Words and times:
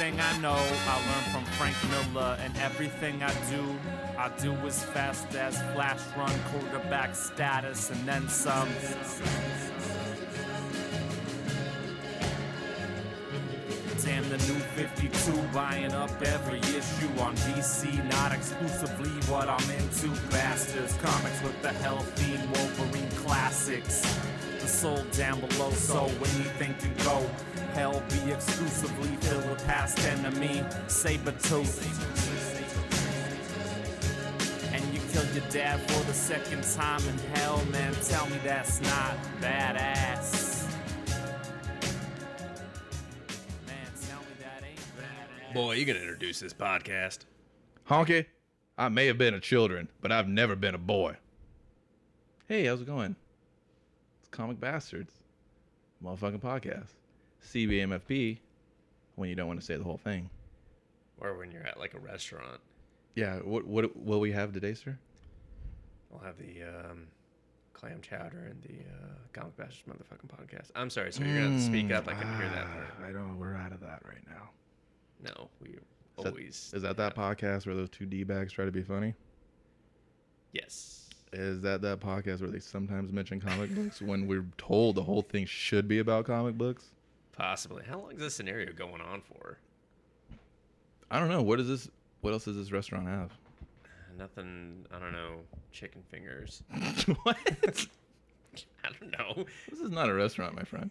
Everything 0.00 0.20
I 0.20 0.38
know, 0.38 0.54
I 0.86 0.94
learned 1.08 1.26
from 1.32 1.44
Frank 1.56 1.74
Miller, 1.90 2.38
and 2.40 2.56
everything 2.58 3.20
I 3.20 3.32
do, 3.50 3.76
I 4.16 4.30
do 4.40 4.52
as 4.64 4.84
fast 4.84 5.34
as 5.34 5.60
flash 5.74 5.98
run 6.16 6.30
quarterback 6.52 7.16
status, 7.16 7.90
and 7.90 8.06
then 8.06 8.28
some. 8.28 8.68
Damn 14.04 14.28
the 14.28 14.38
new 14.38 14.60
52, 14.76 15.32
buying 15.52 15.92
up 15.92 16.10
every 16.22 16.60
issue 16.60 17.20
on 17.20 17.34
DC. 17.34 18.08
Not 18.12 18.30
exclusively 18.30 19.10
what 19.28 19.48
I'm 19.48 19.70
into. 19.72 20.10
Bastards, 20.30 20.96
comics 21.02 21.42
with 21.42 21.60
the 21.60 21.72
healthy 21.72 22.38
Wolverine 22.54 23.10
classics. 23.16 24.04
The 24.68 24.74
soul 24.74 25.02
down 25.12 25.40
below, 25.40 25.70
so 25.70 26.04
anything 26.04 26.74
can 26.74 26.94
go. 27.02 27.26
Hell 27.72 28.02
be 28.10 28.32
exclusively 28.32 29.16
filled 29.16 29.48
with 29.48 29.64
past 29.64 29.98
enemy. 30.00 30.62
Sabretooth. 30.88 31.80
And 34.74 34.84
you 34.92 35.00
killed 35.10 35.34
your 35.34 35.48
dad 35.48 35.80
for 35.90 36.04
the 36.04 36.12
second 36.12 36.62
time 36.64 37.00
in 37.08 37.16
hell, 37.34 37.64
man. 37.72 37.94
Tell 38.04 38.26
me 38.26 38.36
that's 38.44 38.82
not 38.82 39.16
badass. 39.40 40.70
Man, 43.66 43.90
tell 44.06 44.20
me 44.20 44.26
that 44.42 44.62
ain't 44.62 44.78
badass. 44.98 45.54
Boy, 45.54 45.76
you 45.76 45.86
gonna 45.86 46.00
introduce 46.00 46.40
this 46.40 46.52
podcast. 46.52 47.20
Honky, 47.88 48.26
I 48.76 48.90
may 48.90 49.06
have 49.06 49.16
been 49.16 49.32
a 49.32 49.40
children, 49.40 49.88
but 50.02 50.12
I've 50.12 50.28
never 50.28 50.54
been 50.54 50.74
a 50.74 50.78
boy. 50.78 51.16
Hey, 52.46 52.66
how's 52.66 52.82
it 52.82 52.86
going? 52.86 53.16
Comic 54.38 54.60
Bastards, 54.60 55.12
motherfucking 56.00 56.40
podcast. 56.40 56.90
CBMFP, 57.44 58.38
when 59.16 59.28
you 59.28 59.34
don't 59.34 59.48
want 59.48 59.58
to 59.58 59.66
say 59.66 59.76
the 59.76 59.82
whole 59.82 59.98
thing. 59.98 60.30
Or 61.20 61.36
when 61.36 61.50
you're 61.50 61.66
at 61.66 61.80
like 61.80 61.94
a 61.94 61.98
restaurant. 61.98 62.60
Yeah, 63.16 63.38
what 63.38 63.66
what 63.66 63.96
will 63.96 64.20
we 64.20 64.30
have 64.30 64.52
today, 64.52 64.74
sir? 64.74 64.96
We'll 66.08 66.22
have 66.22 66.36
the 66.38 66.62
um, 66.62 67.08
clam 67.72 68.00
chowder 68.00 68.46
and 68.48 68.62
the 68.62 68.78
uh, 68.88 69.08
Comic 69.32 69.56
Bastards 69.56 69.82
motherfucking 69.90 70.30
podcast. 70.30 70.70
I'm 70.76 70.88
sorry, 70.88 71.12
sir. 71.12 71.24
You're 71.24 71.34
gonna 71.38 71.54
have 71.54 71.58
to 71.58 71.66
speak 71.66 71.90
up. 71.90 72.06
I 72.06 72.12
can't 72.12 72.36
hear 72.36 72.48
that 72.48 72.66
part. 72.66 72.86
Ah, 73.02 73.08
I 73.08 73.10
don't. 73.10 73.40
We're 73.40 73.56
out 73.56 73.72
of 73.72 73.80
that 73.80 74.02
right 74.04 74.22
now. 74.30 74.50
No, 75.20 75.48
we 75.60 75.70
Is 75.70 75.78
always. 76.16 76.70
Is 76.72 76.82
that 76.82 76.96
that 76.98 77.16
podcast 77.16 77.66
where 77.66 77.74
those 77.74 77.90
two 77.90 78.06
d 78.06 78.22
bags 78.22 78.52
try 78.52 78.64
to 78.64 78.70
be 78.70 78.82
funny? 78.82 79.14
Yes. 80.52 81.07
Is 81.32 81.60
that 81.62 81.82
that 81.82 82.00
podcast 82.00 82.40
where 82.40 82.50
they 82.50 82.58
sometimes 82.58 83.12
mention 83.12 83.40
comic 83.40 83.74
books 83.74 84.00
when 84.00 84.26
we're 84.26 84.46
told 84.56 84.94
the 84.96 85.02
whole 85.02 85.22
thing 85.22 85.44
should 85.44 85.86
be 85.86 85.98
about 85.98 86.24
comic 86.24 86.56
books? 86.56 86.90
Possibly. 87.32 87.84
How 87.88 87.98
long 88.00 88.12
is 88.12 88.18
this 88.18 88.34
scenario 88.34 88.72
going 88.72 89.00
on 89.00 89.20
for? 89.20 89.58
I 91.10 91.20
don't 91.20 91.28
know. 91.28 91.42
What 91.42 91.60
is 91.60 91.68
this? 91.68 91.88
What 92.20 92.32
else 92.32 92.44
does 92.44 92.56
this 92.56 92.72
restaurant 92.72 93.06
have? 93.06 93.30
Nothing. 94.18 94.86
I 94.92 94.98
don't 94.98 95.12
know. 95.12 95.40
Chicken 95.70 96.02
fingers. 96.10 96.62
what? 97.22 97.36
I 98.84 98.88
don't 98.98 99.12
know. 99.12 99.44
This 99.70 99.80
is 99.80 99.90
not 99.90 100.08
a 100.08 100.14
restaurant, 100.14 100.56
my 100.56 100.64
friend. 100.64 100.90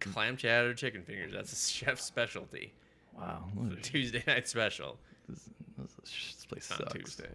Clam 0.00 0.36
chowder, 0.36 0.74
chicken 0.74 1.02
fingers. 1.02 1.32
That's 1.32 1.52
a 1.52 1.72
chef's 1.72 2.04
specialty. 2.04 2.72
Wow. 3.16 3.44
Tuesday 3.82 4.22
night 4.26 4.46
special. 4.46 4.98
This, 5.28 5.48
this, 5.78 6.44
place 6.46 6.70
On 6.70 6.78
sucks. 6.78 6.92
Tuesday. 6.92 7.30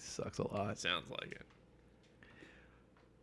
Sucks 0.00 0.38
a 0.38 0.48
lot. 0.52 0.78
Sounds 0.78 1.10
like 1.10 1.32
it. 1.32 1.42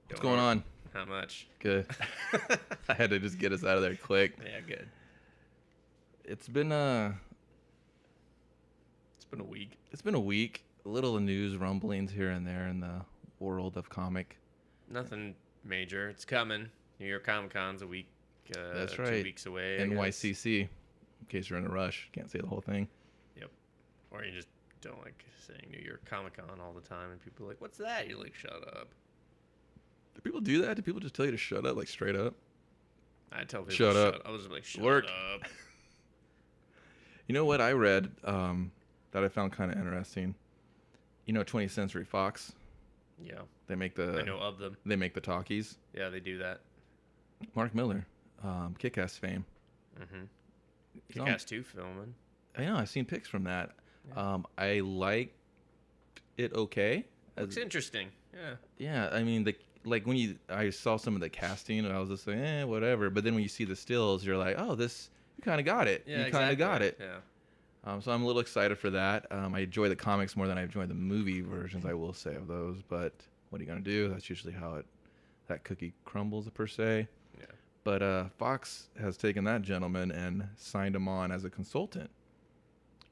What's 0.07 0.21
Don't 0.21 0.31
going 0.31 0.37
worry. 0.37 0.51
on? 0.51 0.63
How 0.93 1.05
much? 1.05 1.47
Good. 1.59 1.87
I 2.89 2.93
had 2.93 3.09
to 3.09 3.19
just 3.19 3.37
get 3.39 3.51
us 3.51 3.63
out 3.63 3.77
of 3.77 3.81
there 3.83 3.95
quick. 3.95 4.37
Yeah, 4.43 4.59
good. 4.65 4.87
It's 6.23 6.47
been 6.47 6.71
uh 6.71 7.13
It's 9.17 9.25
been 9.25 9.41
a 9.41 9.45
week. 9.45 9.77
it's 9.91 10.01
been 10.01 10.15
a 10.15 10.19
week. 10.19 10.63
A 10.85 10.89
little 10.89 11.19
news 11.19 11.57
rumblings 11.57 12.11
here 12.11 12.29
and 12.29 12.47
there 12.47 12.67
in 12.67 12.79
the 12.79 13.01
world 13.39 13.75
of 13.75 13.89
comic. 13.89 14.37
Nothing 14.89 15.35
major. 15.65 16.09
It's 16.09 16.23
coming. 16.25 16.69
New 16.99 17.07
York 17.07 17.25
Comic 17.25 17.53
Con's 17.53 17.81
a 17.81 17.87
week. 17.87 18.07
Uh, 18.55 18.73
That's 18.73 18.93
Two 18.93 19.01
right. 19.03 19.23
weeks 19.23 19.45
away. 19.45 19.81
I 19.81 19.87
guess. 19.87 19.97
NYCC. 19.97 20.61
In 20.61 20.69
case 21.27 21.49
you're 21.49 21.59
in 21.59 21.65
a 21.65 21.69
rush, 21.69 22.07
can't 22.13 22.31
say 22.31 22.39
the 22.39 22.47
whole 22.47 22.61
thing. 22.61 22.87
Yep. 23.37 23.49
Or 24.11 24.23
you 24.23 24.31
just 24.31 24.47
don't 24.87 25.03
like 25.03 25.23
saying 25.45 25.69
New 25.71 25.83
York 25.85 26.03
Comic 26.05 26.37
Con 26.37 26.59
all 26.59 26.73
the 26.73 26.81
time, 26.81 27.11
and 27.11 27.21
people 27.23 27.45
are 27.45 27.49
like, 27.49 27.61
"What's 27.61 27.77
that?" 27.77 28.07
You're 28.07 28.19
like, 28.19 28.33
"Shut 28.33 28.51
up." 28.75 28.89
Do 30.15 30.21
people 30.21 30.41
do 30.41 30.61
that? 30.63 30.75
Do 30.75 30.81
people 30.81 30.99
just 30.99 31.13
tell 31.15 31.25
you 31.25 31.31
to 31.31 31.37
shut 31.37 31.65
up, 31.65 31.75
like 31.77 31.87
straight 31.87 32.15
up? 32.15 32.33
I 33.31 33.43
tell 33.43 33.61
people, 33.61 33.75
Shut 33.75 33.93
"Shut 33.95 34.15
up. 34.15 34.21
I 34.25 34.31
was 34.31 34.41
just 34.41 34.51
like, 34.53 34.63
"Shut 34.65 34.83
Work." 34.83 35.05
up." 35.05 35.41
You 37.27 37.33
know 37.33 37.43
what 37.43 37.59
I 37.59 37.73
read 37.73 38.09
um, 38.23 38.71
that 39.11 39.21
I 39.21 39.27
found 39.27 39.51
kind 39.51 39.69
of 39.69 39.77
interesting. 39.77 40.33
You 41.25 41.33
know, 41.33 41.43
20th 41.43 41.71
Century 41.71 42.05
Fox. 42.05 42.53
Yeah, 43.21 43.41
They 43.67 43.75
make 43.75 43.95
the 43.95 44.19
I 44.19 44.21
know 44.21 44.37
of 44.37 44.59
them. 44.59 44.77
they 44.85 44.95
make 44.95 45.13
the 45.13 45.19
talkies. 45.19 45.77
Yeah, 45.93 46.07
they 46.07 46.21
do 46.21 46.37
that. 46.37 46.61
Mark 47.53 47.75
Miller, 47.75 48.05
um, 48.43 48.75
Kick-Ass 48.79 49.17
fame. 49.17 49.43
Mm-hmm. 49.99 50.23
Kick-Ass 51.11 51.43
two 51.43 51.63
filming. 51.63 52.13
I 52.57 52.63
know. 52.65 52.77
I've 52.77 52.89
seen 52.89 53.03
pics 53.05 53.27
from 53.27 53.43
that. 53.43 53.71
Um, 54.15 54.45
I 54.57 54.79
like 54.79 55.33
it. 56.37 56.53
Okay. 56.53 57.05
As- 57.35 57.43
Looks 57.43 57.57
interesting. 57.57 58.09
Yeah. 58.33 58.53
yeah. 58.77 59.09
I 59.11 59.23
mean, 59.23 59.43
the 59.43 59.55
like 59.85 60.05
when 60.05 60.17
you 60.17 60.37
I 60.49 60.69
saw 60.69 60.97
some 60.97 61.15
of 61.15 61.21
the 61.21 61.29
casting 61.29 61.79
and 61.85 61.93
I 61.93 61.99
was 61.99 62.09
just 62.09 62.27
like, 62.27 62.37
eh, 62.37 62.63
whatever. 62.63 63.09
But 63.09 63.23
then 63.23 63.33
when 63.33 63.43
you 63.43 63.49
see 63.49 63.63
the 63.63 63.75
stills, 63.75 64.25
you're 64.25 64.37
like, 64.37 64.55
oh, 64.57 64.75
this 64.75 65.09
you 65.37 65.43
kind 65.43 65.59
of 65.59 65.65
got 65.65 65.87
it. 65.87 66.03
Yeah. 66.07 66.25
you 66.25 66.31
kind 66.31 66.51
of 66.51 66.57
got 66.57 66.81
it. 66.81 66.97
Yeah. 66.99 67.17
Um, 67.83 68.01
so 68.01 68.11
I'm 68.11 68.21
a 68.23 68.25
little 68.25 68.41
excited 68.41 68.77
for 68.77 68.89
that. 68.89 69.27
Um, 69.31 69.53
I 69.55 69.59
enjoy 69.59 69.87
the 69.87 69.95
comics 69.95 70.35
more 70.35 70.47
than 70.47 70.57
I 70.57 70.63
enjoy 70.63 70.85
the 70.87 70.93
movie 70.93 71.41
versions. 71.41 71.85
I 71.85 71.93
will 71.93 72.13
say 72.13 72.35
of 72.35 72.47
those. 72.47 72.81
But 72.87 73.13
what 73.49 73.59
are 73.59 73.63
you 73.63 73.67
gonna 73.69 73.79
do? 73.81 74.09
That's 74.09 74.29
usually 74.29 74.53
how 74.53 74.75
it 74.75 74.85
that 75.47 75.63
cookie 75.63 75.93
crumbles 76.05 76.49
per 76.49 76.67
se. 76.67 77.07
Yeah. 77.39 77.45
But 77.83 78.01
uh, 78.03 78.25
Fox 78.37 78.89
has 78.99 79.15
taken 79.15 79.45
that 79.45 79.61
gentleman 79.61 80.11
and 80.11 80.47
signed 80.57 80.95
him 80.95 81.07
on 81.07 81.31
as 81.31 81.45
a 81.45 81.49
consultant. 81.49 82.09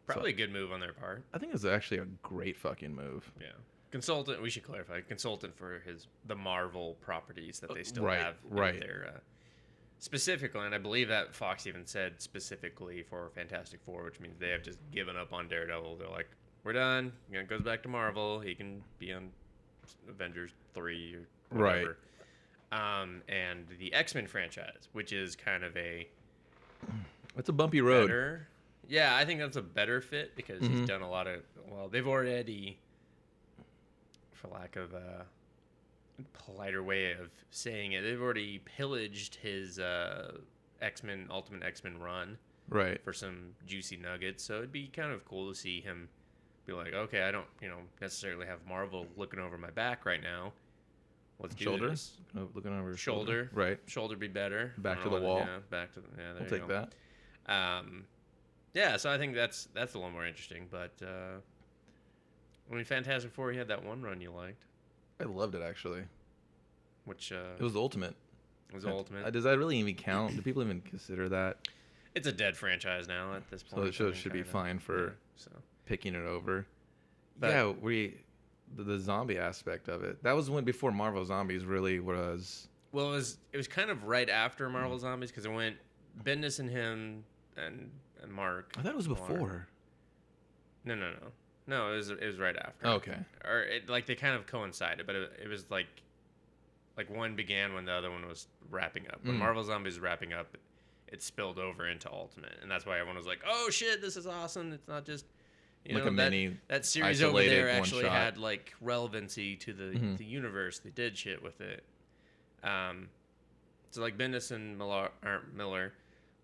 Probably 0.06 0.32
a 0.32 0.36
good 0.36 0.52
move 0.52 0.72
on 0.72 0.80
their 0.80 0.94
part. 0.94 1.24
I 1.34 1.38
think 1.38 1.54
it's 1.54 1.66
actually 1.66 1.98
a 2.00 2.06
great 2.22 2.58
fucking 2.58 2.94
move. 2.94 3.32
Yeah. 3.40 3.48
Consultant. 3.92 4.42
We 4.42 4.50
should 4.50 4.64
clarify. 4.64 5.02
Consultant 5.02 5.56
for 5.58 5.80
his 5.86 6.08
the 6.28 6.36
Marvel 6.36 6.96
properties 7.02 7.60
that 7.62 7.74
they 7.74 7.84
still 7.84 8.04
right, 8.04 8.20
have. 8.20 8.36
right. 8.50 8.80
Their, 8.80 9.14
uh, 9.16 9.20
specifically, 10.00 10.62
and 10.66 10.76
I 10.76 10.78
believe 10.78 11.08
that 11.08 11.34
Fox 11.34 11.66
even 11.66 11.86
said 11.86 12.22
specifically 12.22 13.04
for 13.04 13.30
Fantastic 13.34 13.80
Four, 13.86 14.04
which 14.04 14.20
means 14.20 14.38
they 14.40 14.50
have 14.50 14.64
just 14.64 14.80
given 14.92 15.16
up 15.16 15.34
on 15.34 15.48
Daredevil. 15.48 15.96
They're 15.98 16.10
like, 16.10 16.28
we're 16.64 16.74
done. 16.74 17.12
You 17.30 17.36
know, 17.36 17.42
it 17.42 17.48
goes 17.48 17.62
back 17.62 17.82
to 17.84 17.90
Marvel. 17.90 18.40
He 18.40 18.54
can 18.54 18.84
be 19.00 19.14
on 19.14 19.30
Avengers 20.10 20.52
three 20.74 21.16
or 21.16 21.58
Right. 21.58 21.88
Um, 22.72 23.22
and 23.30 23.66
the 23.80 23.94
X 23.94 24.14
Men 24.16 24.28
franchise, 24.28 24.90
which 24.92 25.14
is 25.14 25.36
kind 25.36 25.64
of 25.64 25.76
a 25.78 26.08
It's 27.38 27.50
a 27.50 27.54
bumpy 27.54 27.82
road. 27.82 28.08
better. 28.08 28.48
Yeah, 28.88 29.16
I 29.16 29.26
think 29.26 29.40
that's 29.40 29.58
a 29.58 29.62
better 29.62 30.02
fit 30.02 30.36
because 30.36 30.62
Mhm. 30.62 30.70
he's 30.70 30.88
done 30.88 31.02
a 31.02 31.10
lot 31.10 31.28
of. 31.28 31.42
Well, 31.68 31.88
they've 31.90 32.08
already, 32.08 32.78
for 34.34 34.48
lack 34.50 34.76
of 34.76 34.94
a 34.94 35.26
politer 36.34 36.84
way 36.84 37.12
of 37.14 37.30
saying 37.52 37.94
it, 37.94 38.02
they've 38.02 38.22
already 38.22 38.60
pillaged 38.60 39.36
his 39.36 39.80
uh, 39.80 40.38
X 40.82 41.04
Men 41.04 41.28
Ultimate 41.30 41.64
X 41.64 41.84
Men 41.84 41.98
run 42.00 42.38
Right. 42.70 43.02
for 43.04 43.14
some 43.14 43.56
juicy 43.66 43.98
nuggets. 43.98 44.44
So 44.44 44.58
it'd 44.58 44.72
be 44.72 44.88
kind 44.88 45.12
of 45.12 45.26
cool 45.26 45.50
to 45.50 45.56
see 45.56 45.82
him 45.82 46.10
be 46.66 46.74
like, 46.74 46.94
okay, 46.94 47.24
I 47.24 47.32
don't, 47.32 47.48
you 47.62 47.68
know, 47.70 47.82
necessarily 48.02 48.46
have 48.48 48.66
Marvel 48.68 49.08
looking 49.16 49.40
over 49.40 49.58
my 49.58 49.70
back 49.70 50.06
right 50.06 50.22
now. 50.22 50.54
Let's 51.38 51.56
Shoulder? 51.58 51.94
Oh, 52.38 52.50
Looking 52.54 52.72
over 52.80 52.90
his 52.92 53.00
Shoulder. 53.00 53.50
Right. 53.54 53.78
Shoulder 53.88 54.16
be 54.16 54.30
better. 54.30 54.74
Back 54.78 55.04
to 55.04 55.10
the 55.10 55.20
wall. 55.20 55.40
Yeah, 55.40 55.60
back 55.70 55.92
to 55.94 56.00
the. 56.00 56.08
Yeah, 56.18 56.34
there 56.34 56.42
We'll 56.42 56.50
take 56.50 56.68
go. 56.68 56.88
that. 57.48 57.52
Um, 57.54 58.06
yeah, 58.76 58.98
so 58.98 59.10
I 59.10 59.18
think 59.18 59.34
that's 59.34 59.68
that's 59.74 59.96
a 59.96 59.98
little 59.98 60.12
more 60.12 60.26
interesting. 60.28 60.68
But 60.70 60.92
uh, 61.02 61.40
I 62.72 62.76
mean, 62.76 62.84
Fantastic 62.86 63.32
Four, 63.32 63.52
you 63.52 63.58
had 63.58 63.70
that 63.70 63.84
one 63.84 64.02
run 64.04 64.22
you 64.22 64.30
liked, 64.32 64.64
I 65.20 65.24
loved 65.24 65.56
it 65.56 65.62
actually. 65.64 66.04
which 67.06 67.32
uh, 67.32 67.56
It 67.60 67.64
was 67.64 67.74
the 67.74 67.80
ultimate. 67.80 68.16
It 68.70 68.76
was 68.76 68.86
Uh, 68.86 68.90
ultimate. 68.90 69.32
Does 69.34 69.44
that 69.46 69.58
really 69.58 69.78
even 69.78 69.96
count? 69.96 70.36
Do 70.36 70.42
people 70.42 70.62
even 70.62 70.82
consider 70.82 71.30
that 71.30 71.68
it's 72.14 72.28
a 72.28 72.32
dead 72.32 72.56
franchise 72.56 73.08
now 73.08 73.34
at 73.36 73.50
this 73.50 73.62
point. 73.64 73.84
So 73.84 73.88
it 73.88 73.94
should, 73.94 74.06
I 74.08 74.10
mean, 74.12 74.20
should 74.20 74.32
be 74.34 74.40
kinda. 74.40 74.52
fine 74.52 74.80
for 74.80 75.16
so 75.36 75.52
picking 75.86 76.16
it 76.16 76.26
over. 76.26 76.66
But- 77.40 77.50
yeah, 77.50 77.72
we 77.82 78.18
the, 78.76 78.84
the 78.84 78.98
zombie 79.00 79.38
aspect 79.38 79.88
of 79.90 80.04
it. 80.04 80.24
That 80.24 80.32
was 80.36 80.50
when 80.50 80.64
before 80.64 80.92
Marvel 80.92 81.24
Zombies 81.26 81.66
really 81.66 82.00
was. 82.00 82.68
well, 82.92 83.10
it 83.10 83.12
was 83.12 83.38
it 83.54 83.58
was 83.58 83.68
kind 83.68 83.90
of 83.92 84.06
right 84.06 84.30
after 84.30 84.68
Mm. 84.68 84.72
Marvel 84.72 84.98
Zombies 84.98 85.30
because 85.30 85.46
it 85.46 85.52
went 85.52 85.76
Bendis 86.24 86.60
and 86.60 86.70
him 86.70 87.24
and 87.58 87.92
Mark. 88.30 88.74
I 88.78 88.82
thought 88.82 88.92
it 88.92 88.96
was 88.98 89.08
before. 89.08 89.68
No, 90.84 90.96
no, 90.96 91.12
no, 91.12 91.28
no. 91.68 91.94
It 91.94 91.98
was 91.98 92.10
it 92.10 92.24
was 92.26 92.38
right 92.38 92.56
after. 92.56 92.88
Okay. 92.88 93.18
or 93.44 93.62
it, 93.62 93.90
like 93.90 94.06
they 94.06 94.16
kind 94.16 94.36
of 94.36 94.46
coincided, 94.46 95.06
but 95.08 95.16
it, 95.16 95.40
it 95.44 95.48
was 95.48 95.66
like 95.70 95.88
like 96.98 97.10
one 97.10 97.36
began 97.36 97.74
when 97.74 97.86
the 97.86 97.92
other 97.92 98.12
one 98.12 98.28
was 98.28 98.48
wrapping 98.70 99.08
up. 99.10 99.20
When 99.24 99.36
Mm. 99.36 99.40
Marvel 99.40 99.64
Zombies 99.64 99.94
was 99.96 100.00
wrapping 100.00 100.32
up, 100.34 100.58
it 101.08 101.22
spilled 101.22 101.60
over 101.60 101.88
into 101.88 102.12
Ultimate, 102.12 102.58
and 102.62 102.70
that's 102.72 102.86
why 102.86 102.96
everyone 103.00 103.18
was 103.18 103.26
like, 103.28 103.40
"Oh 103.48 103.70
shit, 103.70 104.02
this 104.02 104.16
is 104.18 104.28
awesome!" 104.28 104.72
It's 104.74 104.88
not 104.88 105.06
just 105.06 105.26
you 105.86 105.96
Like 105.96 106.04
know, 106.06 106.10
a 106.12 106.14
that, 106.16 106.32
mini 106.32 106.58
that 106.68 106.86
series 106.86 107.22
over 107.22 107.44
there 107.44 107.70
actually 107.70 108.04
shot. 108.04 108.12
had 108.12 108.38
like 108.38 108.74
relevancy 108.82 109.56
to 109.58 109.74
the 109.74 109.84
Mhm. 109.98 110.18
the 110.18 110.26
universe. 110.26 110.80
They 110.80 110.90
did 110.92 111.18
shit 111.18 111.42
with 111.44 111.62
it. 111.62 111.84
Um, 112.64 113.10
so 113.92 114.02
like 114.02 114.18
Bendis 114.18 114.52
and 114.52 114.78
Miller, 114.78 115.10
Miller 115.54 115.94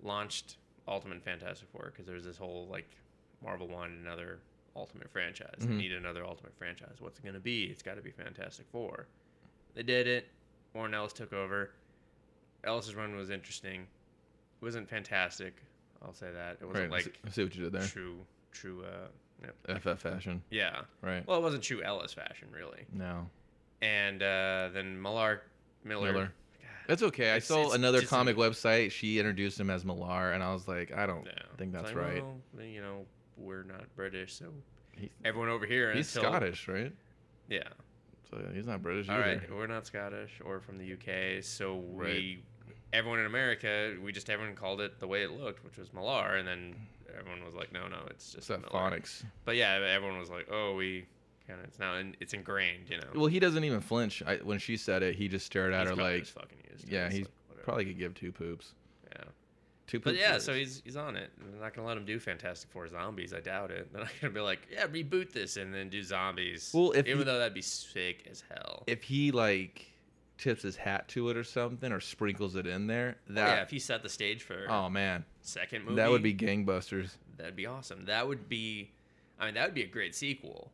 launched 0.04 0.57
Ultimate 0.88 1.24
Fantastic 1.24 1.68
Four 1.72 1.86
because 1.92 2.06
there 2.06 2.16
was 2.16 2.24
this 2.25 2.38
whole 2.38 2.68
like 2.69 2.89
Marvel 3.44 3.68
wanted 3.68 4.00
another 4.00 4.39
Ultimate 4.75 5.10
franchise. 5.12 5.56
They 5.60 5.66
Mhm. 5.68 5.78
needed 5.78 5.98
another 5.98 6.24
Ultimate 6.25 6.56
franchise. 6.57 6.95
What's 7.00 7.19
it 7.19 7.25
gonna 7.25 7.39
be? 7.39 7.66
It's 7.66 7.83
got 7.83 7.95
to 7.95 8.01
be 8.01 8.12
Fantastic 8.12 8.66
Four. 8.72 9.07
They 9.74 9.83
did 9.83 10.07
it. 10.07 10.28
Warren 10.74 10.94
Ellis 10.94 11.13
took 11.13 11.33
over. 11.33 11.72
Ellis's 12.63 12.95
run 12.95 13.16
was 13.16 13.30
interesting. 13.30 13.81
It 13.81 14.66
wasn't 14.66 14.88
fantastic. 14.89 15.56
I'll 16.01 16.13
say 16.13 16.31
that. 16.31 16.57
It 16.62 16.66
wasn't 16.66 16.92
Right. 16.92 17.06
Like 17.06 17.19
I 17.25 17.30
see 17.30 17.44
what 17.44 17.56
you 17.56 17.63
did 17.63 17.74
there. 17.74 17.88
true, 17.88 18.25
true. 18.51 18.84
Uh, 18.86 19.07
yeah. 19.42 19.75
FF 19.77 20.00
fashion. 20.01 20.44
yeah. 20.50 20.84
Right. 21.01 21.25
Well, 21.27 21.38
it 21.39 21.42
wasn't 21.42 21.63
true 21.63 21.81
Ellis 21.84 22.13
fashion, 22.13 22.48
really. 22.51 22.86
No. 22.94 23.30
And 23.81 24.22
uh, 24.22 24.69
then 24.74 25.01
Millar, 25.01 25.42
Miller. 25.84 26.12
Miller. 26.13 26.34
That's 26.91 27.03
okay. 27.03 27.27
I 27.31 27.38
It's- 27.38 27.45
saw 27.45 27.67
it's 27.67 27.75
another 27.75 27.99
just 28.01 28.09
comic 28.09 28.35
website. 28.35 28.91
She 28.91 29.17
introduced 29.17 29.57
him 29.57 29.69
as 29.69 29.85
Millar, 29.85 30.33
and 30.33 30.43
I 30.43 30.51
was 30.51 30.67
like, 30.67 30.91
I 30.93 31.05
don't 31.05 31.25
yeah. 31.25 31.31
think 31.57 31.73
It's 31.73 31.83
that's 31.83 31.95
like, 31.95 32.05
right. 32.05 32.21
well, 32.21 32.65
you 32.65 32.81
know, 32.81 33.05
we're 33.38 33.63
not 33.63 33.85
British, 33.95 34.33
so 34.33 34.51
He's, 34.97 35.09
everyone 35.23 35.47
over 35.47 35.65
here. 35.65 35.93
he's 35.93 36.13
until- 36.13 36.29
Scottish, 36.31 36.67
right? 36.67 36.91
Yeah. 37.47 37.63
So 38.29 38.45
he's 38.53 38.67
not 38.67 38.83
British 38.83 39.07
All 39.07 39.15
either. 39.15 39.25
right, 39.39 39.55
we're 39.55 39.67
not 39.67 39.85
Scottish 39.88 40.41
or 40.43 40.59
from 40.59 40.77
the 40.79 40.91
UK, 40.93 41.41
so 41.41 41.75
we, 41.77 42.43
everyone 42.91 43.19
in 43.19 43.25
America, 43.25 43.95
we 44.03 44.11
just 44.11 44.29
everyone 44.29 44.53
called 44.55 44.81
it 44.81 44.99
the 44.99 45.07
way 45.07 45.23
it 45.23 45.31
looked, 45.31 45.63
which 45.63 45.77
was 45.77 45.93
Millar, 45.93 46.35
and 46.35 46.45
then 46.45 46.75
everyone 47.17 47.41
was 47.45 47.53
like, 47.53 47.71
no, 47.71 47.88
no, 47.88 47.99
it's 48.07 48.25
It's 48.25 48.33
just 48.33 48.47
that 48.49 48.59
Millar. 48.63 48.91
phonics. 48.91 49.23
But 49.45 49.55
yeah, 49.55 49.75
everyone 49.95 50.19
was 50.19 50.29
like, 50.29 50.47
oh, 50.51 50.75
we 50.75 51.05
it's 51.63 51.80
now 51.80 51.95
in, 51.95 52.15
it's 52.19 52.33
ingrained, 52.33 52.89
you 52.89 52.98
know. 52.98 53.07
Well, 53.15 53.27
he 53.27 53.39
doesn't 53.39 53.63
even 53.63 53.81
flinch. 53.81 54.21
I, 54.25 54.38
when 54.38 54.59
she 54.59 54.77
said 54.77 55.03
it, 55.03 55.15
he 55.15 55.27
just 55.27 55.45
stared 55.45 55.74
at 55.74 55.88
He's 55.88 55.89
her 55.98 56.01
like, 56.03 56.25
fucking 56.25 56.57
used 56.71 56.89
yeah, 56.89 57.09
he's 57.09 57.27
like, 57.50 57.63
probably 57.63 57.86
could 57.86 57.98
give 58.00 58.13
two 58.13 58.31
poops. 58.31 58.74
yeah. 59.15 59.24
Two 59.88 60.00
But 60.00 60.15
yeah, 60.15 60.38
so 60.38 60.53
he's 60.53 60.81
he's 60.86 60.95
on 60.95 61.15
it. 61.15 61.31
They're 61.38 61.62
not 61.62 61.74
gonna 61.74 61.88
let 61.88 61.98
him 61.98 62.06
do 62.06 62.18
Fantastic 62.19 62.69
Four 62.71 62.88
zombies. 62.88 63.33
I 63.33 63.39
doubt 63.42 63.71
it. 63.71 63.89
They're 63.94 64.03
not 64.03 64.12
gonna 64.21 64.33
be 64.33 64.39
like, 64.39 64.68
yeah, 64.71 64.88
reboot 64.88 65.31
this 65.33 65.57
and 65.57 65.74
then 65.74 65.89
do 65.89 66.01
zombies. 66.03 66.71
Well, 66.74 66.92
if 66.92 67.06
even 67.07 67.19
he- 67.19 67.24
though 67.25 67.38
that'd 67.39 67.53
be 67.53 67.62
sick 67.62 68.25
as 68.30 68.44
hell. 68.50 68.83
if 68.88 69.03
he 69.03 69.31
like 69.31 69.88
tips 70.38 70.63
his 70.63 70.75
hat 70.75 71.07
to 71.09 71.30
it 71.30 71.38
or 71.38 71.44
something, 71.44 71.92
or 71.92 72.00
sprinkles 72.00 72.56
it 72.56 72.65
in 72.65 72.88
there, 72.88 73.18
Oh, 73.30 73.33
that 73.33 73.57
yeah, 73.57 73.62
if 73.63 73.69
he 73.69 73.77
set 73.80 74.01
the 74.01 74.09
stage 74.09 74.42
for 74.44 74.65
oh 74.69 74.89
man, 74.89 75.24
second 75.42 75.83
movie, 75.83 75.98
that 75.98 76.09
would 76.09 76.24
be 76.24 76.33
gangbusters. 76.33 77.12
that'd 77.38 77.56
be 77.56 77.65
awesome. 77.68 78.06
That 78.06 78.27
would 78.27 78.48
be, 78.50 78.92
I 79.39 79.45
mean, 79.45 79.53
that 79.56 79.65
would 79.68 79.75
be 79.75 79.83
a 79.83 79.88
great 79.88 80.15
sequel, 80.15 80.71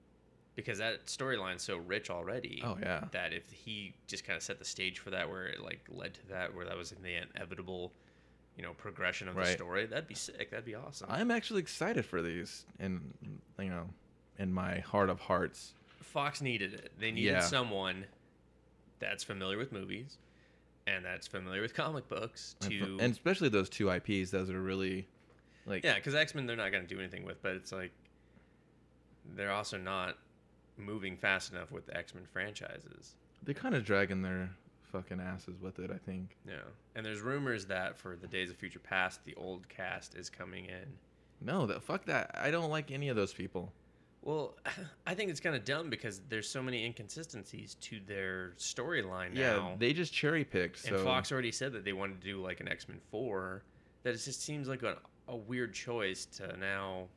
because 0.57 0.79
that 0.79 1.05
storyline's 1.05 1.63
so 1.63 1.77
rich 1.77 2.09
already. 2.09 2.61
Oh 2.65 2.77
yeah, 2.81 3.05
That 3.11 3.31
if 3.31 3.49
he 3.49 3.93
just 4.07 4.25
kind 4.25 4.35
of 4.35 4.43
set 4.43 4.59
the 4.59 4.65
stage 4.65 4.99
for 4.99 5.11
that, 5.11 5.29
where 5.29 5.45
it 5.47 5.61
like 5.61 5.79
led 5.89 6.15
to 6.15 6.27
that, 6.29 6.53
where 6.53 6.65
that 6.65 6.75
was 6.75 6.91
in 6.91 7.01
the 7.01 7.15
inevitable, 7.15 7.93
you 8.57 8.63
know, 8.63 8.73
progression 8.73 9.29
of 9.29 9.35
the 9.35 9.45
story, 9.45 9.85
that'd 9.85 10.07
be 10.07 10.15
sick. 10.15 10.49
That'd 10.49 10.65
be 10.65 10.75
awesome. 10.75 11.07
I'm 11.09 11.31
actually 11.31 11.61
excited 11.61 12.05
for 12.05 12.21
these, 12.21 12.65
and 12.79 13.13
you 13.59 13.69
know, 13.69 13.87
in 14.37 14.51
my 14.51 14.79
heart 14.79 15.09
of 15.09 15.21
hearts. 15.21 15.73
Fox 16.01 16.41
needed 16.41 16.73
it. 16.73 16.91
They 16.99 17.11
needed 17.11 17.31
Yeah. 17.33 17.39
someone 17.41 18.05
that's 18.99 19.23
familiar 19.23 19.57
with 19.59 19.71
movies 19.71 20.17
and 20.87 21.05
that's 21.05 21.27
familiar 21.27 21.61
with 21.61 21.75
comic 21.75 22.07
books 22.07 22.55
And, 22.61 22.71
to 22.71 22.97
and 22.99 23.11
especially 23.11 23.49
those 23.49 23.69
two 23.69 23.91
IPs, 23.91 24.31
those 24.31 24.49
are 24.49 24.59
really 24.59 25.07
like 25.67 25.83
yeah, 25.83 25.95
because 25.95 26.15
X 26.15 26.33
Men 26.33 26.47
they're 26.47 26.55
not 26.55 26.71
going 26.71 26.87
to 26.87 26.89
do 26.91 26.99
anything 26.99 27.23
with, 27.25 27.41
but 27.43 27.51
it's 27.53 27.71
like 27.71 27.91
they're 29.35 29.51
also 29.51 29.77
not 29.77 30.17
moving 30.77 31.17
fast 31.17 31.51
enough 31.51 31.71
with 31.71 31.85
the 31.85 31.95
X 31.97 32.13
Men 32.13 32.25
franchises. 32.31 33.15
they're 33.43 33.53
kind 33.55 33.75
of 33.75 33.83
dragging 33.85 34.21
their 34.21 34.49
fucking 34.91 35.19
asses 35.19 35.59
with 35.61 35.79
it. 35.79 35.91
I 35.91 35.97
think. 35.97 36.37
Yeah, 36.47 36.55
and 36.95 37.05
there's 37.05 37.21
rumors 37.21 37.65
that 37.65 37.97
for 37.97 38.15
the 38.15 38.27
Days 38.27 38.49
of 38.49 38.57
Future 38.57 38.79
Past, 38.79 39.23
the 39.25 39.35
old 39.35 39.67
cast 39.69 40.15
is 40.15 40.29
coming 40.29 40.65
in. 40.65 40.85
No, 41.41 41.65
that 41.67 41.83
fuck 41.83 42.05
that. 42.05 42.31
I 42.33 42.49
don't 42.51 42.69
like 42.69 42.91
any 42.91 43.09
of 43.09 43.15
those 43.15 43.33
people. 43.33 43.71
Well, 44.23 44.55
I 45.07 45.13
think 45.13 45.29
it's 45.29 45.39
kind 45.39 45.55
of 45.55 45.63
dumb 45.63 45.89
because 45.89 46.21
there's 46.29 46.49
so 46.49 46.61
many 46.63 46.83
inconsistencies 46.85 47.75
to 47.81 47.99
their 48.07 48.53
storyline 48.57 49.35
Yeah, 49.35 49.53
now. 49.57 49.75
they 49.77 49.93
just 49.93 50.11
cherry 50.13 50.43
picked. 50.43 50.79
So 50.79 50.95
And 50.95 51.03
Fox 51.03 51.31
already 51.31 51.51
said 51.51 51.71
that 51.73 51.85
they 51.85 51.93
wanted 51.93 52.19
to 52.21 52.27
do 52.27 52.41
like 52.41 52.59
an 52.59 52.67
X 52.67 52.87
Men 52.89 52.99
Four. 53.11 53.63
That 54.03 54.11
it 54.15 54.17
just 54.23 54.41
seems 54.41 54.67
like 54.67 54.83
a, 54.83 54.97
a 55.27 55.35
weird 55.35 55.73
choice 55.73 56.25
to 56.37 56.55
now 56.57 57.07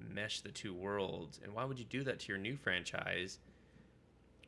mesh 0.00 0.40
the 0.40 0.50
two 0.50 0.72
worlds. 0.74 1.40
And 1.42 1.52
why 1.54 1.64
would 1.64 1.78
you 1.78 1.84
do 1.84 2.02
that 2.04 2.20
to 2.20 2.28
your 2.28 2.38
new 2.38 2.56
franchise? 2.56 3.38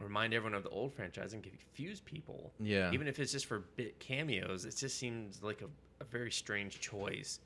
Remind 0.00 0.34
everyone 0.34 0.54
of 0.56 0.64
the 0.64 0.70
old 0.70 0.92
franchise 0.94 1.32
and 1.32 1.42
confuse 1.42 2.00
people. 2.00 2.52
yeah, 2.58 2.90
Even 2.92 3.06
if 3.06 3.18
it's 3.20 3.30
just 3.32 3.46
for 3.46 3.60
bit 3.76 3.98
cameos, 4.00 4.64
it 4.64 4.74
just 4.76 4.98
seems 4.98 5.42
like 5.42 5.62
a, 5.62 5.66
a 6.02 6.04
very 6.06 6.30
strange 6.32 6.80
choice 6.80 7.38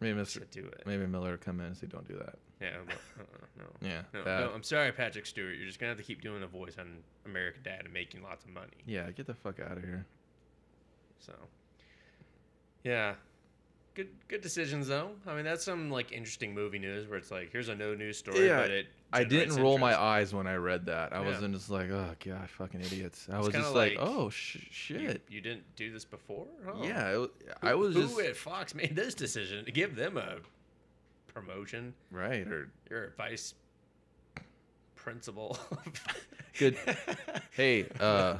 maybe 0.00 0.18
to 0.18 0.24
Mr. 0.40 0.50
do 0.50 0.64
it. 0.66 0.82
Maybe 0.86 1.06
Miller 1.06 1.30
would 1.32 1.40
come 1.40 1.60
in 1.60 1.66
and 1.66 1.76
say, 1.76 1.86
"Don't 1.86 2.06
do 2.08 2.16
that." 2.18 2.34
Yeah, 2.60 2.78
but, 2.84 2.94
uh-uh, 3.20 3.46
no. 3.58 3.64
Yeah, 3.88 4.02
No, 4.12 4.24
that- 4.24 4.40
no, 4.40 4.50
I'm 4.52 4.62
sorry, 4.64 4.90
Patrick 4.90 5.24
Stewart. 5.24 5.56
You're 5.56 5.66
just 5.66 5.78
gonna 5.78 5.90
have 5.90 5.98
to 5.98 6.02
keep 6.04 6.20
doing 6.20 6.40
the 6.40 6.46
voice 6.48 6.76
on 6.78 6.98
American 7.26 7.62
Dad 7.62 7.82
and 7.84 7.92
making 7.92 8.22
lots 8.22 8.44
of 8.44 8.50
money. 8.50 8.72
yeah. 8.86 9.08
Get 9.12 9.26
the 9.26 9.34
fuck 9.34 9.60
out 9.60 9.76
of 9.76 9.84
here. 9.84 10.04
So, 11.20 11.32
yeah, 12.82 13.14
good 13.94 14.08
good 14.28 14.40
decisions 14.40 14.88
though. 14.88 15.10
I 15.26 15.34
mean, 15.34 15.44
that's 15.44 15.64
some 15.64 15.90
like 15.90 16.12
interesting 16.12 16.52
movie 16.54 16.78
news 16.78 17.06
where 17.08 17.18
it's 17.18 17.30
like, 17.30 17.50
here's 17.52 17.68
a 17.68 17.74
no 17.74 17.94
news 17.94 18.18
story, 18.18 18.46
Yeah, 18.46 18.60
but 18.62 18.70
it. 18.70 18.86
I 19.12 19.22
didn't 19.24 19.54
roll 19.62 19.78
my 19.78 19.98
eyes 20.00 20.34
when 20.34 20.46
I 20.48 20.54
read 20.56 20.86
that. 20.86 21.12
I 21.12 21.20
Yeah. 21.20 21.26
wasn't 21.26 21.54
just 21.54 21.70
like, 21.70 21.88
"Oh 21.90 22.10
god, 22.24 22.50
fucking 22.50 22.80
idiots." 22.80 23.28
I 23.30 23.38
It's 23.38 23.46
was 23.46 23.54
just 23.54 23.72
like, 23.74 23.96
like, 23.96 24.08
"Oh 24.08 24.28
sh- 24.30 24.66
shit." 24.70 25.22
you 25.28 25.40
didn't 25.40 25.62
do 25.76 25.92
this 25.92 26.04
before? 26.04 26.46
Oh. 26.66 26.82
Yeah, 26.84 27.22
it, 27.22 27.30
I 27.62 27.74
was 27.74 27.94
who 27.94 28.02
just 28.02 28.18
at 28.20 28.36
Fox 28.36 28.74
made 28.74 28.96
this 28.96 29.14
decision 29.14 29.64
to 29.66 29.70
give 29.70 29.94
them 29.94 30.16
a 30.16 30.38
promotion? 31.32 31.94
right 32.10 32.46
or 32.48 32.70
You're 32.90 33.12
vice 33.16 33.54
principal. 34.96 35.58
Good. 36.58 36.76
Hey, 37.52 37.86
uh, 38.00 38.38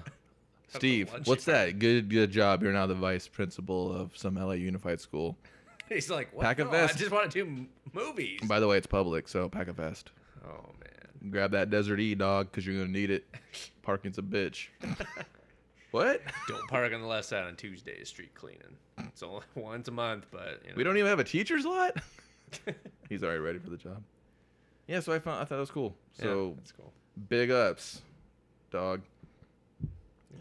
Steve, 0.69 1.11
what's 1.25 1.45
that? 1.45 1.79
Good, 1.79 2.09
good 2.11 2.31
job. 2.31 2.63
You're 2.63 2.73
now 2.73 2.87
the 2.87 2.95
vice 2.95 3.29
principal 3.29 3.93
of 3.95 4.17
some 4.17 4.35
LA 4.35 4.53
Unified 4.53 5.01
school. 5.01 5.37
He's 5.89 6.11
like, 6.11 6.33
what? 6.35 6.43
Pack 6.45 6.59
a 6.59 6.65
No, 6.65 6.71
vest. 6.71 6.97
I 6.97 6.99
just 6.99 7.11
want 7.11 7.31
to 7.31 7.45
do 7.45 7.47
m- 7.51 7.69
movies. 7.93 8.41
By 8.45 8.59
the 8.59 8.67
way, 8.67 8.77
it's 8.79 8.87
public, 8.87 9.29
so 9.29 9.49
pack 9.49 9.69
a 9.69 9.73
vest. 9.73 10.11
oh 10.45 10.71
man. 10.81 11.31
Grab 11.31 11.53
that 11.53 11.71
Desert 11.71 12.01
E, 12.01 12.15
dog, 12.15 12.51
because 12.51 12.67
you're 12.67 12.77
gonna 12.77 12.89
need 12.91 13.11
it. 13.11 13.25
Parking's 13.83 14.19
a 14.19 14.23
bitch. 14.23 14.69
what? 15.91 16.21
Don't 16.49 16.69
park 16.69 16.93
on 16.93 17.01
the 17.01 17.07
left 17.07 17.29
side 17.29 17.45
on 17.45 17.55
Tuesdays. 17.57 18.09
Street 18.09 18.35
cleaning. 18.35 18.77
It's 18.99 19.23
only 19.23 19.43
once 19.55 19.89
a 19.89 19.93
month, 19.93 20.27
but 20.31 20.61
you 20.65 20.71
know. 20.71 20.77
We 20.77 20.85
don't 20.85 20.97
even 20.97 21.09
have 21.09 21.21
a 21.21 21.25
teacher's 21.25 21.65
lot. 21.65 21.97
He's 23.09 23.23
already 23.23 23.41
ready 23.41 23.59
for 23.59 23.71
the 23.71 23.77
job. 23.77 24.03
Yeah, 24.87 25.01
so 25.01 25.13
I 25.13 25.19
found 25.19 25.41
I 25.41 25.45
thought 25.45 25.57
it 25.57 25.61
was 25.61 25.71
cool. 25.71 25.95
So 26.21 26.49
yeah, 26.49 26.55
that's 26.57 26.73
cool. 26.73 26.93
big 27.29 27.51
ups, 27.51 28.03
dog. 28.71 29.01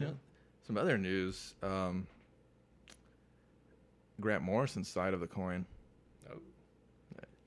Yeah. 0.00 0.08
Some 0.66 0.76
other 0.78 0.96
news. 0.98 1.54
Um, 1.62 2.06
Grant 4.20 4.42
Morrison's 4.42 4.88
side 4.88 5.14
of 5.14 5.20
the 5.20 5.26
coin. 5.26 5.66
Oh, 6.30 6.38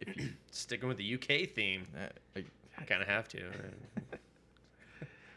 If 0.02 0.18
you, 0.18 0.30
sticking 0.52 0.88
with 0.88 0.98
the 0.98 1.14
UK 1.16 1.50
theme, 1.50 1.88
uh, 1.96 2.08
I, 2.36 2.44
I 2.78 2.84
kind 2.84 3.02
of 3.02 3.08
have 3.08 3.28
to. 3.30 3.44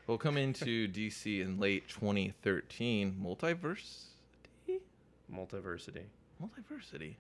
We'll 0.07 0.19
come 0.19 0.37
into 0.37 0.89
DC 0.93 1.41
in 1.41 1.61
late 1.61 1.87
2013. 1.89 3.17
Multiversity? 3.25 4.81
Multiversity. 5.33 6.03
Multiversity. 6.43 7.15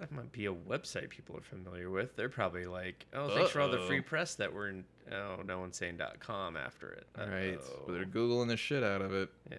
That 0.00 0.10
might 0.12 0.32
be 0.32 0.46
a 0.46 0.52
website 0.52 1.08
people 1.10 1.36
are 1.36 1.42
familiar 1.42 1.90
with. 1.90 2.16
They're 2.16 2.28
probably 2.30 2.64
like, 2.66 3.06
oh, 3.14 3.28
thanks 3.34 3.50
for 3.50 3.60
all 3.60 3.68
the 3.70 3.80
free 3.86 4.00
press 4.00 4.34
that 4.36 4.52
we're 4.52 4.68
in. 4.70 4.84
Oh, 5.12 5.42
no 5.46 5.60
one's 5.60 5.76
saying 5.76 6.00
.com 6.20 6.56
after 6.56 6.90
it. 6.92 7.06
All 7.20 7.26
right, 7.28 7.54
Uh-oh. 7.58 7.82
but 7.86 7.92
they're 7.92 8.04
googling 8.06 8.48
the 8.48 8.56
shit 8.56 8.82
out 8.82 9.02
of 9.02 9.12
it. 9.12 9.28
Yeah. 9.50 9.58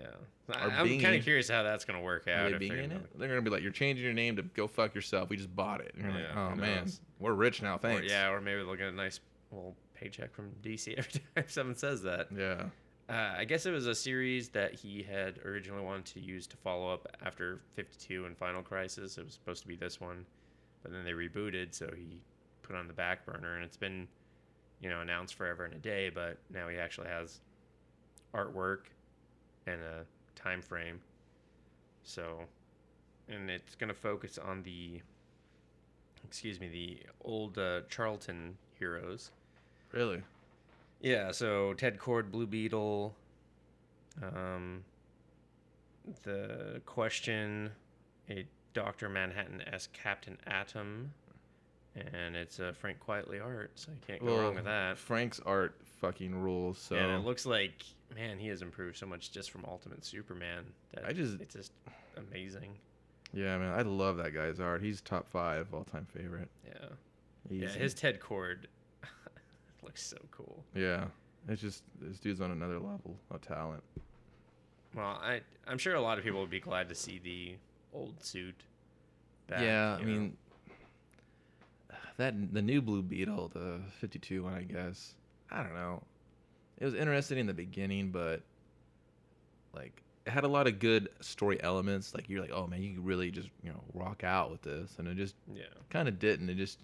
I, 0.53 0.65
I'm 0.81 0.99
kind 0.99 1.15
of 1.15 1.23
curious 1.23 1.47
how 1.49 1.61
that's 1.63 1.85
going 1.85 1.97
to 1.99 2.03
work 2.03 2.27
Are 2.27 2.31
out. 2.31 2.51
They 2.51 2.57
being 2.57 2.73
they're, 2.73 2.81
gonna- 2.87 2.95
it? 3.01 3.19
They're 3.19 3.27
gonna 3.29 3.41
be 3.41 3.49
like, 3.51 3.61
"You're 3.61 3.71
changing 3.71 4.03
your 4.03 4.13
name 4.13 4.35
to 4.37 4.41
go 4.41 4.67
fuck 4.67 4.93
yourself. 4.95 5.29
We 5.29 5.37
just 5.37 5.55
bought 5.55 5.79
it." 5.81 5.93
And 5.95 6.03
you're 6.11 6.21
Yeah, 6.21 6.27
like, 6.29 6.37
"Oh 6.37 6.55
man, 6.55 6.79
knows? 6.81 6.99
we're 7.19 7.33
rich 7.33 7.61
now. 7.61 7.75
Or, 7.75 7.79
Thanks." 7.79 8.07
yeah, 8.09 8.29
or 8.31 8.41
maybe 8.41 8.63
they'll 8.63 8.75
get 8.75 8.87
a 8.87 8.91
nice 8.91 9.19
little 9.51 9.75
paycheck 9.93 10.33
from 10.33 10.51
DC 10.63 10.93
every 10.97 11.21
time 11.35 11.45
someone 11.47 11.75
says 11.77 12.01
that. 12.03 12.27
Yeah. 12.35 12.63
Uh, 13.09 13.33
I 13.37 13.45
guess 13.45 13.65
it 13.65 13.71
was 13.71 13.87
a 13.87 13.95
series 13.95 14.49
that 14.49 14.73
he 14.73 15.03
had 15.03 15.39
originally 15.45 15.83
wanted 15.83 16.05
to 16.13 16.19
use 16.21 16.47
to 16.47 16.57
follow 16.57 16.93
up 16.93 17.07
after 17.25 17.59
52 17.75 18.25
and 18.25 18.37
Final 18.37 18.61
Crisis. 18.61 19.17
It 19.17 19.25
was 19.25 19.33
supposed 19.33 19.61
to 19.63 19.67
be 19.67 19.75
this 19.75 19.99
one, 19.99 20.25
but 20.81 20.91
then 20.91 21.03
they 21.03 21.11
rebooted, 21.11 21.73
so 21.73 21.89
he 21.95 22.21
put 22.61 22.75
on 22.75 22.87
the 22.87 22.93
back 22.93 23.25
burner, 23.25 23.55
and 23.55 23.63
it's 23.65 23.75
been, 23.75 24.07
you 24.81 24.89
know, 24.89 25.01
announced 25.01 25.35
forever 25.35 25.65
and 25.65 25.73
a 25.73 25.79
day. 25.79 26.09
But 26.09 26.37
now 26.53 26.69
he 26.69 26.77
actually 26.77 27.09
has 27.09 27.41
artwork 28.33 28.83
and 29.67 29.81
a 29.81 30.05
time 30.39 30.61
frame. 30.61 30.99
So, 32.03 32.39
and 33.27 33.49
it's 33.49 33.75
gonna 33.75 33.93
focus 33.93 34.37
on 34.37 34.63
the, 34.63 35.01
excuse 36.23 36.59
me, 36.59 36.69
the 36.69 36.99
old 37.25 37.57
uh, 37.57 37.81
Charlton 37.89 38.57
heroes. 38.79 39.31
Really? 39.91 40.21
Yeah, 41.01 41.31
so 41.31 41.73
Ted 41.73 41.97
Kord, 41.97 42.31
Blue 42.31 42.45
Beetle, 42.45 43.15
um, 44.21 44.83
the 46.23 46.81
Question, 46.85 47.71
a 48.29 48.45
Doctor 48.73 49.09
Manhattan 49.09 49.61
as 49.61 49.87
Captain 49.93 50.37
Atom, 50.45 51.11
and 51.95 52.35
it's 52.35 52.59
uh, 52.59 52.71
Frank 52.77 52.97
Quitely 53.05 53.43
art, 53.43 53.71
so 53.75 53.91
you 53.91 53.97
can't 54.05 54.23
go 54.25 54.39
wrong 54.39 54.55
with 54.55 54.65
that. 54.65 54.97
Frank's 54.97 55.39
art 55.45 55.75
fucking 55.99 56.35
rules. 56.35 56.77
So 56.77 56.95
And 56.95 57.11
it 57.11 57.25
looks 57.25 57.45
like 57.45 57.83
man, 58.15 58.37
he 58.37 58.47
has 58.49 58.61
improved 58.61 58.97
so 58.97 59.05
much 59.05 59.31
just 59.31 59.51
from 59.51 59.63
Ultimate 59.65 60.03
Superman. 60.05 60.65
That 60.93 61.05
I 61.05 61.13
just- 61.13 61.39
it's 61.39 61.55
just 61.55 61.71
amazing. 62.17 62.77
yeah, 63.33 63.57
man, 63.57 63.73
I 63.73 63.81
love 63.83 64.17
that 64.17 64.33
guy's 64.33 64.59
art. 64.59 64.81
He's 64.81 65.01
top 65.01 65.29
five 65.29 65.73
all 65.73 65.83
time 65.85 66.05
favorite. 66.13 66.49
Yeah, 66.67 66.89
Easy. 67.49 67.63
yeah. 67.65 67.69
His 67.69 67.93
Ted 67.93 68.19
Kord 68.19 68.65
looks 69.83 70.03
so 70.03 70.17
cool. 70.31 70.63
yeah. 70.75 71.05
It's 71.47 71.61
just 71.61 71.83
this 71.99 72.19
dude's 72.19 72.39
on 72.39 72.51
another 72.51 72.75
level 72.75 73.17
of 73.31 73.41
talent. 73.41 73.81
Well, 74.95 75.19
I 75.21 75.41
I'm 75.67 75.77
sure 75.77 75.95
a 75.95 76.01
lot 76.01 76.17
of 76.17 76.23
people 76.23 76.39
would 76.39 76.49
be 76.49 76.59
glad 76.59 76.89
to 76.89 76.95
see 76.95 77.19
the 77.23 77.55
old 77.93 78.23
suit. 78.23 78.55
Back, 79.47 79.61
yeah, 79.61 79.95
I 79.95 80.01
know. 80.01 80.07
mean 80.07 80.37
that 82.17 82.53
the 82.53 82.61
new 82.61 82.81
Blue 82.81 83.01
Beetle, 83.01 83.49
the 83.53 83.79
52 83.99 84.43
one, 84.43 84.53
I 84.53 84.63
guess. 84.63 85.15
I 85.49 85.63
don't 85.63 85.73
know. 85.73 86.03
It 86.77 86.85
was 86.85 86.93
interesting 86.93 87.37
in 87.37 87.47
the 87.47 87.53
beginning, 87.53 88.11
but 88.11 88.41
like 89.73 90.03
it 90.25 90.31
had 90.31 90.43
a 90.43 90.47
lot 90.47 90.67
of 90.67 90.79
good 90.79 91.09
story 91.21 91.61
elements. 91.63 92.13
Like 92.13 92.29
you're 92.29 92.41
like, 92.41 92.51
oh 92.53 92.67
man, 92.67 92.81
you 92.81 92.95
could 92.95 93.05
really 93.05 93.31
just 93.31 93.49
you 93.63 93.71
know 93.71 93.81
rock 93.93 94.23
out 94.23 94.51
with 94.51 94.61
this, 94.61 94.95
and 94.97 95.07
it 95.07 95.15
just 95.15 95.35
yeah. 95.53 95.63
kind 95.89 96.07
of 96.07 96.19
didn't. 96.19 96.49
It 96.49 96.55
just 96.55 96.79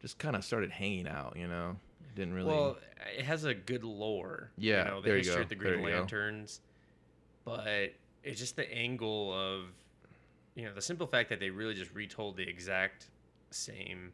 just 0.00 0.18
kind 0.18 0.36
of 0.36 0.44
started 0.44 0.70
hanging 0.70 1.08
out. 1.08 1.34
You 1.36 1.48
know, 1.48 1.76
didn't 2.14 2.34
really. 2.34 2.48
Well, 2.48 2.78
it 3.16 3.24
has 3.24 3.44
a 3.44 3.54
good 3.54 3.84
lore. 3.84 4.50
Yeah, 4.56 4.84
you 4.84 4.90
know, 4.90 5.00
the 5.00 5.08
there 5.08 5.18
you 5.18 5.24
go, 5.24 5.40
of 5.40 5.48
the 5.48 5.54
Green 5.54 5.80
you 5.80 5.90
go. 5.90 5.96
Lanterns, 5.98 6.60
but 7.44 7.92
it's 8.22 8.40
just 8.40 8.56
the 8.56 8.72
angle 8.72 9.32
of, 9.32 9.64
you 10.54 10.64
know, 10.64 10.72
the 10.74 10.82
simple 10.82 11.06
fact 11.06 11.28
that 11.30 11.40
they 11.40 11.50
really 11.50 11.74
just 11.74 11.92
retold 11.94 12.36
the 12.36 12.48
exact 12.48 13.06
same, 13.50 14.12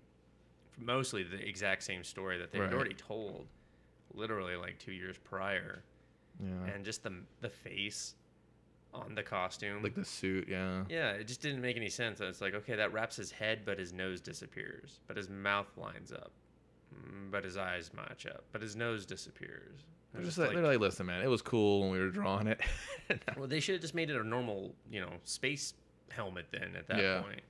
mostly 0.78 1.22
the 1.22 1.46
exact 1.46 1.82
same 1.82 2.02
story 2.04 2.38
that 2.38 2.50
they 2.50 2.58
had 2.58 2.64
Right. 2.64 2.74
already 2.74 2.94
told, 2.94 3.46
literally 4.14 4.56
like 4.56 4.78
two 4.78 4.92
years 4.92 5.16
prior, 5.18 5.82
yeah, 6.42 6.72
and 6.74 6.84
just 6.84 7.02
the 7.02 7.12
the 7.40 7.50
face 7.50 8.14
on 8.92 9.14
the 9.14 9.22
costume. 9.22 9.82
like 9.84 9.94
the 9.94 10.04
suit. 10.04 10.48
Yeah. 10.48 10.82
yeah, 10.88 11.12
it 11.12 11.28
just 11.28 11.40
didn't 11.40 11.60
make 11.60 11.76
any 11.76 11.88
sense. 11.88 12.20
It's 12.20 12.40
like, 12.40 12.54
okay, 12.54 12.74
that 12.74 12.92
wraps 12.92 13.14
his 13.14 13.30
head, 13.30 13.60
but 13.64 13.78
his 13.78 13.92
nose 13.92 14.20
disappears, 14.20 14.98
but 15.06 15.16
his 15.16 15.28
mouth 15.30 15.68
lines 15.76 16.10
up, 16.10 16.32
but 17.30 17.44
his 17.44 17.56
eyes 17.56 17.90
match 17.94 18.26
up, 18.26 18.44
but 18.52 18.60
his 18.62 18.76
nose 18.76 19.06
disappears. 19.06 19.78
They're 20.12 20.22
It's 20.22 20.28
just 20.36 20.38
like, 20.38 20.54
they're 20.54 20.66
like, 20.66 20.80
listen, 20.80 21.06
man, 21.06 21.22
it 21.22 21.28
was 21.28 21.40
cool 21.42 21.82
when 21.82 21.90
we 21.92 21.98
were 22.00 22.10
drawing 22.10 22.46
it. 22.48 22.60
well, 23.36 23.46
they 23.46 23.60
should 23.60 23.74
have 23.76 23.82
just 23.82 23.94
made 23.94 24.10
it 24.10 24.16
a 24.20 24.24
normal, 24.26 24.74
you 24.90 25.00
know, 25.00 25.10
space 25.24 25.74
helmet 26.10 26.46
then 26.50 26.74
at 26.76 26.88
that 26.88 26.98
Yeah. 26.98 27.20
point. 27.22 27.40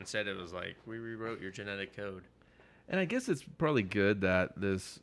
Instead, 0.00 0.26
it 0.26 0.36
was 0.36 0.52
like 0.52 0.76
we 0.86 0.98
rewrote 0.98 1.40
your 1.40 1.50
genetic 1.50 1.94
code. 1.96 2.24
And 2.88 2.98
I 2.98 3.04
guess 3.04 3.28
it's 3.28 3.42
probably 3.58 3.82
good 3.82 4.20
that 4.22 4.58
this 4.60 4.98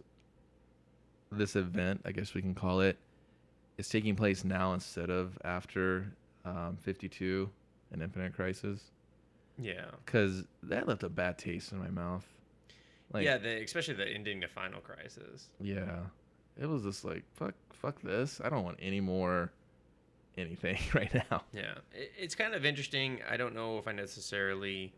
this 1.31 1.55
event, 1.55 2.01
I 2.05 2.11
guess 2.11 2.33
we 2.33 2.41
can 2.41 2.53
call 2.55 2.81
it, 2.81 2.97
is 3.77 3.89
taking 3.89 4.15
place 4.15 4.43
now 4.43 4.73
instead 4.73 5.09
of 5.09 5.37
after 5.43 6.07
um, 6.45 6.77
52 6.81 7.49
and 7.91 8.01
Infinite 8.01 8.33
Crisis, 8.33 8.91
Yeah, 9.57 9.85
because 10.05 10.43
that 10.63 10.87
left 10.87 11.03
a 11.03 11.09
bad 11.09 11.37
taste 11.37 11.71
in 11.71 11.79
my 11.79 11.89
mouth. 11.89 12.25
Like, 13.13 13.23
yeah, 13.25 13.37
the, 13.37 13.63
especially 13.63 13.93
the 13.93 14.07
ending 14.07 14.41
to 14.41 14.47
Final 14.47 14.81
Crisis. 14.81 15.49
yeah, 15.61 15.99
it 16.59 16.67
was 16.67 16.83
just 16.83 17.05
like 17.05 17.23
fuck, 17.33 17.53
fuck 17.73 18.01
this. 18.01 18.41
I 18.43 18.49
don't 18.49 18.63
want 18.63 18.77
any 18.81 18.99
more 18.99 19.51
anything 20.37 20.77
right 20.93 21.13
now. 21.13 21.43
Yeah, 21.53 21.75
it, 21.93 22.11
it's 22.17 22.35
kind 22.35 22.53
of 22.53 22.65
interesting. 22.65 23.19
I 23.29 23.37
don't 23.37 23.53
know 23.55 23.77
if 23.77 23.87
I 23.87 23.91
necessarily 23.91 24.93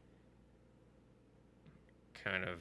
kind 2.23 2.43
of 2.43 2.59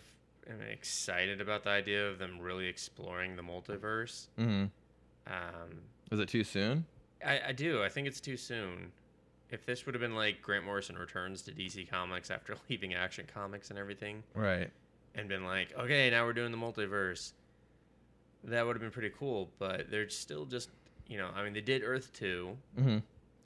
am 0.48 0.60
excited 0.62 1.40
about 1.40 1.64
the 1.64 1.70
idea 1.70 2.08
of 2.08 2.18
them 2.18 2.38
really 2.40 2.66
exploring 2.66 3.36
the 3.36 3.42
multiverse. 3.42 4.26
Mm-hmm. 4.38 4.64
Um, 5.26 5.70
Was 6.10 6.20
it 6.20 6.28
too 6.28 6.44
soon? 6.44 6.84
I, 7.24 7.40
I 7.48 7.52
do. 7.52 7.82
I 7.82 7.88
think 7.88 8.06
it's 8.06 8.20
too 8.20 8.36
soon. 8.36 8.92
If 9.50 9.64
this 9.64 9.86
would 9.86 9.94
have 9.94 10.00
been 10.02 10.14
like 10.14 10.42
Grant 10.42 10.64
Morrison 10.64 10.96
returns 10.98 11.42
to 11.42 11.52
DC 11.52 11.88
Comics 11.88 12.30
after 12.30 12.54
leaving 12.70 12.94
Action 12.94 13.26
Comics 13.32 13.70
and 13.70 13.78
everything, 13.78 14.22
Right. 14.34 14.70
And 15.16 15.28
been 15.28 15.44
like, 15.44 15.74
okay, 15.78 16.08
now 16.10 16.24
we're 16.24 16.32
doing 16.34 16.52
the 16.52 16.58
multiverse, 16.58 17.32
that 18.44 18.64
would 18.64 18.76
have 18.76 18.80
been 18.82 18.90
pretty 18.92 19.10
cool. 19.18 19.50
But 19.58 19.90
they're 19.90 20.08
still 20.08 20.44
just, 20.44 20.70
you 21.08 21.18
know, 21.18 21.30
I 21.34 21.42
mean, 21.42 21.52
they 21.54 21.60
did 21.60 21.82
Earth 21.84 22.12
2, 22.12 22.56
Mm-hmm. 22.78 22.98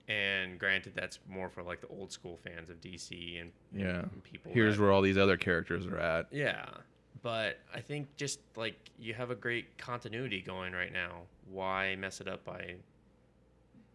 and 0.09 0.59
granted, 0.59 0.93
that's 0.95 1.19
more 1.29 1.49
for 1.49 1.62
like 1.62 1.81
the 1.81 1.87
old 1.89 2.11
school 2.12 2.39
fans 2.45 2.69
of 2.71 2.81
DC 2.81 3.41
and, 3.41 3.50
Yeah. 3.73 4.00
and 4.00 4.23
people. 4.25 4.50
Here's 4.53 4.77
that- 4.77 4.83
where 4.83 4.93
all 4.93 5.00
these 5.03 5.17
other 5.19 5.37
characters 5.37 5.87
are 5.87 5.99
at. 5.99 6.27
Yeah. 6.33 6.67
But 7.23 7.59
I 7.75 7.81
think 7.81 8.17
just 8.17 8.41
like 8.57 8.75
you 8.99 9.12
have 9.15 9.31
a 9.31 9.35
great 9.35 9.77
continuity 9.79 10.41
going 10.41 10.73
right 10.73 10.93
now. 10.93 11.23
Why 11.50 11.95
mess 11.97 12.21
it 12.23 12.29
up 12.29 12.45
by 12.47 12.77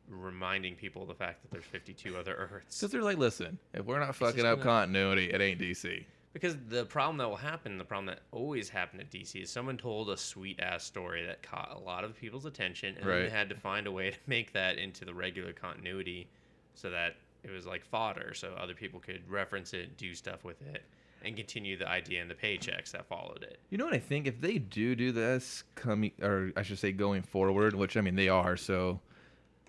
reminding 0.07 0.75
people 0.75 1.05
the 1.05 1.15
fact 1.15 1.41
that 1.41 1.51
there's 1.51 1.65
52 1.65 2.15
other 2.17 2.35
Earths? 2.35 2.77
Because 2.79 2.91
they're 2.91 3.01
like, 3.01 3.17
listen, 3.17 3.57
if 3.73 3.83
we're 3.85 3.99
not 3.99 4.15
fucking 4.15 4.45
up 4.45 4.59
gonna- 4.59 4.63
continuity, 4.63 5.31
it 5.31 5.41
ain't 5.41 5.59
DC. 5.59 6.05
Because 6.35 6.57
the 6.67 6.83
problem 6.83 7.15
that 7.19 7.29
will 7.29 7.37
happen, 7.37 7.77
the 7.77 7.85
problem 7.85 8.07
that 8.07 8.19
always 8.33 8.67
happened 8.67 8.99
at 8.99 9.09
DC 9.09 9.41
is 9.43 9.49
someone 9.49 9.77
told 9.77 10.09
a 10.09 10.17
sweet 10.17 10.59
ass 10.59 10.83
story 10.83 11.25
that 11.25 11.41
caught 11.41 11.71
a 11.73 11.79
lot 11.79 12.03
of 12.03 12.13
people's 12.19 12.43
attention, 12.43 12.89
and 12.97 13.05
then 13.05 13.09
Right. 13.09 13.23
they 13.23 13.29
had 13.29 13.47
to 13.47 13.55
find 13.55 13.87
a 13.87 13.91
way 13.93 14.11
to 14.11 14.17
make 14.27 14.51
that 14.51 14.77
into 14.77 15.05
the 15.05 15.13
regular 15.13 15.53
continuity 15.53 16.27
so 16.73 16.89
that 16.89 17.15
it 17.43 17.51
was 17.51 17.65
like 17.65 17.85
fodder, 17.85 18.33
so 18.33 18.49
other 18.59 18.73
people 18.73 18.99
could 18.99 19.21
reference 19.29 19.73
it, 19.73 19.95
do 19.95 20.13
stuff 20.13 20.43
with 20.43 20.61
it, 20.61 20.83
and 21.23 21.37
continue 21.37 21.77
the 21.77 21.87
idea 21.87 22.21
and 22.21 22.29
the 22.29 22.35
paychecks 22.35 22.91
that 22.91 23.05
followed 23.05 23.41
it. 23.41 23.57
You 23.69 23.77
know 23.77 23.85
what 23.85 23.93
I 23.93 23.99
think? 23.99 24.27
If 24.27 24.41
they 24.41 24.57
do 24.57 24.93
do 24.93 25.13
this 25.13 25.63
coming, 25.75 26.11
or 26.21 26.51
I 26.57 26.63
should 26.63 26.79
say 26.79 26.91
going 26.91 27.21
forward, 27.21 27.75
which 27.75 27.95
I 27.95 28.01
mean 28.01 28.15
they 28.17 28.27
are, 28.27 28.57
so 28.57 28.99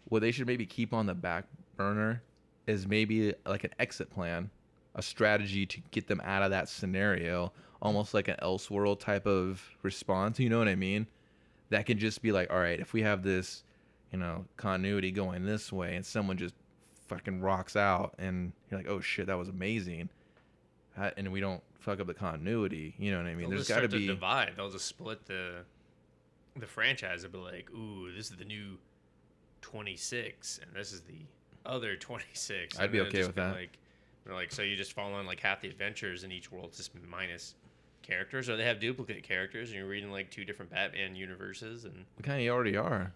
what 0.06 0.18
they 0.20 0.32
should 0.32 0.48
maybe 0.48 0.66
keep 0.66 0.92
on 0.92 1.06
the 1.06 1.14
back 1.14 1.44
burner 1.76 2.24
is 2.66 2.88
maybe 2.88 3.34
like 3.46 3.62
an 3.62 3.70
exit 3.78 4.10
plan, 4.10 4.50
a 4.96 5.02
strategy 5.02 5.64
to 5.66 5.80
get 5.92 6.08
them 6.08 6.20
out 6.24 6.42
of 6.42 6.50
that 6.50 6.68
scenario, 6.68 7.52
almost 7.80 8.14
like 8.14 8.26
an 8.26 8.36
Elseworld 8.42 8.98
type 8.98 9.26
of 9.26 9.62
response. 9.82 10.40
You 10.40 10.48
know 10.48 10.58
what 10.58 10.68
I 10.68 10.74
mean? 10.74 11.06
That 11.70 11.86
can 11.86 11.98
just 11.98 12.22
be 12.22 12.32
like, 12.32 12.50
all 12.50 12.58
right, 12.58 12.80
if 12.80 12.92
we 12.92 13.02
have 13.02 13.22
this, 13.22 13.62
you 14.10 14.18
know, 14.18 14.46
continuity 14.56 15.12
going 15.12 15.44
this 15.44 15.72
way, 15.72 15.94
and 15.96 16.04
someone 16.04 16.36
just 16.36 16.54
fucking 17.08 17.40
rocks 17.40 17.76
out, 17.76 18.14
and 18.18 18.52
you're 18.70 18.80
like, 18.80 18.88
oh 18.88 19.00
shit, 19.00 19.26
that 19.26 19.36
was 19.38 19.48
amazing, 19.48 20.08
Ha- 20.96 21.10
and 21.16 21.30
we 21.30 21.40
don't 21.40 21.62
fuck 21.78 22.00
up 22.00 22.06
the 22.06 22.14
continuity. 22.14 22.94
You 22.98 23.12
know 23.12 23.18
what 23.18 23.26
I 23.26 23.34
mean? 23.34 23.50
They'll 23.50 23.58
There's 23.58 23.68
got 23.68 23.80
to 23.80 23.88
be. 23.88 24.06
divide. 24.06 24.52
They'll 24.56 24.70
just 24.70 24.86
split 24.86 25.26
the 25.26 25.64
the 26.56 26.66
franchise. 26.66 27.22
They'll 27.22 27.30
be 27.30 27.38
like, 27.38 27.70
"Ooh, 27.72 28.10
this 28.12 28.30
is 28.30 28.36
the 28.36 28.44
new 28.46 28.78
26, 29.60 30.60
and 30.62 30.74
this 30.74 30.92
is 30.92 31.02
the 31.02 31.18
other 31.66 31.96
26." 31.96 32.78
I'd 32.78 32.92
be 32.92 33.00
okay 33.00 33.26
with 33.26 33.34
that. 33.34 33.54
Like, 33.54 33.78
they're 34.26 34.34
like, 34.34 34.52
so 34.52 34.62
you 34.62 34.76
just 34.76 34.92
follow 34.92 35.14
on 35.14 35.24
like 35.26 35.40
half 35.40 35.60
the 35.60 35.68
adventures 35.68 36.24
in 36.24 36.32
each 36.32 36.50
world, 36.50 36.72
just 36.76 36.90
minus 37.08 37.54
characters, 38.02 38.48
or 38.48 38.56
they 38.56 38.64
have 38.64 38.80
duplicate 38.80 39.22
characters, 39.22 39.70
and 39.70 39.78
you're 39.78 39.86
reading 39.88 40.10
like 40.10 40.30
two 40.30 40.44
different 40.44 40.70
Batman 40.70 41.14
universes, 41.14 41.84
and 41.84 42.04
We 42.18 42.22
kind 42.24 42.46
of 42.46 42.54
already 42.54 42.76
are. 42.76 43.12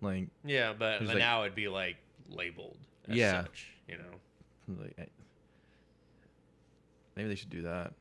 Like, 0.00 0.28
yeah, 0.44 0.72
but 0.78 1.00
but 1.00 1.08
like- 1.08 1.18
now 1.18 1.42
it'd 1.42 1.54
be 1.54 1.68
like 1.68 1.96
labeled 2.30 2.78
as 3.08 3.16
Yeah. 3.16 3.42
such, 3.42 3.68
you 3.88 3.96
know. 3.98 4.74
like, 4.82 4.94
I- 4.98 5.06
maybe 7.16 7.28
they 7.30 7.34
should 7.34 7.50
do 7.50 7.62
that. 7.62 7.92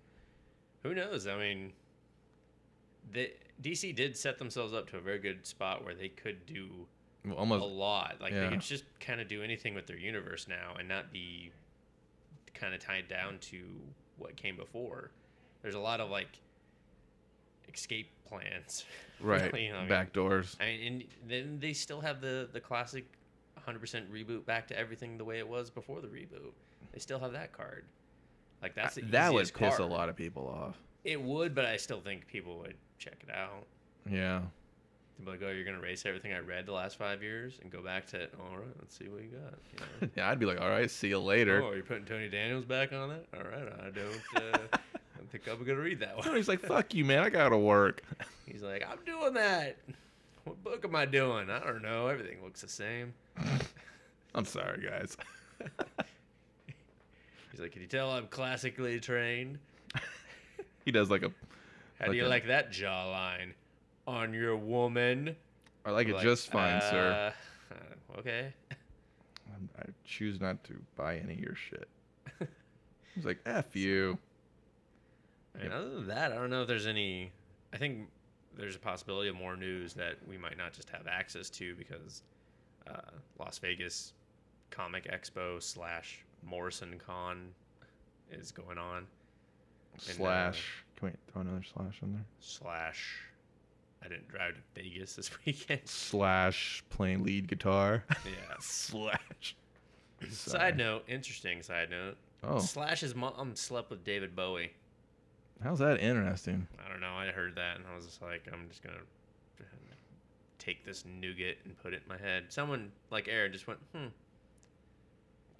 Who 0.84 0.94
knows? 0.94 1.28
I 1.28 1.38
mean, 1.38 1.74
the 3.12 3.32
DC 3.62 3.94
did 3.96 4.16
set 4.16 4.38
themselves 4.38 4.74
up 4.74 4.90
to 4.92 4.98
a 4.98 5.02
very 5.02 5.18
good 5.20 5.46
spot 5.46 5.84
where 5.84 5.96
they 5.96 6.10
could 6.10 6.46
do 6.46 6.88
Well, 7.26 7.40
a 7.42 7.66
lot. 7.66 8.18
Like 8.22 8.32
yeah. 8.34 8.44
they 8.44 8.50
could 8.50 8.62
just 8.62 8.84
kind 9.00 9.20
of 9.20 9.28
do 9.28 9.42
anything 9.44 9.74
with 9.74 9.88
their 9.88 9.98
universe 9.98 10.48
now 10.48 10.76
and 10.78 10.88
not 10.88 11.12
be 11.12 11.52
kind 12.60 12.74
of 12.74 12.80
tied 12.80 13.08
down 13.08 13.38
to 13.40 13.64
what 14.18 14.36
came 14.36 14.56
before. 14.56 15.12
There's 15.62 15.76
a 15.76 15.80
lot 15.80 16.00
of 16.00 16.10
like 16.10 16.40
escape 17.74 18.10
plans. 18.28 18.86
Right. 19.20 19.52
you 19.60 19.72
know, 19.72 19.78
I 19.78 19.80
mean, 19.80 19.90
Back 19.90 20.14
doors. 20.14 20.56
I 20.62 20.66
mean, 20.66 20.82
and 20.86 21.04
then 21.28 21.58
they 21.60 21.74
still 21.74 22.02
have 22.02 22.22
the 22.22 22.48
the 22.54 22.60
classic 22.60 23.06
100% 23.68 23.80
reboot 24.12 24.46
back 24.46 24.68
to 24.68 24.78
everything 24.78 25.18
the 25.18 25.26
way 25.26 25.40
it 25.40 25.48
was 25.48 25.72
before 25.72 26.02
the 26.02 26.08
reboot. 26.08 26.52
They 26.94 27.00
still 27.00 27.18
have 27.18 27.34
that 27.34 27.52
card. 27.52 27.86
Like 28.62 28.76
that's 28.76 28.94
the 28.94 29.02
that 29.02 29.34
would 29.34 29.52
piss 29.52 29.80
a 29.80 29.86
lot 29.86 30.10
of 30.10 30.16
people 30.16 30.48
off. 30.48 30.78
It 31.04 31.20
would, 31.20 31.56
but 31.56 31.66
I 31.66 31.78
still 31.78 32.00
think 32.00 32.28
people 32.28 32.60
would 32.60 32.76
check 33.00 33.24
it 33.28 33.34
out. 33.34 33.66
Yeah. 34.08 34.42
To 35.18 35.24
be 35.24 35.32
like, 35.32 35.42
oh, 35.44 35.50
you're 35.50 35.66
gonna 35.66 35.80
erase 35.80 36.06
everything 36.06 36.32
I 36.34 36.40
read 36.40 36.68
the 36.68 36.74
last 36.74 36.98
five 36.98 37.24
years 37.24 37.58
and 37.62 37.72
go 37.72 37.82
back 37.82 38.06
to, 38.08 38.22
all 38.40 38.58
right, 38.58 38.68
let's 38.80 38.96
see 38.96 39.06
what 39.10 39.24
you 39.24 39.30
got. 39.30 39.54
You 39.74 39.80
know? 39.80 40.10
yeah, 40.16 40.30
I'd 40.30 40.38
be 40.40 40.46
like, 40.46 40.62
all 40.62 40.70
right, 40.70 40.90
see 40.90 41.08
you 41.08 41.20
later. 41.20 41.64
Oh, 41.64 41.74
you're 41.74 41.84
putting 41.84 42.06
Tony 42.06 42.30
Daniels 42.30 42.66
back 42.66 42.94
on 42.94 43.10
it? 43.10 43.28
All 43.36 43.44
right, 43.44 43.68
I 43.82 43.90
don't. 43.90 44.22
Uh, 44.36 44.58
I 44.74 45.18
don't 45.18 45.32
think 45.32 45.48
I'm 45.48 45.64
gonna 45.66 45.80
read 45.80 46.00
that 46.02 46.16
one. 46.16 46.24
Tony's 46.26 46.48
like, 46.48 46.60
fuck 46.60 46.94
you, 46.94 47.04
man. 47.04 47.24
I 47.24 47.30
gotta 47.30 47.58
work. 47.58 48.04
He's 48.46 48.62
like, 48.62 48.86
I'm 48.88 49.00
doing 49.06 49.34
that. 49.34 49.78
What 50.44 50.64
book 50.64 50.86
am 50.86 50.96
I 50.96 51.06
doing? 51.06 51.50
I 51.50 51.60
don't 51.60 51.82
know. 51.82 52.08
Everything 52.08 52.44
looks 52.44 52.62
the 52.62 52.70
same. 52.70 53.14
I'm 54.36 54.46
sorry, 54.46 54.86
guys. 54.88 55.18
He's 57.52 57.60
like, 57.60 57.72
can 57.72 57.82
you 57.82 57.88
tell 57.88 58.12
I'm 58.12 58.28
classically 58.28 59.00
trained? 59.00 59.58
he 60.86 60.92
does 60.92 61.10
like 61.10 61.24
a, 61.24 61.32
How 62.00 62.12
do 62.12 62.14
you 62.14 62.26
a- 62.26 62.30
like 62.30 62.48
that 62.48 62.72
jawline 62.72 63.54
on 64.08 64.34
your 64.34 64.56
woman? 64.56 65.36
I 65.86 65.92
like 65.92 66.08
it 66.08 66.14
Like, 66.16 66.24
just 66.24 66.50
fine, 66.50 66.82
sir. 66.82 67.34
uh, 67.72 67.74
uh, 67.74 68.20
Okay. 68.20 68.54
I'm- 69.52 69.70
I 69.80 69.84
choose 70.06 70.40
not 70.40 70.64
to 70.66 70.74
buy 70.96 71.18
any 71.18 71.34
of 71.34 71.40
your 71.40 71.56
shit. 71.56 71.88
He's 73.16 73.26
like, 73.26 73.40
F 73.46 73.76
you. 73.76 74.18
I 75.56 75.60
mean, 75.60 75.72
Yep. 75.72 75.80
other 75.80 75.90
than 75.96 76.08
that, 76.08 76.32
I 76.32 76.36
don't 76.36 76.50
know 76.50 76.62
if 76.62 76.68
there's 76.68 76.86
any. 76.88 77.32
I 77.74 77.78
think 77.78 78.10
there's 78.56 78.76
a 78.76 78.80
possibility 78.80 79.30
of 79.30 79.36
more 79.36 79.56
news 79.56 79.94
that 79.96 80.18
we 80.28 80.38
might 80.38 80.58
not 80.58 80.74
just 80.74 80.90
have 80.90 81.08
access 81.08 81.50
to 81.52 81.76
because 81.76 82.22
uh, 82.88 83.02
Las 83.40 83.58
Vegas 83.60 84.14
Comic 84.70 85.06
Expo 85.12 85.62
slash 85.62 86.24
Morrison 86.44 87.00
Con 87.06 87.54
is 88.32 88.52
going 88.52 88.78
on. 88.78 89.04
uh, 89.96 90.00
Slash. 90.00 90.84
Can 90.96 91.10
we 91.10 91.16
throw 91.32 91.42
another 91.42 91.64
slash 91.64 92.00
in 92.02 92.14
there? 92.14 92.26
Slash, 92.40 93.20
I 94.08 94.10
didn't 94.10 94.30
drive 94.30 94.54
to 94.56 94.62
Vegas 94.82 95.16
this 95.16 95.30
weekend. 95.46 95.82
Slash 95.86 96.84
playing 96.90 97.24
lead 97.24 97.48
guitar. 97.48 98.04
yeah. 98.26 98.32
Slash. 98.60 99.56
Sorry. 100.22 100.32
Side 100.32 100.78
note, 100.78 101.04
interesting 101.08 101.62
side 101.62 101.90
note. 101.90 102.16
Oh, 102.44 102.60
Slash's 102.60 103.14
mom 103.14 103.56
slept 103.56 103.90
with 103.90 104.04
David 104.04 104.36
Bowie. 104.36 104.72
how's 105.62 105.80
that 105.80 106.00
interesting? 106.00 106.68
I 106.84 106.90
don't 106.90 107.02
know. 107.02 107.14
I 107.16 107.28
heard 107.28 107.56
that 107.56 107.76
and 107.78 107.86
I 107.92 107.96
was 107.96 108.06
just 108.06 108.22
like, 108.22 108.48
I'm 108.52 108.68
just 108.70 108.82
gonna 108.82 108.96
take 110.58 110.86
this 110.86 111.06
nougat 111.06 111.58
and 111.66 111.78
put 111.82 111.94
it 111.94 112.02
in 112.04 112.10
my 112.10 112.18
head. 112.18 112.46
Someone 112.50 112.92
like 113.10 113.28
Aaron 113.28 113.52
just 113.52 113.68
went, 113.68 113.80
hmm. 113.94 114.08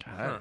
God. 0.04 0.14
Huh. 0.16 0.38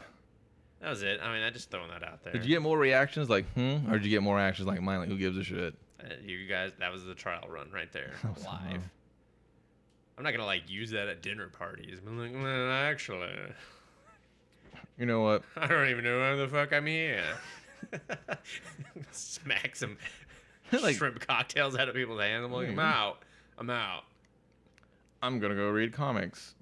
That 0.81 0.89
was 0.89 1.03
it. 1.03 1.19
I 1.21 1.33
mean, 1.33 1.43
I 1.43 1.49
just 1.49 1.71
throwing 1.71 1.89
that 1.89 2.03
out 2.03 2.23
there. 2.23 2.33
Did 2.33 2.43
you 2.43 2.49
get 2.49 2.61
more 2.61 2.77
reactions 2.77 3.29
like 3.29 3.45
hmm, 3.53 3.89
or 3.89 3.93
did 3.97 4.05
you 4.05 4.11
get 4.11 4.21
more 4.23 4.39
actions 4.39 4.67
like 4.67 4.81
mine? 4.81 4.99
Like 4.99 5.09
who 5.09 5.17
gives 5.17 5.37
a 5.37 5.43
shit? 5.43 5.73
Uh, 5.99 6.13
you 6.23 6.45
guys, 6.47 6.71
that 6.79 6.91
was 6.91 7.03
the 7.05 7.15
trial 7.15 7.45
run 7.49 7.71
right 7.71 7.91
there, 7.91 8.11
live. 8.23 8.43
wow. 8.45 8.59
I'm 10.17 10.23
not 10.23 10.31
gonna 10.31 10.45
like 10.45 10.69
use 10.69 10.91
that 10.91 11.07
at 11.07 11.21
dinner 11.21 11.47
parties. 11.47 11.99
I'm 12.05 12.19
like, 12.19 12.33
well, 12.33 12.71
actually, 12.71 13.29
You 14.97 15.05
know 15.05 15.21
what? 15.21 15.43
I 15.55 15.67
don't 15.67 15.89
even 15.89 16.03
know 16.03 16.19
why 16.19 16.35
the 16.35 16.47
fuck 16.47 16.73
I'm 16.73 16.85
here. 16.87 17.23
Smack 19.11 19.75
some 19.75 19.97
Like- 20.71 20.95
shrimp 20.95 21.19
cocktails 21.25 21.75
out 21.77 21.87
of 21.89 21.95
people's 21.95 22.19
hands. 22.21 22.45
I'm 22.45 22.51
like, 22.51 22.67
I'm 22.67 22.73
Hmm. 22.73 22.79
out. 22.79 23.23
I'm 23.57 23.69
out. 23.69 24.03
I'm 25.21 25.39
gonna 25.39 25.55
go 25.55 25.69
read 25.69 25.93
comics. 25.93 26.55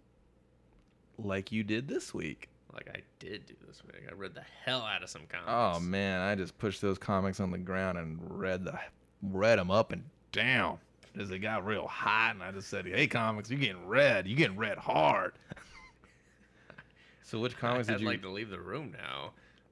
Like 1.17 1.51
you 1.51 1.63
did 1.63 1.87
this 1.87 2.13
week. 2.13 2.49
Like 2.73 2.89
I 2.93 2.99
did 3.19 3.45
do 3.45 3.53
this 3.67 3.81
week. 3.85 4.03
I 4.09 4.13
read 4.13 4.33
the 4.33 4.43
hell 4.65 4.81
out 4.81 5.01
of 5.03 5.09
some 5.09 5.23
comics. 5.29 5.47
Oh 5.49 5.79
man, 5.79 6.19
I 6.21 6.35
just 6.35 6.57
pushed 6.57 6.81
those 6.81 6.97
comics 6.97 7.39
on 7.39 7.51
the 7.51 7.57
ground 7.57 7.97
and 7.97 8.19
read 8.21 8.63
the 8.65 8.77
read 9.21 9.59
them 9.59 9.71
up 9.71 9.91
and 9.91 10.03
down 10.31 10.77
as 11.19 11.31
it 11.31 11.39
got 11.39 11.65
real 11.65 11.87
hot, 11.87 12.31
and 12.35 12.43
I 12.43 12.51
just 12.51 12.67
said, 12.69 12.85
"Hey, 12.85 13.07
comics, 13.07 13.49
you're 13.49 13.59
getting 13.59 13.87
read? 13.87 14.27
You're 14.27 14.37
getting 14.37 14.57
read 14.57 14.77
hard." 14.77 15.33
so 17.23 17.39
which 17.39 17.57
comics 17.57 17.89
I'd 17.89 17.93
did 17.93 18.01
you? 18.01 18.07
like 18.07 18.21
to 18.21 18.29
leave 18.29 18.49
the 18.49 18.59
room 18.59 18.93
now. 18.97 19.31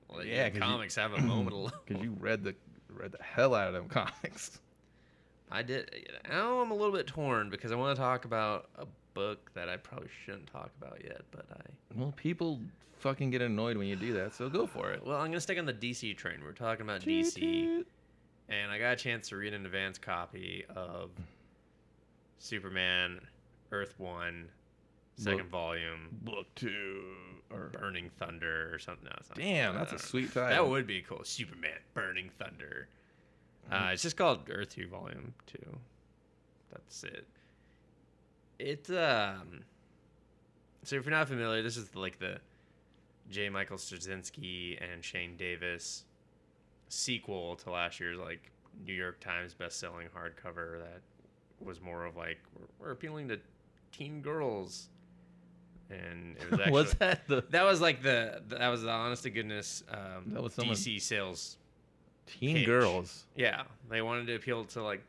Well, 0.10 0.24
Yeah, 0.24 0.36
yeah, 0.36 0.50
'cause 0.50 0.56
you- 0.56 0.62
comics 0.62 0.96
have 0.96 1.14
a 1.14 1.22
moment 1.22 1.54
alone. 1.54 1.72
Because 1.86 2.04
you 2.04 2.16
read 2.20 2.44
the 2.44 2.56
read 2.90 3.12
the 3.12 3.24
hell 3.24 3.54
out 3.56 3.68
of 3.68 3.74
them 3.74 3.88
comics. 3.90 4.60
I 5.52 5.62
did. 5.62 6.08
Now 6.30 6.60
I'm 6.60 6.72
a 6.72 6.76
little 6.76 6.94
bit 6.94 7.06
torn 7.08 7.50
because 7.50 7.72
I 7.72 7.76
want 7.76 7.96
to 7.96 8.02
talk 8.02 8.26
about 8.26 8.70
a 8.78 8.86
book 9.14 9.52
that 9.54 9.70
I 9.70 9.78
probably 9.78 10.10
shouldn't 10.26 10.48
talk 10.48 10.72
about 10.82 11.00
yet, 11.04 11.22
but 11.32 11.46
I. 11.52 11.60
Well, 11.96 12.14
people 12.16 12.60
fucking 13.00 13.30
get 13.30 13.42
annoyed 13.42 13.78
when 13.78 13.86
you 13.88 13.96
do 13.96 14.14
that, 14.14 14.34
so 14.34 14.50
go 14.50 14.66
for 14.66 14.92
it. 14.92 15.06
Well, 15.06 15.18
I'm 15.18 15.28
gonna 15.28 15.42
stick 15.42 15.60
on 15.60 15.66
the 15.66 15.74
DC 15.74 16.16
train. 16.18 16.40
We're 16.44 16.54
talking 16.54 16.84
about 16.84 17.02
DC, 17.02 17.84
and 18.50 18.72
I 18.72 18.78
got 18.80 18.94
a 18.94 18.96
chance 18.96 19.30
to 19.30 19.38
read 19.38 19.54
an 19.54 19.66
advance 19.66 19.98
copy 19.98 20.66
of 20.76 21.12
Superman, 22.40 23.20
Earth 23.72 23.96
One, 23.98 24.50
second 25.18 25.40
Book- 25.44 25.50
volume, 25.50 26.10
Book 26.24 26.48
two. 26.56 27.04
Or 27.52 27.70
Burning 27.72 28.10
Thunder, 28.18 28.74
or 28.74 28.80
something. 28.80 29.06
No, 29.06 29.36
damn, 29.36 29.76
that's 29.76 29.94
a 29.94 30.00
sweet 30.00 30.34
title. 30.34 30.50
That 30.50 30.68
would 30.68 30.88
be 30.88 31.04
cool. 31.04 31.22
Superman, 31.24 31.78
Burning 31.94 32.32
Thunder. 32.40 32.88
Uh, 33.72 33.90
it's 33.94 34.02
just 34.02 34.18
called 34.18 34.40
Earth 34.50 34.70
Two 34.74 34.88
Volume 34.88 35.36
Two. 35.46 35.78
That's 36.72 37.04
it. 37.04 37.28
It's 38.58 38.90
um. 38.90 39.62
So 40.84 40.96
if 40.96 41.06
you're 41.06 41.12
not 41.12 41.28
familiar, 41.28 41.62
this 41.62 41.78
is 41.78 41.94
like 41.96 42.18
the 42.18 42.40
J. 43.30 43.50
Michael 43.50 43.78
Straczynski 43.78 44.80
and 44.82 45.04
Shane 45.04 45.38
Davis 45.38 46.06
sequel 46.90 47.56
to 47.58 47.72
last 47.72 48.00
year's 48.00 48.18
like 48.18 48.52
New 48.86 48.94
York 48.94 49.20
Times 49.20 49.54
best-selling 49.54 50.08
hardcover 50.16 50.80
that 50.80 51.02
was 51.60 51.82
more 51.82 52.06
of 52.06 52.16
like 52.16 52.40
we're, 52.58 52.66
we're 52.88 52.92
appealing 52.92 53.28
to 53.30 53.40
teen 53.92 54.22
girls, 54.22 54.90
and 55.90 56.36
it 56.38 56.50
was 56.52 56.60
actually 56.60 56.72
was 56.74 56.94
that 56.96 57.28
the 57.28 57.44
that 57.50 57.64
was 57.64 57.82
like 57.82 58.02
the 58.02 58.42
that 58.48 58.68
was 58.70 58.82
the 58.84 58.90
honest 58.90 59.24
to 59.24 59.30
goodness 59.30 59.84
um, 59.90 60.24
That 60.34 60.42
was 60.44 60.54
someone- 60.54 60.76
DC 60.76 61.02
sales. 61.02 61.58
teen 62.26 62.58
pitch. 62.58 62.66
girls? 62.66 63.26
Yeah, 63.36 63.64
they 63.90 64.02
wanted 64.02 64.28
to 64.28 64.36
appeal 64.36 64.66
to 64.66 64.84
like 64.84 65.04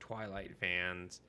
Twilight 0.00 0.52
fans, 0.60 1.20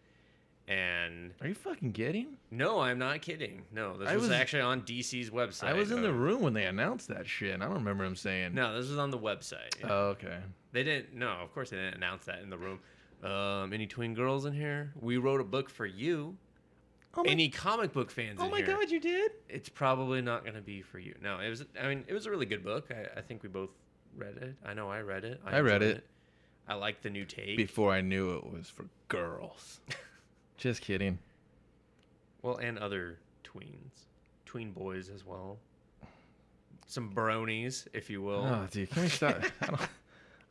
and 0.67 1.32
Are 1.41 1.47
you 1.47 1.54
fucking 1.54 1.91
kidding? 1.91 2.38
no, 2.52 2.80
I'm 2.80 2.97
not 2.99 3.21
kidding. 3.21 3.63
No, 3.71 3.97
this 3.97 4.08
I 4.08 4.13
was, 4.15 4.23
was- 4.23 4.32
actually 4.32 4.62
on 4.62 4.82
DC's 4.82 5.30
website. 5.30 5.65
I 5.67 5.73
was 5.73 5.91
in 5.91 6.02
the 6.02 6.13
room 6.13 6.41
when 6.41 6.54
they 6.54 6.65
announced 6.65 7.08
that 7.10 7.28
shit. 7.28 7.54
and 7.54 7.62
I 7.63 7.65
don't 7.67 7.76
remember 7.76 8.06
him 8.06 8.15
saying. 8.15 8.54
No, 8.54 8.73
this 8.80 8.89
was 8.89 8.97
on 8.97 9.12
the 9.12 9.19
website. 9.19 9.73
Oh, 9.84 10.08
okay. 10.10 10.38
They 10.71 10.84
didn't. 10.84 11.13
No, 11.15 11.30
of 11.30 11.54
course 11.54 11.69
they 11.69 11.78
didn't 11.78 11.95
announce 11.95 12.26
that 12.26 12.39
in 12.41 12.49
the 12.49 12.58
room. 12.58 12.80
Um, 13.23 13.71
any 13.73 13.88
twin 13.88 14.13
girls 14.13 14.45
in 14.45 14.54
here? 14.54 14.91
We 14.99 15.17
wrote 15.17 15.39
a 15.39 15.45
book 15.45 15.69
for 15.69 15.86
you. 15.86 16.36
Oh 17.15 17.23
my, 17.23 17.30
Any 17.30 17.47
comic 17.49 17.93
book 17.93 18.10
fans? 18.10 18.39
oh 18.41 18.49
my 18.49 18.58
here? 18.58 18.65
god, 18.67 18.89
you 18.89 18.99
did? 18.99 19.32
it's 19.47 19.69
probably 19.69 20.19
not 20.21 20.43
going 20.43 20.56
to 20.56 20.62
be 20.62 20.82
for 20.82 20.97
you. 20.97 21.13
No, 21.21 21.38
it 21.39 21.47
was. 21.49 21.63
I 21.80 21.88
mean, 21.88 22.04
it 22.08 22.13
was 22.13 22.26
a 22.26 22.32
really 22.32 22.47
good 22.47 22.63
book. 22.63 22.89
I, 22.91 23.19
I 23.19 23.21
think 23.21 23.43
we 23.43 23.49
both 23.49 23.69
read 24.17 24.36
it. 24.38 24.56
I 24.65 24.73
know 24.73 24.89
I 24.89 25.02
read 25.02 25.23
it. 25.23 25.39
I 25.45 25.60
read 25.60 25.84
enjoyed 25.84 25.97
it. 25.97 26.06
I 26.67 26.73
like 26.73 27.02
the 27.04 27.10
new 27.12 27.26
take. 27.26 27.56
Before 27.56 27.91
I 27.91 28.02
knew 28.02 28.36
it 28.36 28.52
was 28.52 28.67
for 28.69 28.86
girls. 29.10 29.80
Just 30.57 30.81
kidding. 30.81 31.19
well, 32.41 32.57
and 32.57 32.77
other 32.77 33.17
tweens, 33.43 34.05
tween 34.45 34.71
boys 34.71 35.09
as 35.09 35.25
well. 35.25 35.57
Some 36.87 37.11
bronies, 37.11 37.87
if 37.93 38.09
you 38.09 38.21
will. 38.21 38.45
Oh, 38.45 38.67
dude, 38.69 38.89
can 38.91 39.03
we 39.03 39.09
stop? 39.09 39.37
I 39.61 39.65
don't. 39.65 39.81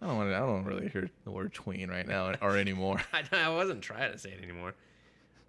I 0.01 0.07
don't 0.07 0.17
want 0.17 0.31
to. 0.31 0.37
I 0.37 0.41
don't 0.41 0.65
really 0.65 0.89
hear 0.89 1.09
the 1.25 1.31
word 1.31 1.53
tween 1.55 1.89
right 1.89 2.07
now 2.07 2.35
or 2.41 2.57
anymore. 2.57 3.01
I, 3.13 3.23
I 3.33 3.49
wasn't 3.51 3.83
trying 3.83 4.11
to 4.11 4.19
say 4.19 4.31
it 4.31 4.43
anymore. 4.43 4.75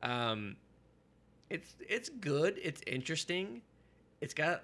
Um, 0.04 0.56
it's 1.50 1.74
it's 1.80 2.10
good. 2.10 2.60
It's 2.62 2.82
interesting. 2.86 3.62
It's 4.22 4.34
got. 4.36 4.64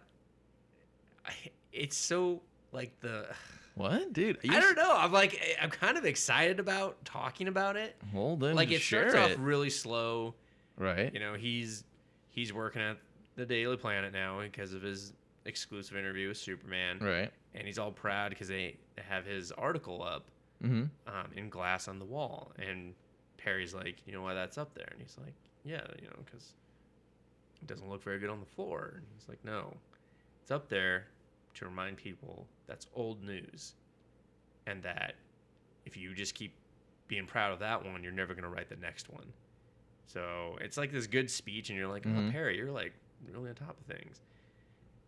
It's 1.73 1.97
so 1.97 2.41
like 2.71 2.99
the. 2.99 3.25
What, 3.79 4.11
dude? 4.13 4.37
I 4.49 4.59
don't 4.59 4.75
know. 4.75 4.93
I'm 4.93 5.11
like 5.13 5.41
I'm 5.61 5.69
kind 5.69 5.97
of 5.97 6.03
excited 6.05 6.59
about 6.59 7.03
talking 7.05 7.47
about 7.47 7.77
it. 7.77 7.95
Well, 8.13 8.35
then 8.35 8.55
like 8.55 8.71
it 8.71 8.81
starts 8.81 9.13
it. 9.13 9.17
off 9.19 9.31
really 9.39 9.69
slow. 9.69 10.35
right. 10.77 11.13
You 11.13 11.19
know, 11.21 11.33
he's 11.35 11.85
he's 12.29 12.51
working 12.53 12.81
at 12.81 12.97
the 13.37 13.45
Daily 13.45 13.77
Planet 13.77 14.11
now 14.11 14.41
because 14.41 14.73
of 14.73 14.81
his 14.81 15.13
exclusive 15.45 15.95
interview 15.95 16.27
with 16.27 16.37
Superman, 16.37 16.99
Right. 16.99 17.31
and 17.55 17.65
he's 17.65 17.79
all 17.79 17.91
proud 17.91 18.31
because 18.31 18.49
they 18.49 18.75
have 18.97 19.25
his 19.25 19.51
article 19.53 20.03
up 20.03 20.25
Mm-hmm. 20.61 20.83
um, 21.07 21.27
in 21.37 21.49
glass 21.49 21.87
on 21.87 21.99
the 21.99 22.05
wall. 22.05 22.51
And 22.59 22.93
Perry's 23.37 23.73
like, 23.73 23.95
you 24.05 24.11
know 24.11 24.21
why 24.21 24.33
that's 24.33 24.57
up 24.57 24.73
there? 24.73 24.89
And 24.91 24.99
he's 24.99 25.15
like, 25.23 25.33
yeah, 25.63 25.79
you 26.01 26.07
know, 26.07 26.17
because 26.25 26.51
it 27.61 27.67
doesn't 27.67 27.89
look 27.89 28.03
very 28.03 28.19
good 28.19 28.29
on 28.29 28.41
the 28.41 28.45
floor. 28.45 28.95
And 28.95 29.05
he's 29.17 29.29
like, 29.29 29.39
no, 29.45 29.73
it's 30.41 30.51
up 30.51 30.67
there 30.67 31.05
to 31.59 31.65
remind 31.65 31.97
people 31.97 32.47
that's 32.67 32.87
old 32.95 33.23
news, 33.23 33.75
and 34.67 34.81
that 34.83 35.15
if 35.85 35.95
you 35.97 36.13
just 36.13 36.35
keep 36.35 36.53
being 37.07 37.25
proud 37.25 37.51
of 37.51 37.59
that 37.59 37.83
one, 37.85 38.03
you're 38.03 38.11
never 38.11 38.33
gonna 38.33 38.49
write 38.49 38.69
the 38.69 38.75
next 38.77 39.09
one. 39.09 39.25
So 40.05 40.57
it's 40.61 40.77
like 40.77 40.91
this 40.91 41.07
good 41.07 41.29
speech, 41.29 41.69
and 41.69 41.77
you're 41.77 41.87
like, 41.87 42.05
oh, 42.05 42.09
Mhm. 42.09 42.31
Perry, 42.31 42.57
you're 42.57 42.71
like 42.71 42.93
really 43.31 43.49
on 43.49 43.55
top 43.55 43.77
of 43.79 43.85
things. 43.85 44.21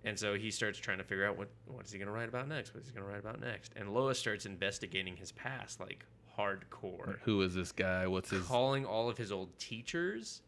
And 0.04 0.18
so 0.18 0.34
he 0.36 0.50
starts 0.52 0.80
trying 0.80 0.98
to 0.98 1.04
figure 1.04 1.26
out 1.26 1.38
what 1.38 1.50
what 1.68 1.86
is 1.86 1.92
he 1.92 2.00
gonna 2.00 2.12
write 2.12 2.30
about 2.30 2.48
next? 2.48 2.74
What 2.74 2.82
is 2.84 2.90
he 2.90 2.94
gonna 2.96 3.06
write 3.08 3.20
about 3.20 3.40
next? 3.40 3.74
And 3.76 3.94
Lois 3.94 4.18
starts 4.20 4.46
investigating 4.46 5.16
his 5.16 5.32
past 5.32 5.80
like 5.80 6.06
hardcore, 6.38 7.20
Who 7.22 7.42
is 7.44 7.54
this 7.54 7.72
guy? 7.72 8.08
What's 8.08 8.30
his? 8.32 8.46
calling 8.46 8.86
all 8.86 9.10
of 9.10 9.18
his 9.18 9.32
old 9.32 9.58
teachers, 9.60 10.42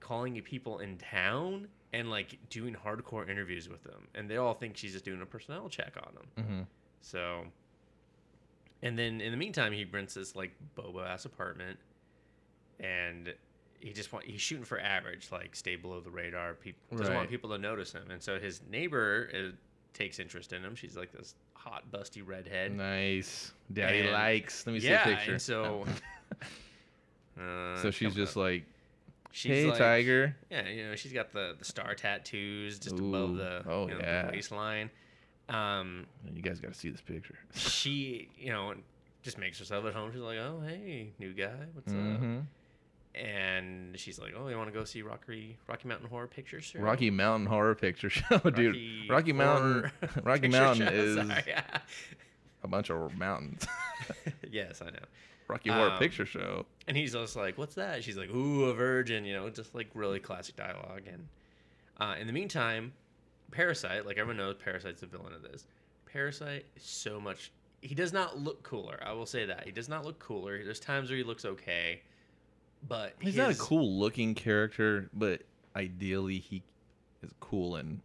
calling 0.00 0.40
people 0.42 0.80
in 0.80 0.98
town, 0.98 1.68
and 1.94 2.10
like 2.10 2.36
doing 2.50 2.74
hardcore 2.84 3.28
interviews 3.28 3.68
with 3.68 3.82
them, 3.84 4.08
and 4.14 4.28
they 4.28 4.36
all 4.36 4.54
think 4.54 4.76
she's 4.76 4.92
just 4.92 5.04
doing 5.04 5.22
a 5.22 5.26
personnel 5.26 5.68
check 5.68 5.94
on 5.96 6.14
them. 6.14 6.44
hmm 6.44 6.60
So, 7.00 7.44
and 8.82 8.98
then 8.98 9.20
in 9.20 9.30
the 9.30 9.36
meantime, 9.38 9.72
he 9.72 9.84
rents 9.84 10.14
this 10.14 10.34
like 10.36 10.52
bobo 10.74 11.00
ass 11.02 11.24
apartment, 11.24 11.78
and 12.80 13.32
he 13.80 13.92
just 13.92 14.12
want 14.12 14.24
he's 14.26 14.40
shooting 14.40 14.64
for 14.64 14.78
average, 14.80 15.28
like 15.30 15.54
stay 15.54 15.76
below 15.76 16.00
the 16.00 16.10
radar. 16.10 16.54
People 16.54 16.98
doesn't 16.98 17.14
want 17.14 17.30
people 17.30 17.50
to 17.50 17.58
notice 17.58 17.92
him, 17.92 18.10
and 18.10 18.22
so 18.22 18.38
his 18.38 18.60
neighbor 18.70 19.30
uh, 19.34 19.52
takes 19.92 20.18
interest 20.18 20.52
in 20.52 20.62
him. 20.64 20.74
She's 20.74 20.96
like 20.96 21.12
this 21.12 21.34
hot, 21.54 21.84
busty 21.92 22.26
redhead. 22.26 22.76
Nice. 22.76 23.52
Daddy 23.72 24.00
And- 24.00 24.10
likes. 24.12 24.66
Let 24.66 24.72
me 24.74 24.80
see 24.80 24.88
a 24.92 24.98
picture. 24.98 25.32
and 25.32 25.40
so. 25.42 25.86
uh, 27.40 27.80
so 27.80 27.90
she's 27.90 28.14
just 28.14 28.32
up. 28.32 28.42
like, 28.42 28.64
She's 29.36 29.50
hey, 29.50 29.66
like- 29.66 29.78
tiger. 29.78 30.36
Yeah, 30.48 30.68
you 30.68 30.86
know, 30.88 30.94
she's 30.94 31.12
got 31.12 31.32
the, 31.32 31.56
the 31.58 31.64
star 31.64 31.94
tattoos 31.96 32.78
just 32.78 32.96
above 32.98 33.34
the, 33.36 33.64
oh, 33.68 33.88
you 33.88 33.94
know, 33.94 34.00
yeah. 34.00 34.26
the 34.26 34.32
waistline. 34.32 34.90
Um, 35.48 36.06
You 36.32 36.40
guys 36.40 36.60
got 36.60 36.72
to 36.72 36.78
see 36.78 36.88
this 36.88 37.00
picture. 37.00 37.36
she, 37.52 38.28
you 38.38 38.50
know, 38.52 38.74
just 39.22 39.36
makes 39.36 39.58
herself 39.58 39.84
at 39.86 39.92
home. 39.92 40.12
She's 40.12 40.20
like, 40.20 40.38
"Oh, 40.38 40.62
hey, 40.64 41.12
new 41.18 41.32
guy, 41.32 41.50
what's 41.72 41.92
up?" 41.92 41.98
hmm 41.98 42.38
And 43.14 43.98
she's 43.98 44.18
like, 44.18 44.34
"Oh, 44.38 44.48
you 44.48 44.56
want 44.56 44.72
to 44.72 44.78
go 44.78 44.84
see 44.84 45.02
Rocky 45.02 45.56
Rocky 45.66 45.88
Mountain 45.88 46.08
Horror 46.08 46.26
Picture 46.28 46.60
Show?" 46.60 46.78
Rocky 46.80 47.10
Mountain 47.10 47.46
Horror 47.46 47.74
Picture 47.74 48.10
Show, 48.10 48.38
dude. 48.38 49.10
Rocky 49.10 49.32
Mountain, 49.32 49.90
Rocky 50.22 50.48
Mountain 50.48 50.86
Show, 50.88 50.94
is 50.94 51.16
sorry, 51.16 51.42
yeah. 51.46 51.62
a 52.62 52.68
bunch 52.68 52.90
of 52.90 53.16
mountains. 53.18 53.66
yes, 54.50 54.80
I 54.80 54.86
know. 54.90 54.98
Rocky 55.48 55.70
Horror 55.70 55.90
Um, 55.90 55.98
Picture 55.98 56.26
Show. 56.26 56.66
And 56.86 56.96
he's 56.96 57.12
just 57.12 57.36
like, 57.36 57.58
"What's 57.58 57.74
that?" 57.74 58.04
She's 58.04 58.16
like, 58.16 58.30
"Ooh, 58.30 58.64
a 58.64 58.74
virgin," 58.74 59.24
you 59.24 59.34
know, 59.34 59.48
just 59.50 59.74
like 59.74 59.88
really 59.94 60.20
classic 60.20 60.56
dialogue. 60.56 61.02
And 61.06 61.28
uh, 61.98 62.16
in 62.18 62.26
the 62.26 62.32
meantime, 62.32 62.92
Parasite, 63.50 64.06
like 64.06 64.18
everyone 64.18 64.36
knows, 64.38 64.56
Parasite's 64.56 65.00
the 65.00 65.06
villain 65.06 65.32
of 65.32 65.42
this. 65.42 65.66
Parasite 66.06 66.66
is 66.76 66.82
so 66.82 67.20
much. 67.20 67.52
He 67.80 67.94
does 67.94 68.12
not 68.12 68.38
look 68.38 68.62
cooler. 68.62 68.98
I 69.04 69.12
will 69.12 69.26
say 69.26 69.46
that 69.46 69.64
he 69.64 69.70
does 69.70 69.88
not 69.88 70.04
look 70.04 70.18
cooler. 70.18 70.62
There's 70.64 70.80
times 70.80 71.10
where 71.10 71.18
he 71.18 71.24
looks 71.24 71.44
okay, 71.44 72.02
but 72.88 73.14
He's 73.20 73.36
not 73.36 73.50
a 73.50 73.54
cool 73.54 73.98
looking 73.98 74.34
character, 74.34 75.10
but 75.12 75.42
ideally 75.76 76.38
he 76.38 76.62
is 77.22 77.30
cool 77.40 77.76
and 77.76 78.00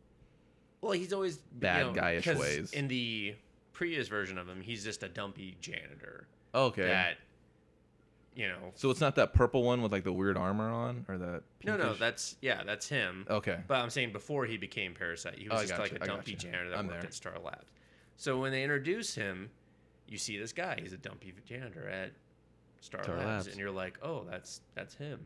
Well, 0.81 0.91
he's 0.93 1.13
always 1.13 1.37
Bad 1.37 1.85
you 1.85 1.93
know, 1.93 2.01
guyish 2.01 2.39
ways. 2.39 2.73
In 2.73 2.87
the 2.87 3.35
previous 3.73 4.07
version 4.07 4.37
of 4.37 4.47
him, 4.47 4.61
he's 4.61 4.83
just 4.83 5.03
a 5.03 5.09
dumpy 5.09 5.57
janitor 5.61 6.27
okay. 6.53 6.87
that, 6.87 7.17
you 8.39 8.47
know. 8.47 8.71
so 8.75 8.89
it's 8.89 9.01
not 9.01 9.15
that 9.15 9.33
purple 9.33 9.63
one 9.63 9.81
with 9.81 9.91
like 9.91 10.03
the 10.03 10.13
weird 10.13 10.37
armor 10.37 10.69
on, 10.69 11.05
or 11.09 11.17
that. 11.17 11.43
No, 11.63 11.75
no, 11.77 11.83
pinkish? 11.83 11.99
that's 11.99 12.35
yeah, 12.41 12.63
that's 12.65 12.87
him. 12.87 13.25
okay. 13.29 13.59
But 13.67 13.75
I'm 13.83 13.89
saying 13.89 14.13
before 14.13 14.45
he 14.45 14.57
became 14.57 14.93
Parasite, 14.93 15.37
he 15.37 15.49
Oh, 15.49 15.55
was 15.55 15.63
I 15.63 15.65
just 15.67 15.79
like 15.79 15.91
gotcha, 15.91 16.01
a 16.01 16.05
I 16.05 16.07
dumpy 16.15 16.31
gotcha. 16.33 16.47
janitor 16.47 16.69
that 16.69 16.79
I'm 16.79 16.87
worked 16.87 17.01
there. 17.01 17.07
at 17.07 17.13
Star 17.13 17.33
Labs. 17.43 17.65
So 18.17 18.39
when 18.39 18.51
they 18.51 18.63
introduce 18.63 19.13
him, 19.15 19.49
you 20.07 20.17
see 20.17 20.37
this 20.39 20.53
guy. 20.53 20.77
He's 20.81 20.93
a 20.93 20.97
dumpy 20.97 21.33
janitor 21.45 21.87
at 21.87 22.11
Star, 22.81 23.03
Star 23.03 23.17
Labs, 23.17 23.27
Labs. 23.27 23.47
and 23.47 23.57
you're 23.57 23.71
like, 23.71 23.99
oh, 24.01 24.25
that's 24.29 24.61
that's 24.75 24.95
him. 24.95 25.19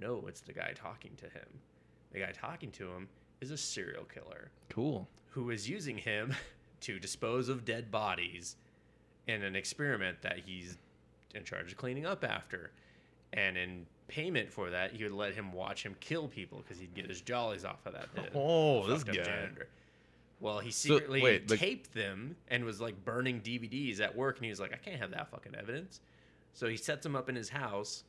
No, 0.00 0.24
it's 0.26 0.40
the 0.40 0.52
guy 0.52 0.72
talking 0.74 1.12
to 1.18 1.26
him. 1.26 1.60
The 2.12 2.20
guy 2.20 2.32
talking 2.32 2.70
to 2.72 2.88
him 2.90 3.08
is 3.40 3.50
a 3.50 3.56
serial 3.56 4.04
killer 4.04 4.50
Cool. 4.70 5.08
who 5.30 5.50
is 5.50 5.68
using 5.68 5.98
him 5.98 6.34
to 6.80 6.98
dispose 6.98 7.48
of 7.48 7.64
dead 7.64 7.90
bodies 7.90 8.56
in 9.26 9.42
an 9.42 9.54
experiment 9.56 10.22
that 10.22 10.38
he's 10.46 10.76
in 11.34 11.44
charge 11.44 11.70
of 11.72 11.78
cleaning 11.78 12.06
up 12.06 12.24
after. 12.24 12.70
And 13.32 13.56
in 13.56 13.86
payment 14.08 14.52
for 14.52 14.70
that, 14.70 14.92
he 14.92 15.02
would 15.02 15.12
let 15.12 15.34
him 15.34 15.52
watch 15.52 15.82
him 15.84 15.96
kill 16.00 16.28
people 16.28 16.58
because 16.62 16.78
he'd 16.78 16.94
get 16.94 17.08
his 17.08 17.20
jollies 17.20 17.64
off 17.64 17.84
of 17.86 17.94
that. 17.94 18.08
Oh, 18.34 18.86
this 18.86 19.02
guy. 19.04 19.12
janitor. 19.14 19.68
Well, 20.40 20.58
he 20.58 20.70
So, 20.70 20.94
secretly 20.96 21.22
wait, 21.22 21.48
the- 21.48 21.56
taped 21.56 21.94
them 21.94 22.36
and 22.48 22.64
was 22.64 22.80
like 22.80 23.02
burning 23.04 23.40
DVDs 23.40 24.00
at 24.00 24.14
work, 24.14 24.36
and 24.36 24.44
he 24.44 24.50
was 24.50 24.60
like, 24.60 24.72
"I 24.72 24.76
can't 24.76 24.98
have 25.00 25.10
that 25.12 25.30
fucking 25.30 25.54
evidence." 25.54 26.00
So 26.52 26.68
he 26.68 26.76
sets 26.76 27.02
them 27.02 27.16
up 27.16 27.28
in 27.28 27.34
his 27.34 27.48
house, 27.48 28.04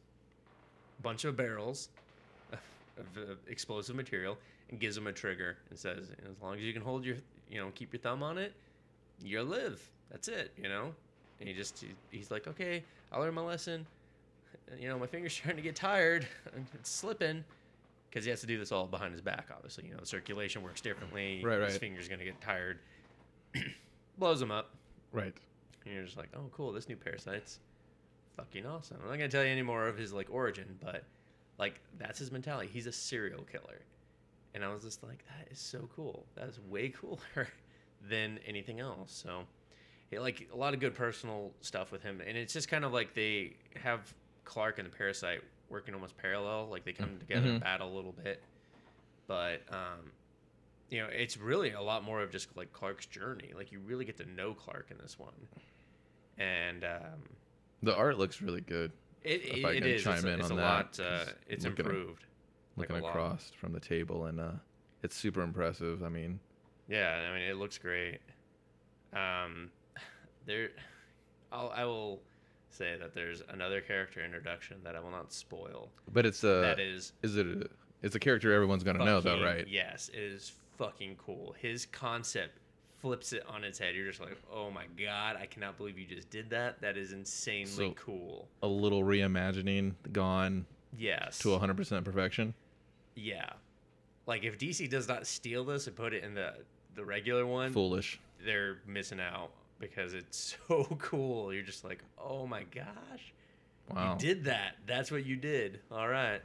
bunch 1.02 1.24
of 1.26 1.36
barrels 1.38 1.90
of, 2.52 3.18
of 3.30 3.38
explosive 3.48 3.96
material, 3.96 4.38
and 4.70 4.80
gives 4.80 4.98
him 4.98 5.08
a 5.08 5.14
trigger 5.14 5.58
and 5.70 5.80
says, 5.80 6.10
"As 6.30 6.42
long 6.42 6.56
as 6.56 6.62
you 6.62 6.74
can 6.74 6.82
hold 6.82 7.06
your, 7.06 7.18
you 7.50 7.60
know, 7.60 7.72
keep 7.74 7.94
your 7.94 8.02
thumb 8.02 8.22
on 8.22 8.38
it, 8.38 8.54
you'll 9.24 9.46
live. 9.46 9.82
That's 10.12 10.28
it, 10.28 10.52
you 10.58 10.68
know." 10.70 10.94
And 11.39 11.50
he 11.50 11.56
just 11.56 11.80
he, 11.80 11.89
he's 12.12 12.32
like, 12.32 12.48
"Okay, 12.48 12.84
I'll 13.12 13.21
learn 13.21 13.34
my 13.34 13.41
lesson." 13.41 13.86
You 14.80 14.88
know, 14.88 14.98
my 14.98 15.08
finger's 15.08 15.34
starting 15.38 15.58
to 15.58 15.63
get 15.63 15.76
tired. 15.76 16.28
It's 16.74 16.89
slipping 16.89 17.43
because 18.10 18.24
he 18.24 18.30
has 18.30 18.41
to 18.41 18.48
do 18.48 18.58
this 18.58 18.71
all 18.71 18.88
behind 18.88 19.12
his 19.12 19.21
back. 19.21 19.50
Obviously, 19.52 19.86
you 19.86 19.93
know, 19.93 20.00
the 20.00 20.06
circulation 20.06 20.63
works 20.63 20.82
differently. 20.82 21.41
Right, 21.43 21.60
right. 21.60 21.69
His 21.69 21.78
finger's 21.78 22.08
gonna 22.08 22.24
get 22.24 22.39
tired. 22.41 22.80
Blows 24.17 24.41
him 24.41 24.52
up. 24.52 24.71
Right. 25.12 25.34
And 25.86 25.93
you're 25.93 26.04
just 26.04 26.17
like, 26.17 26.30
oh, 26.36 26.50
cool, 26.52 26.71
this 26.71 26.89
new 26.89 26.95
parasite's 26.95 27.60
fucking 28.36 28.65
awesome. 28.65 28.98
I'm 29.04 29.10
not 29.10 29.17
gonna 29.17 29.30
tell 29.30 29.43
you 29.43 29.52
any 29.52 29.62
more 29.62 29.88
of 29.88 29.98
his 29.98 30.13
like 30.13 30.28
origin, 30.32 30.78
but 30.84 31.04
like 31.58 31.80
that's 31.98 32.19
his 32.19 32.32
mentality. 32.32 32.69
He's 32.71 32.88
a 32.88 32.91
serial 32.91 33.43
killer, 33.52 33.82
and 34.54 34.63
I 34.63 34.74
was 34.74 34.84
just 34.84 35.04
like, 35.04 35.24
that 35.28 35.52
is 35.52 35.60
so 35.60 35.89
cool. 35.95 36.26
That 36.36 36.48
is 36.48 36.60
way 36.69 36.89
cooler 37.02 37.48
than 38.10 38.39
anything 38.45 38.80
else. 38.80 39.24
So, 39.26 39.43
like 40.12 40.48
a 40.54 40.56
lot 40.58 40.74
of 40.74 40.80
good 40.80 40.94
personal 40.94 41.52
stuff 41.62 41.91
with 41.91 42.02
him, 42.04 42.22
and 42.26 42.38
it's 42.38 42.54
just 42.54 42.68
kind 42.70 42.86
of 42.86 42.94
like 42.94 43.13
they 43.13 43.56
have 43.82 44.13
Clark 44.44 44.80
and 44.80 44.88
the 44.91 44.96
parasite 44.96 45.41
working 45.70 45.94
almost 45.94 46.15
parallel. 46.18 46.68
Like 46.70 46.86
they 46.86 46.94
come 46.94 47.18
together 47.20 47.48
and 47.50 47.60
Mhm. 47.62 47.63
battle 47.63 47.91
a 47.91 47.96
little 47.96 48.13
bit, 48.13 48.41
but 49.28 49.62
um, 49.74 50.12
you 50.89 51.02
know, 51.02 51.08
it's 51.08 51.38
really 51.38 51.72
a 51.72 51.82
lot 51.82 52.04
more 52.04 52.22
of 52.22 52.32
just 52.32 52.56
like 52.56 52.72
Clark's 52.72 53.06
journey. 53.08 53.52
Like 53.56 53.72
you 53.72 53.80
really 53.80 54.06
get 54.06 54.18
to 54.18 54.26
know 54.26 54.54
Clark 54.54 54.88
in 54.91 54.98
this 55.00 55.18
one, 55.20 55.34
and 56.38 56.84
um, 56.84 57.24
The 57.84 57.96
art 57.96 58.18
looks 58.18 58.41
really 58.41 58.62
good. 58.62 58.91
it, 59.24 59.41
If 59.44 59.58
it, 59.58 59.65
I 59.65 59.74
can 59.74 59.84
is. 59.84 60.04
chime 60.04 60.15
it's 60.18 60.24
in 60.26 60.39
it's 60.39 60.52
on 60.52 60.58
a 60.58 60.62
that, 60.62 60.62
lot. 60.62 61.00
Uh, 61.00 61.26
it's 61.48 61.65
looking 61.65 61.86
improved. 61.86 62.26
like 62.78 62.89
Looking 62.89 63.04
lot. 63.04 63.10
across 63.10 63.52
from 63.60 63.74
the 63.74 63.80
table, 63.80 64.26
and 64.26 64.39
uh, 64.39 64.52
it's 65.02 65.15
super 65.15 65.41
impressive. 65.41 66.04
I 66.04 66.10
mean, 66.10 66.39
Yeah, 66.88 67.28
I 67.32 67.34
mean, 67.34 67.50
it 67.50 67.56
looks 67.58 67.78
great. 67.80 68.20
Um, 69.13 69.72
there, 70.45 70.69
I'll, 71.51 71.71
I 71.75 71.86
will 71.86 72.21
say 72.69 72.95
that 72.99 73.13
there's 73.13 73.41
another 73.49 73.81
character 73.81 74.23
introduction 74.23 74.77
that 74.84 74.95
I 74.95 74.99
will 74.99 75.12
not 75.12 75.31
spoil. 75.34 75.89
but 76.13 76.25
it's 76.25 76.43
a. 76.43 76.62
that 76.62 76.79
is 76.79 77.13
is 77.23 77.38
it? 77.38 77.47
A, 77.47 77.67
it's 78.03 78.15
a 78.15 78.19
character 78.19 78.53
everyone's 78.53 78.84
gonna 78.84 79.03
know, 79.03 79.21
though, 79.21 79.41
right? 79.43 79.67
Yes, 79.67 80.10
it 80.13 80.19
is 80.19 80.51
fucking 80.77 81.15
cool. 81.25 81.55
His 81.60 81.86
concept 81.86 82.60
flips 83.01 83.34
it 83.34 83.43
on 83.47 83.63
its 83.63 83.79
head. 83.79 83.95
You're 83.95 84.08
just 84.08 84.19
like, 84.19 84.38
oh 84.53 84.69
my 84.69 84.86
god, 85.01 85.38
I 85.39 85.45
cannot 85.45 85.77
believe 85.77 85.97
you 85.97 86.05
just 86.05 86.29
did 86.29 86.49
that. 86.51 86.81
That 86.81 86.97
is 86.97 87.12
insanely 87.13 87.65
So- 87.65 87.91
cool. 87.93 88.47
A 88.63 88.67
little 88.67 89.03
reimagining, 89.03 89.93
gone 90.12 90.65
Yes. 90.97 91.39
to 91.39 91.49
100% 91.49 92.03
perfection. 92.05 92.53
Yeah. 93.15 93.49
Like 94.27 94.43
if 94.43 94.58
DC 94.58 94.89
does 94.89 95.08
not 95.08 95.27
steal 95.27 95.63
this 95.65 95.88
and 95.88 95.95
put 95.95 96.13
it 96.13 96.23
in 96.23 96.34
the 96.36 96.53
the 96.95 97.03
regular 97.05 97.45
one, 97.45 97.71
Foolish. 97.73 98.19
they're 98.45 98.77
missing 98.88 99.19
out 99.19 99.51
because 99.80 100.14
it's 100.14 100.58
so 100.68 100.86
cool. 101.00 101.54
You're 101.54 101.64
just 101.64 101.84
like, 101.84 102.04
oh 102.18 102.46
my 102.48 102.64
gosh, 102.64 103.34
Wow. 103.94 104.14
you 104.14 104.20
did 104.20 104.46
that. 104.46 104.78
That's 104.88 105.12
what 105.12 105.26
you 105.26 105.36
did. 105.36 105.80
All 105.92 106.08
right, 106.08 106.42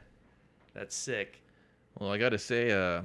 that's 0.73 0.95
sick. 0.95 1.41
Well, 1.99 2.11
I 2.11 2.17
gotta 2.17 2.37
say, 2.37 2.71
uh, 2.71 3.01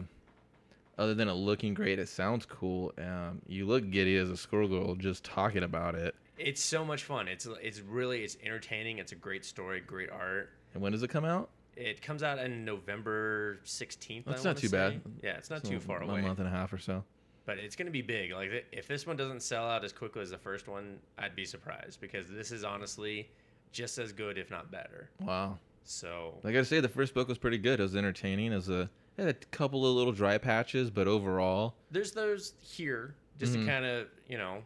other 0.98 1.14
than 1.14 1.28
it 1.28 1.32
looking 1.34 1.74
great, 1.74 1.98
it 1.98 2.08
sounds 2.08 2.46
cool. 2.46 2.92
Um, 2.98 3.40
you 3.48 3.66
look 3.66 3.90
giddy 3.90 4.16
as 4.16 4.30
a 4.30 4.36
schoolgirl 4.36 4.94
just 4.96 5.24
talking 5.24 5.62
about 5.62 5.94
it. 5.94 6.14
It's 6.38 6.62
so 6.62 6.84
much 6.84 7.04
fun. 7.04 7.28
It's 7.28 7.46
it's 7.62 7.80
really 7.80 8.22
it's 8.22 8.36
entertaining. 8.44 8.98
It's 8.98 9.12
a 9.12 9.16
great 9.16 9.44
story, 9.44 9.80
great 9.80 10.10
art. 10.10 10.50
And 10.74 10.82
when 10.82 10.92
does 10.92 11.02
it 11.02 11.08
come 11.08 11.24
out? 11.24 11.48
It 11.76 12.00
comes 12.02 12.22
out 12.22 12.38
in 12.38 12.64
November 12.64 13.58
16th. 13.66 14.26
I 14.26 14.30
That's 14.30 14.44
not 14.44 14.56
too 14.56 14.68
bad. 14.70 15.00
Yeah, 15.22 15.32
it's 15.32 15.50
not 15.50 15.62
So 15.64 15.70
too 15.72 15.80
far 15.80 16.02
away. 16.02 16.20
a 16.20 16.22
month 16.22 16.38
and 16.38 16.48
a 16.48 16.50
half 16.50 16.72
or 16.72 16.78
so. 16.78 17.04
But 17.46 17.58
it's 17.58 17.76
going 17.76 17.86
to 17.86 17.92
be 17.92 18.02
big. 18.02 18.32
Like 18.32 18.66
if 18.72 18.86
this 18.88 19.06
one 19.06 19.16
doesn't 19.16 19.40
sell 19.40 19.64
out 19.68 19.84
as 19.84 19.92
quickly 19.92 20.20
as 20.22 20.30
the 20.30 20.38
first 20.38 20.66
one, 20.68 20.98
I'd 21.16 21.34
be 21.36 21.44
surprised 21.44 22.00
because 22.00 22.28
this 22.28 22.50
is 22.52 22.64
honestly 22.64 23.30
just 23.72 23.98
as 23.98 24.12
good, 24.12 24.36
if 24.36 24.50
not 24.50 24.70
better. 24.70 25.08
Wow. 25.20 25.58
So 25.84 26.34
like 26.42 26.50
I 26.50 26.54
gotta 26.54 26.64
say, 26.64 26.80
the 26.80 26.88
first 26.88 27.14
book 27.14 27.28
was 27.28 27.38
pretty 27.38 27.58
good. 27.58 27.78
It 27.78 27.82
was 27.84 27.94
entertaining. 27.96 28.52
It 28.52 28.56
was 28.56 28.68
a 28.68 28.90
it 29.16 29.22
had 29.24 29.28
a 29.28 29.34
couple 29.34 29.86
of 29.88 29.94
little 29.96 30.12
dry 30.12 30.36
patches, 30.38 30.90
but 30.90 31.06
overall, 31.08 31.74
there's 31.90 32.10
those 32.12 32.52
here 32.60 33.14
just 33.38 33.54
Mhm. 33.54 33.60
to 33.60 33.66
kind 33.70 33.84
of 33.84 34.08
you 34.28 34.36
know, 34.38 34.62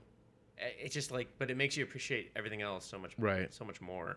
it's 0.59 0.95
just 0.95 1.11
like, 1.11 1.29
but 1.39 1.51
it 1.51 1.57
makes 1.59 1.77
you 1.77 1.85
appreciate 1.85 2.31
everything 2.35 2.63
else 2.63 2.85
so 2.87 2.99
much, 2.99 3.13
Right. 3.19 3.53
So 3.53 3.65
much 3.65 3.81
more. 3.83 4.17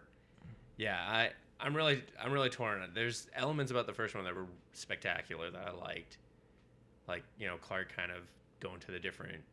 Yeah, 0.77 0.97
I 1.05 1.31
I'm 1.59 1.75
really 1.75 2.01
I'm 2.17 2.31
really 2.31 2.49
torn. 2.49 2.81
There's 2.93 3.27
elements 3.35 3.71
about 3.71 3.87
the 3.87 3.93
first 3.93 4.15
one 4.15 4.23
that 4.23 4.33
were 4.33 4.47
spectacular 4.71 5.51
that 5.51 5.67
I 5.67 5.71
liked, 5.71 6.17
like 7.09 7.23
you 7.37 7.47
know 7.47 7.57
Clark 7.57 7.93
kind 7.93 8.11
of 8.11 8.19
going 8.63 8.79
to 8.79 8.91
the 8.91 8.99
different 8.99 9.43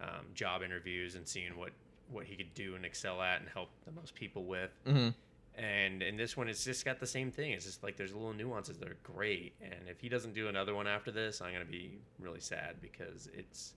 um, 0.00 0.26
job 0.34 0.62
interviews 0.62 1.14
and 1.16 1.26
seeing 1.28 1.56
what 1.56 1.70
what 2.10 2.24
he 2.24 2.36
could 2.36 2.52
do 2.54 2.74
and 2.74 2.84
excel 2.84 3.20
at 3.22 3.40
and 3.40 3.48
help 3.48 3.70
the 3.86 3.92
most 3.92 4.14
people 4.14 4.44
with. 4.44 4.70
Mm-hmm. 4.86 5.08
And 5.56 6.02
in 6.02 6.16
this 6.16 6.36
one, 6.36 6.48
it's 6.48 6.64
just 6.64 6.84
got 6.84 6.98
the 6.98 7.06
same 7.06 7.30
thing. 7.30 7.52
It's 7.52 7.64
just 7.64 7.82
like 7.82 7.96
there's 7.96 8.12
little 8.12 8.32
nuances 8.32 8.78
that 8.78 8.88
are 8.88 8.96
great. 9.02 9.54
And 9.62 9.88
if 9.88 10.00
he 10.00 10.08
doesn't 10.08 10.34
do 10.34 10.48
another 10.48 10.74
one 10.74 10.86
after 10.86 11.10
this, 11.10 11.40
I'm 11.40 11.52
gonna 11.52 11.64
be 11.64 11.98
really 12.18 12.40
sad 12.40 12.76
because 12.80 13.28
it's 13.32 13.74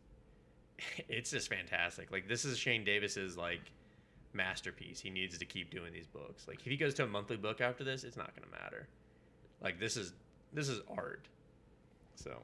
it's 1.10 1.32
just 1.32 1.50
fantastic. 1.50 2.12
Like 2.12 2.28
this 2.28 2.46
is 2.46 2.58
Shane 2.58 2.84
Davis's 2.84 3.38
like 3.38 3.72
masterpiece. 4.34 5.00
He 5.00 5.10
needs 5.10 5.38
to 5.38 5.46
keep 5.46 5.72
doing 5.72 5.94
these 5.94 6.08
books. 6.08 6.48
Like 6.48 6.60
if 6.60 6.66
he 6.66 6.78
goes 6.78 6.94
to 6.96 7.04
a 7.04 7.08
monthly 7.08 7.38
book 7.38 7.62
after 7.62 7.84
this, 7.84 8.04
it's 8.04 8.18
not 8.18 8.32
gonna 8.36 8.52
matter. 8.64 8.88
Like 9.62 9.80
this 9.80 9.98
is 9.98 10.14
this 10.54 10.70
is 10.70 10.82
art. 10.90 11.28
So 12.16 12.42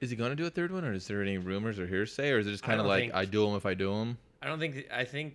Is 0.00 0.10
he 0.10 0.16
going 0.16 0.30
to 0.30 0.36
do 0.36 0.46
a 0.46 0.50
third 0.50 0.70
one, 0.72 0.84
or 0.84 0.92
is 0.92 1.06
there 1.08 1.22
any 1.22 1.38
rumors 1.38 1.78
or 1.78 1.86
hearsay, 1.86 2.30
or 2.30 2.38
is 2.38 2.46
it 2.46 2.52
just 2.52 2.62
kind 2.62 2.80
of 2.80 2.86
like 2.86 3.00
think- 3.04 3.14
I 3.14 3.24
do 3.24 3.44
them 3.46 3.56
if 3.56 3.66
I 3.66 3.74
do 3.74 3.90
them? 3.90 4.18
I 4.40 4.46
don't 4.46 4.60
think 4.60 4.86
I 4.92 5.04
think 5.04 5.34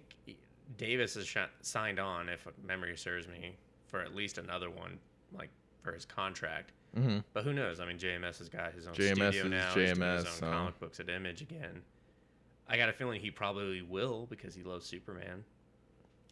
Davis 0.77 1.15
is 1.17 1.27
sh- 1.27 1.37
signed 1.61 1.99
on, 1.99 2.29
if 2.29 2.47
memory 2.65 2.95
serves 2.97 3.27
me, 3.27 3.55
for 3.87 3.99
at 4.01 4.15
least 4.15 4.37
another 4.37 4.69
one, 4.69 4.97
like 5.33 5.49
for 5.81 5.91
his 5.91 6.05
contract. 6.05 6.71
Mm-hmm. 6.97 7.19
But 7.33 7.43
who 7.43 7.53
knows? 7.53 7.79
I 7.79 7.85
mean, 7.85 7.97
JMS 7.97 8.37
has 8.37 8.47
got 8.49 8.71
his 8.73 8.87
own 8.87 8.93
JMS 8.93 9.13
studio 9.33 9.47
now. 9.47 9.65
He's 9.65 9.73
doing 9.73 9.87
his 9.89 9.97
JMS, 9.97 10.17
own 10.19 10.25
so- 10.25 10.49
comic 10.51 10.79
books 10.79 10.99
at 10.99 11.09
Image 11.09 11.41
again. 11.41 11.81
I 12.69 12.77
got 12.77 12.87
a 12.87 12.93
feeling 12.93 13.19
he 13.19 13.29
probably 13.31 13.81
will 13.81 14.25
because 14.29 14.55
he 14.55 14.63
loves 14.63 14.85
Superman. 14.85 15.43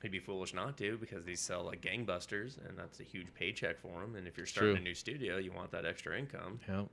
He'd 0.01 0.11
be 0.11 0.19
foolish 0.19 0.53
not 0.53 0.77
to 0.77 0.97
because 0.97 1.25
these 1.25 1.39
sell 1.41 1.63
like 1.63 1.81
gangbusters, 1.81 2.57
and 2.67 2.77
that's 2.77 2.99
a 3.01 3.03
huge 3.03 3.27
paycheck 3.35 3.79
for 3.79 4.01
him. 4.01 4.15
And 4.15 4.27
if 4.27 4.37
you're 4.37 4.45
starting 4.45 4.75
True. 4.75 4.81
a 4.81 4.83
new 4.83 4.95
studio, 4.95 5.37
you 5.37 5.51
want 5.51 5.71
that 5.71 5.85
extra 5.85 6.17
income. 6.17 6.59
Yep. 6.69 6.87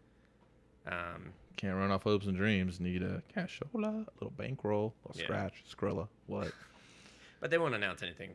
Um, 0.90 1.32
Can't 1.56 1.76
run 1.76 1.90
off 1.90 2.02
hopes 2.04 2.26
and 2.26 2.36
dreams. 2.36 2.80
Need 2.80 3.02
a 3.02 3.22
cashola, 3.36 4.06
a 4.06 4.10
little 4.14 4.32
bankroll, 4.36 4.94
a 5.04 5.08
little 5.08 5.20
Yeah. 5.20 5.24
scratch, 5.24 5.64
Skrilla. 5.70 6.08
What? 6.26 6.52
but 7.40 7.50
they 7.50 7.58
won't 7.58 7.74
announce 7.74 8.02
anything. 8.02 8.30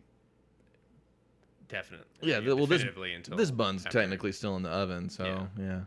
Definitely. 1.69 2.05
Yeah, 2.21 2.39
th- 2.39 2.47
well, 2.53 2.67
this- 2.67 2.79
definitively 2.81 3.13
until 3.13 3.37
this 3.37 3.49
bun's 3.51 3.85
after- 3.85 3.99
technically 4.01 4.31
still 4.31 4.55
in 4.57 4.63
the 4.63 4.69
oven, 4.69 5.09
so 5.09 5.25
Yeah. 5.25 5.47
yeah. 5.57 5.81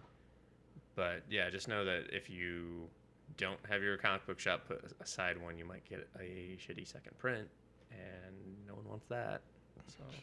But 0.94 1.22
yeah, 1.28 1.50
just 1.50 1.68
know 1.68 1.84
that 1.84 2.06
if 2.10 2.30
you 2.30 2.88
don't 3.36 3.60
have 3.68 3.82
your 3.82 3.98
comic 3.98 4.26
book 4.26 4.40
shop 4.40 4.66
put 4.66 4.82
aside 5.00 5.36
one, 5.40 5.58
you 5.58 5.64
might 5.66 5.84
get 5.88 6.08
a 6.18 6.56
shitty 6.58 6.86
second 6.88 7.18
print, 7.18 7.48
and 7.90 8.66
no 8.66 8.74
one 8.74 8.88
wants 8.88 9.06
that. 9.08 9.42
So, 9.88 10.02
I 10.08 10.14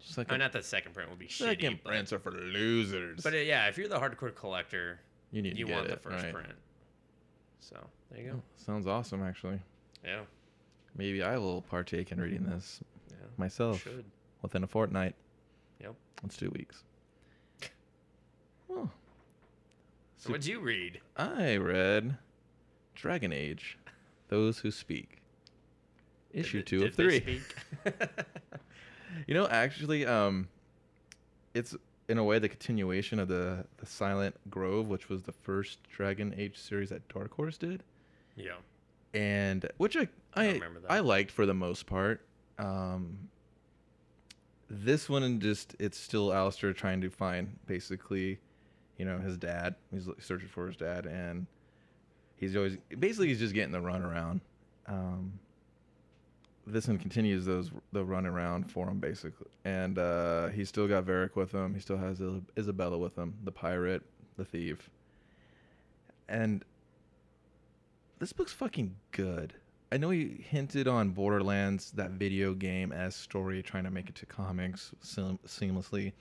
Second, 0.00 0.30
mean, 0.32 0.38
not 0.40 0.52
that 0.52 0.64
second 0.64 0.92
print 0.92 1.08
will 1.08 1.16
be 1.16 1.28
second 1.28 1.78
shitty, 1.78 1.82
but, 1.82 1.90
prints 1.90 2.12
are 2.12 2.18
for 2.20 2.30
losers. 2.30 3.22
but 3.22 3.32
uh, 3.32 3.38
yeah, 3.38 3.66
if 3.68 3.78
you're 3.78 3.88
the 3.88 3.98
hardcore 3.98 4.34
collector, 4.34 5.00
you 5.32 5.42
need 5.42 5.56
you 5.58 5.64
to 5.66 5.68
get 5.70 5.74
want 5.76 5.86
it, 5.86 5.90
the 5.90 5.96
first 6.10 6.24
right. 6.24 6.32
print. 6.34 6.52
So 7.60 7.76
there 8.10 8.20
you 8.22 8.30
go. 8.32 8.42
Sounds 8.56 8.86
awesome, 8.86 9.22
actually. 9.22 9.60
Yeah, 10.04 10.20
Maybe 10.96 11.22
I 11.22 11.36
will 11.38 11.62
partake 11.62 12.12
in 12.12 12.20
reading 12.20 12.44
this 12.46 12.80
yeah. 13.10 13.16
myself 13.36 13.82
Should. 13.82 14.04
within 14.42 14.62
a 14.64 14.66
fortnight. 14.66 15.14
Yep. 15.80 15.94
That's 16.22 16.36
two 16.36 16.50
weeks. 16.50 16.82
Oh, 18.70 18.90
So 20.18 20.30
what'd 20.30 20.44
you 20.46 20.60
read? 20.60 21.00
I 21.16 21.56
read 21.56 22.18
Dragon 22.94 23.32
Age: 23.32 23.78
Those 24.28 24.58
Who 24.58 24.70
Speak, 24.70 25.18
issue 26.32 26.58
Did- 26.58 26.66
two 26.66 26.78
did 26.80 26.88
of 26.88 26.94
three. 26.94 27.20
speak? 27.20 27.54
You 29.26 29.34
know, 29.34 29.48
actually, 29.48 30.04
um, 30.06 30.48
it's 31.54 31.74
in 32.08 32.18
a 32.18 32.24
way 32.24 32.38
the 32.38 32.48
continuation 32.48 33.18
of 33.18 33.28
the 33.28 33.64
the 33.76 33.86
Silent 33.86 34.34
Grove, 34.50 34.88
which 34.88 35.08
was 35.08 35.22
the 35.22 35.32
first 35.32 35.78
Dragon 35.90 36.34
Age 36.36 36.58
series 36.58 36.88
that 36.88 37.06
Dark 37.08 37.34
Horse 37.34 37.58
did, 37.58 37.82
yeah. 38.36 38.56
and 39.14 39.68
which 39.76 39.96
I 39.96 40.08
I 40.34 40.46
I 40.46 40.52
remember 40.52 40.80
that. 40.80 40.90
I 40.90 41.00
liked 41.00 41.30
for 41.30 41.46
the 41.46 41.54
most 41.54 41.86
part. 41.86 42.22
Um, 42.58 43.28
this 44.70 45.08
one 45.08 45.22
and 45.22 45.40
just 45.40 45.76
it's 45.78 45.98
still 45.98 46.32
Alistair 46.32 46.72
trying 46.72 47.00
to 47.02 47.10
find 47.10 47.58
basically, 47.66 48.38
you 48.96 49.04
know, 49.04 49.18
his 49.18 49.36
dad. 49.36 49.74
He's 49.92 50.08
searching 50.18 50.48
for 50.48 50.66
his 50.66 50.76
dad, 50.76 51.06
and 51.06 51.46
he's 52.36 52.56
always 52.56 52.78
basically 52.98 53.28
he's 53.28 53.38
just 53.38 53.54
getting 53.54 53.72
the 53.72 53.80
runaround. 53.80 54.40
Um, 54.86 55.38
this 56.72 56.88
one 56.88 56.98
continues 56.98 57.44
those 57.44 57.70
the 57.92 58.04
run 58.04 58.26
around 58.26 58.70
for 58.70 58.88
him 58.88 58.98
basically, 58.98 59.48
and 59.64 59.98
uh, 59.98 60.48
he's 60.48 60.68
still 60.68 60.88
got 60.88 61.04
Varric 61.04 61.36
with 61.36 61.52
him. 61.52 61.74
He 61.74 61.80
still 61.80 61.98
has 61.98 62.20
Isabela 62.20 62.98
with 62.98 63.16
him, 63.16 63.34
the 63.44 63.52
pirate, 63.52 64.02
the 64.36 64.44
thief, 64.44 64.90
and 66.28 66.64
this 68.18 68.32
book's 68.32 68.52
fucking 68.52 68.96
good. 69.12 69.54
I 69.90 69.96
know 69.96 70.10
he 70.10 70.44
hinted 70.46 70.86
on 70.86 71.10
Borderlands, 71.10 71.92
that 71.92 72.10
video 72.10 72.52
game 72.52 72.92
as 72.92 73.16
story, 73.16 73.62
trying 73.62 73.84
to 73.84 73.90
make 73.90 74.08
it 74.08 74.14
to 74.16 74.26
comics 74.26 74.92
seam- 75.00 75.38
seamlessly, 75.46 76.12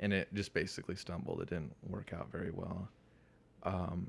and 0.00 0.12
it 0.12 0.32
just 0.32 0.54
basically 0.54 0.96
stumbled. 0.96 1.42
It 1.42 1.50
didn't 1.50 1.74
work 1.88 2.12
out 2.14 2.30
very 2.32 2.50
well. 2.50 2.88
Um, 3.64 4.08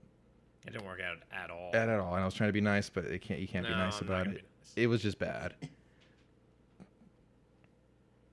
It 0.67 0.71
didn't 0.73 0.85
work 0.85 0.99
out 1.01 1.17
at 1.31 1.49
all. 1.49 1.71
at, 1.73 1.89
at 1.89 1.99
all. 1.99 2.13
And 2.15 2.21
I 2.21 2.25
was 2.25 2.33
trying 2.33 2.49
to 2.49 2.53
be 2.53 2.61
nice, 2.61 2.89
but 2.89 3.05
it 3.05 3.21
can't. 3.21 3.39
You 3.39 3.47
can't 3.47 3.65
be 3.65 3.71
No, 3.71 3.77
nice 3.77 3.99
I'm 4.01 4.07
not 4.07 4.13
about 4.13 4.23
gonna 4.25 4.37
it. 4.37 4.41
be 4.41 4.47
nice. 4.61 4.73
It 4.75 4.87
was 4.87 5.01
just 5.01 5.19
bad. 5.19 5.53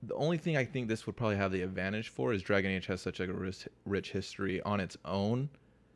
The 0.03 0.15
only 0.15 0.37
thing 0.37 0.57
I 0.57 0.65
think 0.65 0.89
this 0.89 1.05
would 1.05 1.15
probably 1.15 1.37
have 1.37 1.51
the 1.51 1.61
advantage 1.61 2.09
for 2.09 2.33
is 2.33 2.41
Dragon 2.41 2.71
Age 2.71 2.87
has 2.87 3.01
such 3.01 3.19
a 3.21 3.31
rich, 3.31 3.67
rich 3.85 4.11
history 4.11 4.61
on 4.63 4.79
its 4.81 4.97
own 5.05 5.49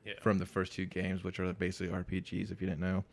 yeah. 0.06 0.14
from 0.22 0.38
the 0.38 0.46
first 0.46 0.72
two 0.74 0.86
games, 0.86 1.24
which 1.24 1.40
are 1.42 1.52
basically 1.54 1.94
RPGs, 1.94 2.52
if 2.52 2.62
you 2.62 2.68
didn't 2.68 2.80
know. 2.80 3.04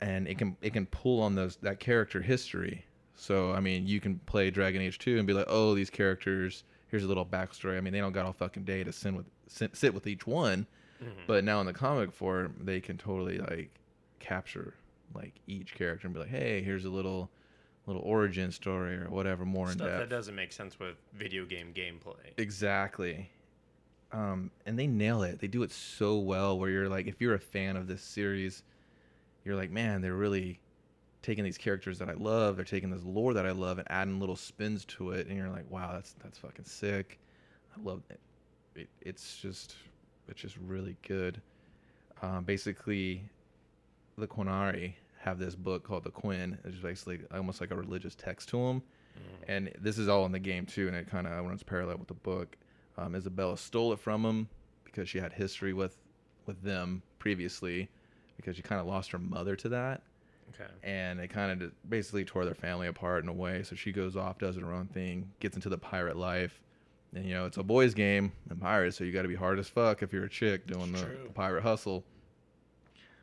And 0.00 0.26
it 0.26 0.38
can 0.38 0.56
it 0.62 0.72
can 0.72 0.86
pull 0.86 1.20
on 1.20 1.34
those 1.34 1.56
that 1.56 1.80
character 1.80 2.22
history. 2.22 2.84
So 3.16 3.52
I 3.52 3.60
mean, 3.60 3.86
you 3.86 4.00
can 4.00 4.18
play 4.20 4.50
Dragon 4.50 4.80
Age 4.80 4.98
two 4.98 5.18
and 5.18 5.26
be 5.26 5.32
like, 5.32 5.46
oh, 5.48 5.74
these 5.74 5.90
characters. 5.90 6.64
Here's 6.86 7.04
a 7.04 7.08
little 7.08 7.26
backstory. 7.26 7.76
I 7.76 7.82
mean, 7.82 7.92
they 7.92 7.98
don't 7.98 8.12
got 8.12 8.24
all 8.24 8.32
fucking 8.32 8.64
day 8.64 8.82
to 8.82 8.92
sit 8.92 9.12
with 9.12 9.26
sit, 9.46 9.76
sit 9.76 9.92
with 9.92 10.06
each 10.06 10.26
one, 10.26 10.66
Mhm. 11.02 11.26
but 11.26 11.44
now 11.44 11.60
in 11.60 11.66
the 11.66 11.72
comic 11.72 12.12
form, 12.12 12.56
they 12.62 12.80
can 12.80 12.96
totally 12.98 13.38
like 13.38 13.70
capture 14.18 14.74
like 15.14 15.34
each 15.46 15.74
character 15.74 16.06
and 16.06 16.14
be 16.14 16.20
like, 16.20 16.28
hey, 16.28 16.62
here's 16.62 16.84
a 16.84 16.90
little 16.90 17.30
little 17.86 18.02
origin 18.02 18.52
story 18.52 18.96
or 18.96 19.08
whatever 19.08 19.46
more 19.46 19.70
in 19.70 19.78
depth. 19.78 19.98
that 19.98 20.08
doesn't 20.10 20.34
make 20.34 20.52
sense 20.52 20.78
with 20.78 20.96
video 21.14 21.46
game 21.46 21.72
gameplay. 21.72 22.32
Exactly. 22.36 23.30
Um, 24.12 24.50
and 24.66 24.78
they 24.78 24.86
nail 24.86 25.22
it. 25.22 25.38
They 25.38 25.48
do 25.48 25.62
it 25.62 25.72
so 25.72 26.18
well 26.18 26.58
where 26.58 26.68
you're 26.70 26.88
like, 26.88 27.06
if 27.06 27.20
you're 27.20 27.34
a 27.34 27.38
fan 27.38 27.76
of 27.76 27.86
this 27.86 28.02
series, 28.02 28.62
you're 29.44 29.56
like, 29.56 29.70
man, 29.70 30.02
they're 30.02 30.14
really 30.14 30.60
taking 31.22 31.44
these 31.44 31.58
characters 31.58 31.98
that 31.98 32.08
I 32.08 32.14
love, 32.14 32.56
they're 32.56 32.64
taking 32.64 32.90
this 32.90 33.04
lore 33.04 33.34
that 33.34 33.44
I 33.46 33.50
love 33.50 33.78
and 33.78 33.90
adding 33.90 34.20
little 34.20 34.36
spins 34.36 34.84
to 34.86 35.10
it, 35.10 35.26
and 35.26 35.36
you're 35.36 35.50
like, 35.50 35.70
wow, 35.70 35.92
that's 35.92 36.14
that's 36.22 36.38
fucking 36.38 36.64
sick. 36.64 37.18
I 37.76 37.82
love 37.82 38.02
it. 38.10 38.20
it 38.76 38.88
it's 39.00 39.38
just 39.38 39.74
it's 40.28 40.44
is 40.44 40.58
really 40.58 40.96
good. 41.06 41.40
Um, 42.22 42.44
basically, 42.44 43.22
the 44.16 44.26
Qunari 44.26 44.94
have 45.20 45.38
this 45.38 45.54
book 45.54 45.84
called 45.84 46.04
the 46.04 46.10
Qun, 46.10 46.62
which 46.64 46.74
is 46.74 46.80
basically 46.80 47.20
almost 47.34 47.60
like 47.60 47.70
a 47.70 47.76
religious 47.76 48.14
text 48.14 48.48
to 48.50 48.56
them 48.66 48.82
and 49.48 49.72
this 49.80 49.98
is 49.98 50.06
all 50.08 50.24
in 50.26 50.32
the 50.32 50.38
game 50.38 50.64
too, 50.64 50.86
and 50.86 50.96
it 50.96 51.08
kind 51.10 51.26
of 51.26 51.44
runs 51.44 51.62
parallel 51.64 51.96
with 51.96 52.06
the 52.08 52.14
book. 52.14 52.56
Um, 52.96 53.14
Isabela 53.14 53.58
stole 53.58 53.92
it 53.92 53.98
from 53.98 54.24
him 54.24 54.48
because 54.84 55.08
she 55.08 55.18
had 55.18 55.32
history 55.32 55.72
with 55.72 55.96
with 56.46 56.62
them 56.62 57.02
previously, 57.18 57.88
because 58.36 58.54
she 58.56 58.62
kind 58.62 58.80
of 58.80 58.86
lost 58.86 59.10
her 59.10 59.18
mother 59.18 59.56
to 59.56 59.68
that, 59.70 60.02
Okay. 60.54 60.70
and 60.84 61.18
it 61.20 61.28
kind 61.28 61.60
of 61.62 61.72
basically 61.90 62.24
tore 62.24 62.44
their 62.44 62.54
family 62.54 62.86
apart 62.86 63.22
in 63.24 63.28
a 63.28 63.32
way. 63.32 63.62
So 63.64 63.74
she 63.74 63.90
goes 63.90 64.16
off, 64.16 64.38
does 64.38 64.56
her 64.56 64.72
own 64.72 64.86
thing, 64.86 65.30
gets 65.40 65.56
into 65.56 65.68
the 65.68 65.78
pirate 65.78 66.16
life, 66.16 66.60
and 67.14 67.24
you 67.24 67.34
know 67.34 67.46
it's 67.46 67.56
a 67.56 67.62
boys' 67.62 67.94
game 67.94 68.32
and 68.50 68.60
pirates, 68.60 68.96
so 68.96 69.04
you 69.04 69.12
got 69.12 69.22
to 69.22 69.28
be 69.28 69.34
hard 69.34 69.58
as 69.58 69.68
fuck 69.68 70.02
if 70.02 70.12
you're 70.12 70.24
a 70.24 70.28
chick 70.28 70.66
doing 70.66 70.92
the, 70.92 70.98
the 71.24 71.32
pirate 71.34 71.62
hustle. 71.62 72.04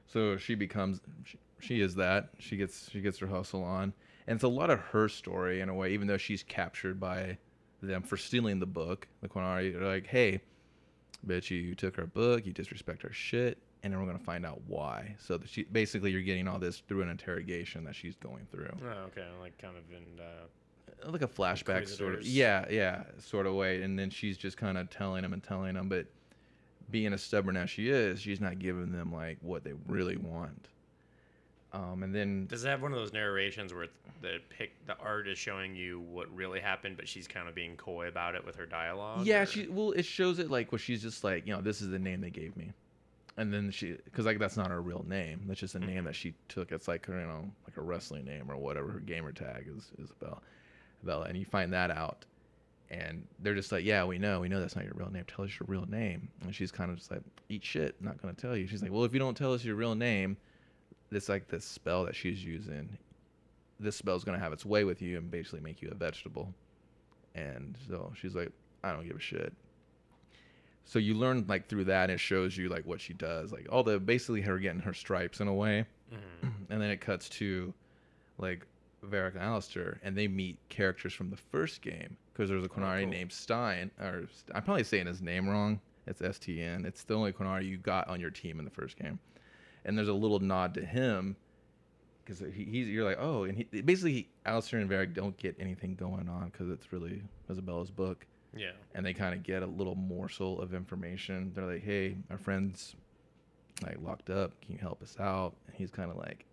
So 0.07 0.37
she 0.37 0.55
becomes 0.55 1.01
she, 1.23 1.37
she 1.59 1.81
is 1.81 1.95
that 1.95 2.29
she 2.39 2.57
gets 2.57 2.89
she 2.89 3.01
gets 3.01 3.17
her 3.19 3.27
hustle 3.27 3.63
on, 3.63 3.93
and 4.27 4.35
it's 4.35 4.43
a 4.43 4.47
lot 4.47 4.69
of 4.69 4.79
her 4.79 5.09
story 5.09 5.61
in 5.61 5.69
a 5.69 5.73
way, 5.73 5.93
even 5.93 6.07
though 6.07 6.17
she's 6.17 6.43
captured 6.43 6.99
by 6.99 7.37
them 7.81 8.01
for 8.01 8.17
stealing 8.17 8.59
the 8.59 8.65
book. 8.65 9.07
The 9.21 9.27
Qunari 9.29 9.75
are 9.75 9.85
like, 9.87 10.07
hey, 10.07 10.41
bitch, 11.25 11.49
you 11.51 11.75
took 11.75 11.99
our 11.99 12.07
book, 12.07 12.45
you 12.45 12.53
disrespect 12.53 13.03
our 13.03 13.11
shit, 13.13 13.57
and 13.83 13.91
then 13.93 13.99
we're 13.99 14.07
gonna 14.07 14.19
find 14.19 14.45
out 14.45 14.61
why. 14.67 15.15
So 15.19 15.39
she 15.45 15.63
basically 15.63 16.11
you're 16.11 16.21
getting 16.21 16.47
all 16.47 16.59
this 16.59 16.79
through 16.87 17.01
an 17.03 17.09
interrogation 17.09 17.83
that 17.85 17.95
she's 17.95 18.15
going 18.15 18.47
through, 18.51 18.71
Oh, 18.83 19.05
okay. 19.07 19.25
Like 19.41 19.57
kind 19.59 19.75
of 19.77 19.83
in. 19.91 20.19
Uh, 20.19 20.45
like 21.05 21.21
a 21.21 21.27
flashback 21.27 21.87
sort 21.87 22.15
of. 22.15 22.25
Yeah, 22.25 22.65
yeah, 22.69 23.03
sort 23.19 23.45
of 23.45 23.53
way. 23.53 23.81
And 23.83 23.97
then 23.97 24.09
she's 24.09 24.37
just 24.37 24.57
kind 24.57 24.77
of 24.77 24.89
telling 24.89 25.21
them 25.21 25.33
and 25.33 25.43
telling 25.43 25.75
them 25.75 25.87
but 25.89 26.05
being 26.91 27.13
as 27.13 27.21
stubborn 27.23 27.57
as 27.57 27.69
she 27.69 27.89
is, 27.89 28.19
she's 28.21 28.39
not 28.41 28.59
giving 28.59 28.91
them 28.91 29.11
like 29.13 29.37
what 29.41 29.63
they 29.63 29.73
really 29.87 30.17
want. 30.17 30.67
Um, 31.73 32.03
and 32.03 32.15
then 32.15 32.45
does 32.45 32.63
it 32.63 32.69
have 32.69 32.81
one 32.81 32.93
of 32.93 32.97
those 32.97 33.11
narrations 33.11 33.73
where 33.73 33.87
the 34.21 34.37
pic, 34.49 34.71
the 34.87 34.97
art 34.97 35.27
is 35.27 35.37
showing 35.37 35.75
you 35.75 35.99
what 35.99 36.33
really 36.33 36.61
happened, 36.61 36.95
but 36.95 37.05
she's 37.07 37.27
kind 37.27 37.49
of 37.49 37.55
being 37.55 37.75
coy 37.75 38.07
about 38.07 38.33
it 38.35 38.45
with 38.45 38.55
her 38.55 38.65
dialogue? 38.65 39.25
Yeah, 39.25 39.41
or- 39.41 39.45
she 39.45 39.67
well, 39.67 39.91
it 39.91 40.05
shows 40.05 40.39
it 40.39 40.49
like 40.49 40.71
where 40.71 40.79
she's 40.79 41.01
just 41.01 41.23
like, 41.23 41.45
you 41.45 41.53
know, 41.53 41.61
this 41.61 41.81
is 41.81 41.89
the 41.89 41.99
name 41.99 42.21
they 42.21 42.29
gave 42.29 42.55
me. 42.55 42.71
and 43.37 43.53
then 43.53 43.69
she 43.71 43.97
because 44.05 44.25
like 44.25 44.39
that's 44.39 44.55
not 44.55 44.69
her 44.69 44.81
real 44.81 45.03
name 45.09 45.41
that's 45.47 45.59
just 45.59 45.75
a 45.75 45.79
name 45.79 45.89
Mm-hmm. 45.97 46.05
that 46.05 46.15
she 46.15 46.33
took 46.47 46.71
it's 46.71 46.87
like 46.87 47.05
her 47.07 47.19
you 47.19 47.27
know 47.27 47.51
like 47.67 47.75
a 47.75 47.81
wrestling 47.81 48.23
name 48.23 48.49
or 48.49 48.55
whatever 48.55 48.89
her 48.93 48.99
gamer 49.01 49.33
tag 49.33 49.67
is 49.75 49.91
isabel 50.01 50.41
and 51.07 51.37
you 51.37 51.45
find 51.45 51.71
that 51.73 51.91
out 51.91 52.25
and 52.91 53.25
they're 53.39 53.55
just 53.55 53.71
like 53.71 53.83
yeah 53.83 54.03
we 54.05 54.17
know 54.19 54.39
we 54.39 54.47
know 54.47 54.59
that's 54.59 54.75
not 54.75 54.85
your 54.85 54.93
real 54.95 55.09
name. 55.09 55.23
Tell 55.27 55.43
us 55.45 55.51
your 55.59 55.65
real 55.67 55.85
name. 55.87 56.27
And 56.43 56.53
she's 56.53 56.71
kind 56.71 56.91
of 56.91 56.97
just 56.97 57.09
like 57.11 57.21
eat 57.49 57.63
shit 57.63 57.95
not 58.01 58.21
gonna 58.21 58.33
tell 58.33 58.55
you. 58.55 58.67
She's 58.67 58.81
like 58.81 58.91
well 58.91 59.03
if 59.03 59.13
you 59.13 59.19
don't 59.19 59.35
tell 59.35 59.53
us 59.53 59.63
your 59.63 59.75
real 59.75 59.95
name 59.95 60.37
it's 61.11 61.29
like 61.29 61.47
this 61.47 61.63
spell 61.65 62.03
that 62.05 62.15
she's 62.15 62.43
using 62.43 62.89
this 63.79 63.95
spell's 63.95 64.23
gonna 64.23 64.39
have 64.39 64.53
its 64.53 64.65
way 64.65 64.83
with 64.83 65.01
you 65.01 65.17
and 65.17 65.29
basically 65.31 65.59
make 65.61 65.81
you 65.81 65.89
a 65.91 65.95
vegetable. 65.95 66.53
And 67.33 67.75
so 67.87 68.11
she's 68.19 68.35
like 68.35 68.51
i 68.83 68.91
don't 68.91 69.07
give 69.07 69.17
a 69.17 69.19
shit. 69.19 69.51
So 70.85 70.99
you 70.99 71.15
learn 71.15 71.45
like 71.47 71.67
through 71.67 71.85
that 71.85 72.03
and 72.03 72.11
it 72.13 72.19
shows 72.19 72.55
you 72.55 72.69
like 72.69 72.85
what 72.85 73.01
she 73.01 73.13
does 73.13 73.51
like 73.51 73.67
all 73.71 73.81
the 73.83 73.99
basically 73.99 74.41
her 74.41 74.59
getting 74.59 74.81
her 74.81 74.93
stripes 74.93 75.39
in 75.39 75.47
a 75.47 75.53
way. 75.53 75.85
Mhm. 76.13 76.51
and 76.69 76.81
then 76.81 76.91
it 76.91 77.01
cuts 77.01 77.27
to 77.29 77.73
like 78.37 78.65
Varric 79.09 79.33
and 79.33 79.43
Alistair 79.43 79.99
and 80.03 80.17
they 80.17 80.27
meet 80.27 80.57
characters 80.69 81.13
from 81.13 81.29
the 81.29 81.37
first 81.37 81.81
game 81.81 82.17
because 82.33 82.49
there's 82.49 82.63
a 82.63 82.67
oh, 82.67 82.69
Qunari 82.69 83.03
cool. 83.03 83.11
named 83.11 83.31
Stein 83.31 83.91
or 83.99 84.25
I'm 84.53 84.63
probably 84.63 84.83
saying 84.83 85.07
his 85.07 85.21
name 85.21 85.47
wrong 85.49 85.79
it's 86.07 86.21
STN 86.21 86.85
it's 86.85 87.03
the 87.03 87.13
only 87.15 87.31
Qunari 87.31 87.67
you 87.67 87.77
got 87.77 88.07
on 88.07 88.19
your 88.19 88.29
team 88.31 88.59
in 88.59 88.65
the 88.65 88.71
first 88.71 88.97
game 88.97 89.19
and 89.85 89.97
there's 89.97 90.07
a 90.07 90.13
little 90.13 90.39
nod 90.39 90.73
to 90.75 90.85
him 90.85 91.35
because 92.23 92.39
he, 92.53 92.63
he's 92.65 92.87
you're 92.89 93.05
like 93.05 93.17
oh 93.19 93.43
and 93.43 93.57
he 93.57 93.81
basically 93.81 94.27
Alistair 94.45 94.79
and 94.79 94.89
Varric 94.89 95.13
don't 95.13 95.37
get 95.37 95.55
anything 95.59 95.95
going 95.95 96.27
on 96.27 96.49
because 96.49 96.69
it's 96.69 96.91
really 96.91 97.21
Isabela's 97.49 97.91
book 97.91 98.25
Yeah. 98.55 98.71
and 98.95 99.05
they 99.05 99.13
kind 99.13 99.33
of 99.35 99.43
get 99.43 99.61
a 99.63 99.67
little 99.67 99.95
morsel 99.95 100.59
of 100.61 100.73
information. 100.73 101.51
They're 101.53 101.65
like, 101.65 101.83
"Hey, 101.83 102.17
our 102.31 102.37
friend's 102.37 102.95
like 103.83 103.97
locked 104.01 104.29
up. 104.29 104.59
Can 104.61 104.73
you 104.73 104.79
help 104.79 105.01
us 105.03 105.15
out?" 105.19 105.53
And 105.67 105.75
he's 105.75 105.91
kind 105.91 106.09
of 106.09 106.17
like, 106.17 106.45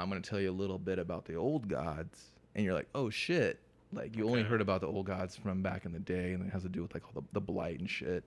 "I'm 0.00 0.08
gonna 0.08 0.20
tell 0.20 0.40
you 0.40 0.50
a 0.50 0.52
little 0.52 0.78
bit 0.78 0.98
about 0.98 1.24
the 1.26 1.34
old 1.34 1.68
gods." 1.68 2.26
And 2.54 2.64
you're 2.64 2.74
like, 2.74 2.88
"Oh 2.94 3.10
shit!" 3.10 3.60
Like 3.92 4.16
you 4.16 4.26
only 4.28 4.42
heard 4.42 4.60
about 4.60 4.80
the 4.80 4.86
old 4.86 5.06
gods 5.06 5.36
from 5.36 5.62
back 5.62 5.84
in 5.84 5.92
the 5.92 5.98
day, 6.00 6.32
and 6.32 6.46
it 6.46 6.52
has 6.52 6.62
to 6.62 6.68
do 6.68 6.82
with 6.82 6.94
like 6.94 7.04
all 7.06 7.12
the, 7.20 7.26
the 7.32 7.40
blight 7.40 7.80
and 7.80 7.88
shit. 7.90 8.24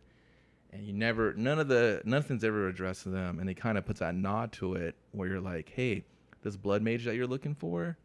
And 0.72 0.86
you 0.86 0.92
never, 0.94 1.34
none 1.36 1.60
of 1.60 1.68
the, 1.68 2.02
nothing's 2.04 2.44
ever 2.44 2.68
addressed 2.68 3.04
to 3.04 3.10
them, 3.10 3.40
and 3.40 3.48
they 3.48 3.54
kind 3.54 3.78
of 3.78 3.86
puts 3.86 4.00
that 4.00 4.16
nod 4.16 4.52
to 4.54 4.74
it 4.76 4.96
where 5.12 5.28
you're 5.30 5.40
like, 5.40 5.70
"Hey, 5.70 6.04
this 6.42 6.56
blood 6.58 6.82
mage 6.82 7.06
that 7.06 7.16
you're 7.16 7.28
looking 7.28 7.54
for, 7.56 7.98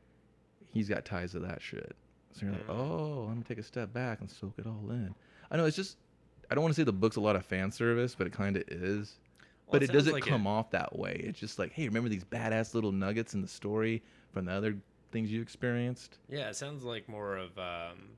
he's 0.73 0.89
got 0.89 1.05
ties 1.05 1.33
to 1.33 1.41
that 1.41 1.63
shit." 1.63 1.97
So 2.33 2.45
you're 2.47 2.53
like, 2.55 2.67
Mm. 2.67 2.75
oh, 2.79 3.25
let 3.29 3.37
me 3.37 3.43
take 3.43 3.59
a 3.59 3.63
step 3.63 3.93
back 3.93 4.21
and 4.21 4.31
soak 4.31 4.55
it 4.59 4.67
all 4.67 4.91
in. 4.91 5.15
I 5.51 5.57
know 5.57 5.65
it's 5.65 5.77
just, 5.77 5.97
I 6.51 6.55
don't 6.55 6.63
want 6.63 6.75
to 6.75 6.81
say 6.81 6.85
the 6.85 6.93
book's 6.93 7.17
a 7.17 7.21
lot 7.21 7.37
of 7.37 7.45
fan 7.45 7.73
service, 7.73 8.15
but 8.15 8.27
it 8.27 8.33
kind 8.33 8.57
of 8.57 8.63
is. 8.69 9.19
Well, 9.69 9.81
but 9.81 9.83
it, 9.83 9.89
sounds 9.89 9.99
doesn't 9.99 10.13
like 10.15 10.25
come 10.25 10.47
off 10.47 10.71
that 10.71 10.99
way. 10.99 11.21
It's 11.25 11.39
just 11.39 11.59
like, 11.59 11.73
hey, 11.73 11.87
remember 11.87 12.09
these 12.09 12.25
badass 12.25 12.75
little 12.75 12.93
nuggets 12.93 13.35
in 13.35 13.43
the 13.43 13.49
story 13.49 14.03
from 14.33 14.47
the 14.47 14.53
other 14.53 14.77
things 15.13 15.31
you 15.31 15.43
experienced? 15.43 16.19
Yeah, 16.29 16.49
it 16.49 16.57
sounds 16.57 16.85
like 16.85 17.07
more 17.09 17.37
of 17.37 17.59
um, 17.59 18.17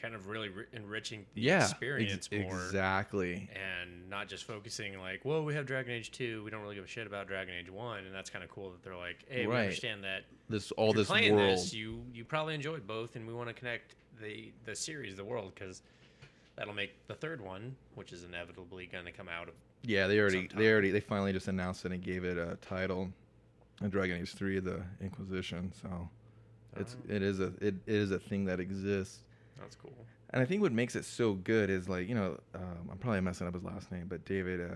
kind 0.00 0.14
of 0.14 0.28
really 0.28 0.48
ri- 0.48 0.66
enriching 0.72 1.26
the 1.34 1.42
yeah, 1.42 1.58
ex- 1.58 1.70
experience 1.70 2.30
more, 2.32 2.64
exactly. 2.64 3.50
and 3.54 4.08
not 4.08 4.28
just 4.28 4.44
focusing 4.44 4.98
like, 4.98 5.20
well, 5.24 5.44
we 5.44 5.54
have 5.54 5.66
Dragon 5.66 5.92
Age 5.92 6.10
two, 6.10 6.42
we 6.44 6.50
don't 6.50 6.62
really 6.62 6.74
give 6.74 6.84
a 6.84 6.88
shit 6.88 7.06
about 7.06 7.28
Dragon 7.28 7.54
Age 7.54 7.70
one, 7.70 8.04
and 8.04 8.14
that's 8.14 8.30
kind 8.30 8.42
of 8.42 8.50
cool 8.50 8.70
that 8.70 8.82
they're 8.82 8.96
like, 8.96 9.24
hey, 9.28 9.46
we 9.46 9.54
understand 9.54 10.04
that 10.04 10.22
This 10.48 10.72
all 10.72 10.92
this 10.92 11.10
world. 11.10 11.24
this, 11.24 11.74
you 11.74 12.02
you 12.14 12.24
probably 12.24 12.54
enjoyed 12.54 12.86
both, 12.86 13.16
and 13.16 13.26
we 13.26 13.34
want 13.34 13.48
to 13.48 13.54
connect 13.54 13.96
the 14.22 14.52
the 14.64 14.74
series, 14.74 15.16
the 15.16 15.24
world, 15.24 15.52
because 15.54 15.82
that'll 16.56 16.74
make 16.74 16.92
the 17.06 17.14
third 17.14 17.40
one, 17.40 17.76
which 17.94 18.12
is 18.12 18.24
inevitably 18.24 18.86
going 18.86 19.04
to 19.04 19.12
come 19.12 19.28
out 19.28 19.48
of. 19.48 19.54
Yeah, 19.82 20.06
they 20.06 20.18
already, 20.18 20.40
sometime. 20.40 20.58
they 20.58 20.70
already, 20.70 20.90
they 20.90 21.00
finally 21.00 21.32
just 21.32 21.48
announced 21.48 21.84
it 21.84 21.92
and 21.92 22.02
gave 22.02 22.24
it 22.24 22.36
a 22.36 22.56
title, 22.60 23.10
Dragon 23.88 24.18
Age 24.20 24.34
Three: 24.34 24.58
The 24.58 24.82
Inquisition. 25.00 25.72
So, 25.80 26.08
it's 26.76 26.96
Oh. 27.00 27.14
it 27.14 27.22
is 27.22 27.40
a 27.40 27.46
it, 27.60 27.74
it 27.86 27.94
is 27.94 28.10
a 28.10 28.18
thing 28.18 28.44
that 28.46 28.60
exists. 28.60 29.24
That's 29.58 29.76
cool. 29.76 29.94
And 30.32 30.40
I 30.42 30.44
think 30.44 30.62
what 30.62 30.72
makes 30.72 30.94
it 30.96 31.04
so 31.04 31.32
good 31.34 31.70
is 31.70 31.88
like 31.88 32.08
you 32.08 32.14
know 32.14 32.38
um, 32.54 32.88
I'm 32.90 32.98
probably 32.98 33.20
messing 33.22 33.46
up 33.46 33.54
his 33.54 33.64
last 33.64 33.90
name, 33.90 34.06
but 34.08 34.24
David 34.24 34.60
uh, 34.60 34.74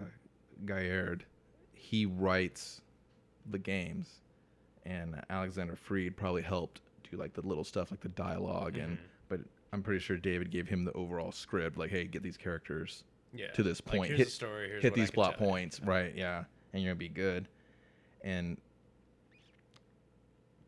Gaillard, 0.65 1.25
he 1.75 2.07
writes 2.07 2.81
the 3.51 3.59
games, 3.59 4.21
and 4.87 5.21
Alexander 5.31 5.77
Freed 5.77 6.17
probably 6.17 6.43
helped 6.43 6.81
do 7.11 7.17
like 7.19 7.35
the 7.35 7.43
little 7.47 7.65
stuff 7.65 7.91
like 7.91 8.01
the 8.01 8.09
dialog 8.09 8.79
and 8.79 8.97
Mhm. 8.97 9.01
but 9.29 9.41
I'm 9.73 9.83
pretty 9.83 10.01
sure 10.01 10.17
David 10.17 10.51
gave 10.51 10.67
him 10.67 10.85
the 10.85 10.93
overall 10.95 11.31
script 11.31 11.77
like 11.77 11.91
hey 11.91 12.05
get 12.07 12.23
these 12.23 12.39
characters 12.39 13.05
Yeah. 13.35 13.51
to 13.53 13.63
this 13.63 13.83
Like, 13.87 13.97
point 13.97 14.09
here's 14.09 14.19
hit 14.19 14.25
the 14.27 14.31
story. 14.31 14.69
Here's 14.69 14.83
hit 14.83 14.95
these 14.95 15.11
plot 15.11 15.37
tell 15.39 15.47
you. 15.47 15.51
points 15.53 15.81
right 15.81 16.15
yeah 16.17 16.45
and 16.73 16.83
you're 16.83 16.93
gonna 16.93 16.99
be 16.99 17.09
good 17.09 17.49
and 18.23 18.57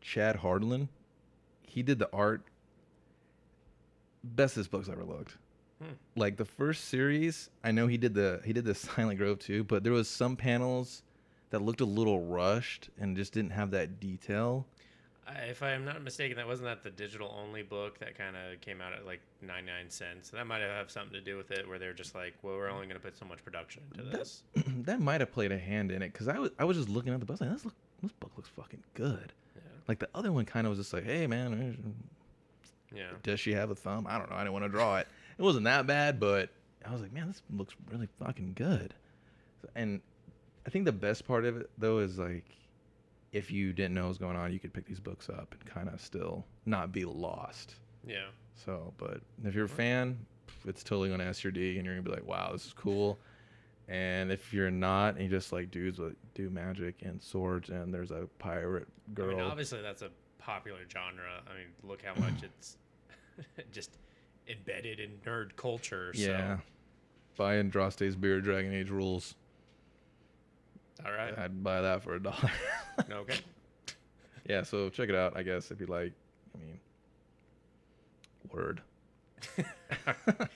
Chad 0.01 0.37
Hardin 0.37 0.89
he 1.63 1.83
did 1.83 1.99
the 1.99 2.09
art 2.13 2.41
best 4.23 4.55
this 4.55 4.67
book's 4.67 4.89
ever 4.89 5.03
looked 5.03 5.37
Hmm. 5.79 5.91
like 6.15 6.37
the 6.37 6.45
first 6.45 6.85
series 6.85 7.51
i 7.63 7.69
know 7.71 7.85
he 7.85 7.97
did 7.97 8.15
the 8.15 8.41
he 8.43 8.51
did 8.51 8.65
the 8.65 8.73
silent 8.95 9.19
grove 9.19 9.37
too 9.37 9.63
but 9.63 9.83
there 9.83 9.93
was 9.93 10.07
some 10.09 10.35
panels 10.35 11.03
that 11.51 11.61
looked 11.61 11.81
a 11.81 11.85
little 11.85 12.19
rushed 12.25 12.89
and 12.99 13.15
just 13.15 13.31
didn't 13.31 13.51
have 13.51 13.69
that 13.71 13.99
detail 13.99 14.65
If 15.49 15.61
I 15.61 15.71
am 15.71 15.83
not 15.83 16.01
mistaken, 16.03 16.37
that 16.37 16.47
wasn't 16.47 16.67
that 16.67 16.83
the 16.83 16.89
digital 16.89 17.35
only 17.37 17.61
book 17.63 17.99
that 17.99 18.17
kind 18.17 18.35
of 18.35 18.61
came 18.61 18.79
out 18.81 18.93
at 18.93 19.05
like 19.05 19.19
99 19.41 19.89
cents. 19.89 20.29
That 20.29 20.47
might 20.47 20.61
have 20.61 20.89
something 20.89 21.13
to 21.13 21.21
do 21.21 21.35
with 21.37 21.51
it, 21.51 21.67
where 21.67 21.77
they're 21.77 21.93
just 21.93 22.15
like, 22.15 22.33
well, 22.41 22.55
we're 22.55 22.69
only 22.69 22.87
going 22.87 22.99
to 22.99 23.05
put 23.05 23.17
so 23.17 23.25
much 23.25 23.43
production 23.43 23.83
into 23.91 24.09
That- 24.09 24.17
this. 24.19 24.43
that 24.85 25.01
might 25.01 25.19
have 25.21 25.31
played 25.31 25.51
a 25.51 25.57
hand 25.59 25.91
in 25.91 26.01
it 26.01 26.13
because 26.13 26.27
I 26.27 26.39
was, 26.39 26.51
I 26.57 26.63
was 26.63 26.77
just 26.77 26.87
looking 26.89 27.13
at 27.13 27.19
the 27.19 27.25
book 27.25 27.41
like 27.41 27.51
this, 27.51 27.65
look, 27.65 27.73
this 28.01 28.11
book 28.13 28.31
looks 28.37 28.49
fucking 28.49 28.81
good 28.93 29.33
Yeah. 29.55 29.61
like 29.87 29.99
the 29.99 30.07
other 30.15 30.31
one 30.31 30.45
kind 30.45 30.65
of 30.67 30.71
was 30.71 30.79
just 30.79 30.93
like 30.93 31.03
hey 31.03 31.25
man 31.27 31.95
Yeah. 32.95 33.07
does 33.23 33.39
she 33.39 33.53
have 33.53 33.69
a 33.71 33.75
thumb? 33.75 34.05
I 34.07 34.17
don't 34.17 34.29
know. 34.29 34.35
I 34.35 34.39
didn't 34.39 34.53
want 34.53 34.65
to 34.65 34.69
draw 34.69 34.97
it. 34.97 35.07
It 35.37 35.41
wasn't 35.41 35.65
that 35.65 35.87
bad, 35.87 36.19
but 36.19 36.49
I 36.85 36.91
was 36.91 37.01
like, 37.01 37.11
man, 37.11 37.27
this 37.27 37.41
looks 37.55 37.75
really 37.91 38.07
fucking 38.19 38.53
good. 38.55 38.93
And 39.75 39.99
I 40.65 40.69
think 40.69 40.85
the 40.85 40.91
best 40.93 41.27
part 41.27 41.43
of 41.43 41.57
it 41.57 41.69
though 41.77 41.99
is 41.99 42.17
like, 42.17 42.45
if 43.31 43.51
you 43.51 43.73
didn't 43.73 43.93
know 43.93 44.03
what 44.03 44.09
was 44.09 44.17
going 44.17 44.37
on, 44.37 44.53
you 44.53 44.59
could 44.59 44.73
pick 44.73 44.85
these 44.85 44.99
books 44.99 45.29
up 45.29 45.53
and 45.59 45.65
kind 45.65 45.89
of 45.89 45.99
still 46.01 46.45
not 46.65 46.91
be 46.91 47.05
lost. 47.05 47.75
Yeah. 48.05 48.27
So, 48.53 48.93
but 48.97 49.21
if 49.43 49.53
you're 49.53 49.65
a 49.65 49.69
fan, 49.69 50.17
it's 50.65 50.83
totally 50.83 51.09
gonna 51.09 51.25
S 51.25 51.43
your 51.43 51.51
D, 51.51 51.77
and 51.77 51.85
you're 51.85 51.95
gonna 51.95 52.07
be 52.07 52.11
like, 52.11 52.25
wow, 52.27 52.49
this 52.51 52.65
is 52.65 52.73
cool. 52.73 53.19
And 53.89 54.31
if 54.31 54.53
you're 54.53 54.71
not, 54.71 55.15
and 55.15 55.23
you 55.23 55.29
just 55.29 55.53
like 55.53 55.71
dudes 55.71 55.97
that 55.97 56.15
do 56.33 56.49
magic 56.49 56.95
and 57.03 57.21
swords, 57.21 57.69
and 57.69 57.93
there's 57.93 58.11
a 58.11 58.27
pirate 58.39 58.87
girl. 59.13 59.31
I 59.31 59.35
mean, 59.35 59.41
obviously, 59.41 59.81
that's 59.81 60.01
a 60.01 60.09
popular 60.39 60.79
genre. 60.91 61.41
I 61.49 61.57
mean, 61.57 61.67
look 61.83 62.01
how 62.03 62.19
much 62.19 62.43
it's 62.43 62.77
just 63.71 63.97
embedded 64.47 64.99
in 64.99 65.11
nerd 65.25 65.55
culture. 65.55 66.11
yeah. 66.15 66.57
Buy 67.37 67.57
Andraste's 67.57 68.15
Beer 68.15 68.41
Dragon 68.41 68.73
Age 68.73 68.89
rules. 68.89 69.35
All 71.05 71.11
right. 71.11 71.37
I'd 71.37 71.63
buy 71.63 71.81
that 71.81 72.03
for 72.03 72.15
a 72.15 72.21
dollar. 72.21 72.51
okay. 73.11 73.39
yeah, 74.47 74.63
so 74.63 74.89
check 74.89 75.09
it 75.09 75.15
out, 75.15 75.37
I 75.37 75.43
guess, 75.43 75.71
if 75.71 75.79
you 75.79 75.87
like. 75.87 76.13
I 76.55 76.59
mean, 76.59 76.79
word. 78.51 78.81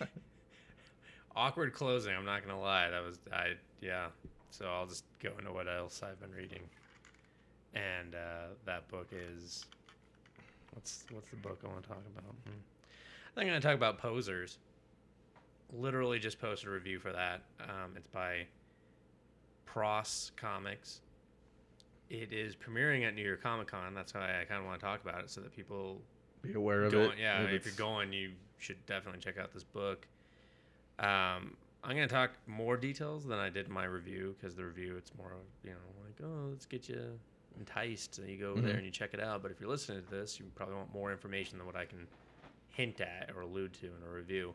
Awkward 1.35 1.73
closing. 1.73 2.13
I'm 2.13 2.25
not 2.25 2.45
gonna 2.45 2.59
lie. 2.59 2.89
That 2.89 3.03
was 3.03 3.19
I. 3.31 3.53
Yeah. 3.81 4.07
So 4.49 4.65
I'll 4.65 4.85
just 4.87 5.05
go 5.21 5.31
into 5.37 5.51
what 5.53 5.67
else 5.67 6.01
I've 6.03 6.19
been 6.19 6.31
reading, 6.31 6.61
and 7.73 8.15
uh, 8.15 8.47
that 8.65 8.87
book 8.89 9.07
is 9.13 9.65
what's 10.73 11.05
what's 11.11 11.29
the 11.29 11.37
book 11.37 11.59
I 11.63 11.67
want 11.67 11.83
to 11.83 11.87
talk 11.89 12.03
about? 12.17 12.35
Hmm. 12.45 12.49
I 12.49 13.39
think 13.39 13.47
I'm 13.47 13.47
gonna 13.47 13.61
talk 13.61 13.75
about 13.75 13.97
Posers. 13.97 14.57
Literally 15.73 16.19
just 16.19 16.39
posted 16.41 16.67
a 16.67 16.71
review 16.71 16.99
for 16.99 17.13
that. 17.13 17.43
Um, 17.61 17.93
it's 17.95 18.07
by 18.07 18.45
Pross 19.71 20.31
Comics. 20.35 20.99
It 22.09 22.33
is 22.33 22.55
premiering 22.57 23.07
at 23.07 23.15
New 23.15 23.23
York 23.25 23.41
Comic 23.41 23.67
Con. 23.67 23.93
That's 23.93 24.13
why 24.13 24.41
I 24.41 24.43
kind 24.45 24.59
of 24.59 24.65
want 24.65 24.79
to 24.81 24.85
talk 24.85 25.01
about 25.01 25.21
it, 25.23 25.29
so 25.29 25.39
that 25.41 25.55
people 25.55 26.01
Be 26.41 26.53
aware 26.53 26.83
of 26.83 26.91
going, 26.91 27.11
it. 27.11 27.19
yeah, 27.19 27.41
if, 27.43 27.49
it's- 27.51 27.65
you're 27.65 27.75
going, 27.87 28.11
you 28.11 28.31
should 28.57 28.85
definitely 28.85 29.21
check 29.21 29.37
out 29.37 29.53
this 29.53 29.63
book. 29.63 30.05
Um, 30.99 31.55
I'm 31.83 31.95
gonna 31.95 32.07
talk 32.07 32.31
more 32.47 32.75
details 32.77 33.25
than 33.25 33.39
I 33.39 33.49
did 33.49 33.67
in 33.67 33.71
my 33.73 33.85
review 33.85 34.35
because 34.39 34.55
the 34.55 34.63
review 34.65 34.97
it's 34.97 35.11
more 35.17 35.31
you 35.63 35.71
know 35.71 35.77
like 36.05 36.13
oh 36.23 36.49
let's 36.51 36.67
get 36.67 36.87
you 36.87 37.01
enticed 37.57 38.13
so 38.13 38.21
you 38.21 38.37
go 38.37 38.51
over 38.51 38.61
there 38.61 38.75
and 38.75 38.85
you 38.85 38.91
check 38.91 39.15
it 39.15 39.19
out. 39.19 39.41
But 39.41 39.49
if 39.51 39.59
you're 39.59 39.69
listening 39.69 40.03
to 40.03 40.09
this, 40.11 40.37
you 40.39 40.45
probably 40.53 40.75
want 40.75 40.93
more 40.93 41.11
information 41.11 41.57
than 41.57 41.65
what 41.65 41.75
I 41.75 41.85
can 41.85 42.05
hint 42.69 43.01
at 43.01 43.31
or 43.35 43.41
allude 43.41 43.73
to 43.75 43.87
in 43.87 43.93
a 44.07 44.13
review. 44.13 44.53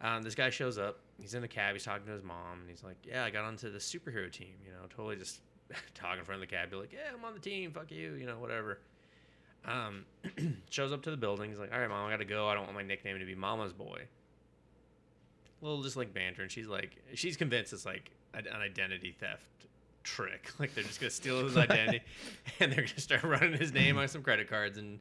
Um, 0.00 0.22
this 0.22 0.34
guy 0.34 0.50
shows 0.50 0.76
up. 0.76 0.98
He's 1.20 1.34
in 1.34 1.42
the 1.42 1.48
cab. 1.48 1.74
He's 1.74 1.84
talking 1.84 2.06
to 2.06 2.12
his 2.12 2.22
mom, 2.22 2.60
and 2.60 2.70
he's 2.70 2.82
like, 2.82 2.96
"Yeah, 3.04 3.24
I 3.24 3.30
got 3.30 3.44
onto 3.44 3.70
the 3.70 3.78
superhero 3.78 4.30
team. 4.30 4.54
You 4.64 4.72
know, 4.72 4.86
totally 4.88 5.16
just 5.16 5.40
talking 5.94 6.20
in 6.20 6.24
front 6.24 6.42
of 6.42 6.48
the 6.48 6.54
cab. 6.54 6.70
Be 6.70 6.76
like, 6.76 6.92
yeah, 6.92 7.14
I'm 7.16 7.24
on 7.24 7.34
the 7.34 7.40
team. 7.40 7.72
Fuck 7.72 7.90
you. 7.90 8.14
You 8.14 8.26
know, 8.26 8.38
whatever." 8.38 8.78
Um, 9.66 10.06
shows 10.70 10.92
up 10.92 11.02
to 11.02 11.10
the 11.10 11.16
building. 11.16 11.50
He's 11.50 11.58
like, 11.58 11.72
"All 11.72 11.78
right, 11.80 11.88
mom, 11.88 12.06
I 12.06 12.10
gotta 12.10 12.24
go. 12.24 12.48
I 12.48 12.54
don't 12.54 12.64
want 12.64 12.74
my 12.74 12.82
nickname 12.82 13.18
to 13.18 13.24
be 13.26 13.34
Mama's 13.34 13.72
boy." 13.72 14.02
A 15.60 15.64
little 15.64 15.82
just 15.82 15.96
like 15.96 16.14
banter, 16.14 16.42
and 16.42 16.50
she's 16.50 16.68
like, 16.68 16.96
she's 17.14 17.36
convinced 17.36 17.72
it's 17.72 17.84
like 17.84 18.10
an 18.34 18.46
an 18.46 18.60
identity 18.62 19.14
theft 19.18 19.42
trick. 20.02 20.50
Like 20.58 20.74
they're 20.74 20.84
just 20.84 21.00
gonna 21.00 21.10
steal 21.10 21.44
his 21.44 21.56
identity, 21.58 22.02
and 22.60 22.72
they're 22.72 22.82
gonna 22.86 22.98
start 23.00 23.24
running 23.24 23.52
his 23.52 23.72
name 23.72 23.98
on 23.98 24.08
some 24.08 24.22
credit 24.22 24.48
cards 24.48 24.78
and. 24.78 25.00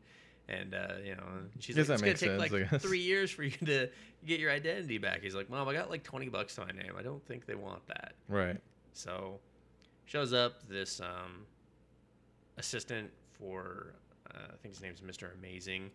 And 0.49 0.73
uh, 0.73 0.93
you 1.05 1.15
know, 1.15 1.23
she's 1.59 1.75
like, 1.77 1.87
"It's 1.89 2.01
gonna 2.01 2.13
take 2.13 2.51
sense, 2.51 2.71
like 2.71 2.81
three 2.81 2.99
years 3.01 3.29
for 3.29 3.43
you 3.43 3.51
to 3.51 3.87
get 4.25 4.39
your 4.39 4.49
identity 4.51 4.97
back." 4.97 5.21
He's 5.21 5.35
like, 5.35 5.47
"Mom, 5.49 5.67
I 5.67 5.73
got 5.73 5.91
like 5.91 6.01
twenty 6.03 6.27
bucks 6.27 6.55
to 6.55 6.61
my 6.65 6.71
name. 6.71 6.93
I 6.97 7.03
don't 7.03 7.23
think 7.27 7.45
they 7.45 7.53
want 7.55 7.85
that." 7.87 8.13
Right. 8.27 8.57
So 8.93 9.39
shows 10.07 10.33
up 10.33 10.67
this 10.67 10.99
um, 11.01 11.45
assistant 12.57 13.09
for 13.37 13.93
uh, 14.33 14.39
I 14.53 14.55
think 14.61 14.73
his 14.73 14.81
name's 14.81 15.01
Mr. 15.01 15.33
Amazing 15.37 15.91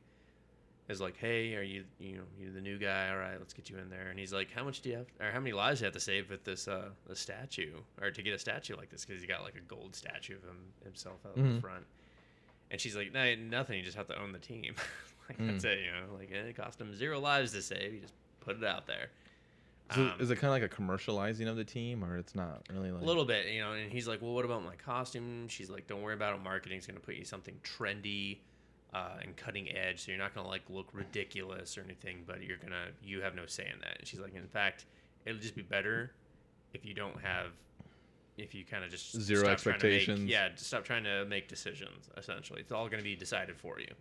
is 0.88 1.00
like, 1.00 1.16
hey, 1.16 1.54
are 1.56 1.62
you 1.62 1.84
you 1.98 2.16
know 2.16 2.22
you 2.38 2.52
the 2.52 2.60
new 2.60 2.78
guy? 2.78 3.08
All 3.10 3.16
right, 3.18 3.38
let's 3.38 3.54
get 3.54 3.70
you 3.70 3.78
in 3.78 3.88
there. 3.90 4.08
And 4.10 4.18
he's 4.18 4.32
like, 4.32 4.50
how 4.54 4.64
much 4.64 4.80
do 4.82 4.90
you 4.90 4.96
have, 4.96 5.06
or 5.20 5.32
how 5.32 5.40
many 5.40 5.52
lives 5.52 5.80
do 5.80 5.84
you 5.84 5.86
have 5.86 5.94
to 5.94 6.00
save 6.00 6.30
with 6.30 6.44
this 6.44 6.68
uh 6.68 6.90
the 7.06 7.16
statue, 7.16 7.72
or 8.00 8.10
to 8.10 8.22
get 8.22 8.34
a 8.34 8.38
statue 8.38 8.76
like 8.76 8.90
this? 8.90 9.04
Because 9.04 9.20
he 9.22 9.26
got 9.26 9.42
like 9.42 9.56
a 9.56 9.60
gold 9.62 9.94
statue 9.96 10.36
of 10.36 10.42
him 10.44 10.58
himself 10.84 11.20
out 11.26 11.36
in 11.36 11.44
Mhm. 11.44 11.54
the 11.56 11.60
front. 11.60 11.84
And 12.74 12.80
she's 12.80 12.96
like, 12.96 13.12
no, 13.12 13.36
nothing. 13.36 13.78
You 13.78 13.84
just 13.84 13.96
have 13.96 14.08
to 14.08 14.20
own 14.20 14.32
the 14.32 14.40
team. 14.40 14.74
like 15.28 15.38
Mm. 15.38 15.52
that's 15.52 15.62
it. 15.64 15.78
You 15.78 15.92
know, 15.92 16.16
like 16.18 16.28
it 16.32 16.56
cost 16.56 16.80
him 16.80 16.92
zero 16.92 17.20
lives 17.20 17.52
to 17.52 17.62
save. 17.62 17.94
You 17.94 18.00
just 18.00 18.14
put 18.40 18.56
it 18.56 18.64
out 18.64 18.88
there. 18.88 19.10
So 19.94 20.00
Um, 20.00 20.12
is 20.18 20.28
it 20.32 20.40
kind 20.40 20.52
of 20.52 20.60
like 20.60 20.68
a 20.72 20.74
commercializing 20.82 21.46
of 21.48 21.54
the 21.56 21.62
team, 21.62 22.02
or 22.04 22.16
it's 22.18 22.34
not 22.34 22.62
really 22.72 22.90
like 22.90 23.00
a 23.02 23.04
little 23.04 23.24
bit, 23.24 23.46
you 23.46 23.60
know, 23.60 23.74
and 23.74 23.92
he's 23.92 24.08
like, 24.08 24.20
"Well, 24.22 24.32
what 24.34 24.44
about 24.44 24.64
my 24.64 24.74
costume?" 24.74 25.46
She's 25.46 25.70
like, 25.70 25.86
"Don't 25.86 26.02
worry 26.02 26.14
about 26.14 26.34
it. 26.34 26.42
Marketing's 26.42 26.84
going 26.84 26.98
to 26.98 27.04
put 27.06 27.14
you 27.14 27.24
something 27.24 27.54
trendy 27.62 28.38
uh, 28.92 29.18
and 29.22 29.36
cutting 29.36 29.70
edge, 29.76 30.00
so 30.04 30.10
you're 30.10 30.18
not 30.18 30.34
going 30.34 30.44
to 30.44 30.50
like 30.50 30.62
look 30.68 30.88
ridiculous 30.92 31.78
or 31.78 31.82
anything, 31.82 32.24
but 32.26 32.42
you're 32.42 32.56
gonna 32.56 32.88
you 33.04 33.20
have 33.20 33.36
no 33.36 33.46
say 33.46 33.70
in 33.72 33.78
that." 33.82 33.98
And 34.00 34.08
she's 34.08 34.18
like, 34.20 34.34
"In 34.34 34.48
fact, 34.48 34.84
it'll 35.26 35.40
just 35.40 35.54
be 35.54 35.62
better 35.62 36.10
if 36.72 36.84
you 36.84 36.92
don't 36.92 37.20
have 37.20 37.52
if 38.36 38.54
you 38.54 38.64
kind 38.64 38.84
of 38.84 38.90
just 38.90 39.12
Zero 39.20 39.40
to 39.42 39.46
make- 39.46 39.52
expectations. 39.52 40.20
yeah, 40.30 40.48
stop 40.56 40.84
trying 40.84 41.04
to 41.04 41.24
make 41.26 41.48
decisions. 41.48 42.08
Essentially, 42.16 42.60
it's 42.60 42.72
all 42.72 42.88
going 42.88 42.98
to 42.98 43.04
be 43.04 43.14
decided 43.16 43.56
for 43.56 43.78
you." 43.80 43.92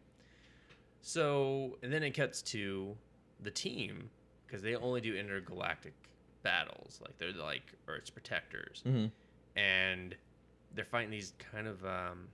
So, 1.01 1.77
and 1.84 1.91
then 1.91 2.03
it 2.03 2.11
cuts 2.11 2.41
to 2.43 2.95
the 3.41 3.51
team 3.51 4.09
because 4.47 4.61
they 4.61 4.75
only 4.75 5.01
do 5.01 5.15
intergalactic 5.15 5.93
battles. 6.43 6.99
Like 7.01 7.17
they're 7.17 7.31
like 7.34 7.63
Earth's 7.88 8.09
protectors, 8.09 8.81
hmm 8.86 9.05
and 9.55 10.15
they're 10.73 10.86
fighting 10.86 11.11
these 11.11 11.34
kind 11.51 11.67
of. 11.67 11.84
Um, 11.86 12.27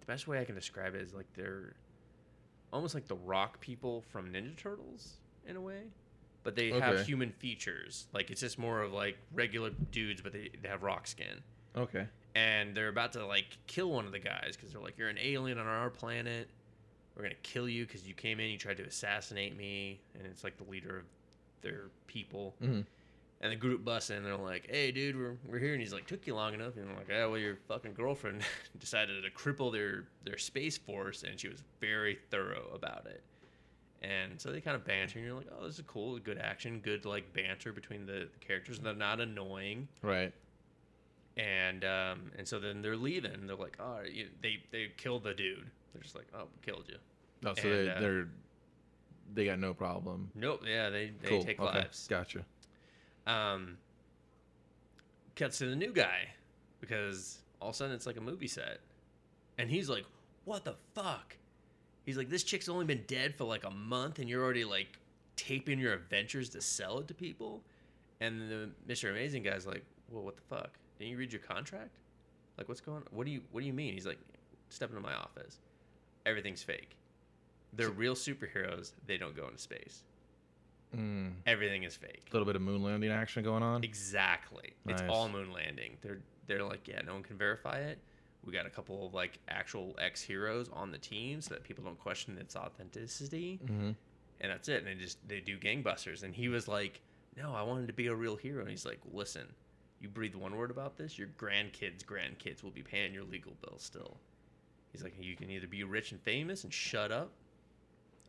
the 0.00 0.06
best 0.06 0.28
way 0.28 0.40
I 0.40 0.44
can 0.44 0.54
describe 0.54 0.94
it 0.94 1.02
is 1.02 1.12
like 1.14 1.26
they're 1.34 1.74
almost 2.72 2.94
like 2.94 3.06
the 3.08 3.16
rock 3.16 3.60
people 3.60 4.02
from 4.12 4.32
Ninja 4.32 4.56
Turtles 4.56 5.14
in 5.46 5.56
a 5.56 5.60
way, 5.60 5.82
but 6.46 6.54
they 6.54 6.70
Okay. 6.72 6.78
have 6.80 7.04
human 7.04 7.32
features. 7.32 8.06
Like 8.14 8.30
it's 8.30 8.40
just 8.40 8.56
more 8.56 8.80
of 8.80 8.92
like 8.92 9.18
regular 9.34 9.70
dudes, 9.90 10.22
but 10.22 10.32
they, 10.32 10.48
they 10.62 10.68
have 10.68 10.84
rock 10.84 11.08
skin 11.08 11.42
Okay. 11.76 12.06
and 12.36 12.72
they're 12.76 12.86
about 12.88 13.12
to 13.14 13.26
like 13.26 13.58
kill 13.66 13.90
one 13.90 14.06
of 14.06 14.12
the 14.12 14.20
guys 14.20 14.52
because 14.56 14.72
they're 14.72 14.80
like, 14.80 14.96
"You're 14.96 15.08
an 15.08 15.18
alien 15.20 15.58
on 15.58 15.66
our 15.66 15.90
planet. 15.90 16.48
We're 17.16 17.24
gonna 17.24 17.34
kill 17.42 17.68
you 17.68 17.84
because 17.84 18.06
you 18.06 18.14
came 18.14 18.38
in, 18.38 18.48
you 18.50 18.58
tried 18.58 18.76
to 18.76 18.84
assassinate 18.84 19.56
me." 19.56 20.00
And 20.14 20.24
it's 20.24 20.44
like 20.44 20.56
the 20.56 20.70
leader 20.70 20.98
of 20.98 21.04
their 21.62 21.90
people, 22.06 22.54
hmm 22.60 22.82
and 23.42 23.52
the 23.52 23.56
group 23.56 23.84
busts 23.84 24.08
in. 24.10 24.16
And 24.18 24.24
they're 24.26 24.36
like, 24.36 24.66
"Hey, 24.70 24.92
dude, 24.92 25.16
we're, 25.16 25.36
we're 25.46 25.58
here." 25.58 25.72
And 25.72 25.80
he's 25.82 25.92
like, 25.92 26.06
"Took 26.06 26.26
you 26.28 26.34
long 26.36 26.54
enough." 26.54 26.76
And 26.76 26.88
I'm 26.88 26.96
like, 26.96 27.08
"Yeah, 27.08 27.26
well, 27.26 27.38
your 27.38 27.56
fucking 27.68 27.92
girlfriend 27.94 28.42
decided 28.78 29.24
to 29.24 29.30
cripple 29.30 29.72
their 29.72 30.04
their 30.24 30.38
space 30.38 30.78
force, 30.78 31.22
and 31.24 31.38
she 31.40 31.48
was 31.48 31.62
very 31.80 32.18
thorough 32.30 32.70
about 32.72 33.06
it." 33.06 33.22
And 34.02 34.40
so 34.40 34.52
they 34.52 34.60
kind 34.60 34.76
of 34.76 34.84
banter, 34.84 35.18
and 35.18 35.26
you're 35.26 35.36
like, 35.36 35.48
"Oh, 35.58 35.66
this 35.66 35.78
is 35.78 35.84
cool. 35.86 36.18
Good 36.18 36.38
action, 36.38 36.80
good 36.80 37.04
like 37.04 37.32
banter 37.32 37.72
between 37.72 38.06
the, 38.06 38.28
the 38.32 38.38
characters. 38.46 38.78
They're 38.78 38.94
not 38.94 39.20
annoying." 39.20 39.88
Right. 40.02 40.32
and 41.36 41.84
um, 41.84 42.30
and 42.38 42.46
so 42.46 42.58
then 42.60 42.82
they're 42.82 42.96
leaving. 42.96 43.46
They're 43.46 43.56
like, 43.56 43.76
oh, 43.80 44.00
you, 44.10 44.28
they 44.42 44.62
they 44.70 44.88
killed 44.96 45.24
the 45.24 45.34
dude. 45.34 45.66
They're 45.92 46.02
just 46.02 46.14
like, 46.14 46.26
oh, 46.34 46.48
killed 46.62 46.84
you. 46.88 46.96
Oh, 47.44 47.54
so 47.54 47.68
And, 47.68 47.88
they, 47.88 47.90
uh, 47.90 48.00
they're 48.00 48.28
they 49.34 49.44
got 49.46 49.58
no 49.58 49.74
problem. 49.74 50.30
Nope. 50.34 50.62
Yeah, 50.66 50.90
they 50.90 51.12
they 51.20 51.28
cool. 51.28 51.42
take 51.44 51.58
okay. 51.60 51.78
lives. 51.78 52.06
Gotcha. 52.06 52.44
Um, 53.26 53.78
cuts 55.34 55.58
to 55.58 55.66
the 55.66 55.76
new 55.76 55.92
guy 55.92 56.28
because 56.80 57.38
all 57.60 57.70
of 57.70 57.74
a 57.74 57.76
sudden 57.76 57.94
it's 57.94 58.06
like 58.06 58.16
a 58.18 58.20
movie 58.20 58.46
set, 58.46 58.78
and 59.58 59.68
he's 59.70 59.88
like, 59.88 60.04
what 60.44 60.64
the 60.64 60.74
fuck? 60.94 61.36
He's 62.06 62.16
like, 62.16 62.30
this 62.30 62.44
chick's 62.44 62.68
only 62.68 62.84
been 62.86 63.04
dead 63.08 63.34
for 63.34 63.44
like 63.44 63.64
a 63.64 63.70
month, 63.70 64.20
and 64.20 64.28
you're 64.28 64.42
already 64.42 64.64
like 64.64 64.98
taping 65.34 65.78
your 65.78 65.92
adventures 65.92 66.48
to 66.50 66.62
sell 66.62 67.00
it 67.00 67.08
to 67.08 67.14
people. 67.14 67.62
And 68.20 68.48
the 68.48 68.70
Mr. 68.88 69.10
Amazing 69.10 69.42
guy's 69.42 69.66
like, 69.66 69.84
well, 70.10 70.22
what 70.22 70.36
the 70.36 70.42
fuck? 70.42 70.70
Didn't 70.98 71.10
you 71.10 71.18
read 71.18 71.32
your 71.32 71.42
contract? 71.42 71.98
Like, 72.56 72.68
what's 72.68 72.80
going? 72.80 72.98
on? 72.98 73.04
What 73.10 73.26
do 73.26 73.32
you 73.32 73.42
What 73.50 73.60
do 73.60 73.66
you 73.66 73.72
mean? 73.72 73.92
He's 73.92 74.06
like, 74.06 74.20
step 74.70 74.90
into 74.90 75.02
my 75.02 75.14
office. 75.14 75.58
Everything's 76.24 76.62
fake. 76.62 76.96
They're 77.72 77.90
real 77.90 78.14
superheroes. 78.14 78.92
They 79.06 79.18
don't 79.18 79.36
go 79.36 79.46
into 79.48 79.58
space. 79.58 80.04
Mm. 80.96 81.32
Everything 81.44 81.82
is 81.82 81.96
fake. 81.96 82.22
A 82.30 82.32
little 82.32 82.46
bit 82.46 82.56
of 82.56 82.62
moon 82.62 82.82
landing 82.82 83.10
action 83.10 83.42
going 83.42 83.64
on. 83.64 83.82
Exactly. 83.82 84.74
It's 84.86 85.02
all 85.08 85.28
moon 85.28 85.52
landing. 85.52 85.96
They're 86.02 86.20
they're 86.46 86.62
like, 86.62 86.86
yeah, 86.86 87.00
no 87.04 87.14
one 87.14 87.24
can 87.24 87.36
verify 87.36 87.78
it. 87.78 87.98
We 88.46 88.52
got 88.52 88.64
a 88.66 88.70
couple 88.70 89.04
of 89.06 89.12
like 89.12 89.38
actual 89.48 89.96
ex 90.00 90.22
heroes 90.22 90.70
on 90.72 90.90
the 90.92 90.98
team 90.98 91.40
so 91.40 91.52
that 91.54 91.64
people 91.64 91.84
don't 91.84 91.98
question 91.98 92.38
its 92.38 92.54
authenticity. 92.56 93.58
hmm 93.66 93.90
And 94.40 94.52
that's 94.52 94.68
it. 94.68 94.84
And 94.84 94.86
they 94.86 94.94
just 94.94 95.18
they 95.28 95.40
do 95.40 95.58
gangbusters. 95.58 96.22
And 96.22 96.34
he 96.34 96.48
was 96.48 96.68
like, 96.68 97.00
No, 97.36 97.52
I 97.54 97.62
wanted 97.62 97.88
to 97.88 97.92
be 97.92 98.06
a 98.06 98.14
real 98.14 98.36
hero. 98.36 98.60
And 98.62 98.70
he's 98.70 98.86
like, 98.86 99.00
Listen, 99.12 99.46
you 100.00 100.08
breathe 100.08 100.34
one 100.36 100.54
word 100.56 100.70
about 100.70 100.96
this, 100.96 101.18
your 101.18 101.28
grandkids' 101.38 102.04
grandkids 102.04 102.62
will 102.62 102.70
be 102.70 102.82
paying 102.82 103.12
your 103.12 103.24
legal 103.24 103.52
bill 103.62 103.78
still. 103.78 104.16
He's 104.92 105.02
like, 105.02 105.14
You 105.20 105.34
can 105.36 105.50
either 105.50 105.66
be 105.66 105.82
rich 105.84 106.12
and 106.12 106.20
famous 106.20 106.62
and 106.64 106.72
shut 106.72 107.10
up, 107.10 107.32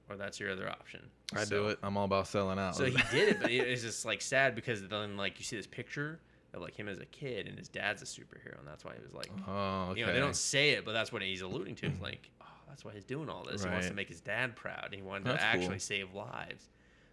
or 0.10 0.16
that's 0.16 0.40
your 0.40 0.52
other 0.52 0.70
option. 0.70 1.02
I 1.36 1.44
So- 1.44 1.50
do 1.64 1.68
it. 1.68 1.80
I'm 1.84 1.96
all 1.98 2.06
about 2.06 2.28
selling 2.28 2.58
out. 2.58 2.76
so 2.76 2.86
he 2.86 2.98
did 3.12 3.30
it, 3.30 3.42
but 3.42 3.52
it- 3.52 3.68
it's 3.68 3.84
just 3.84 4.04
like 4.06 4.22
sad 4.22 4.56
because 4.56 4.82
then 4.88 5.16
like 5.18 5.38
you 5.38 5.46
see 5.46 5.58
this 5.58 5.68
picture 5.68 6.20
of 6.58 6.64
like 6.64 6.76
him 6.76 6.88
as 6.88 7.00
a 7.00 7.06
kid 7.06 7.48
and 7.48 7.58
his 7.58 7.70
dad's 7.70 8.02
a 8.02 8.06
superhero, 8.06 8.60
and 8.60 8.68
that's 8.68 8.84
why 8.84 8.94
he 8.94 9.02
was 9.02 9.14
like, 9.14 9.32
oh, 9.48 9.90
okay. 9.92 10.00
you 10.00 10.06
know, 10.06 10.14
they 10.14 10.20
don't 10.20 10.36
say 10.36 10.72
it, 10.72 10.84
but 10.84 10.92
that's 10.92 11.12
what 11.12 11.22
he's 11.22 11.42
alluding 11.42 11.76
to. 11.76 11.86
It's 11.88 12.02
like, 12.02 12.30
oh, 12.42 12.46
that's 12.68 12.84
why 12.84 12.92
he's 12.94 13.06
doing 13.06 13.30
all 13.30 13.44
this. 13.44 13.64
He 13.64 13.70
wants 13.70 13.88
to 13.88 13.94
make 13.94 14.10
his 14.10 14.20
dad 14.20 14.56
proud. 14.56 14.86
And 14.86 14.96
he 14.96 15.02
wanted 15.02 15.26
That's 15.26 15.42
to 15.42 15.46
actually 15.46 15.68
cool. 15.68 15.80
save 15.80 16.14
lives. 16.14 16.70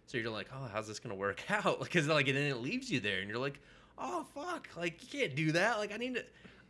So 0.07 0.17
you're 0.17 0.29
like, 0.29 0.47
oh, 0.53 0.69
how's 0.71 0.87
this 0.87 0.99
gonna 0.99 1.15
work 1.15 1.41
out? 1.49 1.79
Because 1.79 2.07
like, 2.07 2.27
and 2.27 2.37
then 2.37 2.45
it 2.45 2.57
leaves 2.57 2.91
you 2.91 2.99
there, 2.99 3.19
and 3.19 3.29
you're 3.29 3.39
like, 3.39 3.59
oh 3.97 4.25
fuck, 4.35 4.67
like 4.75 5.01
you 5.01 5.19
can't 5.19 5.35
do 5.35 5.51
that. 5.53 5.77
Like 5.79 5.93
I 5.93 5.97
need 5.97 6.15
to, 6.15 6.23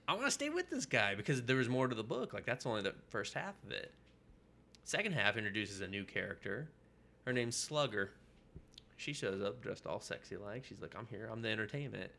I 0.08 0.14
want 0.14 0.26
to 0.26 0.32
stay 0.32 0.50
with 0.50 0.70
this 0.70 0.86
guy 0.86 1.16
because 1.16 1.42
there 1.44 1.56
was 1.56 1.70
more 1.70 1.88
to 1.88 1.96
the 1.96 2.04
book. 2.04 2.34
Like 2.34 2.46
that's 2.46 2.66
only 2.66 2.82
the 2.82 2.94
first 3.10 3.34
half 3.34 3.56
of 3.66 3.72
it. 3.72 3.92
Second 4.84 5.14
half 5.14 5.36
introduces 5.36 5.82
a 5.82 5.88
new 5.88 6.04
character. 6.04 6.70
Her 7.26 7.34
name's 7.34 7.56
Slugger. 7.56 8.12
She 8.98 9.14
shows 9.14 9.42
up 9.42 9.62
dressed 9.62 9.88
all 9.88 10.00
sexy 10.00 10.38
like. 10.38 10.64
She's 10.64 10.82
like, 10.82 10.96
I'm 10.98 11.08
here. 11.08 11.28
I'm 11.32 11.42
the 11.42 11.50
entertainment. 11.50 12.12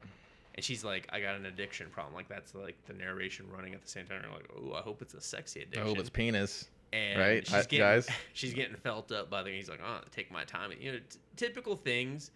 And 0.57 0.65
she's 0.65 0.83
like, 0.85 1.07
I 1.13 1.21
got 1.21 1.35
an 1.37 1.47
addiction 1.47 1.89
problem. 1.91 2.15
Like 2.15 2.29
that's 2.29 2.55
like 2.55 2.77
the 2.87 2.95
narration 2.95 3.47
running 3.55 3.75
at 3.75 3.83
the 3.83 3.89
same 3.89 4.07
time. 4.07 4.21
You're 4.23 4.33
like, 4.33 4.49
oh, 4.57 4.75
I 4.75 4.81
hope 4.83 5.03
it's 5.03 5.15
a 5.15 5.21
sexy 5.21 5.61
addiction. 5.63 5.83
I 5.83 5.87
hope 5.87 5.99
it's 5.99 6.09
penis. 6.11 6.69
and 6.93 7.21
right, 7.21 7.47
she's 7.47 7.55
I- 7.55 7.61
getting, 7.63 7.79
guys? 7.79 8.09
She's 8.33 8.55
getting 8.55 8.77
felt 8.77 9.13
up 9.13 9.29
by 9.29 9.43
the. 9.43 9.51
He's 9.51 9.69
like, 9.69 9.81
oh, 9.85 10.01
take 10.11 10.31
my 10.33 10.45
time. 10.45 10.71
You 10.81 10.93
know, 10.93 10.99
t- 10.99 11.19
typical 11.37 11.77
things. 11.77 12.31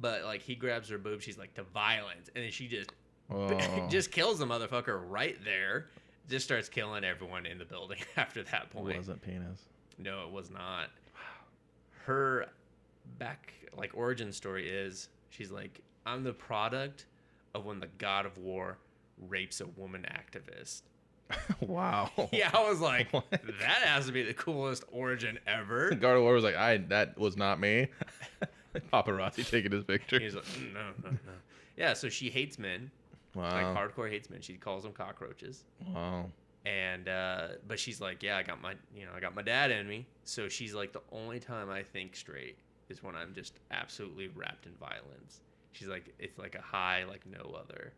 But 0.00 0.24
like 0.24 0.40
he 0.40 0.54
grabs 0.54 0.88
her 0.88 0.96
boob, 0.96 1.20
she's 1.20 1.36
like 1.36 1.52
to 1.54 1.62
violence, 1.62 2.30
and 2.34 2.42
then 2.44 2.50
she 2.50 2.66
just 2.68 2.90
Oh. 3.32 3.86
just 3.90 4.10
kills 4.10 4.38
the 4.38 4.46
motherfucker 4.46 5.00
right 5.08 5.36
there. 5.44 5.86
Just 6.28 6.44
starts 6.46 6.68
killing 6.68 7.04
everyone 7.04 7.44
in 7.46 7.58
the 7.58 7.64
building 7.66 7.98
after 8.16 8.42
that 8.44 8.70
point. 8.70 8.94
It 8.94 8.96
wasn't 8.96 9.20
penis. 9.22 9.60
No, 9.98 10.24
it 10.24 10.30
was 10.32 10.50
not. 10.50 10.88
Her 12.06 12.46
back 13.18 13.52
like 13.76 13.90
origin 13.94 14.32
story 14.32 14.68
is 14.68 15.08
she's 15.30 15.50
like 15.50 15.80
I'm 16.06 16.24
the 16.24 16.32
product 16.32 17.06
of 17.54 17.64
when 17.64 17.80
the 17.80 17.88
god 17.98 18.26
of 18.26 18.38
war 18.38 18.78
rapes 19.28 19.60
a 19.60 19.66
woman 19.66 20.06
activist. 20.10 20.82
wow. 21.60 22.10
Yeah, 22.32 22.50
I 22.52 22.68
was 22.68 22.80
like, 22.80 23.12
What? 23.12 23.30
that 23.30 23.82
has 23.84 24.06
to 24.06 24.12
be 24.12 24.22
the 24.22 24.34
coolest 24.34 24.84
origin 24.90 25.38
ever. 25.46 25.90
God 25.94 26.16
of 26.16 26.22
War 26.22 26.34
was 26.34 26.42
like, 26.44 26.56
I 26.56 26.78
that 26.88 27.18
was 27.18 27.36
not 27.36 27.60
me. 27.60 27.88
Paparazzi 28.92 29.48
taking 29.48 29.72
his 29.72 29.84
picture. 29.84 30.18
He's 30.20 30.34
like, 30.34 30.44
"Mm, 30.44 30.72
no, 30.74 30.80
no, 31.04 31.10
no. 31.10 31.18
Yeah, 31.76 31.94
so 31.94 32.08
she 32.08 32.30
hates 32.30 32.58
men, 32.58 32.90
like 33.34 33.62
Wow. 33.64 33.74
hardcore 33.76 34.08
hates 34.10 34.30
men. 34.30 34.40
She 34.40 34.54
calls 34.54 34.82
them 34.84 34.92
cockroaches. 34.92 35.64
Wow. 35.92 36.26
and 36.66 37.08
uh 37.08 37.48
but 37.66 37.78
she's 37.80 38.02
like 38.02 38.22
yeah 38.22 38.36
i 38.36 38.42
got 38.42 38.60
my 38.60 38.74
you 38.94 39.06
know 39.06 39.12
i 39.16 39.20
got 39.20 39.34
my 39.34 39.40
dad 39.40 39.70
in 39.70 39.88
me 39.88 40.04
so 40.24 40.46
she's 40.46 40.74
like 40.74 40.92
the 40.92 41.00
only 41.10 41.40
time 41.40 41.70
i 41.70 41.82
think 41.82 42.14
straight 42.14 42.58
is 42.90 43.02
when 43.02 43.16
i'm 43.16 43.32
just 43.32 43.54
absolutely 43.70 44.28
wrapped 44.28 44.66
in 44.66 44.72
violence 44.72 45.40
she's 45.72 45.88
like 45.88 46.12
it's 46.18 46.38
like 46.38 46.54
a 46.54 46.60
high 46.62 47.04
like 47.04 47.22
no 47.26 47.54
other 47.58 47.92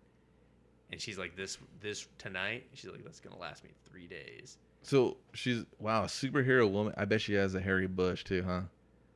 and 0.91 1.01
she's 1.01 1.19
like 1.19 1.37
this 1.37 1.59
this 1.81 2.07
tonight 2.19 2.65
she's 2.75 2.91
like 2.91 3.03
that's 3.05 3.21
gonna 3.21 3.39
last 3.39 3.65
me 3.65 3.71
three 3.91 4.07
days 4.07 4.59
So 4.83 5.17
she's 5.33 5.65
wow, 5.79 6.03
a 6.05 6.07
superhero 6.07 6.71
woman. 6.71 6.93
I 6.97 7.05
bet 7.05 7.21
she 7.21 7.35
has 7.35 7.55
a 7.55 7.61
hairy 7.61 7.87
bush 7.87 8.25
too, 8.25 8.43
huh? 8.47 8.63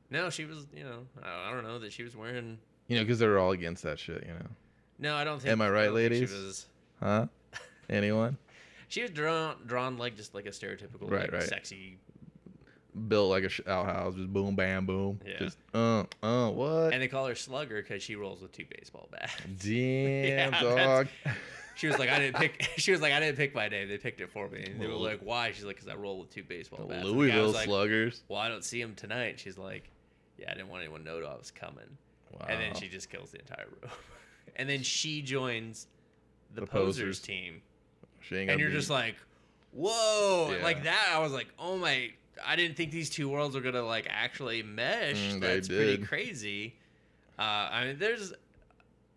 no 0.09 0.29
she 0.29 0.45
was 0.45 0.65
you 0.73 0.83
know 0.83 0.99
i, 1.21 1.49
I 1.49 1.53
don't 1.53 1.63
know 1.63 1.79
that 1.79 1.91
she 1.91 2.03
was 2.03 2.15
wearing 2.15 2.57
You 2.87 2.95
know, 2.97 3.03
because 3.03 3.19
they're 3.19 3.37
all 3.39 3.51
against 3.51 3.83
that 3.83 3.99
shit. 3.99 4.23
You 4.25 4.33
know. 4.33 4.47
No, 4.99 5.15
I 5.15 5.23
don't 5.25 5.39
think. 5.41 5.51
Am 5.51 5.61
I 5.61 5.67
I 5.67 5.69
right, 5.69 5.85
don't 5.85 5.95
ladies? 5.95 6.29
She 6.29 6.35
was, 6.35 6.65
Huh? 7.01 7.25
Anyone? 7.89 8.37
she 8.87 9.01
was 9.01 9.11
drawn 9.11 9.55
drawn 9.67 9.97
like 9.97 10.15
just 10.15 10.33
like 10.33 10.45
a 10.45 10.49
stereotypical 10.51 11.11
Right, 11.11 11.21
like, 11.23 11.33
right. 11.33 11.43
sexy. 11.43 11.99
Built 13.07 13.29
like 13.29 13.43
a 13.43 13.49
sh- 13.49 13.61
outhouse, 13.67 14.15
just 14.15 14.31
boom, 14.31 14.55
bam, 14.55 14.85
boom. 14.85 15.19
Yeah. 15.25 15.39
Just 15.39 15.57
uh, 15.73 16.03
uh, 16.23 16.49
what? 16.49 16.93
And 16.93 17.01
they 17.01 17.07
call 17.07 17.27
her 17.27 17.35
Slugger 17.35 17.81
because 17.81 18.01
she 18.01 18.15
rolls 18.15 18.41
with 18.41 18.51
two 18.51 18.65
baseball 18.75 19.07
bats. 19.11 19.33
Damn, 19.63 20.53
Yeah, 20.53 20.61
dog. 20.61 21.07
She 21.75 21.85
was 21.85 21.99
like, 21.99 22.09
I 22.09 22.17
didn't 22.17 22.37
pick. 22.37 22.71
She 22.77 22.91
was 22.91 23.01
like, 23.01 23.13
I 23.13 23.19
didn't 23.19 23.37
pick 23.37 23.53
my 23.53 23.67
name. 23.67 23.87
They 23.87 23.99
picked 23.99 24.19
it 24.19 24.31
for 24.31 24.49
me. 24.49 24.63
And 24.65 24.81
they 24.81 24.87
were 24.87 24.93
like, 24.95 25.19
Why? 25.21 25.51
She's 25.51 25.63
like, 25.63 25.75
Because 25.75 25.87
I 25.87 25.93
roll 25.93 26.17
with 26.19 26.31
two 26.33 26.43
baseball 26.43 26.87
bats. 26.87 27.03
The 27.03 27.11
Louisville 27.11 27.51
like, 27.51 27.65
Sluggers. 27.65 28.23
Well, 28.27 28.39
I 28.39 28.49
don't 28.49 28.63
see 28.63 28.81
him 28.81 28.95
tonight. 28.95 29.39
She's 29.39 29.59
like, 29.59 29.83
Yeah, 30.39 30.49
I 30.49 30.55
didn't 30.55 30.69
want 30.69 30.81
anyone 30.81 31.03
to 31.03 31.05
know 31.05 31.17
I 31.19 31.37
was 31.37 31.51
coming. 31.51 31.85
Wow. 32.33 32.47
And 32.49 32.59
then 32.59 32.73
she 32.73 32.87
just 32.87 33.11
kills 33.11 33.29
the 33.29 33.39
entire 33.39 33.67
room. 33.67 33.91
and 34.55 34.67
then 34.67 34.81
she 34.81 35.21
joins 35.21 35.85
the, 36.55 36.61
The 36.61 36.67
posers, 36.67 37.19
Posers. 37.19 37.19
team. 37.19 37.61
She 38.21 38.37
ain't 38.37 38.49
And 38.49 38.59
you're 38.59 38.71
just 38.71 38.89
like, 38.89 39.15
Whoa! 39.71 40.55
Yeah. 40.57 40.63
Like 40.63 40.83
that, 40.83 41.09
I 41.13 41.19
was 41.19 41.31
like, 41.31 41.47
Oh 41.59 41.77
my! 41.77 42.09
I 42.45 42.55
didn't 42.55 42.77
think 42.77 42.91
these 42.91 43.09
two 43.09 43.29
worlds 43.29 43.55
were 43.55 43.61
gonna 43.61 43.83
like 43.83 44.07
actually 44.09 44.63
mesh. 44.63 45.33
Mm, 45.33 45.39
That's 45.41 45.67
pretty 45.67 45.97
crazy. 46.03 46.75
Uh, 47.39 47.41
I 47.71 47.85
mean, 47.85 47.99
there's 47.99 48.33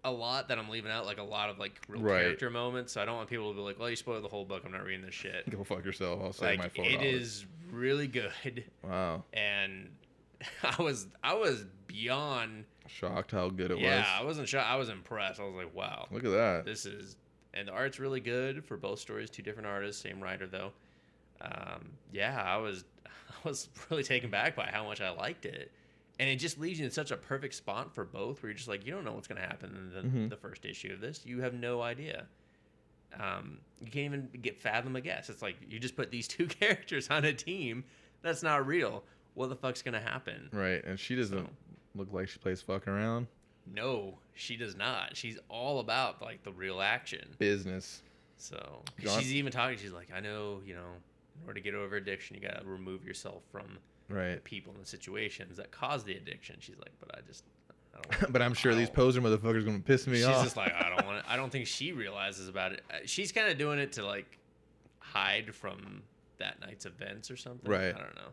a 0.05 0.11
lot 0.11 0.49
that 0.49 0.59
I'm 0.59 0.69
leaving 0.69 0.91
out, 0.91 1.05
like 1.07 1.19
a 1.19 1.23
lot 1.23 1.51
of 1.51 1.59
like 1.59 1.81
real 1.89 2.01
Right. 2.03 2.21
character 2.23 2.49
moments. 2.51 2.93
So 2.93 3.03
I 3.03 3.05
don't 3.05 3.17
want 3.17 3.29
people 3.29 3.51
to 3.51 3.55
be 3.57 3.63
like, 3.63 3.79
"Well, 3.79 3.91
you 3.91 3.97
spoiled 3.97 4.25
the 4.25 4.29
whole 4.29 4.45
book. 4.45 4.63
I'm 4.65 4.73
not 4.73 4.85
reading 4.85 5.05
this 5.05 5.15
shit." 5.15 5.49
Go 5.51 5.63
fuck 5.65 5.85
yourself. 5.85 6.21
I'll 6.23 6.33
save 6.33 6.59
my 6.59 6.65
Like 6.65 6.75
four 6.77 6.85
it 6.87 7.03
is 7.03 7.45
really 7.71 8.07
good, 8.07 8.65
Wow. 8.83 9.25
and 9.33 9.91
I 10.63 10.83
was 10.83 11.07
I 11.23 11.35
was 11.35 11.65
beyond. 11.87 12.65
Shocked 12.89 13.31
how 13.31 13.49
good 13.51 13.71
it 13.71 13.79
yeah, 13.79 13.99
was. 13.99 14.07
Yeah, 14.07 14.19
I 14.21 14.25
wasn't 14.25 14.49
sure. 14.49 14.61
I 14.61 14.75
was 14.77 14.89
impressed. 14.89 15.39
I 15.39 15.45
was 15.45 15.55
like, 15.55 15.75
"Wow, 15.75 16.09
Look 16.11 16.25
at 16.25 16.31
that. 16.33 16.65
this 16.65 16.87
is." 16.87 17.17
And 17.55 17.67
the 17.69 17.73
art's 17.73 17.99
really 18.01 18.21
good 18.21 18.65
for 18.65 18.77
both 18.77 18.99
stories. 19.01 19.29
Two 19.31 19.43
different 19.43 19.67
artists, 19.69 20.01
same 20.03 20.21
writer 20.21 20.47
though. 20.47 20.73
Um, 21.41 21.91
yeah, 22.13 22.43
I 22.43 22.57
was 22.59 22.85
was 23.45 23.69
really 23.91 24.03
taken 24.03 24.31
back 24.31 24.55
by 24.57 24.67
how 24.73 24.85
much 24.85 25.01
I 25.01 25.11
liked 25.11 25.45
it, 25.47 25.71
and 26.19 26.29
it 26.29 26.37
just 26.37 26.59
leaves 26.59 26.79
you 26.79 26.85
in 26.85 26.91
such 26.91 27.11
a 27.11 27.17
perfect 27.17 27.55
spot 27.55 27.95
for 27.95 28.05
both, 28.05 28.43
where 28.43 28.51
you're 28.51 28.57
just 28.57 28.69
like, 28.69 28.85
you 28.87 28.93
don't 28.93 29.05
know 29.05 29.13
what's 29.13 29.29
going 29.29 29.41
to 29.41 29.47
happen 29.47 29.75
in 29.77 29.93
the, 30.13 30.19
Mhm. 30.19 30.31
the 30.31 30.37
first 30.37 30.65
issue 30.65 30.93
of 30.93 31.01
this. 31.01 31.25
You 31.25 31.41
have 31.41 31.55
no 31.55 31.81
idea. 31.83 32.27
Um, 33.19 33.59
you 33.81 33.87
can't 33.91 34.05
even 34.07 34.29
get 34.41 34.61
fathom 34.61 34.95
a 34.97 35.01
guess. 35.01 35.29
It's 35.31 35.43
like 35.43 35.57
you 35.69 35.79
just 35.81 35.97
put 35.97 36.11
these 36.11 36.29
two 36.29 36.47
characters 36.47 37.09
on 37.11 37.25
a 37.25 37.33
team. 37.33 37.85
That's 38.23 38.43
not 38.43 38.67
real. 38.67 39.03
What 39.35 39.49
the 39.49 39.57
fuck's 39.57 39.83
going 39.83 39.95
to 39.95 40.01
happen? 40.01 40.49
Right. 40.53 40.83
And 40.85 40.99
she 40.99 41.17
doesn't 41.17 41.39
So- 41.47 41.51
look 41.95 42.13
like 42.13 42.29
she 42.29 42.39
plays 42.39 42.63
fuck 42.63 42.87
around. 42.87 43.27
No, 43.73 44.19
she 44.35 44.57
does 44.57 44.77
not. 44.77 45.17
She's 45.17 45.39
all 45.49 45.81
about 45.81 46.21
like 46.23 46.43
the 46.45 46.53
real 46.53 46.81
action. 46.81 47.29
Business. 47.39 48.03
So 48.37 48.83
John- 48.99 49.19
she's 49.21 49.35
even 49.35 49.53
talking. 49.53 49.79
She's 49.79 49.93
like, 49.93 50.09
I 50.15 50.21
know, 50.21 50.61
you 50.65 50.75
know, 50.75 50.87
in 51.43 51.47
order 51.49 51.61
to 51.61 51.65
get 51.65 51.75
over 51.75 51.97
addiction, 51.97 52.37
you 52.37 52.43
gotta 52.49 52.65
remove 52.65 53.05
yourself 53.05 53.43
from 53.51 53.79
the 54.09 54.15
Right. 54.15 54.45
people 54.45 54.73
and 54.73 54.83
the 54.83 54.87
situations 54.87 55.57
that 55.57 55.71
cause 55.71 56.05
the 56.05 56.15
addiction. 56.17 56.57
She's 56.61 56.79
like, 56.79 56.93
but 57.01 57.17
I 57.17 57.21
just, 57.27 57.45
but 58.31 58.41
I'm 58.43 58.55
sure 58.55 58.75
these 58.75 58.91
poser 58.91 59.21
motherfuckers 59.21 59.65
gonna 59.65 59.79
piss 59.81 60.07
me 60.07 60.17
She's 60.17 60.25
off. 60.27 60.37
She's 60.37 60.45
just 60.45 60.57
like, 60.57 60.73
I 60.75 60.89
don't 60.95 61.07
want 61.07 61.19
it. 61.19 61.25
I 61.29 61.37
don't 61.37 61.51
think 61.51 61.67
she 61.69 61.93
realizes 61.93 62.49
about 62.49 62.73
it. 62.73 62.83
Uh, 62.91 62.97
She's 63.05 63.31
kind 63.33 63.49
of 63.51 63.59
doing 63.59 63.79
it 63.79 63.93
to 63.93 64.05
like 64.05 64.39
hide 64.99 65.55
from 65.55 66.03
that 66.39 66.61
night's 66.61 66.87
events 66.87 67.31
or 67.31 67.37
something. 67.37 67.71
Right. 67.71 67.95
I 67.95 67.99
don't 67.99 68.15
know. 68.17 68.31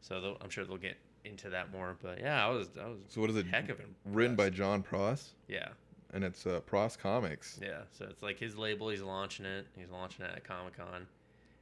So 0.00 0.36
I'm 0.42 0.50
sure 0.50 0.64
they'll 0.64 0.76
get 0.76 0.96
into 1.24 1.48
that 1.50 1.72
more. 1.72 1.96
But 2.02 2.20
yeah, 2.20 2.44
I 2.46 2.50
was, 2.50 2.68
I 2.80 2.86
was 2.86 2.98
so 3.08 3.20
what 3.20 3.30
is 3.30 3.36
it? 3.36 3.46
heck 3.46 3.68
of 3.70 3.80
Written 4.04 4.36
by. 4.36 4.50
John 4.50 4.82
Pross, 4.82 5.30
Yeah. 5.48 5.68
and 6.12 6.22
it's 6.24 6.46
uh, 6.46 6.60
Pross 6.66 6.96
Comics. 6.96 7.58
Yeah, 7.62 7.80
so 7.90 8.06
it's 8.10 8.22
like 8.22 8.38
his 8.38 8.56
label. 8.56 8.88
He's 8.90 9.02
launching 9.02 9.46
it. 9.46 9.66
He's 9.76 9.90
launching 9.90 10.24
it 10.24 10.32
at 10.34 10.44
Comic 10.44 10.76
Con, 10.76 11.06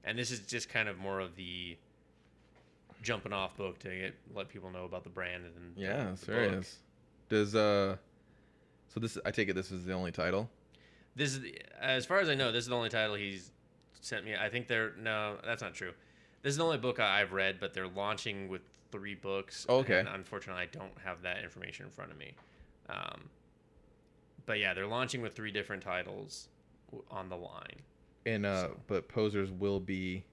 and 0.05 0.19
this 0.19 0.31
is 0.31 0.41
just 0.41 0.69
kind 0.69 0.89
of 0.89 0.99
more 0.99 1.21
of 1.21 1.37
the 1.37 1.77
jumping 3.03 3.33
off 3.33 3.57
book 3.57 3.79
to 3.81 3.89
get 3.89 4.15
let 4.35 4.49
people 4.49 4.71
know 4.71 4.85
about 4.85 5.03
the 5.05 5.11
brand 5.11 5.45
and 5.45 5.77
Yeah, 5.77 6.11
the 6.13 6.17
serious. 6.17 6.75
book. 6.75 7.29
Does 7.29 7.55
uh, 7.55 7.97
so 8.89 9.01
this 9.01 9.19
I 9.25 9.31
take 9.31 9.49
it 9.49 9.55
this 9.55 9.71
is 9.73 9.85
the 9.85 9.93
only 9.93 10.13
title. 10.13 10.49
This 11.17 11.35
is 11.37 11.53
as 11.81 12.07
far 12.07 12.21
as 12.21 12.29
I 12.29 12.35
know, 12.35 12.53
this 12.53 12.65
is 12.65 12.69
the 12.69 12.77
only 12.77 12.89
title 12.91 13.15
he's 13.17 13.51
sent 14.01 14.25
me. 14.25 14.35
I 14.37 14.49
think 14.49 14.69
they're 14.69 14.93
no, 14.99 15.37
that's 15.45 15.63
not 15.63 15.75
true. 15.75 15.93
This 16.43 16.51
is 16.51 16.57
the 16.57 16.65
only 16.65 16.79
book 16.79 16.99
I've 16.99 17.33
read, 17.33 17.59
but 17.61 17.73
they're 17.73 17.89
launching 17.89 18.49
with 18.49 18.63
three 18.91 19.15
books. 19.15 19.65
Oh, 19.69 19.79
okay. 19.79 20.01
And 20.01 20.09
unfortunately, 20.09 20.63
I 20.63 20.67
don't 20.67 20.93
have 21.05 21.23
that 21.23 21.43
information 21.43 21.87
in 21.87 21.91
front 21.93 22.11
of 22.11 22.19
me. 22.19 22.35
Um, 22.89 23.29
but 24.45 24.59
yeah, 24.59 24.75
they're 24.75 24.87
launching 24.89 25.23
with 25.23 25.35
three 25.35 25.53
different 25.53 25.83
titles 25.83 26.49
on 27.11 27.29
the 27.29 27.37
line. 27.37 27.77
And 28.27 28.47
uh, 28.47 28.61
So- 28.63 28.77
but 28.87 29.09
posers 29.09 29.51
will 29.51 29.81
be 29.81 30.25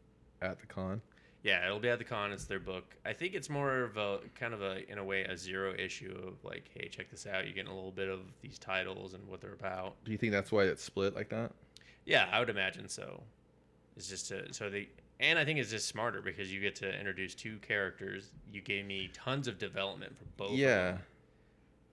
at 0.41 0.59
the 0.59 0.65
con. 0.67 1.01
Yeah, 1.41 1.65
it'll 1.65 1.79
be 1.79 1.87
at 1.87 1.99
the 1.99 2.03
con. 2.05 2.33
It's 2.33 2.43
their 2.43 2.59
book. 2.59 2.95
I 3.05 3.13
think 3.13 3.33
it's 3.33 3.49
more 3.49 3.83
of 3.83 3.95
a 3.95 4.19
kind 4.35 4.53
of 4.53 4.61
a 4.61 4.89
in 4.91 4.97
a 4.97 5.03
way 5.03 5.23
a 5.23 5.37
zero 5.37 5.73
issue 5.73 6.13
of 6.27 6.43
like, 6.43 6.69
hey, 6.73 6.89
check 6.89 7.09
this 7.09 7.25
out. 7.25 7.45
You're 7.45 7.53
getting 7.53 7.71
a 7.71 7.75
little 7.75 7.93
bit 7.93 8.09
of 8.09 8.19
these 8.41 8.59
titles 8.59 9.13
and 9.13 9.25
what 9.25 9.39
they're 9.39 9.53
about. 9.53 9.95
Do 10.03 10.11
you 10.11 10.17
think 10.17 10.33
that's 10.33 10.51
why 10.51 10.63
it's 10.65 10.83
split 10.83 11.15
like 11.15 11.29
that? 11.29 11.53
Yeah, 12.05 12.27
I 12.31 12.39
would 12.39 12.49
imagine 12.49 12.89
so. 12.89 13.23
It's 13.95 14.09
just 14.09 14.27
to, 14.29 14.53
so 14.53 14.69
they 14.69 14.89
and 15.21 15.39
I 15.39 15.45
think 15.45 15.59
it's 15.59 15.69
just 15.69 15.87
smarter 15.87 16.21
because 16.21 16.51
you 16.53 16.59
get 16.59 16.75
to 16.77 16.93
introduce 16.99 17.35
two 17.35 17.57
characters. 17.59 18.31
You 18.51 18.59
gave 18.61 18.85
me 18.85 19.09
tons 19.13 19.47
of 19.47 19.57
development 19.57 20.17
for 20.17 20.25
both. 20.35 20.51
of 20.51 20.57
yeah. 20.57 20.97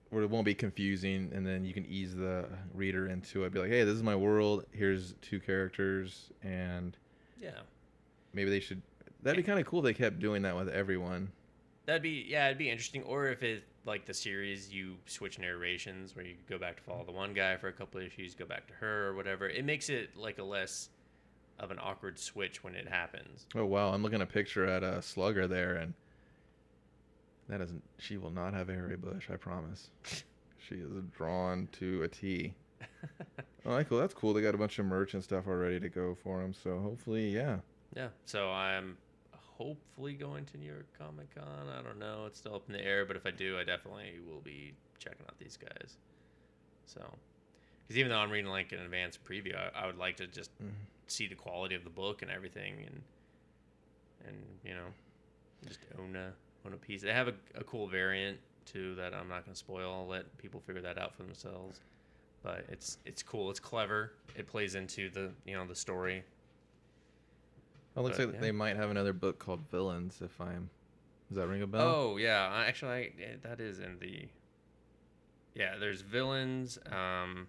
Where 0.09 0.23
it 0.23 0.29
won't 0.29 0.45
be 0.45 0.55
confusing, 0.55 1.31
and 1.33 1.45
then 1.45 1.65
you 1.65 1.73
can 1.73 1.85
ease 1.85 2.15
the 2.15 2.45
reader 2.73 3.07
into 3.07 3.43
it. 3.43 3.51
Be 3.51 3.59
like, 3.59 3.69
hey, 3.69 3.83
this 3.83 3.95
is 3.95 4.03
my 4.03 4.15
world. 4.15 4.65
Here's 4.71 5.13
two 5.21 5.39
characters, 5.41 6.29
and 6.41 6.95
Yeah. 7.41 7.59
maybe 8.33 8.49
they 8.49 8.61
should. 8.61 8.81
That'd 9.21 9.37
be 9.37 9.43
kind 9.43 9.59
of 9.59 9.65
cool. 9.65 9.79
if 9.79 9.83
They 9.85 9.93
kept 9.93 10.19
doing 10.19 10.43
that 10.43 10.55
with 10.55 10.69
everyone. 10.69 11.31
That'd 11.85 12.01
be 12.03 12.25
yeah, 12.27 12.45
it'd 12.47 12.57
be 12.57 12.69
interesting. 12.69 13.03
Or 13.03 13.27
if 13.27 13.43
it 13.43 13.63
like 13.85 14.05
the 14.05 14.13
series, 14.13 14.73
you 14.73 14.95
switch 15.05 15.39
narrations 15.39 16.15
where 16.15 16.25
you 16.25 16.35
go 16.49 16.57
back 16.57 16.77
to 16.77 16.83
follow 16.83 17.03
the 17.05 17.11
one 17.13 17.33
guy 17.33 17.55
for 17.57 17.67
a 17.69 17.73
couple 17.73 17.99
issues, 18.01 18.35
go 18.35 18.45
back 18.45 18.67
to 18.67 18.73
her 18.75 19.07
or 19.07 19.13
whatever. 19.15 19.47
It 19.49 19.63
makes 19.65 19.89
it 19.89 20.15
like 20.17 20.37
a 20.37 20.43
less 20.43 20.89
of 21.59 21.71
an 21.71 21.79
awkward 21.81 22.19
switch 22.19 22.63
when 22.63 22.75
it 22.75 22.87
happens. 22.87 23.45
Oh 23.55 23.65
wow, 23.65 23.93
I'm 23.93 24.03
looking 24.03 24.21
at 24.21 24.27
a 24.29 24.31
picture 24.31 24.65
at 24.65 24.83
a 24.83 25.01
slugger 25.01 25.47
there, 25.47 25.75
and 25.75 25.93
that 27.49 27.61
isn't. 27.61 27.83
She 27.99 28.17
will 28.17 28.31
not 28.31 28.53
have 28.53 28.69
a 28.69 28.73
hairy 28.73 28.97
bush. 28.97 29.29
I 29.31 29.35
promise. 29.37 29.89
she 30.57 30.75
is 30.75 30.91
drawn 31.15 31.67
to 31.73 32.03
a 32.03 32.07
T. 32.07 32.53
Oh, 33.65 33.71
like, 33.71 33.89
cool. 33.89 33.99
That's 33.99 34.13
cool. 34.13 34.33
They 34.33 34.41
got 34.41 34.55
a 34.55 34.57
bunch 34.57 34.79
of 34.79 34.85
merch 34.85 35.13
and 35.13 35.21
stuff 35.21 35.45
already 35.45 35.77
to 35.81 35.89
go 35.89 36.15
for 36.23 36.39
them. 36.39 36.53
So 36.53 36.79
hopefully, 36.79 37.27
yeah. 37.35 37.57
yeah. 37.93 38.07
So 38.25 38.49
I'm 38.49 38.97
hopefully 39.33 40.13
going 40.13 40.45
to 40.45 40.57
New 40.57 40.67
York 40.71 40.85
Comic 40.97 41.35
Con. 41.35 41.67
I 41.77 41.81
don't 41.81 41.99
know. 41.99 42.23
It's 42.27 42.37
still 42.39 42.55
up 42.55 42.63
in 42.67 42.73
the 42.73 42.81
air, 42.81 43.03
but 43.05 43.17
if 43.17 43.25
I 43.25 43.31
do, 43.31 43.57
I 43.59 43.65
definitely 43.65 44.19
will 44.25 44.39
be 44.39 44.73
checking 44.99 45.25
out 45.27 45.37
these 45.37 45.57
guys. 45.57 45.97
So, 46.85 47.01
because 47.85 47.97
even 47.97 48.09
though 48.09 48.19
I'm 48.19 48.29
reading 48.31 48.49
like 48.49 48.71
an 48.71 48.79
advanced 48.79 49.21
preview, 49.25 49.53
I, 49.57 49.83
I 49.83 49.85
would 49.85 49.97
like 49.97 50.15
to 50.17 50.27
just 50.27 50.49
Mhm. 50.63 50.69
see 51.07 51.27
the 51.27 51.35
quality 51.35 51.75
of 51.75 51.83
the 51.83 51.89
book 51.89 52.21
and 52.21 52.31
everything, 52.31 52.85
and 52.85 53.01
and 54.29 54.37
you 54.63 54.75
know, 54.75 54.87
just 55.67 55.79
own 55.99 56.15
a 56.15 56.31
a 56.73 56.77
piece. 56.77 57.01
They 57.01 57.13
have 57.13 57.27
a, 57.27 57.33
a 57.55 57.63
cool 57.63 57.87
variant 57.87 58.37
too 58.65 58.95
that 58.95 59.13
I'm 59.13 59.27
not 59.29 59.45
gonna 59.45 59.55
spoil. 59.55 59.91
I'll 59.91 60.07
let 60.07 60.37
people 60.37 60.59
figure 60.59 60.81
that 60.81 60.97
out 60.97 61.15
for 61.15 61.23
themselves. 61.23 61.79
But 62.43 62.65
it's 62.69 62.97
it's 63.05 63.23
cool. 63.23 63.49
It's 63.49 63.59
clever. 63.59 64.13
It 64.35 64.47
plays 64.47 64.75
into 64.75 65.09
the 65.09 65.31
you 65.45 65.55
know 65.55 65.65
the 65.65 65.75
story. 65.75 66.23
Oh, 67.95 68.03
looks 68.03 68.17
But, 68.17 68.27
like 68.27 68.35
yeah. 68.35 68.41
they 68.41 68.51
might 68.51 68.75
have 68.75 68.91
another 68.91 69.13
book 69.13 69.39
called 69.39 69.61
Villains. 69.71 70.21
If 70.21 70.39
I'm, 70.39 70.69
does 71.29 71.37
that 71.37 71.47
ring 71.47 71.63
a 71.63 71.67
bell? 71.67 71.81
Oh 71.87 72.17
yeah, 72.17 72.63
actually, 72.67 72.89
I, 72.91 73.11
that 73.41 73.59
is 73.59 73.79
in 73.79 73.97
the. 73.99 74.27
Yeah, 75.55 75.77
there's 75.79 76.01
villains. 76.01 76.77
Um, 76.91 77.47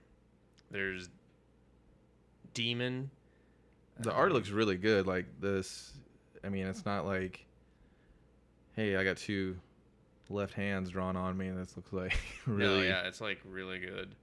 there's 0.71 1.11
demon. 2.55 3.11
the 4.01 4.13
art 4.13 4.31
um, 4.31 4.35
looks 4.35 4.49
really 4.49 4.77
good. 4.77 5.07
Like 5.07 5.27
this, 5.41 5.93
I 6.43 6.49
mean, 6.49 6.67
it's 6.67 6.87
not 6.87 7.05
like, 7.05 7.45
hey, 8.79 8.95
I 8.95 9.03
got 9.03 9.17
two 9.17 9.57
left 10.31 10.55
hands 10.55 10.91
drawn 10.91 11.17
on 11.17 11.37
me. 11.37 11.49
And 11.49 11.59
this 11.61 11.77
looks 11.77 11.93
like 11.93 12.17
really. 12.47 12.83
No, 12.83 12.83
yeah, 12.83 13.09
it's 13.09 13.21
like 13.21 13.41
really 13.45 13.81
good. 13.81 14.15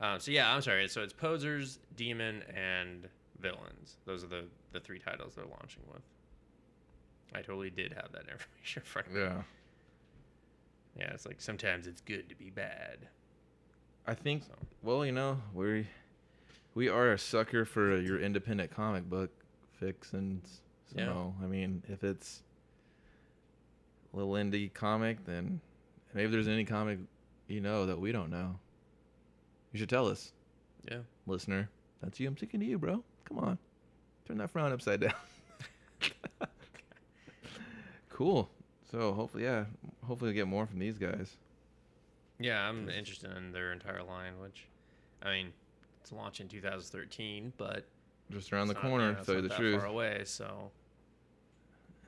Um, 0.00 0.20
so 0.20 0.30
yeah, 0.30 0.54
I'm 0.54 0.60
sorry. 0.60 0.86
So 0.88 1.02
it's 1.02 1.12
posers, 1.12 1.78
demon, 1.96 2.44
and 2.54 3.08
villains. 3.40 3.96
Those 4.04 4.22
are 4.22 4.28
the 4.28 4.44
the 4.72 4.80
three 4.80 4.98
titles 4.98 5.34
they're 5.34 5.46
launching 5.46 5.82
with. 5.90 6.02
I 7.34 7.40
totally 7.40 7.70
did 7.70 7.92
have 7.94 8.12
that 8.12 8.22
information 8.30 8.82
in 8.82 8.86
front 8.86 9.08
of 9.08 9.14
me. 9.14 9.20
Yeah. 9.20 9.42
Yeah, 10.96 11.10
it's 11.14 11.26
like 11.26 11.40
sometimes 11.40 11.86
it's 11.86 12.00
good 12.00 12.28
to 12.28 12.34
be 12.34 12.50
bad. 12.50 12.98
I 14.06 14.14
think. 14.14 14.44
So 14.44 14.52
Well, 14.82 15.06
you 15.06 15.12
know, 15.12 15.40
we 15.54 15.86
we 16.74 16.88
are 16.88 17.12
a 17.12 17.18
sucker 17.18 17.64
for 17.64 17.98
your 17.98 18.20
independent 18.20 18.70
comic 18.70 19.08
book 19.08 19.30
fixins. 19.80 20.60
So 20.94 21.00
Yeah. 21.00 21.44
I 21.44 21.48
mean, 21.48 21.82
if 21.88 22.04
it's 22.04 22.42
little 24.12 24.32
indie 24.32 24.72
comic, 24.72 25.24
then 25.24 25.60
maybe 26.14 26.30
there's 26.32 26.48
any 26.48 26.64
comic 26.64 26.98
you 27.46 27.60
know 27.60 27.86
that 27.86 27.98
we 27.98 28.12
don't 28.12 28.30
know. 28.30 28.58
You 29.72 29.78
should 29.78 29.88
tell 29.88 30.06
us. 30.08 30.32
Yeah. 30.90 30.98
listener. 31.26 31.68
That's 32.02 32.18
you. 32.20 32.28
I'm 32.28 32.36
sticking 32.36 32.60
to 32.60 32.66
you, 32.66 32.78
bro. 32.78 33.02
Come 33.24 33.38
on. 33.38 33.58
Turn 34.26 34.38
that 34.38 34.50
frown 34.50 34.72
upside 34.72 35.00
down. 35.00 35.12
cool. 38.10 38.48
So 38.90 39.12
hopefully, 39.12 39.44
yeah, 39.44 39.64
hopefully 40.06 40.30
we 40.30 40.34
get 40.34 40.46
more 40.48 40.66
from 40.66 40.78
these 40.78 40.96
guys. 40.98 41.36
Yeah, 42.40 42.68
I'm 42.68 42.88
interested 42.88 43.36
in 43.36 43.52
their 43.52 43.72
entire 43.72 44.02
line, 44.02 44.38
which, 44.40 44.66
I 45.22 45.30
mean, 45.32 45.52
it's 46.00 46.12
launched 46.12 46.40
in 46.40 46.48
2013, 46.48 47.52
but 47.58 47.84
Just 48.30 48.52
around 48.52 48.68
the 48.68 48.74
it's 48.74 48.82
not- 48.82 48.88
corner, 48.88 49.10
yeah, 49.10 49.16
to 49.18 49.24
tell 49.24 49.34
you 49.34 49.42
the 49.42 49.48
truth. 49.54 49.80
Far 49.80 49.86
away, 49.86 50.22
so 50.24 50.70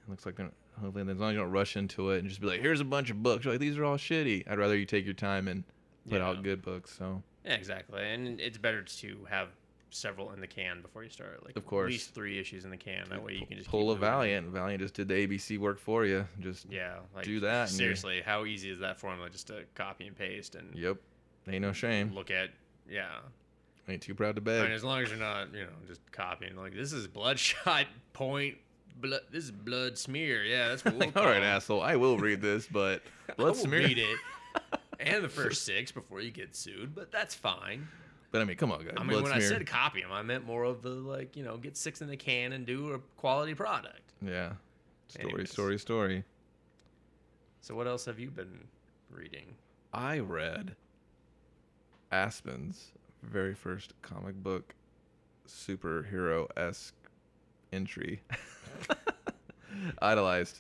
it 0.07 0.11
Looks 0.11 0.25
like 0.25 0.37
they're 0.37 0.51
hopefully 0.81 1.11
as 1.11 1.19
long 1.19 1.31
as 1.31 1.35
you 1.35 1.41
don't 1.41 1.51
rush 1.51 1.77
into 1.77 2.11
it 2.11 2.19
and 2.21 2.29
just 2.29 2.41
be 2.41 2.47
like, 2.47 2.61
"Here's 2.61 2.81
a 2.81 2.85
bunch 2.85 3.11
of 3.11 3.23
books." 3.23 3.45
You're 3.45 3.55
like 3.55 3.61
these 3.61 3.79
are 3.79 3.85
all 3.85 3.97
shitty. 3.97 4.51
I'd 4.51 4.59
rather 4.59 4.77
you 4.77 4.85
take 4.87 5.05
your 5.05 5.15
time 5.15 5.49
and 5.49 5.65
put 6.09 6.19
Yeah. 6.19 6.27
out 6.29 6.43
good 6.43 6.63
books. 6.63 6.95
So 6.97 7.23
yeah, 7.45 7.55
exactly. 7.55 8.03
And 8.03 8.41
it's 8.41 8.59
better 8.59 8.83
to 8.83 9.27
have 9.31 9.49
several 9.93 10.31
in 10.33 10.41
the 10.41 10.47
can 10.47 10.81
before 10.83 11.03
you 11.03 11.11
start. 11.11 11.45
Like 11.45 11.57
Of 11.57 11.67
course. 11.67 11.87
at 11.89 11.93
least 11.93 12.15
three 12.15 12.39
issues 12.39 12.65
in 12.65 12.71
the 12.71 12.77
can. 12.77 13.09
That 13.09 13.23
way 13.25 13.35
you 13.35 13.45
can 13.47 13.57
just 13.59 13.69
pull 13.69 13.91
a. 13.91 13.97
Valiant. 13.97 14.47
Valiant 14.49 14.81
just 14.81 14.95
did 14.95 15.09
the 15.09 15.15
ABC 15.15 15.59
work 15.59 15.79
for 15.81 16.05
you. 16.07 16.27
Just 16.39 16.67
Yeah, 16.71 16.99
like 17.15 17.25
do 17.25 17.41
that 17.41 17.69
Seriously, 17.71 18.23
how 18.25 18.45
easy 18.45 18.71
is 18.71 18.79
that 18.79 19.01
formula 19.01 19.29
just 19.31 19.49
to 19.49 19.65
copy 19.75 20.07
and 20.07 20.17
paste 20.17 20.55
and 20.55 20.73
yep, 20.77 20.97
ain't 21.49 21.63
no 21.63 21.73
shame. 21.73 22.13
look 22.15 22.31
at? 22.31 22.51
Yeah, 22.89 23.09
Ain't 23.89 24.03
too 24.03 24.15
proud 24.15 24.37
to 24.37 24.41
beg. 24.41 24.61
I 24.61 24.65
mean, 24.65 24.73
as 24.73 24.85
long 24.85 25.03
as 25.03 25.09
you're 25.11 25.19
not, 25.19 25.53
you 25.53 25.63
know, 25.63 25.69
just 25.89 26.01
copying. 26.13 26.55
Like 26.55 26.75
this 26.75 26.93
is 26.93 27.09
bloodshot 27.09 27.87
point. 28.13 28.57
Blood. 29.01 29.21
This 29.31 29.45
is 29.45 29.51
blood 29.51 29.97
smear. 29.99 30.45
Yeah, 30.45 30.69
that's 30.69 30.85
what 30.85 30.95
we'll 30.95 31.07
Like, 31.09 31.17
all 31.17 31.27
right, 31.27 31.43
asshole. 31.43 31.81
I 31.83 31.97
will 31.97 32.19
read 32.19 32.41
this, 32.41 32.67
but 32.67 33.03
I 33.29 33.43
let's 33.43 33.59
will 33.59 33.67
smear 33.67 33.81
read 33.81 33.99
it 33.99 34.19
and 35.01 35.25
the 35.25 35.29
first 35.29 35.65
six 35.65 35.91
before 35.93 36.21
you 36.21 36.31
get 36.31 36.55
sued, 36.55 36.95
but 36.95 37.11
that's 37.11 37.35
fine. 37.35 37.89
But 38.33 38.43
I 38.43 38.45
mean, 38.45 38.57
come 38.57 38.71
on, 38.71 38.85
guys. 38.85 38.95
I 38.97 39.01
mean, 39.01 39.11
Blood 39.11 39.25
when 39.25 39.33
I 39.33 39.41
said 39.41 39.67
copy 39.67 40.03
them, 40.03 40.13
I 40.13 40.23
meant 40.23 40.47
more 40.47 40.65
of 40.65 40.83
the 40.83 40.91
like, 40.91 41.37
you 41.37 41.43
know, 41.43 41.57
get 41.57 41.77
six 41.77 42.01
in 42.01 42.09
the 42.09 42.17
can 42.17 42.53
and 42.53 42.65
do 42.67 42.93
a 42.93 42.99
quality 43.17 43.55
product. 43.55 44.13
yeah, 44.23 44.53
story, 45.09 45.25
Anyways. 45.25 45.51
story, 45.51 45.79
story. 45.79 46.25
So 47.61 47.75
what 47.75 47.87
else 47.87 48.05
have 48.05 48.19
you 48.19 48.31
been 48.31 48.67
reading? 49.11 49.55
I 49.93 50.21
read 50.21 50.77
Aspen's 52.13 52.93
very 53.23 53.55
first 53.55 53.93
comic 54.03 54.35
book 54.43 54.75
superhero 55.49 56.47
esque 56.57 56.95
entry. 57.73 58.21
Idolized. 60.03 60.59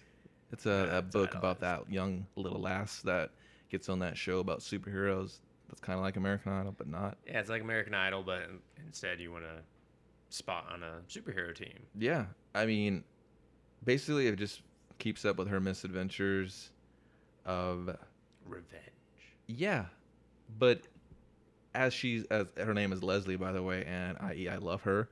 It's 0.53 0.67
a, 0.67 0.71
Yeah, 0.71 0.97
a 0.97 0.99
it's 0.99 1.13
book 1.13 1.35
about 1.35 1.61
that 1.61 1.91
young 1.91 2.27
little 2.37 2.61
lass 2.61 3.03
that 3.03 3.31
gets 3.71 3.89
on 3.89 4.01
that 4.01 4.17
show 4.17 4.41
about 4.41 4.61
superheroes. 4.61 5.39
That's 5.69 5.81
kind 5.81 5.99
of 5.99 6.05
like 6.05 6.17
American 6.17 6.53
Idol, 6.53 6.75
but 6.77 6.89
not. 6.89 7.17
Yeah, 7.27 7.39
it's 7.41 7.51
like 7.51 7.63
American 7.63 7.95
Idol, 7.95 8.23
but 8.23 8.51
instead 8.85 9.21
you 9.21 9.31
want 9.31 9.45
to 9.45 9.63
spot 10.31 10.67
on 10.73 10.83
a 10.83 11.01
superhero 11.09 11.55
team. 11.55 11.87
Yeah, 11.97 12.27
I 12.55 12.67
mean, 12.67 13.05
basically, 13.85 14.27
it 14.27 14.37
just 14.37 14.63
keeps 14.99 15.25
up 15.25 15.37
with 15.37 15.49
her 15.49 15.61
misadventures 15.61 16.71
of 17.45 17.97
Revenge. 18.47 18.83
Yeah, 19.47 19.87
but 20.59 20.83
as 21.75 21.95
she's 21.95 22.25
as 22.27 22.47
her 22.57 22.75
name 22.75 22.93
is 22.93 23.03
Leslie, 23.03 23.37
by 23.37 23.53
the 23.53 23.63
way, 23.63 23.85
and 23.85 24.19
i.e. 24.19 24.49
I 24.49 24.57
love 24.57 24.83
her. 24.83 25.09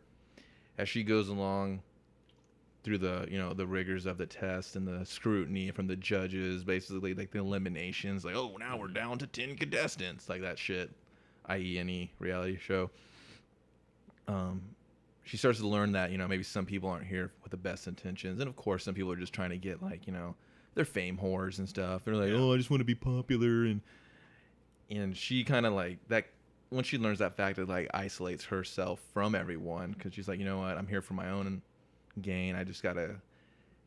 As 0.76 0.88
she 0.88 1.02
goes 1.02 1.28
along 1.28 1.82
through 2.88 2.98
the 2.98 3.26
you 3.30 3.38
know 3.38 3.52
the 3.52 3.66
rigors 3.66 4.06
of 4.06 4.18
the 4.18 4.26
test 4.26 4.74
and 4.76 4.86
the 4.88 5.04
scrutiny 5.04 5.70
from 5.70 5.86
the 5.86 5.96
judges, 5.96 6.64
basically 6.64 7.14
like 7.14 7.30
the 7.30 7.38
eliminations, 7.38 8.24
like 8.24 8.34
oh 8.34 8.56
now 8.58 8.76
we're 8.78 8.88
down 8.88 9.18
to 9.18 9.26
ten 9.26 9.54
contestants, 9.56 10.28
like 10.28 10.40
that 10.40 10.58
shit, 10.58 10.90
i.e. 11.46 11.78
any 11.78 12.10
reality 12.18 12.58
show. 12.58 12.90
Um, 14.26 14.62
she 15.24 15.36
starts 15.36 15.58
to 15.60 15.66
learn 15.68 15.92
that 15.92 16.10
you 16.10 16.18
know 16.18 16.26
maybe 16.26 16.42
some 16.42 16.64
people 16.66 16.88
aren't 16.88 17.06
here 17.06 17.30
with 17.42 17.50
the 17.50 17.56
best 17.56 17.86
intentions, 17.86 18.40
and 18.40 18.48
of 18.48 18.56
course 18.56 18.84
some 18.84 18.94
people 18.94 19.12
are 19.12 19.16
just 19.16 19.32
trying 19.32 19.50
to 19.50 19.58
get 19.58 19.82
like 19.82 20.06
you 20.06 20.12
know 20.12 20.34
they're 20.74 20.84
fame 20.84 21.18
whores 21.22 21.58
and 21.58 21.68
stuff. 21.68 22.04
They're 22.04 22.14
like, 22.14 22.30
Yeah. 22.30 22.36
oh, 22.38 22.54
I 22.54 22.56
just 22.56 22.70
want 22.70 22.80
to 22.80 22.84
be 22.84 22.94
popular, 22.94 23.64
and 23.64 23.80
and 24.90 25.16
she 25.16 25.44
kind 25.44 25.66
of 25.66 25.72
like 25.74 25.98
that. 26.08 26.26
Once 26.70 26.86
she 26.86 26.98
learns 26.98 27.18
that 27.20 27.34
fact, 27.34 27.58
it 27.58 27.66
like 27.68 27.88
isolates 27.94 28.44
herself 28.44 29.00
from 29.14 29.34
everyone 29.34 29.92
because 29.92 30.12
she's 30.12 30.28
like, 30.28 30.38
you 30.38 30.44
know 30.44 30.58
what, 30.58 30.76
I'm 30.76 30.86
here 30.86 31.00
for 31.00 31.14
my 31.14 31.30
own 31.30 31.46
gain. 32.22 32.54
I 32.54 32.64
just 32.64 32.82
gotta 32.82 33.16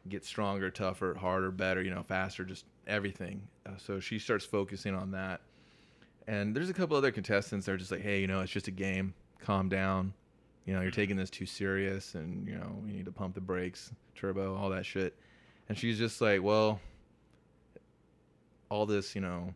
get 0.09 0.25
stronger, 0.25 0.69
tougher, 0.69 1.15
harder, 1.19 1.51
better, 1.51 1.81
you 1.81 1.91
know, 1.91 2.03
faster, 2.03 2.43
just 2.43 2.65
everything. 2.87 3.41
Uh, 3.65 3.71
so 3.77 3.99
she 3.99 4.19
starts 4.19 4.45
focusing 4.45 4.95
on 4.95 5.11
that. 5.11 5.41
And 6.27 6.55
there's 6.55 6.69
a 6.69 6.73
couple 6.73 6.95
other 6.97 7.11
contestants 7.11 7.65
that 7.65 7.73
are 7.73 7.77
just 7.77 7.91
like, 7.91 8.01
hey, 8.01 8.21
you 8.21 8.27
know, 8.27 8.41
it's 8.41 8.51
just 8.51 8.67
a 8.67 8.71
game. 8.71 9.13
Calm 9.39 9.69
down. 9.69 10.13
You 10.65 10.73
know, 10.73 10.81
you're 10.81 10.91
taking 10.91 11.17
this 11.17 11.31
too 11.31 11.47
serious, 11.47 12.13
and 12.13 12.47
you 12.47 12.53
know, 12.53 12.79
we 12.85 12.91
need 12.91 13.05
to 13.05 13.11
pump 13.11 13.33
the 13.33 13.41
brakes, 13.41 13.91
turbo, 14.15 14.55
all 14.55 14.69
that 14.69 14.85
shit. 14.85 15.15
And 15.67 15.77
she's 15.77 15.97
just 15.97 16.21
like, 16.21 16.43
well, 16.43 16.79
all 18.69 18.85
this, 18.85 19.15
you 19.15 19.21
know, 19.21 19.53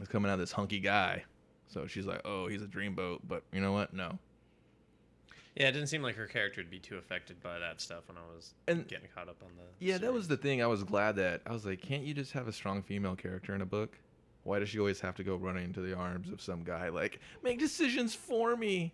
is 0.00 0.08
coming 0.08 0.30
out 0.30 0.34
of 0.34 0.40
this 0.40 0.52
hunky 0.52 0.78
guy. 0.78 1.24
So 1.66 1.86
she's 1.86 2.06
like, 2.06 2.20
oh, 2.24 2.46
he's 2.46 2.62
a 2.62 2.66
dreamboat, 2.66 3.20
but 3.26 3.42
you 3.52 3.60
know 3.60 3.72
what? 3.72 3.92
No. 3.92 4.18
Yeah, 5.54 5.68
it 5.68 5.72
didn't 5.72 5.88
seem 5.88 6.02
like 6.02 6.14
her 6.16 6.26
character 6.26 6.60
would 6.60 6.70
be 6.70 6.78
too 6.78 6.96
affected 6.96 7.42
by 7.42 7.58
that 7.58 7.80
stuff 7.80 8.08
when 8.08 8.16
I 8.16 8.22
was 8.34 8.54
And- 8.66 8.88
getting 8.88 9.08
caught 9.14 9.28
up 9.28 9.42
on 9.42 9.50
the. 9.56 9.64
Yeah, 9.84 9.98
that 9.98 10.12
was 10.12 10.26
the 10.28 10.36
thing. 10.38 10.62
I 10.62 10.66
was 10.66 10.82
glad 10.82 11.16
that 11.16 11.42
I 11.46 11.52
was 11.52 11.66
like, 11.66 11.82
can't 11.82 12.04
you 12.04 12.14
just 12.14 12.32
have 12.32 12.48
a 12.48 12.52
strong 12.52 12.82
female 12.82 13.16
character 13.16 13.54
in 13.54 13.60
a 13.60 13.66
book? 13.66 13.98
Why 14.44 14.58
does 14.58 14.70
she 14.70 14.78
always 14.78 14.98
have 15.00 15.14
to 15.16 15.22
go 15.24 15.36
running 15.36 15.64
into 15.64 15.80
the 15.82 15.94
arms 15.94 16.30
of 16.30 16.40
some 16.40 16.64
guy 16.64 16.88
like, 16.88 17.20
make 17.42 17.58
decisions 17.58 18.14
for 18.14 18.56
me? 18.56 18.92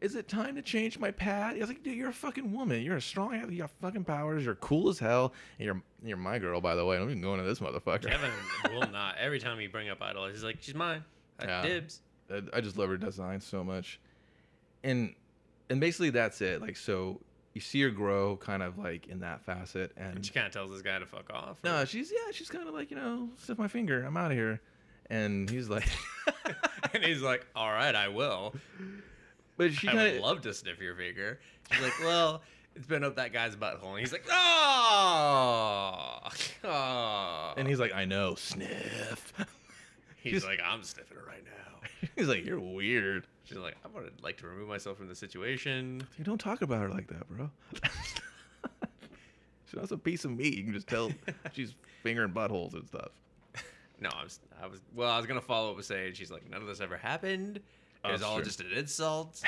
Is 0.00 0.14
it 0.14 0.28
time 0.28 0.54
to 0.54 0.62
change 0.62 0.98
my 0.98 1.10
pad? 1.10 1.56
I 1.56 1.58
was 1.58 1.68
like, 1.68 1.82
dude, 1.82 1.94
you're 1.94 2.08
a 2.08 2.12
fucking 2.12 2.52
woman. 2.54 2.80
You're 2.82 2.96
a 2.96 3.02
strong. 3.02 3.34
You 3.52 3.58
got 3.58 3.70
fucking 3.82 4.04
powers. 4.04 4.46
You're 4.46 4.54
cool 4.54 4.88
as 4.88 4.98
hell. 4.98 5.34
And 5.58 5.66
you're 5.66 5.82
you're 6.02 6.16
my 6.16 6.38
girl, 6.38 6.58
by 6.62 6.74
the 6.74 6.86
way. 6.86 6.96
I'm 6.96 7.02
even 7.02 7.20
going 7.20 7.38
to 7.38 7.44
this 7.44 7.58
motherfucker. 7.58 8.06
Kevin 8.08 8.30
will 8.70 8.88
not. 8.90 9.16
Every 9.18 9.38
time 9.40 9.60
you 9.60 9.68
bring 9.68 9.90
up 9.90 10.00
Idol, 10.00 10.26
he's 10.28 10.42
like, 10.42 10.56
"She's 10.62 10.74
mine. 10.74 11.04
I 11.38 11.44
Yeah. 11.44 11.62
Dibs." 11.62 12.00
I, 12.32 12.40
I 12.54 12.60
just 12.62 12.78
love 12.78 12.88
her 12.88 12.96
design 12.96 13.42
so 13.42 13.62
much, 13.62 14.00
and 14.84 15.14
and 15.70 15.80
basically 15.80 16.10
that's 16.10 16.40
it. 16.42 16.60
Like 16.60 16.76
so, 16.76 17.20
you 17.54 17.60
see 17.60 17.80
her 17.82 17.90
grow 17.90 18.36
kind 18.36 18.62
of 18.62 18.76
like 18.78 19.06
in 19.08 19.20
that 19.20 19.42
facet, 19.44 19.92
And 19.96 20.16
and 20.16 20.26
she 20.26 20.32
kind 20.32 20.46
of 20.46 20.52
tells 20.52 20.70
this 20.70 20.82
guy 20.82 20.98
to 20.98 21.06
fuck 21.06 21.30
off. 21.32 21.58
no, 21.64 21.84
she's 21.84 22.10
yeah, 22.12 22.30
she's 22.32 22.48
kind 22.50 22.68
of 22.68 22.74
like 22.74 22.90
you 22.90 22.96
know, 22.96 23.28
sniff 23.38 23.58
my 23.58 23.68
finger, 23.68 24.04
I'm 24.04 24.16
out 24.16 24.30
of 24.30 24.36
here, 24.36 24.60
and 25.08 25.48
he's 25.48 25.68
like, 25.68 25.88
and 26.94 27.02
he's 27.04 27.22
like, 27.22 27.46
"All 27.56 27.70
right, 27.70 27.94
I 27.94 28.08
will. 28.08 28.54
but 29.56 29.72
she 29.72 29.88
I 29.88 29.92
kind 29.92 30.02
would 30.04 30.16
of 30.16 30.22
love 30.22 30.40
to 30.42 30.52
sniff 30.54 30.80
your 30.80 30.94
finger." 30.94 31.40
She's 31.72 31.82
like, 31.82 31.98
"Well, 32.00 32.42
it's 32.76 32.86
been 32.86 33.02
up 33.04 33.16
that 33.16 33.32
guy's 33.32 33.56
butthole," 33.56 33.90
and 33.92 34.00
he's 34.00 34.12
like, 34.12 34.26
"Oh, 34.30 36.18
oh." 36.64 37.54
and 37.56 37.66
he's 37.68 37.80
like, 37.80 37.92
I 37.94 38.04
know, 38.04 38.34
sniff. 38.36 39.32
He's 40.22 40.32
he's- 40.32 40.44
like, 40.44 40.60
"I'm 40.64 40.82
sniffing 40.82 41.16
it 41.18 41.26
right 41.26 41.44
now." 41.44 42.08
he's 42.16 42.28
like, 42.28 42.44
you're 42.44 42.60
weird. 42.60 43.26
She's 43.44 43.58
like, 43.58 43.76
"I 43.84 43.88
would 43.98 44.22
like 44.22 44.36
to 44.38 44.46
remove 44.46 44.68
myself 44.68 44.96
from 44.98 45.08
the 45.08 45.14
situation." 45.14 46.06
You 46.18 46.24
don't 46.24 46.38
talk 46.38 46.62
about 46.62 46.80
her 46.80 46.88
like 46.88 47.08
that, 47.08 47.28
bro. 47.28 47.50
she's 49.66 49.74
not 49.74 49.90
a 49.90 49.96
piece 49.98 50.24
of 50.24 50.30
meat. 50.36 50.54
You 50.56 50.64
can 50.64 50.72
just 50.72 50.86
tell 50.86 51.10
she's 51.52 51.74
fingering 52.02 52.32
buttholes 52.32 52.74
and 52.74 52.86
stuff. 52.86 53.10
No, 54.00 54.08
I 54.18 54.22
was, 54.24 54.40
I 54.62 54.66
was, 54.66 54.80
well, 54.94 55.10
I 55.10 55.16
was 55.18 55.26
gonna 55.26 55.40
follow 55.42 55.70
up 55.70 55.76
with 55.76 55.84
saying 55.86 56.14
she's 56.14 56.30
like, 56.30 56.48
none 56.50 56.62
of 56.62 56.66
this 56.66 56.80
ever 56.80 56.96
happened. 56.96 57.60
Oh, 58.02 58.08
it 58.08 58.10
Oh, 58.10 58.12
was 58.12 58.22
all 58.22 58.36
sure. 58.36 58.44
just 58.44 58.60
an 58.60 58.72
insult. 58.74 59.42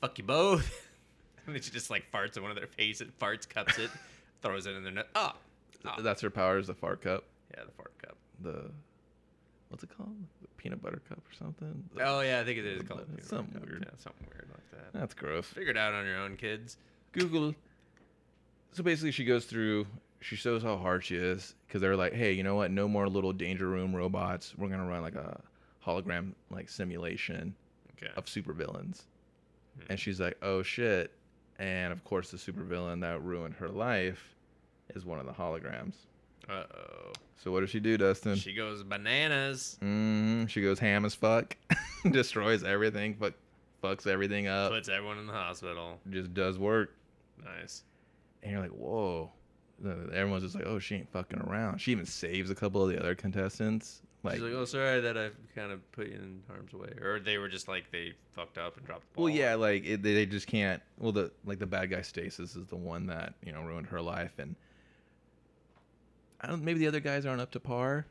Fuck 0.00 0.18
you 0.18 0.24
both. 0.24 0.88
and 1.46 1.54
then 1.54 1.62
she 1.62 1.70
just 1.70 1.88
like 1.90 2.10
farts 2.12 2.36
in 2.36 2.42
one 2.42 2.50
of 2.50 2.56
their 2.56 2.66
faces, 2.66 3.08
farts, 3.20 3.48
cups 3.48 3.78
it, 3.78 3.90
throws 4.42 4.66
it 4.66 4.74
in 4.74 4.82
their 4.82 4.92
nut. 4.92 5.08
Oh, 5.14 5.32
oh. 5.86 6.02
That's 6.02 6.20
her 6.22 6.30
power 6.30 6.58
is 6.58 6.66
the 6.66 6.74
fart 6.74 7.00
cup. 7.02 7.24
yeah, 7.56 7.62
the 7.64 7.70
fart 7.72 7.92
cup. 8.02 8.16
The 8.42 8.70
what's 9.70 9.82
it 9.82 9.90
called? 9.96 10.14
The 10.42 10.48
peanut 10.56 10.82
butter 10.82 11.00
cup 11.08 11.18
or 11.18 11.34
something? 11.34 11.82
The- 11.94 12.02
Oh 12.06 12.20
yeah, 12.20 12.40
I 12.40 12.44
think 12.44 12.58
it 12.58 12.66
is 12.66 12.82
called 12.82 13.06
butter- 13.08 13.22
something 13.26 13.60
cup. 13.60 13.68
weird. 13.68 13.84
Yeah, 13.88 13.96
something 13.96 14.26
weird 14.32 14.48
like 14.50 14.70
that. 14.72 14.92
That's 14.98 15.14
gross. 15.14 15.46
Figure 15.46 15.70
it 15.70 15.76
out 15.76 15.94
on 15.94 16.04
your 16.04 16.18
own, 16.18 16.36
kids. 16.36 16.76
Google. 17.12 17.54
So 18.72 18.82
basically, 18.82 19.10
she 19.12 19.24
goes 19.24 19.46
through. 19.46 19.86
She 20.20 20.36
shows 20.36 20.62
how 20.62 20.76
hard 20.76 21.02
she 21.04 21.16
is 21.16 21.54
because 21.66 21.80
they're 21.80 21.96
like, 21.96 22.12
"Hey, 22.12 22.32
you 22.32 22.42
know 22.42 22.54
what? 22.54 22.70
No 22.70 22.86
more 22.86 23.08
little 23.08 23.32
danger 23.32 23.66
room 23.66 23.94
robots. 23.96 24.54
We're 24.56 24.68
gonna 24.68 24.86
run 24.86 25.02
like 25.02 25.14
a 25.14 25.40
hologram 25.84 26.34
like 26.50 26.68
simulation 26.68 27.54
Okay. 27.96 28.12
of 28.16 28.26
supervillains." 28.26 29.04
Hmm. 29.78 29.86
And 29.90 29.98
she's 30.00 30.20
like, 30.20 30.36
"Oh 30.42 30.62
shit!" 30.62 31.10
And 31.58 31.92
of 31.92 32.04
course, 32.04 32.30
the 32.30 32.36
supervillain 32.36 33.00
that 33.00 33.22
ruined 33.22 33.54
her 33.54 33.68
life 33.68 34.34
is 34.94 35.04
one 35.04 35.18
of 35.18 35.26
the 35.26 35.32
holograms. 35.32 35.94
Uh 36.48 36.64
oh. 36.74 37.12
So 37.42 37.50
what 37.52 37.60
does 37.60 37.70
she 37.70 37.80
do, 37.80 37.96
Dustin? 37.96 38.36
She 38.36 38.52
goes 38.54 38.82
bananas. 38.82 39.78
mm, 39.82 40.48
she 40.48 40.60
goes 40.62 40.78
ham 40.78 41.04
as 41.04 41.14
fuck, 41.14 41.56
destroys 42.10 42.62
everything, 42.64 43.16
but 43.18 43.34
fucks 43.82 44.06
everything 44.06 44.46
up. 44.46 44.70
Puts 44.72 44.88
everyone 44.88 45.18
in 45.18 45.26
the 45.26 45.32
hospital. 45.32 45.98
just 46.10 46.34
does 46.34 46.58
work. 46.58 46.94
Nice. 47.42 47.84
And 48.42 48.52
you're 48.52 48.60
like, 48.60 48.70
whoa. 48.72 49.30
Everyone's 49.82 50.42
just 50.42 50.54
like, 50.54 50.66
oh, 50.66 50.78
she 50.78 50.96
ain't 50.96 51.10
fucking 51.10 51.40
around. 51.40 51.78
She 51.80 51.92
even 51.92 52.04
saves 52.04 52.50
a 52.50 52.54
couple 52.54 52.82
of 52.82 52.90
the 52.90 53.00
other 53.00 53.14
contestants, 53.14 54.02
Like, 54.22 54.34
She's 54.34 54.42
like, 54.42 54.52
oh, 54.52 54.66
sorry 54.66 55.00
that 55.00 55.16
I 55.16 55.30
kind 55.54 55.72
of 55.72 55.90
put 55.92 56.08
you 56.08 56.16
in 56.16 56.42
harm's 56.48 56.74
way, 56.74 56.90
or 57.00 57.18
they 57.18 57.38
were 57.38 57.48
just 57.48 57.66
like 57.66 57.90
they 57.90 58.12
fucked 58.34 58.58
up 58.58 58.76
and 58.76 58.84
dropped 58.84 59.10
the 59.10 59.16
ball. 59.16 59.24
well, 59.24 59.32
yeah, 59.34 59.54
like 59.54 59.86
it, 59.86 60.02
they 60.02 60.12
they 60.12 60.26
just 60.26 60.46
can't. 60.46 60.82
Well, 60.98 61.12
the 61.12 61.30
like 61.46 61.58
the 61.58 61.66
bad 61.66 61.88
guy 61.90 62.02
Stasis 62.02 62.56
is 62.56 62.66
the 62.66 62.76
one 62.76 63.06
that 63.06 63.32
you 63.42 63.52
know 63.52 63.62
ruined 63.62 63.86
her 63.86 64.02
life, 64.02 64.38
and 64.38 64.54
I 66.40 66.46
don't. 66.48 66.62
Maybe 66.62 66.78
the 66.80 66.86
other 66.88 67.00
guys 67.00 67.26
aren't 67.26 67.40
up 67.40 67.50
to 67.52 67.60
par, 67.60 68.06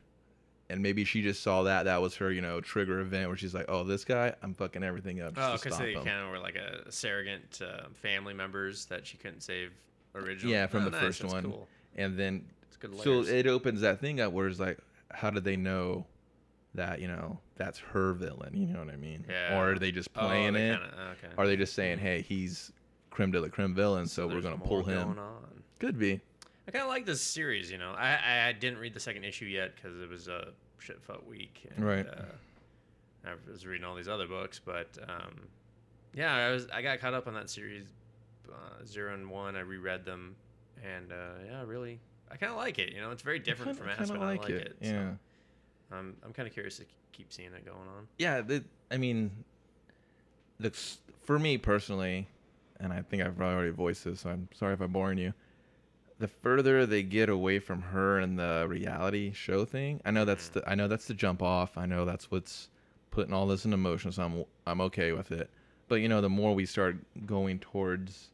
and 0.68 0.80
maybe 0.82 1.04
she 1.04 1.22
just 1.22 1.42
saw 1.42 1.64
that 1.64 1.84
that 1.84 2.00
was 2.00 2.14
her 2.16 2.30
you 2.30 2.40
know 2.40 2.60
trigger 2.60 3.00
event 3.00 3.28
where 3.28 3.36
she's 3.36 3.54
like, 3.54 3.66
oh, 3.68 3.82
this 3.84 4.04
guy, 4.04 4.34
I'm 4.42 4.54
fucking 4.54 4.82
everything 4.82 5.20
up. 5.20 5.34
Oh, 5.36 5.52
just 5.52 5.62
to 5.64 5.68
because 5.68 5.78
they 5.80 5.92
him. 5.94 6.04
kind 6.04 6.24
of 6.24 6.30
were 6.30 6.38
like 6.38 6.56
a 6.56 6.90
surrogate 6.92 7.60
uh, 7.62 7.88
family 7.94 8.34
members 8.34 8.84
that 8.86 9.06
she 9.06 9.16
couldn't 9.16 9.40
save 9.42 9.72
originally. 10.14 10.54
Yeah, 10.54 10.66
from 10.66 10.82
Oh, 10.82 10.84
the 10.86 10.90
nice, 10.92 11.00
first 11.00 11.22
that's 11.22 11.32
one, 11.34 11.44
Cool. 11.44 11.68
and 11.96 12.16
then 12.18 12.44
It's 12.68 12.76
good 12.76 12.96
so 13.00 13.22
it 13.22 13.46
opens 13.46 13.80
that 13.80 14.00
thing 14.00 14.20
up 14.20 14.32
where 14.32 14.46
it's 14.46 14.60
like, 14.60 14.78
how 15.12 15.30
did 15.30 15.44
they 15.44 15.56
know 15.56 16.06
that 16.74 17.00
you 17.00 17.08
know 17.08 17.38
that's 17.56 17.78
her 17.78 18.12
villain? 18.12 18.54
You 18.56 18.66
know 18.66 18.78
what 18.78 18.90
I 18.92 18.96
mean? 18.96 19.24
Yeah. 19.28 19.58
Or 19.58 19.72
are 19.72 19.78
they 19.78 19.90
just 19.90 20.12
playing 20.14 20.50
Oh, 20.50 20.52
they 20.58 20.68
it? 20.70 20.72
Kinda, 20.78 20.94
okay. 21.18 21.34
Are 21.36 21.46
they 21.48 21.56
just 21.56 21.74
saying, 21.74 21.98
hey, 21.98 22.22
he's 22.22 22.72
creme 23.10 23.32
de 23.32 23.40
la 23.40 23.48
creme 23.48 23.74
villain, 23.74 24.06
so, 24.06 24.28
we're 24.28 24.40
gonna 24.40 24.56
pull 24.56 24.84
him? 24.84 25.02
Going 25.14 25.18
on. 25.18 25.62
Could 25.80 25.98
be. 25.98 26.20
I 26.70 26.72
kind 26.72 26.84
of 26.84 26.88
like 26.88 27.04
this 27.04 27.20
series, 27.20 27.68
you 27.68 27.78
know. 27.78 27.94
I, 27.98 28.48
I 28.48 28.52
didn't 28.52 28.78
read 28.78 28.94
the 28.94 29.00
second 29.00 29.24
issue 29.24 29.46
yet 29.46 29.74
because 29.74 30.00
it 30.00 30.08
was 30.08 30.28
a 30.28 30.52
shit 30.78 31.02
fuck 31.02 31.28
week. 31.28 31.66
And, 31.74 31.84
Right. 31.84 32.06
Uh, 32.06 32.22
I 33.24 33.32
was 33.50 33.66
reading 33.66 33.84
all 33.84 33.96
these 33.96 34.06
other 34.06 34.28
books, 34.28 34.60
but 34.64 34.96
um, 35.08 35.48
yeah, 36.14 36.32
I 36.32 36.50
was 36.52 36.68
I 36.72 36.80
got 36.80 37.00
caught 37.00 37.12
up 37.12 37.26
on 37.26 37.34
that 37.34 37.50
series, 37.50 37.86
uh, 38.48 38.84
zero 38.86 39.12
and 39.14 39.28
one. 39.28 39.56
I 39.56 39.60
reread 39.60 40.04
them, 40.04 40.36
and 40.82 41.12
uh, 41.12 41.16
yeah, 41.44 41.62
really, 41.66 41.98
I 42.30 42.36
kind 42.36 42.50
of 42.50 42.56
like 42.56 42.78
it. 42.78 42.94
You 42.94 43.00
know, 43.00 43.10
it's 43.10 43.20
very 43.20 43.40
different 43.40 43.76
kinda- 43.76 43.94
from 43.94 44.02
Aspen. 44.02 44.20
like 44.20 44.38
I 44.38 44.42
like 44.42 44.50
it, 44.50 44.66
it. 44.68 44.76
yeah. 44.80 45.10
So 45.90 45.96
I'm 45.96 46.16
I'm 46.24 46.32
kind 46.32 46.46
of 46.48 46.54
curious 46.54 46.76
to 46.78 46.84
keep 47.12 47.32
seeing 47.32 47.52
it 47.52 47.66
going 47.66 47.88
on. 47.94 48.06
Yeah, 48.16 48.40
the, 48.40 48.64
I 48.90 48.96
mean, 48.96 49.30
the, 50.60 50.70
for 51.24 51.38
me 51.38 51.58
personally, 51.58 52.26
and 52.78 52.90
I 52.90 53.02
think 53.02 53.22
I've 53.22 53.36
probably 53.36 53.54
already 53.54 53.70
voiced 53.72 54.04
this, 54.04 54.20
so 54.20 54.30
I'm 54.30 54.48
sorry 54.54 54.72
if 54.72 54.80
I'm 54.80 54.92
boring 54.92 55.18
you. 55.18 55.34
The 56.20 56.28
further 56.28 56.86
they 56.86 57.02
get 57.02 57.28
away 57.28 57.58
from 57.58 57.80
her 57.80 58.18
and 58.18 58.38
the 58.38 58.66
reality 58.68 59.32
show 59.32 59.64
thing, 59.64 60.00
I 60.04 60.10
know 60.10 60.24
that's 60.24 60.50
the 60.50 60.62
I 60.68 60.74
know 60.74 60.86
that's 60.86 61.06
the 61.06 61.14
jump 61.14 61.42
off. 61.42 61.76
I 61.76 61.86
know 61.86 62.04
that's 62.04 62.30
what's 62.30 62.68
putting 63.10 63.32
all 63.32 63.46
this 63.46 63.64
into 63.64 63.76
motion, 63.78 64.12
so 64.12 64.22
I'm 64.22 64.44
I'm 64.66 64.80
okay 64.82 65.12
with 65.12 65.32
it. 65.32 65.50
But 65.88 65.96
you 65.96 66.08
know, 66.08 66.20
the 66.20 66.28
more 66.28 66.54
we 66.54 66.66
start 66.66 66.98
going 67.26 67.58
towards 67.58 68.30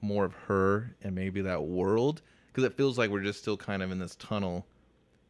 more 0.00 0.24
of 0.24 0.34
her 0.34 0.94
and 1.02 1.14
maybe 1.14 1.42
that 1.42 1.62
world, 1.62 2.22
because 2.46 2.64
it 2.64 2.76
feels 2.76 2.96
like 2.96 3.10
we're 3.10 3.20
just 3.20 3.40
still 3.40 3.56
kind 3.56 3.82
of 3.82 3.90
in 3.90 3.98
this 3.98 4.16
tunnel 4.16 4.64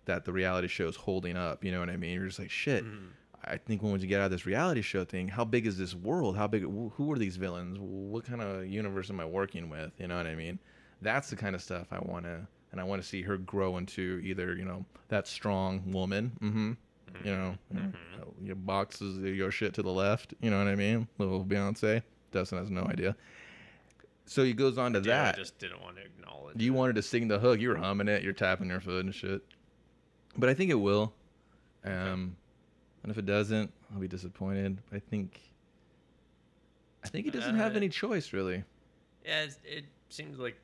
that 0.05 0.25
the 0.25 0.33
reality 0.33 0.69
show 0.69 0.87
is 0.87 0.97
holding 0.97 1.37
up. 1.37 1.65
You 1.65 1.73
know 1.73 1.81
what 1.81 1.91
I 1.91 1.97
mean? 1.97 2.13
You're 2.13 2.27
just 2.27 2.39
like 2.39 2.51
shit. 2.51 2.85
Mm-hmm. 2.85 3.07
I 3.45 3.57
think 3.57 3.83
when 3.83 3.93
we 3.93 3.99
get 4.01 4.21
out 4.21 4.27
of 4.27 4.31
this 4.33 4.47
reality 4.47 4.83
show 4.83 5.05
thing, 5.05 5.29
how 5.29 5.45
big 5.45 5.67
is 5.67 5.79
this 5.79 5.95
world? 5.95 6.37
How 6.37 6.47
big? 6.47 6.63
Who 6.63 7.13
are 7.13 7.19
these 7.19 7.37
villains? 7.37 7.79
What 7.79 8.25
kind 8.25 8.43
of 8.43 8.67
universe 8.67 9.09
am 9.09 9.21
I 9.21 9.25
working 9.25 9.71
with? 9.71 9.93
You 9.99 10.09
know 10.09 10.17
what 10.17 10.27
I 10.27 10.35
mean? 10.35 10.59
That's 11.03 11.31
the 11.31 11.37
kind 11.37 11.55
of 11.55 11.63
stuff 11.63 11.87
I 11.91 11.99
want 12.01 12.25
to, 12.25 12.47
and 12.73 12.81
I 12.81 12.85
want 12.85 13.03
to 13.03 13.09
see 13.09 13.23
her 13.23 13.37
grow 13.37 13.77
into 13.77 14.21
either 14.25 14.55
you 14.57 14.65
know 14.65 14.85
that 15.09 15.27
strong 15.29 15.83
woman. 15.93 16.33
Mm-hmm. 16.43 16.73
You 17.25 17.33
know, 17.35 17.55
you 17.73 17.81
know, 17.81 17.93
your 18.43 18.57
boxes 18.57 19.19
your 19.19 19.51
shit 19.51 19.73
to 19.75 19.83
the 19.83 19.93
left. 19.93 20.35
You 20.43 20.51
know 20.51 20.59
what 20.59 20.69
I 20.69 20.75
mean? 20.75 21.09
Little 21.19 21.45
Beyonce. 21.45 22.03
Dustin 22.31 22.59
has 22.59 22.71
no 22.71 22.83
idea. 22.85 23.17
So 24.27 24.45
he 24.45 24.53
goes 24.53 24.77
on 24.77 24.93
to 24.93 24.99
Yeah, 24.99 25.23
that. 25.25 25.35
I 25.37 25.39
just 25.39 25.59
didn't 25.59 25.81
want 25.81 25.97
to 25.97 26.03
acknowledge. 26.03 26.61
You 26.61 26.75
wanted 26.75 26.97
to 26.97 27.03
sing 27.03 27.29
the 27.29 27.39
hook. 27.39 27.59
You 27.61 27.71
were 27.71 27.77
humming 27.77 28.09
it. 28.09 28.23
You're 28.23 28.33
tapping 28.35 28.69
your 28.69 28.81
foot 28.81 29.05
and 29.05 29.15
shit. 29.15 29.41
But 30.37 30.51
I 30.51 30.55
think 30.55 30.71
it 30.71 30.75
will. 30.75 31.15
Um, 31.85 32.37
and 33.03 33.11
if 33.11 33.17
it 33.17 33.25
doesn't, 33.25 33.73
I'll 33.95 34.01
be 34.01 34.09
disappointed. 34.09 34.79
I 34.93 34.99
think. 34.99 35.41
I 37.05 37.09
think 37.09 37.25
he 37.25 37.31
doesn't 37.31 37.55
have 37.57 37.73
Uh, 37.73 37.77
any 37.77 37.89
choice 37.89 38.33
really. 38.33 38.65
Yeah, 39.25 39.47
it 39.65 39.85
seems 40.11 40.39
like 40.39 40.59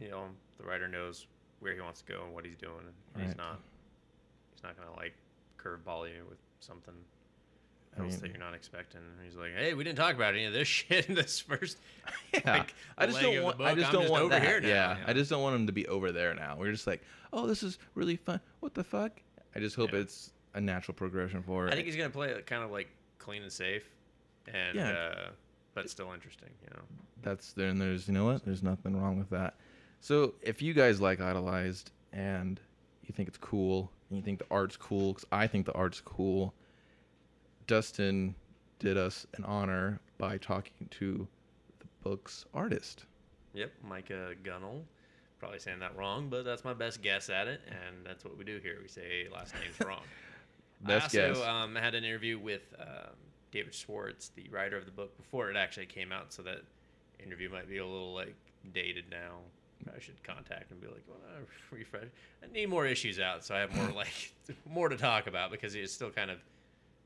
you 0.00 0.10
know 0.10 0.24
the 0.58 0.64
writer 0.64 0.88
knows 0.88 1.26
where 1.60 1.74
he 1.74 1.80
wants 1.80 2.02
to 2.02 2.12
go 2.12 2.22
and 2.24 2.34
what 2.34 2.44
he's 2.44 2.56
doing, 2.56 2.74
and 3.14 3.22
he's 3.26 3.36
not 3.36 3.60
he's 4.54 4.62
not 4.62 4.76
gonna 4.76 4.94
like 4.96 5.14
curveball 5.58 6.08
you 6.08 6.24
with 6.28 6.38
something 6.60 6.94
I 7.98 8.02
else 8.04 8.16
that 8.16 8.28
you're 8.28 8.38
not 8.38 8.52
expecting. 8.54 9.00
He's 9.24 9.36
like, 9.36 9.52
hey, 9.56 9.72
we 9.74 9.82
didn't 9.84 9.96
talk 9.96 10.14
about 10.14 10.34
any 10.34 10.44
of 10.44 10.52
this 10.52 10.68
shit 10.76 11.08
in 11.08 11.14
this 11.14 11.40
first. 11.40 11.78
Yeah, 12.32 12.58
like, 12.58 12.74
I 12.98 13.06
just 13.06 13.20
don't 13.20 13.42
want. 13.42 13.60
I 13.60 13.74
just 13.74 13.86
I'm 13.88 13.92
don't 13.92 14.02
just 14.02 14.12
want 14.12 14.24
over 14.24 14.30
that. 14.34 14.42
here 14.42 14.60
now, 14.60 14.68
yeah, 14.68 14.98
you 14.98 15.04
I 15.08 15.12
just 15.12 15.30
don't 15.30 15.42
want 15.42 15.56
him 15.56 15.66
to 15.66 15.72
be 15.72 15.86
over 15.88 16.12
there 16.12 16.34
now. 16.34 16.56
We're 16.58 16.70
just 16.70 16.86
like, 16.86 17.02
oh, 17.32 17.46
this 17.46 17.62
is 17.62 17.78
really 17.94 18.16
fun. 18.16 18.40
What 18.60 18.74
the 18.74 18.84
fuck? 18.84 19.12
I 19.54 19.60
just 19.60 19.74
hope 19.74 19.92
Yeah. 19.92 20.00
it's 20.00 20.32
a 20.54 20.60
natural 20.60 20.94
progression 20.94 21.42
for 21.42 21.66
it. 21.66 21.72
I 21.72 21.74
think 21.76 21.86
he's 21.86 21.96
gonna 21.96 22.10
play 22.10 22.28
it 22.30 22.46
kind 22.46 22.62
of 22.62 22.70
like 22.70 22.88
clean 23.18 23.42
and 23.42 23.50
safe, 23.50 23.84
and 24.52 24.76
Yeah. 24.76 24.90
uh, 24.90 25.28
but 25.74 25.88
still 25.90 26.12
interesting. 26.12 26.50
You 26.62 26.68
know. 26.76 26.82
that's 27.22 27.52
there 27.54 27.68
and 27.68 27.80
there's 27.80 28.06
you 28.06 28.14
know 28.14 28.24
what 28.26 28.44
there's 28.44 28.62
nothing 28.62 29.00
wrong 29.00 29.18
with 29.18 29.30
that 29.30 29.54
so 30.00 30.34
if 30.42 30.62
you 30.62 30.72
guys 30.74 31.00
like 31.00 31.20
idolized 31.20 31.90
and 32.12 32.60
you 33.04 33.12
think 33.14 33.28
it's 33.28 33.38
cool 33.38 33.90
and 34.08 34.18
you 34.18 34.22
think 34.22 34.38
the 34.38 34.46
art's 34.50 34.76
cool 34.76 35.12
because 35.12 35.26
i 35.32 35.46
think 35.46 35.66
the 35.66 35.72
art's 35.72 36.00
cool 36.00 36.54
dustin 37.66 38.34
did 38.78 38.96
us 38.96 39.26
an 39.34 39.44
honor 39.44 40.00
by 40.18 40.36
talking 40.38 40.88
to 40.90 41.26
the 41.80 41.86
book's 42.02 42.44
artist 42.54 43.04
Yep, 43.56 43.72
Micah 43.82 44.34
Gunnell. 44.44 44.82
Probably 45.38 45.58
saying 45.58 45.80
that 45.80 45.96
wrong, 45.96 46.28
but 46.28 46.44
that's 46.44 46.62
my 46.62 46.74
best 46.74 47.02
guess 47.02 47.30
at 47.30 47.48
it, 47.48 47.60
and 47.68 48.04
that's 48.04 48.22
what 48.24 48.36
we 48.36 48.44
do 48.44 48.58
here. 48.62 48.78
We 48.82 48.88
say 48.88 49.26
last 49.32 49.54
names 49.54 49.76
wrong. 49.84 50.02
Best 50.82 51.16
I 51.16 51.28
also 51.28 51.40
guess. 51.40 51.48
Um, 51.48 51.74
had 51.74 51.94
an 51.94 52.04
interview 52.04 52.38
with 52.38 52.74
um, 52.78 53.16
David 53.50 53.74
Schwartz, 53.74 54.30
the 54.36 54.46
writer 54.50 54.76
of 54.76 54.84
the 54.84 54.90
book, 54.90 55.16
before 55.16 55.50
it 55.50 55.56
actually 55.56 55.86
came 55.86 56.12
out, 56.12 56.34
so 56.34 56.42
that 56.42 56.60
interview 57.18 57.48
might 57.48 57.66
be 57.66 57.78
a 57.78 57.86
little 57.86 58.12
like 58.12 58.34
dated 58.74 59.06
now. 59.10 59.38
I 59.94 60.00
should 60.00 60.22
contact 60.24 60.70
him 60.70 60.78
and 60.78 60.80
be 60.80 60.86
like, 60.88 61.02
well, 61.08 61.18
uh, 61.36 61.40
refresh. 61.70 62.04
I 62.42 62.52
need 62.52 62.66
more 62.68 62.86
issues 62.86 63.18
out, 63.20 63.44
so 63.44 63.54
I 63.54 63.58
have 63.60 63.74
more 63.74 63.90
like 63.94 64.32
more 64.68 64.88
to 64.88 64.96
talk 64.96 65.26
about 65.26 65.50
because 65.50 65.74
it's 65.74 65.92
still 65.92 66.10
kind 66.10 66.30
of, 66.30 66.38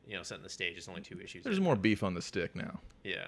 you 0.06 0.16
know, 0.16 0.22
setting 0.22 0.42
the 0.44 0.48
stage. 0.50 0.76
It's 0.76 0.88
only 0.88 1.00
two 1.02 1.20
issues. 1.20 1.44
there's 1.44 1.58
in. 1.58 1.64
more 1.64 1.76
beef 1.76 2.02
on 2.02 2.14
the 2.14 2.22
stick 2.22 2.54
now 2.56 2.78
Yeah. 3.04 3.26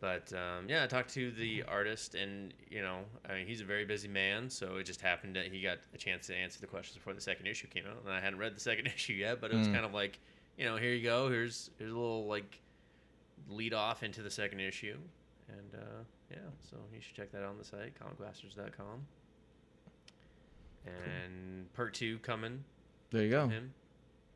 But 0.00 0.32
um, 0.32 0.68
yeah, 0.68 0.84
I 0.84 0.86
talked 0.86 1.12
to 1.14 1.32
the 1.32 1.64
artist, 1.64 2.14
and 2.14 2.54
you 2.70 2.82
know, 2.82 2.98
I 3.28 3.34
mean, 3.34 3.46
he's 3.48 3.60
a 3.60 3.64
very 3.64 3.84
busy 3.84 4.06
man, 4.06 4.48
so 4.48 4.76
it 4.76 4.84
just 4.84 5.00
happened 5.00 5.34
that 5.34 5.46
he 5.46 5.60
got 5.60 5.78
a 5.92 5.98
chance 5.98 6.28
to 6.28 6.36
answer 6.36 6.60
the 6.60 6.68
questions 6.68 6.96
before 6.96 7.14
the 7.14 7.20
second 7.20 7.46
issue 7.48 7.66
came 7.66 7.84
out, 7.84 7.96
and 8.04 8.12
I 8.14 8.20
hadn't 8.20 8.38
read 8.38 8.54
the 8.54 8.60
second 8.60 8.86
issue 8.94 9.14
yet, 9.14 9.40
but 9.40 9.50
it 9.50 9.56
was 9.56 9.66
Mm. 9.66 9.72
kind 9.74 9.84
of 9.84 9.92
like, 9.92 10.20
you 10.56 10.64
know, 10.66 10.76
here 10.76 10.92
you 10.92 11.02
go, 11.02 11.28
here's 11.28 11.70
here's 11.78 11.90
a 11.90 11.94
little 11.96 12.26
like 12.28 12.60
lead 13.48 13.74
off 13.74 14.04
into 14.04 14.22
the 14.22 14.30
second 14.30 14.60
issue, 14.60 14.96
and 15.48 15.74
uh, 15.74 16.02
yeah, 16.30 16.38
so 16.70 16.76
you 16.94 17.00
should 17.00 17.14
check 17.14 17.30
that 17.32 17.38
out 17.42 17.48
on 17.50 17.58
the 17.58 17.64
site, 17.64 17.92
comicbastards.com. 17.98 19.06
And 20.86 21.72
part 21.74 21.94
two 21.94 22.18
coming 22.18 22.64
there 23.10 23.22
you 23.22 23.30
go 23.30 23.48
him. 23.48 23.52
as 23.52 23.60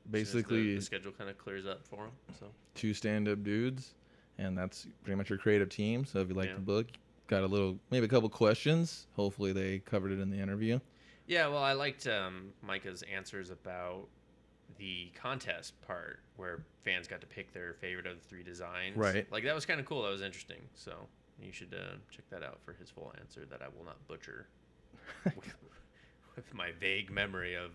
the- 0.04 0.10
basically 0.10 0.74
the, 0.76 0.80
schedule 0.82 1.12
kind 1.12 1.30
of 1.30 1.38
clears 1.38 1.66
up 1.66 1.86
for 1.86 2.04
him. 2.04 2.10
So 2.38 2.46
two 2.74 2.92
stand-up 2.94 3.42
dudes 3.42 3.94
and 4.38 4.56
that's 4.56 4.86
pretty 5.04 5.16
much 5.16 5.30
your 5.30 5.38
creative 5.38 5.68
team 5.68 6.04
so 6.04 6.18
if 6.20 6.28
you 6.28 6.34
like 6.34 6.48
Yeah. 6.48 6.54
the 6.54 6.60
book 6.60 6.86
got 7.26 7.42
a 7.42 7.46
little 7.46 7.78
maybe 7.90 8.04
a 8.06 8.08
couple 8.08 8.28
questions 8.28 9.06
hopefully 9.16 9.52
they 9.52 9.78
covered 9.78 10.12
it 10.12 10.20
in 10.20 10.28
the 10.30 10.38
interview 10.38 10.78
Yeah, 11.26 11.46
well, 11.48 11.62
I 11.62 11.72
liked 11.72 12.06
um, 12.06 12.52
Micah's 12.62 13.02
answers 13.04 13.50
about 13.50 14.08
the 14.82 15.12
contest 15.14 15.80
part 15.86 16.18
where 16.36 16.64
fans 16.82 17.06
got 17.06 17.20
to 17.20 17.26
pick 17.26 17.52
their 17.52 17.74
favorite 17.74 18.04
of 18.04 18.16
the 18.16 18.28
three 18.28 18.42
designs. 18.42 18.96
Right. 18.96 19.30
Like 19.30 19.44
that 19.44 19.54
was 19.54 19.64
kind 19.64 19.78
of 19.78 19.86
cool. 19.86 20.02
That 20.02 20.10
was 20.10 20.22
interesting. 20.22 20.60
So 20.74 20.92
you 21.40 21.52
should 21.52 21.72
uh, 21.72 21.94
check 22.10 22.28
that 22.30 22.42
out 22.42 22.58
for 22.64 22.72
his 22.72 22.90
full 22.90 23.14
answer 23.20 23.46
that 23.48 23.62
I 23.62 23.66
will 23.76 23.84
not 23.84 23.96
butcher 24.08 24.48
with, 25.24 25.54
with 26.34 26.52
my 26.52 26.72
vague 26.80 27.12
memory 27.12 27.54
of, 27.54 27.70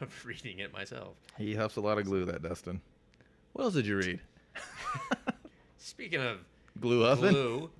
of 0.00 0.24
reading 0.26 0.58
it 0.58 0.72
myself. 0.72 1.14
He 1.38 1.54
huffs 1.54 1.76
a 1.76 1.80
lot 1.80 1.98
of 1.98 2.04
glue, 2.04 2.24
that 2.24 2.42
Dustin. 2.42 2.80
What 3.52 3.66
else 3.66 3.74
did 3.74 3.86
you 3.86 3.96
read? 3.96 4.18
Speaking 5.78 6.20
of 6.20 6.38
Glue 6.80 7.04
huffing? 7.04 7.30
glue, 7.30 7.70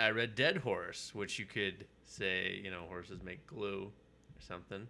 I 0.00 0.10
read 0.10 0.36
Dead 0.36 0.58
Horse, 0.58 1.12
which 1.12 1.40
you 1.40 1.46
could 1.46 1.86
say, 2.04 2.60
you 2.62 2.70
know, 2.70 2.82
horses 2.88 3.24
make 3.24 3.44
glue 3.48 3.90
or 3.90 4.40
something. 4.40 4.86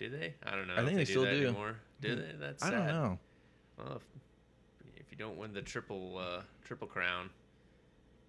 Do 0.00 0.08
they? 0.08 0.34
I 0.42 0.56
don't 0.56 0.66
know. 0.66 0.76
I 0.76 0.84
think 0.84 0.96
they 0.96 1.04
do 1.04 1.10
still 1.12 1.24
do. 1.24 1.28
Hmm. 1.30 1.44
Anymore. 1.44 1.76
Do 2.00 2.16
they? 2.16 2.32
That's 2.40 2.64
I 2.64 2.70
don't 2.70 2.86
know. 2.86 3.18
Well, 3.78 3.96
if, 3.96 4.02
if 4.96 5.12
you 5.12 5.18
don't 5.18 5.36
win 5.36 5.52
the 5.52 5.60
triple 5.60 6.16
uh, 6.18 6.40
triple 6.64 6.88
crown, 6.88 7.28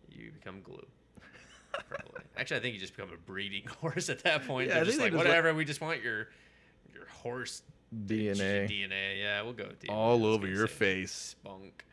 you 0.10 0.32
become 0.32 0.62
glue. 0.62 0.86
Probably. 1.90 2.22
Actually, 2.36 2.58
I 2.58 2.60
think 2.60 2.74
you 2.74 2.80
just 2.82 2.96
become 2.96 3.14
a 3.14 3.18
breeding 3.18 3.64
horse 3.82 4.10
at 4.10 4.22
that 4.24 4.46
point. 4.46 4.68
Yeah, 4.68 4.76
They're 4.76 4.86
just 4.86 5.00
like 5.00 5.14
just 5.14 5.24
whatever. 5.26 5.54
we 5.54 5.64
just 5.64 5.80
want 5.80 6.04
your 6.04 6.28
your 6.94 7.06
horse 7.08 7.62
DNA 8.06 8.68
DNA. 8.70 9.20
Yeah, 9.20 9.42
we'll 9.44 9.54
go 9.54 9.68
with 9.68 9.80
DNA. 9.80 9.94
All 9.94 10.26
over 10.26 10.48
your 10.48 10.68
say 10.68 10.74
face. 10.74 11.36
Spunk. 11.42 11.86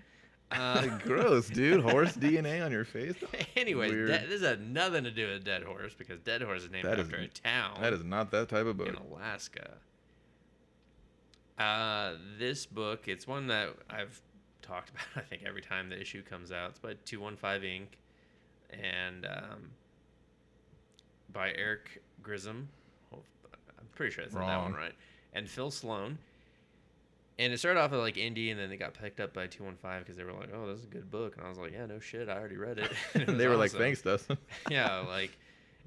Uh, 0.51 0.87
Gross, 1.05 1.49
dude. 1.49 1.83
Horse 1.83 2.15
DNA 2.17 2.65
on 2.65 2.73
your 2.73 2.85
face. 2.85 3.15
Anyways, 3.57 3.93
Weird. 3.93 4.09
de- 4.09 4.27
this 4.29 4.43
has 4.43 4.59
nothing 4.59 5.05
to 5.05 5.11
do 5.11 5.29
with 5.29 5.45
Dead 5.45 5.63
Horse 5.63 5.95
because 5.97 6.19
Dead 6.21 6.41
Horse 6.43 6.63
is 6.65 6.71
named 6.71 6.87
That 6.87 6.99
after 6.99 7.17
a 7.17 7.29
town 7.29 7.79
That 7.83 7.93
is 7.93 8.03
not 8.05 8.31
that 8.31 8.49
type 8.49 8.67
of 8.67 8.77
book. 8.79 8.89
in 8.89 8.95
Alaska. 8.95 9.73
Uh, 11.59 12.13
this 12.39 12.67
book, 12.67 13.09
it's 13.09 13.27
one 13.27 13.49
that 13.49 13.71
I've 13.91 14.21
talked 14.63 14.91
about. 14.91 15.05
I 15.17 15.21
think 15.29 15.43
every 15.47 15.61
time 15.63 15.89
the 15.91 16.01
issue 16.01 16.23
comes 16.23 16.53
out. 16.53 16.71
It's 16.71 16.79
by 16.79 16.95
Two 17.05 17.21
One 17.21 17.37
Five 17.37 17.65
Ink. 17.65 17.99
and 18.71 19.27
um, 19.27 19.71
by 21.33 21.53
Eric 21.57 22.03
Grissom. 22.23 22.69
Hope- 23.11 23.25
I'm 23.79 23.87
pretty 23.95 24.13
sure 24.15 24.25
I 24.25 24.29
said 24.29 24.41
that 24.41 24.63
one 24.63 24.73
right. 24.75 24.95
And 25.35 25.49
Phil 25.49 25.71
Sloan. 25.71 26.19
And 27.39 27.53
it 27.53 27.59
started 27.59 27.79
off 27.79 27.93
as 27.93 27.99
like 27.99 28.17
indie, 28.17 28.51
and 28.51 28.59
then 28.59 28.69
they 28.69 28.77
got 28.77 28.95
picked 28.95 29.21
up 29.21 29.33
by 29.33 29.47
Two 29.47 29.63
One 29.63 29.77
Five 29.77 30.03
because 30.03 30.17
they 30.17 30.25
were 30.25 30.33
like, 30.33 30.51
"Oh, 30.53 30.67
this 30.67 30.79
is 30.79 30.85
a 30.85 30.89
good 30.89 31.09
book," 31.11 31.37
and 31.37 31.47
I 31.47 31.49
was 31.49 31.59
like, 31.59 31.73
"Yeah, 31.73 31.87
no 31.87 32.01
shit, 32.01 32.29
I 32.29 32.37
already 32.37 32.57
read 32.57 32.79
it." 32.79 32.91
And 33.15 33.29
it 33.29 33.39
they 33.39 33.47
were 33.47 33.57
like, 33.57 33.71
"Thanks, 33.71 34.03
Dustin." 34.03 34.39
yeah, 34.71 34.99
like 35.01 35.31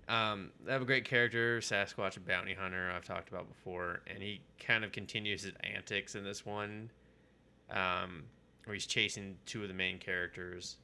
um, 0.07 0.51
they 0.65 0.71
have 0.71 0.81
a 0.81 0.85
great 0.85 1.05
character, 1.05 1.59
Sasquatch 1.59 2.17
bounty 2.25 2.53
hunter. 2.53 2.91
I've 2.91 3.05
talked 3.05 3.29
about 3.29 3.47
before, 3.49 4.01
and 4.07 4.21
he 4.21 4.41
kind 4.59 4.83
of 4.83 4.91
continues 4.91 5.43
his 5.43 5.53
antics 5.75 6.15
in 6.15 6.23
this 6.23 6.45
one, 6.45 6.89
um, 7.69 8.23
where 8.65 8.73
he's 8.73 8.85
chasing 8.85 9.37
two 9.45 9.61
of 9.61 9.67
the 9.67 9.73
main 9.73 9.99
characters, 9.99 10.77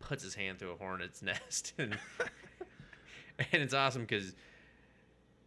puts 0.00 0.22
his 0.22 0.34
hand 0.34 0.58
through 0.58 0.72
a 0.72 0.76
hornet's 0.76 1.22
nest, 1.22 1.72
and 1.78 1.98
and 3.38 3.62
it's 3.62 3.74
awesome 3.74 4.02
because 4.02 4.34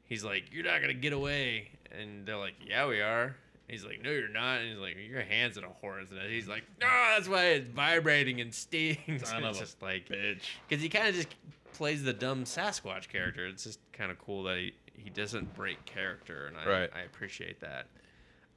he's 0.06 0.24
like, 0.24 0.46
"You're 0.52 0.66
not 0.66 0.82
gonna 0.82 0.94
get 0.94 1.14
away," 1.14 1.70
and 1.92 2.26
they're 2.26 2.38
like, 2.38 2.56
"Yeah, 2.66 2.88
we 2.88 3.02
are." 3.02 3.36
He's 3.68 3.84
like, 3.86 4.02
"No, 4.02 4.12
you're 4.12 4.30
not." 4.30 4.60
And 4.62 4.70
he's 4.70 4.78
like, 4.80 4.96
"Your 5.10 5.22
hand's 5.22 5.58
in 5.58 5.64
a 5.66 5.70
hornet's 5.70 6.12
nest." 6.12 6.28
He's 6.30 6.48
like, 6.48 6.64
"No, 6.80 6.88
that's 6.88 7.28
why 7.28 7.46
it's 7.48 7.68
vibrating 7.70 8.40
and 8.42 8.54
stings." 8.54 9.28
Son 9.28 9.36
And 9.38 9.46
of 9.46 9.52
it's 9.52 9.60
just 9.60 9.82
like 9.82 10.08
Bitch. 10.08 10.42
because 10.68 10.82
he 10.82 10.88
kind 10.90 11.08
of 11.10 11.16
just 11.16 11.28
plays 11.74 12.02
the 12.04 12.14
dumb 12.14 12.46
Sasquatch 12.46 13.10
character. 13.10 13.46
It's 13.46 13.64
just 13.66 13.80
kind 13.92 14.10
of 14.12 14.18
cool 14.20 14.44
that 14.44 14.58
he, 14.58 14.74
he 14.96 15.10
doesn't 15.10 15.54
break 15.54 15.84
character, 15.86 16.48
and 16.48 16.56
I, 16.58 16.66
Right. 16.82 16.90
I 16.96 17.02
appreciate 17.02 17.60
that. 17.60 17.88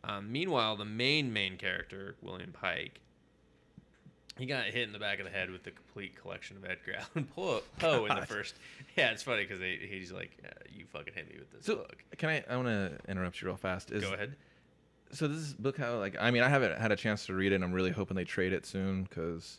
Um, 0.04 0.30
meanwhile, 0.32 0.76
the 0.76 0.84
main 0.86 1.32
main 1.32 1.56
character, 1.56 2.14
William 2.22 2.52
Pike, 2.52 3.00
he 4.38 4.46
got 4.46 4.64
hit 4.66 4.84
in 4.86 4.92
the 4.92 4.98
back 4.98 5.18
of 5.18 5.24
the 5.26 5.30
head 5.30 5.50
with 5.50 5.64
the 5.64 5.70
complete 5.72 6.14
collection 6.16 6.56
of 6.56 6.64
Edgar 6.64 6.94
Allan 7.16 7.28
Poe, 7.78 8.06
in 8.06 8.14
the 8.18 8.26
first. 8.26 8.54
Yeah, 8.96 9.10
it's 9.12 9.22
funny 9.22 9.42
because 9.44 9.60
he's 9.60 10.10
like, 10.12 10.30
uh, 10.44 10.48
"You 10.74 10.84
fucking 10.86 11.14
hit 11.14 11.28
me 11.30 11.36
with 11.38 11.50
this 11.52 11.64
So 11.66 11.76
book." 11.76 11.96
can 12.18 12.28
I? 12.28 12.44
I 12.48 12.56
want 12.56 12.68
to 12.68 12.98
interrupt 13.08 13.40
you 13.42 13.46
real 13.48 13.56
fast. 13.56 13.90
Is, 13.92 14.02
Go 14.04 14.14
ahead. 14.14 14.34
So 15.12 15.26
this 15.28 15.38
is 15.38 15.54
book 15.54 15.76
how 15.76 15.98
like 15.98 16.16
I 16.20 16.30
mean 16.30 16.42
I 16.42 16.48
haven't 16.48 16.78
had 16.78 16.92
a 16.92 16.96
chance 16.96 17.26
to 17.26 17.34
read 17.34 17.52
it. 17.52 17.56
and 17.56 17.64
I'm 17.64 17.72
really 17.72 17.90
hoping 17.90 18.16
they 18.16 18.24
trade 18.24 18.52
it 18.52 18.64
soon 18.64 19.04
because 19.04 19.58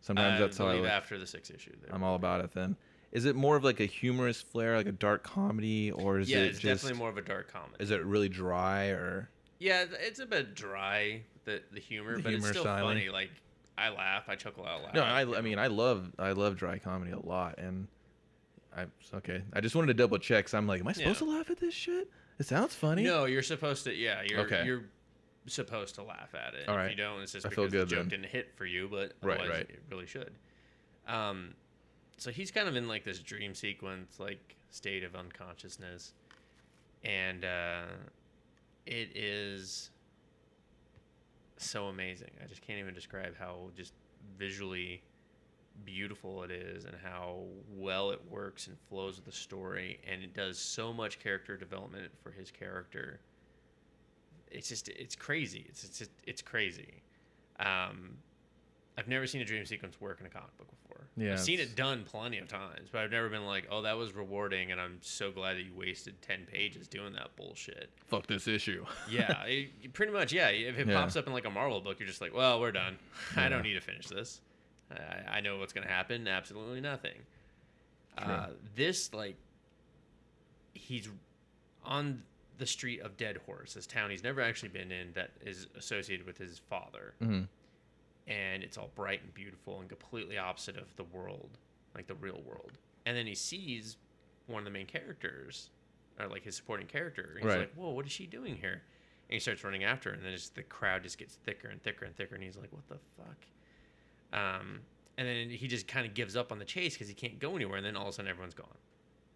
sometimes 0.00 0.36
I 0.36 0.44
that's 0.44 0.58
how 0.58 0.66
I 0.66 0.70
believe 0.72 0.84
like- 0.84 0.92
after 0.92 1.18
the 1.18 1.26
sixth 1.26 1.54
issue. 1.54 1.72
there. 1.82 1.94
I'm 1.94 2.02
all 2.02 2.16
about 2.16 2.44
it. 2.44 2.52
Then 2.52 2.76
is 3.12 3.24
it 3.24 3.36
more 3.36 3.56
of 3.56 3.64
like 3.64 3.80
a 3.80 3.86
humorous 3.86 4.40
flair, 4.42 4.76
like 4.76 4.86
a 4.86 4.92
dark 4.92 5.22
comedy, 5.22 5.90
or 5.92 6.18
is 6.18 6.28
yeah, 6.28 6.38
it 6.38 6.46
it's 6.48 6.58
just 6.58 6.82
definitely 6.82 6.98
more 6.98 7.08
of 7.10 7.16
a 7.16 7.22
dark 7.22 7.52
comedy. 7.52 7.76
is 7.82 7.90
it 7.90 8.04
really 8.04 8.28
dry 8.28 8.86
or 8.88 9.30
Yeah, 9.60 9.84
th- 9.84 9.98
it's 10.00 10.18
a 10.20 10.26
bit 10.26 10.54
dry 10.54 11.22
the 11.44 11.62
the 11.72 11.80
humor, 11.80 12.16
The 12.16 12.22
but 12.22 12.30
humor 12.30 12.48
it's 12.48 12.50
still 12.50 12.64
styling. 12.64 12.96
funny. 12.98 13.08
Like 13.08 13.30
I 13.78 13.90
laugh, 13.90 14.24
I 14.28 14.34
chuckle 14.34 14.66
out 14.66 14.82
loud. 14.82 14.94
no? 14.94 15.02
I 15.02 15.38
I 15.38 15.40
mean 15.42 15.58
I 15.60 15.68
love 15.68 16.10
I 16.18 16.32
love 16.32 16.56
dry 16.56 16.78
comedy 16.78 17.12
a 17.12 17.18
lot 17.20 17.58
and 17.58 17.86
I 18.76 18.86
okay 19.14 19.42
I 19.52 19.60
just 19.60 19.74
wanted 19.76 19.86
to 19.88 19.94
double 19.94 20.18
check. 20.18 20.48
So 20.48 20.58
I'm 20.58 20.66
like, 20.66 20.80
am 20.80 20.88
I 20.88 20.92
supposed 20.92 21.20
Yeah. 21.20 21.26
to 21.28 21.32
laugh 21.38 21.50
at 21.50 21.58
this 21.60 21.72
shit? 21.74 22.10
It 22.38 22.46
sounds 22.46 22.74
funny. 22.74 23.02
No, 23.02 23.24
you're 23.24 23.42
supposed 23.42 23.84
to. 23.84 23.94
Yeah, 23.94 24.22
you're 24.22 24.40
Okay. 24.40 24.64
you're 24.64 24.84
supposed 25.46 25.94
to 25.96 26.02
laugh 26.02 26.34
at 26.34 26.54
it. 26.54 26.68
All 26.68 26.74
If 26.74 26.78
right. 26.78 26.90
you 26.90 26.96
don't, 26.96 27.20
it's 27.20 27.32
just 27.32 27.46
I 27.46 27.50
feel 27.50 27.64
because 27.66 27.88
the 27.88 27.96
joke 27.96 28.04
then. 28.04 28.20
didn't 28.20 28.30
hit 28.30 28.52
for 28.56 28.64
you, 28.66 28.88
but 28.90 29.14
Right, 29.22 29.38
otherwise 29.40 29.50
right. 29.58 29.70
it 29.70 29.82
really 29.90 30.06
should. 30.06 30.32
Um, 31.06 31.54
so 32.18 32.30
he's 32.30 32.50
kind 32.50 32.68
of 32.68 32.76
in 32.76 32.86
like 32.86 33.02
this 33.04 33.18
dream 33.20 33.54
sequence, 33.54 34.20
like 34.20 34.56
state 34.70 35.04
of 35.04 35.16
unconsciousness, 35.16 36.12
and 37.02 37.44
uh, 37.44 37.82
it 38.86 39.16
is 39.16 39.90
so 41.56 41.86
amazing. 41.86 42.30
I 42.42 42.46
just 42.46 42.60
can't 42.62 42.78
even 42.78 42.94
describe 42.94 43.34
how 43.38 43.70
just 43.76 43.92
visually 44.38 45.02
beautiful 45.84 46.42
it 46.42 46.50
is 46.50 46.84
and 46.84 46.94
how 47.02 47.44
well 47.74 48.10
it 48.10 48.20
works 48.30 48.66
and 48.66 48.76
flows 48.88 49.16
with 49.16 49.24
the 49.26 49.32
story 49.32 50.00
and 50.10 50.22
it 50.22 50.34
does 50.34 50.58
so 50.58 50.92
much 50.92 51.18
character 51.18 51.56
development 51.56 52.10
for 52.22 52.30
his 52.30 52.50
character. 52.50 53.20
It's 54.50 54.68
just 54.68 54.88
it's 54.88 55.14
crazy. 55.16 55.66
It's 55.68 55.84
it's 55.84 55.98
just, 55.98 56.10
it's 56.26 56.42
crazy. 56.42 57.02
Um 57.60 58.16
i've 58.96 59.06
never 59.08 59.28
seen 59.28 59.40
a 59.40 59.44
dream 59.44 59.64
sequence 59.64 60.00
work 60.00 60.18
in 60.20 60.26
a 60.26 60.28
comic 60.28 60.56
book 60.58 60.66
before. 60.82 61.06
Yeah, 61.16 61.32
i've 61.34 61.40
seen 61.40 61.60
it 61.60 61.76
done 61.76 62.02
plenty 62.04 62.38
of 62.38 62.48
times 62.48 62.88
but 62.90 63.02
i've 63.02 63.10
never 63.12 63.28
been 63.28 63.46
like 63.46 63.68
oh 63.70 63.82
that 63.82 63.96
was 63.96 64.12
rewarding 64.12 64.72
and 64.72 64.80
i'm 64.80 64.98
so 65.00 65.30
glad 65.30 65.56
that 65.56 65.62
you 65.62 65.72
wasted 65.76 66.20
10 66.22 66.46
pages 66.52 66.88
doing 66.88 67.12
that 67.14 67.34
bullshit. 67.36 67.90
Fuck 68.06 68.26
this 68.26 68.48
issue. 68.48 68.84
yeah 69.10 69.44
it, 69.44 69.92
pretty 69.92 70.12
much 70.12 70.32
yeah. 70.32 70.48
If 70.48 70.78
it 70.78 70.88
Yeah. 70.88 71.00
pops 71.00 71.14
up 71.16 71.26
in 71.28 71.32
like 71.32 71.44
a 71.46 71.50
marvel 71.50 71.80
book 71.80 71.98
you're 72.00 72.08
just 72.08 72.20
like 72.20 72.34
well 72.34 72.60
we're 72.60 72.72
done. 72.72 72.98
I 73.36 73.48
don't 73.48 73.62
need 73.62 73.74
to 73.74 73.80
finish 73.80 74.06
this 74.08 74.40
i, 74.90 75.36
I 75.36 75.40
know 75.40 75.58
what's 75.58 75.72
going 75.72 75.86
to 75.86 75.92
happen 75.92 76.26
absolutely 76.28 76.80
nothing 76.80 77.18
uh, 78.16 78.48
this 78.74 79.12
like 79.14 79.36
he's 80.74 81.08
on 81.84 82.22
the 82.58 82.66
street 82.66 83.00
of 83.00 83.16
dead 83.16 83.38
horse 83.46 83.74
this 83.74 83.86
town 83.86 84.10
he's 84.10 84.24
never 84.24 84.40
actually 84.40 84.70
been 84.70 84.90
in 84.90 85.12
that 85.14 85.30
is 85.44 85.66
associated 85.76 86.26
with 86.26 86.38
his 86.38 86.58
father 86.58 87.14
hmm 87.20 87.42
and 88.26 88.62
it's 88.62 88.76
all 88.76 88.90
bright 88.94 89.22
and 89.22 89.32
beautiful 89.32 89.80
and 89.80 89.88
completely 89.88 90.36
opposite 90.36 90.76
of 90.76 90.94
the 90.96 91.04
world, 91.04 91.48
like 91.94 92.06
the 92.08 92.14
real 92.16 92.42
world. 92.46 92.72
And 93.06 93.16
then 93.16 93.26
he 93.26 93.34
sees 93.34 93.96
one 94.46 94.58
of 94.58 94.64
the 94.66 94.70
main 94.70 94.84
characters, 94.84 95.70
or 96.20 96.26
like 96.26 96.42
his 96.44 96.54
supporting 96.54 96.86
character. 96.86 97.36
He's 97.40 97.46
Right. 97.46 97.60
like, 97.60 97.72
"Whoa, 97.72 97.88
what 97.88 98.04
is 98.04 98.12
she 98.12 98.26
doing 98.26 98.56
here?" 98.58 98.82
And 99.30 99.30
he 99.30 99.38
starts 99.38 99.64
running 99.64 99.82
after 99.82 100.10
her, 100.10 100.14
and 100.14 100.22
then 100.22 100.32
just 100.32 100.54
the 100.54 100.62
crowd 100.62 101.04
just 101.04 101.16
gets 101.16 101.36
thicker 101.36 101.68
and 101.68 101.82
thicker 101.82 102.04
and 102.04 102.14
thicker, 102.14 102.34
and 102.34 102.44
he's 102.44 102.58
like, 102.58 102.70
"What 102.70 102.86
the 102.90 102.98
fuck?" 103.16 103.36
Um, 104.32 104.80
and 105.16 105.26
then 105.26 105.50
he 105.50 105.66
just 105.66 105.88
kind 105.88 106.06
of 106.06 106.14
gives 106.14 106.36
up 106.36 106.52
on 106.52 106.58
the 106.58 106.64
chase 106.64 106.94
because 106.94 107.08
he 107.08 107.14
can't 107.14 107.38
go 107.38 107.56
anywhere. 107.56 107.76
And 107.78 107.86
then 107.86 107.96
all 107.96 108.04
of 108.04 108.08
a 108.10 108.12
sudden, 108.12 108.30
everyone's 108.30 108.54
gone, 108.54 108.68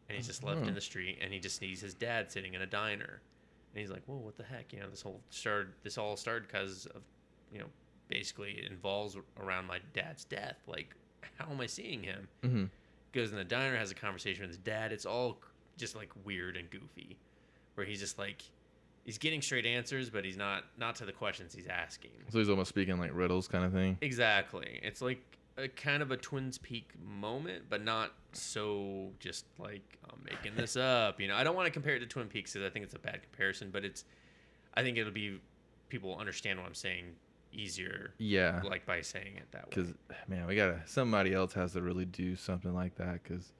and 0.08 0.16
he's 0.16 0.26
just 0.26 0.44
left 0.44 0.60
Oh. 0.64 0.68
in 0.68 0.74
the 0.74 0.80
street, 0.80 1.18
and 1.20 1.32
he 1.32 1.40
just 1.40 1.58
sees 1.58 1.80
his 1.80 1.94
dad 1.94 2.30
sitting 2.30 2.54
in 2.54 2.62
a 2.62 2.66
diner, 2.66 3.20
and 3.74 3.80
he's 3.80 3.90
like, 3.90 4.04
"Whoa, 4.06 4.16
what 4.16 4.36
the 4.36 4.44
heck?" 4.44 4.72
You 4.72 4.80
know, 4.80 4.90
this 4.90 5.02
whole 5.02 5.20
started. 5.30 5.72
This 5.82 5.98
all 5.98 6.16
started 6.16 6.46
because 6.46 6.86
of, 6.86 7.02
you 7.52 7.58
know, 7.58 7.66
basically 8.08 8.52
it 8.52 8.70
involves 8.70 9.16
around 9.40 9.66
my 9.66 9.80
dad's 9.94 10.24
death. 10.24 10.56
Like, 10.66 10.94
how 11.38 11.50
am 11.50 11.60
I 11.60 11.66
seeing 11.66 12.02
him? 12.02 12.28
hmm 12.42 12.64
Goes 13.12 13.30
in 13.30 13.36
the 13.36 13.44
diner, 13.44 13.76
has 13.76 13.90
a 13.90 13.94
conversation 13.94 14.42
with 14.42 14.50
his 14.50 14.58
dad. 14.58 14.90
It's 14.92 15.04
all 15.04 15.38
just 15.76 15.94
like 15.96 16.10
weird 16.24 16.56
and 16.56 16.70
goofy, 16.70 17.16
where 17.74 17.84
he's 17.86 18.00
just 18.00 18.18
like, 18.18 18.42
he's 19.04 19.18
getting 19.18 19.42
straight 19.42 19.66
answers, 19.66 20.10
but 20.10 20.24
he's 20.24 20.36
not 20.36 20.64
not 20.78 20.94
to 20.96 21.04
the 21.04 21.12
questions 21.12 21.54
he's 21.54 21.66
asking. 21.66 22.10
So 22.30 22.38
he's 22.38 22.48
almost 22.48 22.68
speaking 22.68 22.98
like 22.98 23.10
riddles 23.14 23.48
kind 23.48 23.64
of 23.64 23.72
thing. 23.72 23.98
Exactly. 24.00 24.80
It's 24.82 25.00
like 25.02 25.20
a 25.58 25.68
kind 25.68 26.02
of 26.02 26.10
a 26.10 26.16
Twins 26.16 26.58
Peak 26.58 26.92
moment, 27.04 27.64
but 27.68 27.84
not 27.84 28.12
so 28.32 29.10
just 29.20 29.44
like 29.58 29.98
I'm 30.10 30.18
making 30.24 30.56
this 30.56 30.76
up. 30.76 31.20
You 31.20 31.28
know, 31.28 31.36
I 31.36 31.44
don't 31.44 31.54
want 31.56 31.66
to 31.66 31.72
compare 31.72 31.94
it 31.94 32.00
to 32.00 32.06
Twin 32.06 32.26
Peaks 32.28 32.52
because 32.52 32.66
I 32.66 32.70
think 32.70 32.84
it's 32.84 32.94
a 32.94 32.98
bad 32.98 33.22
comparison, 33.22 33.70
but 33.70 33.84
it's, 33.84 34.04
I 34.74 34.82
think 34.82 34.96
it'll 34.98 35.12
be 35.12 35.40
people 35.88 36.10
will 36.10 36.18
understand 36.18 36.58
what 36.58 36.66
I'm 36.66 36.74
saying 36.74 37.04
easier 37.52 38.14
Yeah. 38.16 38.62
like 38.64 38.86
by 38.86 39.02
saying 39.02 39.36
it 39.36 39.50
that 39.52 39.64
way. 39.64 39.68
Because 39.70 39.92
man, 40.26 40.46
we 40.46 40.56
gotta 40.56 40.80
somebody 40.86 41.34
else 41.34 41.52
has 41.52 41.74
to 41.74 41.82
really 41.82 42.06
do 42.06 42.34
something 42.34 42.72
like 42.72 42.94
that. 42.96 43.22
Because 43.22 43.52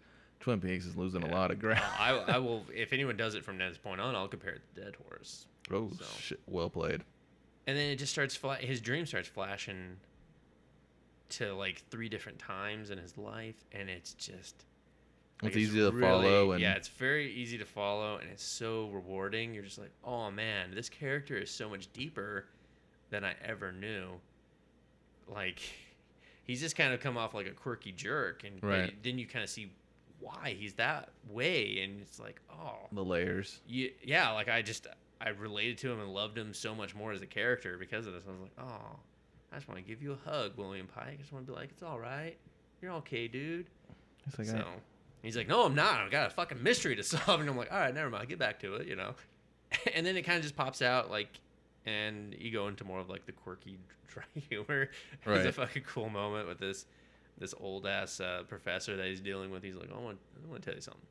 Twin 0.43 0.61
Peaks 0.61 0.85
is 0.85 0.97
losing 0.97 1.23
a 1.23 1.29
lot 1.33 1.51
of 1.51 1.59
ground. 1.61 1.81
I, 1.99 2.11
I 2.11 2.39
will 2.39 2.65
if 2.75 2.93
anyone 2.93 3.17
does 3.17 3.35
it 3.35 3.45
from 3.45 3.57
this 3.59 3.79
point 3.79 4.01
on, 4.01 4.15
I'll 4.15 4.29
compare 4.29 4.53
it 4.53 4.61
to 4.75 4.83
Dead 4.83 4.97
Horse. 5.09 5.47
oh 5.73 5.89
so. 5.99 6.05
shit! 6.21 6.41
Well 6.47 6.69
played. 6.69 7.01
And 7.67 7.79
then 7.79 7.91
it 7.91 7.97
just 7.97 8.13
starts 8.13 8.35
fla- 8.37 8.57
his 8.57 8.81
dream 8.81 9.07
starts 9.07 9.29
flashing 9.29 9.97
to 11.31 11.55
like 11.55 11.83
three 11.91 12.09
different 12.09 12.39
times 12.39 12.91
in 12.91 12.99
his 12.99 13.17
life, 13.17 13.55
and 13.73 13.89
it's 13.89 14.15
just 14.15 14.65
It's 15.45 15.57
easy 15.57 15.79
to 15.79 15.93
follow 15.99 16.53
and- 16.53 16.61
yeah, 16.61 16.75
it's 16.75 16.89
very 16.89 17.33
easy 17.33 17.57
to 17.59 17.65
follow, 17.65 18.17
and 18.19 18.29
it's 18.31 18.43
so 18.45 18.89
rewarding. 18.93 19.55
You're 19.55 19.63
just 19.65 19.79
like, 19.79 19.93
oh 20.05 20.31
man, 20.31 20.75
this 20.75 20.89
character 20.89 21.37
is 21.39 21.51
so 21.51 21.69
much 21.71 21.91
deeper 21.93 22.47
than 23.11 23.25
I 23.25 23.35
ever 23.45 23.71
knew. 23.73 24.09
Like, 25.29 25.61
he's 26.45 26.61
just 26.61 26.75
kind 26.77 26.93
of 26.93 26.99
come 27.01 27.17
off 27.17 27.33
like 27.33 27.47
a 27.47 27.53
quirky 27.53 27.93
jerk, 27.93 28.43
and 28.45 28.63
Right. 28.63 28.93
then 29.05 29.19
you 29.19 29.27
kind 29.27 29.45
of 29.45 29.49
see 29.51 29.71
why 30.23 30.57
he's 30.59 30.75
that 30.75 31.11
way, 31.29 31.81
and 31.83 32.01
it's 32.01 32.19
like, 32.21 32.41
oh, 32.51 32.77
The 32.93 33.05
layers. 33.05 33.61
yeah, 33.67 33.89
yeah, 34.03 34.31
like 34.31 34.49
I 34.49 34.63
just 34.63 34.87
I 35.21 35.31
related 35.31 35.79
to 35.79 35.91
him 35.93 36.01
and 36.01 36.13
loved 36.15 36.39
him 36.39 36.55
so 36.55 36.75
much 36.75 36.95
more 36.95 37.13
as 37.13 37.21
a 37.23 37.27
character 37.27 37.77
because 37.79 38.07
of 38.07 38.13
this. 38.15 38.23
I 38.27 38.31
was 38.31 38.41
like, 38.41 38.53
oh, 38.59 38.97
I 39.53 39.57
just 39.57 39.69
want 39.69 39.79
to 39.79 39.87
give 39.87 40.03
you 40.03 40.13
a 40.13 40.31
hug, 40.31 40.53
William 40.57 40.87
Pike. 40.87 41.15
I 41.15 41.17
just 41.21 41.33
want 41.33 41.47
to 41.47 41.53
be 41.53 41.57
like, 41.59 41.71
it's 41.71 41.83
all 41.83 41.99
right, 42.01 42.37
you're 42.81 42.93
okay, 42.93 43.29
dude. 43.29 43.67
It's 44.27 44.39
like 44.39 44.49
so 44.49 44.57
I- 44.57 44.81
he's 45.23 45.37
like, 45.37 45.49
no, 45.49 45.65
I'm 45.67 45.75
not. 45.75 46.01
I've 46.01 46.11
got 46.11 46.29
a 46.29 46.31
fucking 46.31 46.63
mystery 46.63 46.97
to 46.97 47.03
solve, 47.03 47.41
and 47.41 47.49
I'm 47.51 47.57
like, 47.57 47.73
all 47.73 47.79
right, 47.79 47.95
never 47.95 48.11
mind, 48.11 48.29
get 48.29 48.39
back 48.39 48.61
to 48.61 48.75
it, 48.77 48.87
you 48.87 48.97
know. 48.97 49.15
and 49.95 50.07
then 50.07 50.17
it 50.17 50.23
kind 50.23 50.37
of 50.37 50.43
just 50.43 50.57
pops 50.57 50.83
out 50.83 51.11
like, 51.11 51.29
and 51.87 52.35
you 52.39 52.51
go 52.53 52.69
into 52.69 52.85
more 52.85 53.01
of 53.01 53.09
like 53.11 53.27
the 53.27 53.33
quirky, 53.33 53.77
dry 54.09 54.23
humor. 54.49 54.89
right. 55.25 55.39
It's 55.39 55.47
a 55.47 55.53
fucking 55.61 55.83
cool 55.87 56.09
moment 56.11 56.47
with 56.49 56.59
this 56.59 56.87
this 57.39 57.55
old 57.61 57.87
ass 57.87 58.21
uh, 58.21 58.43
professor 58.49 58.97
that 58.97 59.07
he's 59.07 59.21
dealing 59.21 59.51
with. 59.51 59.63
He's 59.63 59.75
like, 59.77 59.91
I 59.95 59.99
want 59.99 60.19
I 60.45 60.51
want 60.51 60.63
to 60.63 60.67
tell 60.71 60.75
you 60.77 60.83
something. 60.83 61.03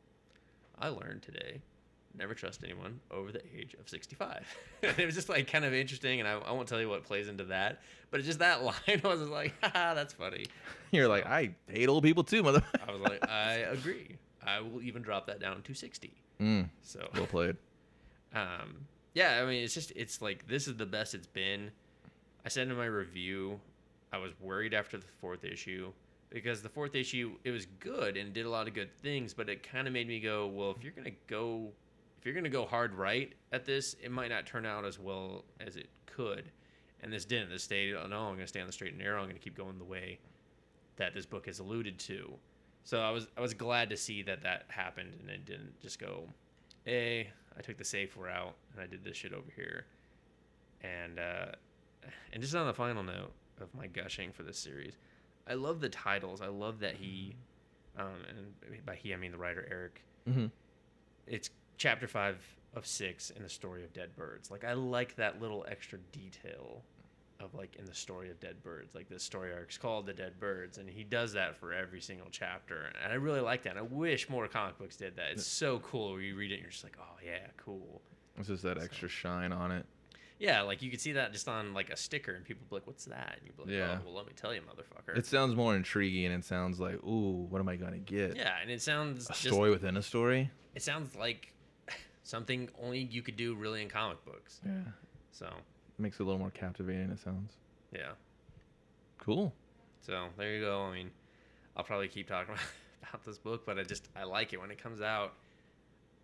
I 0.79 0.87
learned 0.89 1.21
today 1.21 1.61
never 2.17 2.33
trust 2.33 2.61
anyone 2.63 2.99
over 3.09 3.31
the 3.31 3.41
age 3.57 3.75
of 3.79 3.87
65. 3.89 4.45
and 4.83 4.99
it 4.99 5.05
was 5.05 5.15
just 5.15 5.29
like 5.29 5.47
kind 5.49 5.65
of 5.65 5.73
interesting, 5.73 6.19
and 6.19 6.27
I, 6.27 6.33
I 6.33 6.51
won't 6.51 6.67
tell 6.67 6.79
you 6.81 6.89
what 6.89 7.03
plays 7.03 7.27
into 7.27 7.45
that, 7.45 7.81
but 8.09 8.19
it's 8.19 8.27
just 8.27 8.39
that 8.39 8.63
line 8.63 8.73
I 8.87 9.07
was 9.07 9.19
just 9.19 9.31
like, 9.31 9.53
haha, 9.63 9.93
that's 9.93 10.13
funny. 10.13 10.45
You're 10.91 11.07
like, 11.07 11.25
I 11.25 11.55
hate 11.67 11.89
old 11.89 12.03
people 12.03 12.23
too, 12.23 12.43
mother. 12.43 12.63
I 12.87 12.91
was 12.91 13.01
like, 13.01 13.27
I 13.29 13.53
agree. 13.53 14.17
I 14.45 14.59
will 14.59 14.81
even 14.81 15.01
drop 15.01 15.27
that 15.27 15.39
down 15.39 15.61
to 15.61 15.73
60. 15.73 16.11
mm, 16.39 16.69
So, 16.81 17.07
well 17.13 17.27
played. 17.27 17.55
um, 18.33 18.85
yeah, 19.13 19.39
I 19.41 19.45
mean, 19.45 19.63
it's 19.63 19.73
just, 19.73 19.91
it's 19.95 20.21
like, 20.21 20.47
this 20.47 20.67
is 20.67 20.77
the 20.77 20.85
best 20.85 21.13
it's 21.13 21.27
been. 21.27 21.71
I 22.45 22.49
said 22.49 22.67
in 22.67 22.75
my 22.75 22.85
review, 22.85 23.59
I 24.11 24.17
was 24.17 24.31
worried 24.39 24.73
after 24.73 24.97
the 24.97 25.05
fourth 25.19 25.43
issue 25.43 25.91
because 26.31 26.61
the 26.61 26.69
fourth 26.69 26.95
issue, 26.95 27.33
it 27.43 27.51
was 27.51 27.65
good 27.79 28.17
and 28.17 28.33
did 28.33 28.45
a 28.45 28.49
lot 28.49 28.67
of 28.67 28.73
good 28.73 28.95
things, 29.01 29.33
but 29.33 29.49
it 29.49 29.69
kind 29.69 29.87
of 29.87 29.93
made 29.93 30.07
me 30.07 30.19
go, 30.19 30.47
well, 30.47 30.71
if 30.71 30.83
you're 30.83 30.93
to 31.03 31.11
go, 31.27 31.71
if 32.19 32.25
you're 32.25 32.41
to 32.41 32.49
go 32.49 32.65
hard 32.65 32.93
right 32.93 33.33
at 33.51 33.65
this, 33.65 33.95
it 34.01 34.11
might 34.11 34.29
not 34.29 34.45
turn 34.45 34.65
out 34.65 34.85
as 34.85 34.97
well 34.97 35.43
as 35.59 35.75
it 35.75 35.89
could. 36.05 36.51
And 37.01 37.11
this 37.11 37.25
didn't. 37.25 37.49
This 37.49 37.63
stayed, 37.63 37.95
oh, 37.95 38.07
no, 38.07 38.19
I'm 38.27 38.37
to 38.37 38.47
stay 38.47 38.61
on 38.61 38.67
the 38.67 38.73
straight 38.73 38.91
and 38.91 38.99
narrow. 38.99 39.21
I'm 39.21 39.27
to 39.29 39.39
keep 39.39 39.57
going 39.57 39.77
the 39.77 39.83
way 39.83 40.19
that 40.97 41.13
this 41.13 41.25
book 41.25 41.47
has 41.47 41.59
alluded 41.59 41.97
to. 41.99 42.31
So 42.83 42.99
I 42.99 43.11
was 43.11 43.27
I 43.37 43.41
was 43.41 43.53
glad 43.53 43.89
to 43.89 43.97
see 43.97 44.23
that 44.23 44.43
that 44.43 44.65
happened 44.69 45.13
and 45.19 45.29
it 45.29 45.45
didn't 45.45 45.79
just 45.81 45.99
go, 45.99 46.27
hey, 46.85 47.29
I 47.57 47.61
took 47.61 47.77
the 47.77 47.85
safe 47.85 48.15
route 48.17 48.55
and 48.73 48.81
I 48.81 48.87
did 48.87 49.03
this 49.03 49.17
shit 49.17 49.33
over 49.33 49.51
here. 49.55 49.85
And 50.81 51.19
uh, 51.19 51.51
and 52.33 52.41
just 52.41 52.55
on 52.55 52.65
the 52.65 52.73
final 52.73 53.03
note 53.03 53.31
of 53.59 53.73
my 53.75 53.87
gushing 53.87 54.31
for 54.31 54.43
this 54.43 54.57
series, 54.57 54.97
I 55.47 55.53
love 55.55 55.81
the 55.81 55.89
titles. 55.89 56.41
I 56.41 56.47
love 56.47 56.79
that 56.79 56.95
he, 56.95 57.35
um, 57.97 58.07
and 58.29 58.85
by 58.85 58.95
he 58.95 59.13
I 59.13 59.17
mean 59.17 59.31
the 59.31 59.37
writer 59.37 59.67
Eric. 59.69 60.03
Mm-hmm. 60.29 60.47
It's 61.27 61.49
chapter 61.77 62.07
five 62.07 62.37
of 62.73 62.85
six 62.85 63.31
in 63.31 63.43
the 63.43 63.49
story 63.49 63.83
of 63.83 63.93
Dead 63.93 64.15
Birds. 64.15 64.51
Like 64.51 64.63
I 64.63 64.73
like 64.73 65.15
that 65.15 65.41
little 65.41 65.65
extra 65.69 65.99
detail 66.11 66.83
of 67.39 67.53
like 67.53 67.75
in 67.77 67.85
the 67.85 67.93
story 67.93 68.29
of 68.29 68.39
Dead 68.39 68.61
Birds. 68.63 68.95
Like 68.95 69.09
this 69.09 69.23
story 69.23 69.51
arc's 69.51 69.77
called 69.77 70.05
The 70.05 70.13
Dead 70.13 70.39
Birds, 70.39 70.77
and 70.77 70.89
he 70.89 71.03
does 71.03 71.33
that 71.33 71.57
for 71.57 71.73
every 71.73 72.01
single 72.01 72.27
chapter, 72.31 72.91
and 73.03 73.11
I 73.11 73.15
really 73.15 73.41
like 73.41 73.63
that. 73.63 73.71
And 73.71 73.79
I 73.79 73.83
wish 73.83 74.29
more 74.29 74.47
comic 74.47 74.77
books 74.77 74.95
did 74.95 75.15
that. 75.15 75.31
It's 75.31 75.45
so 75.45 75.79
cool 75.79 76.13
where 76.13 76.21
you 76.21 76.35
read 76.35 76.51
it 76.51 76.55
and 76.55 76.63
you're 76.63 76.71
just 76.71 76.83
like, 76.83 76.97
oh 76.99 77.17
yeah, 77.25 77.47
cool. 77.57 78.01
It's 78.37 78.47
just 78.47 78.63
that 78.63 78.81
extra 78.81 79.09
shine 79.09 79.51
on 79.51 79.71
it. 79.71 79.85
Yeah, 80.41 80.63
like 80.63 80.81
you 80.81 80.89
could 80.89 80.99
see 80.99 81.11
that 81.11 81.31
just 81.33 81.47
on 81.47 81.73
like 81.75 81.91
a 81.91 81.95
sticker, 81.95 82.33
and 82.33 82.43
people 82.43 82.65
be 82.67 82.75
like, 82.75 82.87
"What's 82.87 83.05
that?" 83.05 83.35
And 83.37 83.45
you'd 83.45 83.55
be 83.57 83.63
like, 83.63 83.71
Yeah. 83.71 83.99
"Oh, 84.01 84.05
well, 84.05 84.15
let 84.15 84.25
me 84.25 84.33
tell 84.35 84.53
you, 84.53 84.61
motherfucker." 84.61 85.15
It 85.15 85.27
sounds 85.27 85.53
more 85.55 85.75
intriguing 85.75 86.25
and 86.25 86.33
it 86.33 86.45
sounds 86.45 86.79
like, 86.79 86.95
ooh, 87.03 87.45
what 87.49 87.59
am 87.59 87.69
I 87.69 87.75
gonna 87.75 87.99
get? 87.99 88.35
yeah, 88.35 88.55
and 88.61 88.71
it 88.71 88.81
sounds 88.81 89.25
A 89.25 89.33
just, 89.33 89.43
story 89.43 89.69
within 89.69 89.97
a 89.97 90.01
story. 90.01 90.49
It 90.73 90.81
sounds 90.81 91.15
like 91.15 91.53
something 92.23 92.69
only 92.81 92.99
you 93.03 93.21
could 93.21 93.35
do 93.35 93.53
really 93.53 93.83
in 93.83 93.89
comic 93.89 94.23
books. 94.25 94.59
Yeah. 94.65 94.71
So 95.31 95.45
it 95.45 96.01
Makes 96.01 96.19
it 96.19 96.23
a 96.23 96.25
little 96.25 96.39
more 96.39 96.49
captivating, 96.49 97.11
it 97.11 97.19
sounds. 97.19 97.53
yeah, 97.93 98.13
Cool. 99.19 99.53
so 100.01 100.27
there 100.37 100.55
you 100.55 100.61
go. 100.65 100.81
I 100.81 100.91
mean, 100.95 101.11
I'll 101.77 101.83
probably 101.83 102.07
keep 102.07 102.27
talking 102.27 102.55
about 103.09 103.23
this 103.23 103.37
book, 103.37 103.63
but 103.65 103.77
I 103.77 103.83
just 103.83 104.09
I 104.15 104.23
like 104.23 104.53
it 104.53 104.59
when 104.59 104.71
it 104.71 104.81
comes 104.81 105.01
out. 105.01 105.33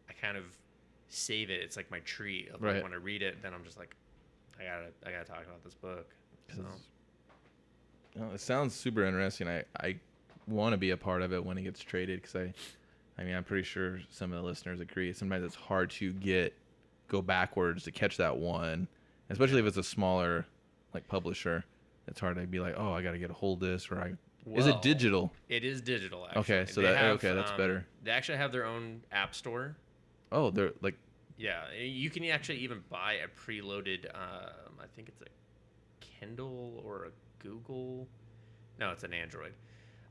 I 0.10 0.14
kind 0.14 0.38
of 0.38 0.44
save 1.10 1.52
it. 1.52 1.62
It's 1.62 1.78
like 1.78 1.92
my 1.92 2.00
treat 2.00 2.48
of 2.50 2.62
like 2.64 2.74
Right. 2.76 2.84
when 2.84 2.94
I 2.94 2.98
read 2.98 3.22
it, 3.22 3.44
then 3.44 3.54
I'm 3.54 3.64
just 3.64 3.78
like, 3.78 3.96
I 4.60 4.64
gotta 4.64 4.88
I 5.06 5.12
gotta 5.12 5.26
talk 5.26 5.44
about 5.46 5.64
this 5.64 5.74
book. 5.76 6.08
So 6.56 6.64
No, 8.16 8.32
it 8.34 8.40
sounds 8.42 8.74
super 8.74 9.04
interesting. 9.06 9.48
I, 9.48 9.64
I 9.80 9.98
want 10.48 10.74
to 10.74 10.78
be 10.78 10.92
a 10.92 10.98
part 10.98 11.22
of 11.22 11.34
it 11.34 11.44
when 11.44 11.58
it 11.58 11.64
gets 11.64 11.82
traded 11.82 12.22
because 12.22 12.36
I, 12.36 12.54
I 13.22 13.24
mean, 13.26 13.36
I'm 13.36 13.44
pretty 13.44 13.64
sure 13.64 14.00
some 14.10 14.32
of 14.32 14.42
the 14.42 14.48
listeners 14.48 14.80
agree. 14.80 15.14
Sometimes 15.14 15.44
it's 15.44 15.56
hard 15.56 15.90
to 15.92 16.14
get, 16.14 16.54
go 17.08 17.22
backwards 17.22 17.84
to 17.84 17.92
catch 17.92 18.18
that 18.18 18.38
one, 18.38 18.88
especially 19.30 19.60
if 19.60 19.66
it's 19.66 19.78
a 19.78 19.84
smaller, 19.84 20.46
like 20.94 21.08
publisher. 21.08 21.64
It's 22.08 22.20
hard 22.20 22.38
to 22.38 22.48
be 22.48 22.60
like, 22.60 22.76
oh, 22.78 22.94
I 22.94 23.02
got 23.02 23.12
to 23.12 23.20
get 23.20 23.30
a 23.30 23.34
hold 23.34 23.62
of 23.62 23.70
this, 23.70 23.92
or 23.92 24.00
I. 24.00 24.14
is 24.56 24.66
it 24.66 24.82
digital? 24.82 25.34
It 25.50 25.66
is 25.66 25.82
digital. 25.82 26.26
Actually. 26.26 26.40
Okay, 26.40 26.66
so 26.72 26.82
They 26.82 26.88
that- 26.88 27.04
okay, 27.16 27.34
that's 27.34 27.52
um, 27.52 27.58
better. 27.58 27.86
They 28.04 28.12
actually 28.12 28.38
have 28.38 28.52
their 28.54 28.66
own 28.66 29.02
app 29.12 29.36
store. 29.36 29.76
Oh, 30.32 30.50
they're 30.50 30.72
like, 30.82 30.96
Yeah, 31.38 31.72
you 31.74 32.10
can 32.10 32.24
actually 32.26 32.60
even 32.60 32.84
buy 32.90 33.14
a 33.24 33.28
preloaded. 33.28 34.06
Um, 34.16 34.74
I 34.82 34.86
think 34.96 35.08
it's 35.10 35.22
a 35.22 35.26
Kindle 36.00 36.82
or 36.86 37.06
a 37.06 37.12
Google. 37.44 38.08
No, 38.80 38.92
it's 38.92 39.04
an 39.04 39.14
Android. 39.14 39.54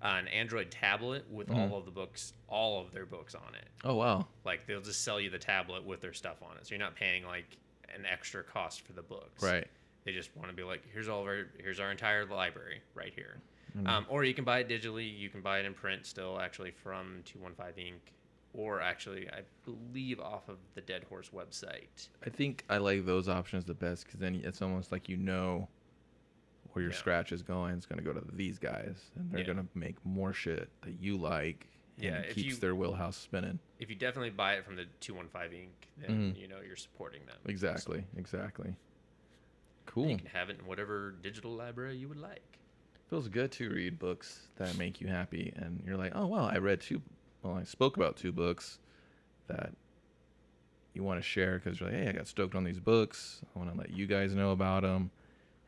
Uh, 0.03 0.09
an 0.19 0.29
Android 0.29 0.71
tablet 0.71 1.29
with 1.31 1.49
Mhm. 1.49 1.57
all 1.71 1.79
of 1.79 1.85
the 1.85 1.91
books, 1.91 2.33
all 2.49 2.81
of 2.81 2.93
their 2.93 3.07
books 3.07 3.35
on 3.35 3.55
it. 3.55 3.65
oh 3.85 3.95
wow, 3.95 4.27
Like 4.45 4.67
they'll 4.67 4.81
just 4.81 5.03
sell 5.05 5.21
you 5.21 5.31
the 5.31 5.39
tablet 5.39 5.85
with 5.85 6.01
their 6.01 6.13
stuff 6.13 6.43
on 6.43 6.57
it, 6.59 6.67
so 6.67 6.75
you're 6.75 6.85
not 6.85 6.95
paying 6.97 7.25
like 7.25 7.57
an 7.95 8.05
extra 8.05 8.43
cost 8.45 8.83
for 8.83 8.93
the 8.93 9.03
books. 9.03 9.43
right. 9.43 9.67
They 10.05 10.13
just 10.13 10.37
want 10.37 10.49
to 10.51 10.55
be 10.55 10.63
like, 10.63 10.83
here's 10.93 11.09
all 11.09 11.23
of 11.23 11.27
our, 11.27 11.47
here's 11.59 11.81
our 11.81 11.91
entire 11.91 12.25
library 12.27 12.81
right 12.95 13.13
here. 13.15 13.41
Mm. 13.77 13.89
Um, 13.89 14.07
or 14.09 14.23
you 14.23 14.35
can 14.35 14.45
buy 14.45 14.61
it 14.61 14.69
digitally. 14.69 15.13
You 15.19 15.29
can 15.31 15.41
buy 15.41 15.59
it 15.59 15.67
in 15.67 15.75
print 15.75 16.07
still, 16.07 16.39
actually, 16.41 16.71
from 16.71 17.23
215 17.25 17.87
Ink. 17.87 18.13
Or 18.57 18.81
actually, 18.81 19.29
I 19.29 19.43
believe 19.67 20.19
off 20.19 20.49
of 20.49 20.57
the 20.75 20.81
Deadhorse 20.81 21.29
website. 21.29 22.09
I 22.25 22.31
think 22.31 22.65
I 22.71 22.79
like 22.79 23.05
those 23.05 23.29
options 23.29 23.67
the 23.67 23.75
best 23.75 24.07
because 24.07 24.19
then 24.19 24.41
it's 24.43 24.63
almost 24.63 24.91
like 24.91 25.09
you 25.11 25.19
know 25.19 25.69
where 26.73 26.83
your 26.83 26.91
Yeah. 26.93 26.97
scratch 26.99 27.33
is 27.33 27.43
going. 27.43 27.75
It's 27.77 27.85
going 27.87 27.99
to 27.99 28.05
go 28.05 28.19
to 28.19 28.25
these 28.35 28.59
guys, 28.59 29.11
and 29.17 29.31
they're 29.31 29.41
Yeah. 29.41 29.47
going 29.47 29.59
to 29.59 29.67
make 29.75 30.03
more 30.07 30.33
shit 30.33 30.71
that 30.83 30.99
you 31.01 31.19
like. 31.19 31.67
And 31.97 32.05
Yeah, 32.05 32.19
it 32.21 32.35
keeps 32.35 32.55
you- 32.55 32.57
their 32.57 32.75
wheelhouse 32.75 33.17
spinning. 33.17 33.59
If 33.79 33.89
you 33.91 33.97
definitely 33.97 34.31
buy 34.31 34.55
it 34.55 34.65
from 34.65 34.77
the 34.77 34.87
215 35.01 35.53
Ink., 35.53 35.89
then 35.99 36.35
Mhm. 36.35 36.39
you 36.39 36.49
know 36.49 36.61
you're 36.61 36.77
supporting 36.77 37.25
them. 37.27 37.37
Exactly, 37.47 38.05
exactly. 38.17 38.69
And 38.69 38.77
Cool. 39.87 40.09
You 40.11 40.17
can 40.17 40.27
have 40.29 40.51
it 40.51 40.59
in 40.59 40.67
whatever 40.67 41.13
digital 41.13 41.53
library 41.53 41.97
you 41.97 42.09
would 42.09 42.19
like. 42.19 42.59
Feels 43.09 43.29
good 43.29 43.53
to 43.53 43.71
read 43.71 43.99
books 43.99 44.49
that 44.57 44.77
make 44.77 45.01
you 45.01 45.07
happy, 45.09 45.53
and 45.57 45.83
you're 45.87 45.97
like, 45.97 46.13
oh 46.15 46.27
wow, 46.27 46.47
I 46.49 46.57
read 46.59 46.81
two. 46.81 47.03
Well, 47.43 47.55
I 47.55 47.65
spoke 47.65 47.97
about 47.97 48.17
two 48.17 48.33
books 48.33 48.79
that 49.49 49.73
you 50.95 51.03
want 51.03 51.19
to 51.19 51.23
share 51.23 51.61
because 51.63 51.79
you're 51.79 51.91
like, 51.91 51.99
hey, 51.99 52.09
I 52.09 52.13
got 52.13 52.27
stoked 52.27 52.55
on 52.55 52.65
these 52.65 52.81
books. 52.81 53.41
I 53.55 53.59
want 53.59 53.73
to 53.73 53.79
let 53.79 53.91
you 53.91 54.07
guys 54.07 54.35
know 54.35 54.51
about 54.53 54.83
them, 54.83 55.11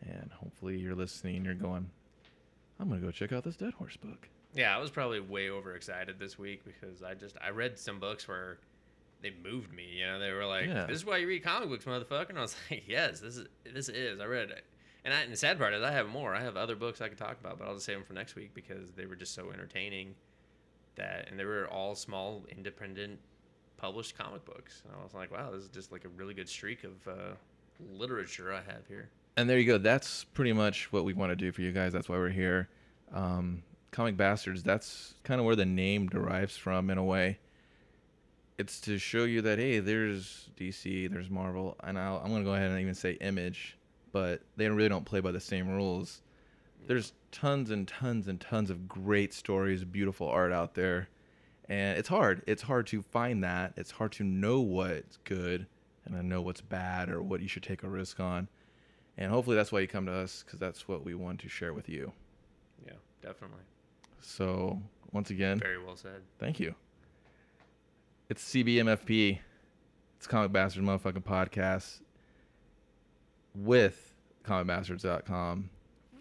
and 0.00 0.30
hopefully 0.40 0.78
you're 0.78 0.94
listening. 0.94 1.44
You're 1.44 1.54
going, 1.54 1.88
I'm 2.80 2.88
gonna 2.88 3.00
go 3.00 3.10
check 3.10 3.32
out 3.32 3.44
this 3.44 3.56
Deadhorse 3.56 3.96
book. 3.96 4.28
Yeah, 4.54 4.74
I 4.74 4.80
was 4.80 4.90
probably 4.90 5.20
way 5.20 5.50
overexcited 5.50 6.18
this 6.18 6.38
week 6.38 6.62
because 6.64 7.02
I 7.02 7.14
just 7.14 7.36
I 7.44 7.50
read 7.50 7.78
some 7.78 8.00
books 8.00 8.26
where 8.26 8.58
they 9.20 9.32
moved 9.44 9.72
me. 9.72 9.84
You 9.98 10.06
know, 10.06 10.18
they 10.18 10.32
were 10.32 10.46
like, 10.46 10.66
Yeah. 10.66 10.86
"This 10.86 10.96
is 10.96 11.04
why 11.04 11.18
you 11.18 11.28
read 11.28 11.42
comic 11.44 11.68
books, 11.68 11.84
motherfucker." 11.84 12.30
And 12.30 12.38
I 12.38 12.42
was 12.42 12.56
like, 12.70 12.84
"Yes, 12.88 13.20
this 13.20 13.36
is 13.36 13.46
this 13.72 13.88
is." 13.88 14.20
I 14.20 14.24
read 14.24 14.50
it, 14.50 14.64
and, 15.04 15.12
I, 15.12 15.20
and 15.20 15.32
the 15.32 15.36
sad 15.36 15.58
part 15.58 15.74
is 15.74 15.82
I 15.82 15.92
have 15.92 16.08
more. 16.08 16.34
I 16.34 16.40
have 16.40 16.56
other 16.56 16.74
books 16.74 17.00
I 17.02 17.08
could 17.08 17.18
talk 17.18 17.38
about, 17.38 17.58
but 17.58 17.68
I'll 17.68 17.74
just 17.74 17.84
save 17.86 17.96
them 17.98 18.04
for 18.06 18.14
next 18.14 18.34
week 18.34 18.54
because 18.54 18.92
they 18.92 19.04
were 19.06 19.16
just 19.16 19.34
so 19.34 19.50
entertaining. 19.52 20.14
That 20.98 21.28
and 21.30 21.38
they 21.38 21.44
were 21.44 21.66
all 21.68 21.94
small, 21.94 22.44
independent, 22.54 23.18
published 23.76 24.18
comic 24.18 24.44
books. 24.44 24.82
And 24.84 24.94
I 24.98 25.02
was 25.02 25.14
like, 25.14 25.32
"Wow, 25.32 25.50
this 25.52 25.62
is 25.62 25.70
just 25.70 25.92
like 25.92 26.04
a 26.04 26.08
really 26.08 26.34
good 26.34 26.48
streak 26.48 26.84
of 26.84 27.08
uh, 27.08 27.34
literature 27.92 28.52
I 28.52 28.60
have 28.70 28.86
here." 28.88 29.08
And 29.36 29.48
there 29.48 29.58
you 29.58 29.66
go. 29.66 29.78
That's 29.78 30.24
pretty 30.24 30.52
much 30.52 30.92
what 30.92 31.04
we 31.04 31.14
want 31.14 31.30
to 31.30 31.36
do 31.36 31.52
for 31.52 31.62
you 31.62 31.72
guys. 31.72 31.92
That's 31.92 32.08
why 32.08 32.16
we're 32.16 32.28
here. 32.28 32.68
Um, 33.12 33.62
Comic 33.90 34.16
Bastards, 34.16 34.62
that's 34.62 35.14
kind 35.24 35.40
of 35.40 35.46
where 35.46 35.56
the 35.56 35.66
name 35.66 36.08
derives 36.08 36.56
from 36.56 36.90
in 36.90 36.98
a 36.98 37.04
way. 37.04 37.38
It's 38.58 38.80
to 38.82 38.98
show 38.98 39.24
you 39.24 39.40
that, 39.42 39.58
hey, 39.58 39.78
there's 39.78 40.50
DC, 40.58 41.10
there's 41.10 41.30
Marvel, 41.30 41.76
and 41.84 41.98
I'll, 41.98 42.18
I'm 42.18 42.30
going 42.30 42.42
to 42.42 42.44
go 42.44 42.54
ahead 42.54 42.70
and 42.70 42.80
even 42.80 42.94
say 42.94 43.12
Image, 43.12 43.76
but 44.12 44.42
they 44.56 44.68
really 44.68 44.88
don't 44.88 45.04
play 45.04 45.20
by 45.20 45.30
the 45.30 45.40
same 45.40 45.68
rules. 45.68 46.20
There's 46.88 47.12
tons 47.30 47.70
and 47.70 47.86
tons 47.86 48.28
and 48.28 48.40
tons 48.40 48.70
of 48.70 48.88
great 48.88 49.34
stories, 49.34 49.84
beautiful 49.84 50.26
art 50.26 50.52
out 50.52 50.74
there. 50.74 51.10
And 51.68 51.98
it's 51.98 52.08
hard. 52.08 52.42
It's 52.46 52.62
hard 52.62 52.86
to 52.86 53.02
find 53.02 53.44
that. 53.44 53.74
It's 53.76 53.90
hard 53.90 54.10
to 54.12 54.24
know 54.24 54.60
what's 54.62 55.18
good 55.24 55.66
and 56.06 56.16
then 56.16 56.30
know 56.30 56.40
what's 56.40 56.62
bad 56.62 57.10
or 57.10 57.22
what 57.22 57.42
you 57.42 57.46
should 57.48 57.62
take 57.62 57.82
a 57.82 57.88
risk 57.88 58.20
on. 58.20 58.48
And 59.18 59.30
hopefully 59.30 59.54
that's 59.54 59.70
why 59.70 59.80
you 59.80 59.86
come 59.86 60.06
to 60.06 60.12
us 60.12 60.42
because 60.42 60.58
that's 60.58 60.88
what 60.88 61.04
we 61.04 61.14
want 61.14 61.40
to 61.40 61.48
share 61.50 61.74
with 61.74 61.90
you. 61.90 62.10
Yeah, 62.86 62.94
definitely. 63.20 63.64
So 64.22 64.80
once 65.12 65.28
again, 65.28 65.58
Very 65.58 65.76
well 65.84 65.96
said. 65.96 66.22
thank 66.38 66.58
you. 66.58 66.74
It's 68.30 68.42
CBMFP. 68.50 69.40
It's 70.16 70.26
Comic 70.26 70.52
Bastards 70.52 70.86
motherfucking 70.86 71.22
podcast 71.24 72.00
with 73.54 74.14
comicbastards.com. 74.44 75.68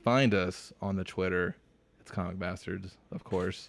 Find 0.07 0.33
us 0.33 0.71
on 0.81 0.95
the 0.95 1.03
Twitter. 1.03 1.57
It's 1.99 2.09
Comic 2.09 2.39
Bastards, 2.39 2.95
of 3.11 3.25
course. 3.25 3.67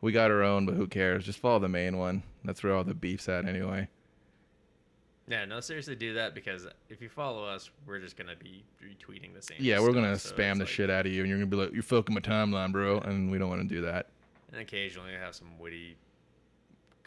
We 0.00 0.12
got 0.12 0.30
our 0.30 0.44
own, 0.44 0.66
but 0.66 0.76
who 0.76 0.86
cares? 0.86 1.24
Just 1.24 1.40
follow 1.40 1.58
the 1.58 1.68
main 1.68 1.98
one. 1.98 2.22
That's 2.44 2.62
where 2.62 2.72
all 2.72 2.84
the 2.84 2.94
beef's 2.94 3.28
at 3.28 3.44
anyway. 3.44 3.88
Yeah, 5.26 5.44
no, 5.46 5.58
seriously, 5.58 5.96
do 5.96 6.14
that 6.14 6.36
because 6.36 6.68
if 6.88 7.02
you 7.02 7.08
follow 7.08 7.44
us, 7.44 7.70
we're 7.88 7.98
just 7.98 8.16
gonna 8.16 8.36
be 8.36 8.62
retweeting 8.80 9.34
the 9.34 9.42
same. 9.42 9.56
Yeah, 9.58 9.80
we're 9.80 9.92
gonna 9.92 10.16
so 10.16 10.32
spam 10.32 10.58
the 10.58 10.60
like- 10.60 10.68
shit 10.68 10.90
out 10.90 11.06
of 11.06 11.12
you, 11.12 11.22
and 11.22 11.28
you're 11.28 11.38
gonna 11.38 11.50
be 11.50 11.56
like, 11.56 11.72
"You're 11.72 11.82
fucking 11.82 12.14
my 12.14 12.20
timeline, 12.20 12.70
bro," 12.70 13.00
and 13.00 13.28
we 13.28 13.38
don't 13.38 13.48
want 13.48 13.68
to 13.68 13.74
do 13.74 13.80
that. 13.80 14.10
And 14.52 14.60
occasionally, 14.60 15.16
I 15.16 15.18
have 15.18 15.34
some 15.34 15.58
witty 15.58 15.96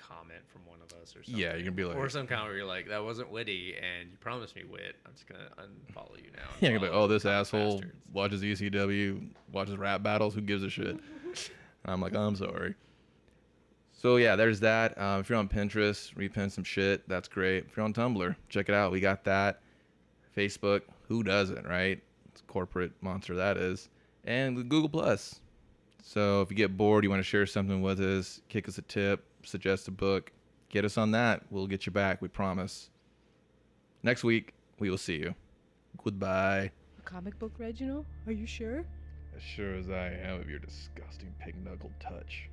comment 0.07 0.41
from 0.47 0.65
one 0.65 0.79
of 0.81 0.91
us 1.01 1.15
or 1.15 1.23
something. 1.23 1.41
Yeah, 1.41 1.53
you're 1.53 1.63
gonna 1.63 1.71
be 1.71 1.85
like, 1.85 1.97
or 1.97 2.09
some 2.09 2.27
comment 2.27 2.47
where 2.47 2.57
you're 2.57 2.65
like, 2.65 2.87
that 2.89 3.03
wasn't 3.03 3.31
witty, 3.31 3.75
and 3.75 4.11
you 4.11 4.17
promised 4.17 4.55
me 4.55 4.63
wit. 4.63 4.95
I'm 5.05 5.13
just 5.13 5.27
gonna 5.27 5.49
unfollow 5.59 6.17
you 6.17 6.31
now. 6.35 6.43
yeah, 6.59 6.69
you're 6.69 6.79
gonna 6.79 6.91
be 6.91 6.93
like, 6.93 7.03
oh, 7.03 7.07
this 7.07 7.25
asshole 7.25 7.79
bastards." 7.79 7.93
watches 8.13 8.41
ECW, 8.41 9.27
watches 9.51 9.77
rap 9.77 10.03
battles. 10.03 10.35
Who 10.35 10.41
gives 10.41 10.63
a 10.63 10.69
shit? 10.69 10.87
and 10.95 10.99
I'm 11.85 12.01
like, 12.01 12.15
I'm 12.15 12.35
sorry. 12.35 12.75
So 13.91 14.17
yeah, 14.17 14.35
there's 14.35 14.59
that. 14.59 14.99
Um, 14.99 15.21
if 15.21 15.29
you're 15.29 15.39
on 15.39 15.49
Pinterest, 15.49 16.13
repin 16.15 16.51
some 16.51 16.63
shit. 16.63 17.07
That's 17.07 17.27
great. 17.27 17.65
If 17.65 17.77
you're 17.77 17.85
on 17.85 17.93
Tumblr, 17.93 18.35
check 18.49 18.69
it 18.69 18.75
out. 18.75 18.91
We 18.91 18.99
got 18.99 19.23
that. 19.23 19.61
Facebook, 20.35 20.81
who 21.07 21.23
doesn't, 21.23 21.65
right? 21.65 22.01
It's 22.29 22.41
a 22.41 22.43
corporate 22.43 22.91
monster 23.01 23.35
that 23.35 23.57
is. 23.57 23.89
And 24.25 24.69
Google 24.69 24.89
Plus. 24.89 25.39
So 26.03 26.41
if 26.41 26.51
you 26.51 26.57
get 26.57 26.77
bored, 26.77 27.03
you 27.03 27.09
want 27.09 27.21
to 27.21 27.23
share 27.23 27.45
something 27.45 27.81
with 27.81 27.99
us, 27.99 28.41
kick 28.47 28.67
us 28.67 28.77
a 28.77 28.83
tip, 28.83 29.23
suggest 29.45 29.87
a 29.87 29.91
book, 29.91 30.31
get 30.69 30.85
us 30.85 30.97
on 30.97 31.11
that. 31.11 31.43
We'll 31.49 31.67
get 31.67 31.85
you 31.85 31.91
back. 31.91 32.21
We 32.21 32.27
promise. 32.27 32.89
Next 34.03 34.23
week, 34.23 34.53
we 34.79 34.89
will 34.89 34.97
see 34.97 35.15
you. 35.15 35.35
Goodbye. 36.03 36.71
A 36.99 37.01
comic 37.03 37.37
book, 37.39 37.53
Reginald? 37.57 38.05
Are 38.27 38.31
you 38.31 38.45
sure? 38.45 38.85
As 39.35 39.41
sure 39.41 39.75
as 39.75 39.89
I 39.89 40.11
am 40.23 40.39
of 40.39 40.49
your 40.49 40.59
disgusting 40.59 41.33
pig 41.39 41.55
knuckle 41.63 41.91
touch. 41.99 42.49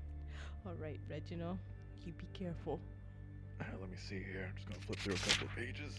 All 0.66 0.74
right, 0.80 0.98
Reginald. 1.10 1.58
You 2.06 2.12
be 2.12 2.26
careful. 2.32 2.80
Uh, 3.60 3.64
let 3.80 3.90
me 3.90 3.96
see 3.96 4.16
here. 4.16 4.48
I'm 4.48 4.56
just 4.56 4.68
gonna 4.68 4.80
flip 4.86 4.98
through 4.98 5.14
a 5.14 5.30
couple 5.30 5.46
of 5.46 5.54
pages. 5.54 5.94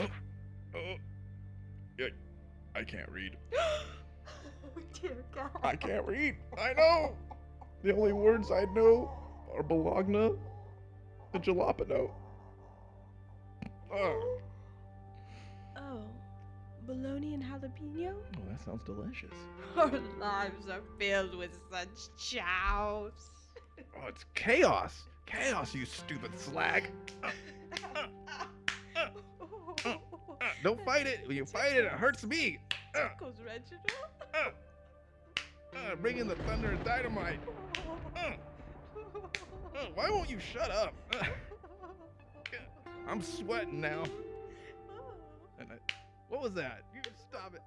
Oh, 0.00 0.78
oh, 0.78 0.94
yeah, 1.98 2.08
I 2.74 2.82
can't 2.82 3.08
read. 3.10 3.36
oh, 3.58 3.82
dear 5.00 5.16
God. 5.34 5.50
I 5.62 5.76
can't 5.76 6.06
read. 6.06 6.36
I 6.58 6.74
know. 6.74 7.14
The 7.82 7.94
only 7.94 8.12
words 8.12 8.50
I 8.50 8.64
know 8.74 9.10
are 9.56 9.62
Bologna 9.62 10.32
and 11.32 11.42
jalapeno. 11.42 12.10
Oh, 13.92 14.38
Oh, 15.76 16.04
bologna 16.86 17.34
and 17.34 17.42
jalapeno? 17.42 18.14
oh, 18.36 18.42
that 18.48 18.60
sounds 18.64 18.82
delicious. 18.84 19.34
Our 19.76 19.90
lives 20.18 20.68
are 20.68 20.82
filled 20.98 21.36
with 21.36 21.58
such 21.70 22.08
chows. 22.18 23.12
Oh, 23.96 24.06
it's 24.08 24.24
chaos. 24.34 25.04
Chaos, 25.26 25.74
you 25.74 25.84
stupid 25.86 26.38
slag. 26.38 26.90
Uh, 27.22 27.30
don't 30.62 30.84
fight 30.84 31.06
it. 31.06 31.26
When 31.26 31.36
you 31.36 31.44
fight 31.46 31.72
it, 31.72 31.84
it 31.84 31.92
hurts 31.92 32.24
me. 32.24 32.58
Goes 33.18 33.34
Reginald. 33.44 33.90
bring 36.02 36.18
in 36.18 36.26
the 36.28 36.34
thunder 36.36 36.70
and 36.70 36.84
dynamite. 36.84 37.38
Why 39.94 40.10
won't 40.10 40.30
you 40.30 40.38
shut 40.38 40.70
up? 40.70 40.94
I'm 43.08 43.22
sweating 43.22 43.80
now. 43.80 44.04
And 45.58 45.72
I, 45.72 45.74
what 46.30 46.40
was 46.40 46.54
that? 46.54 46.84
You 46.94 47.02
stop 47.28 47.54
it. 47.54 47.60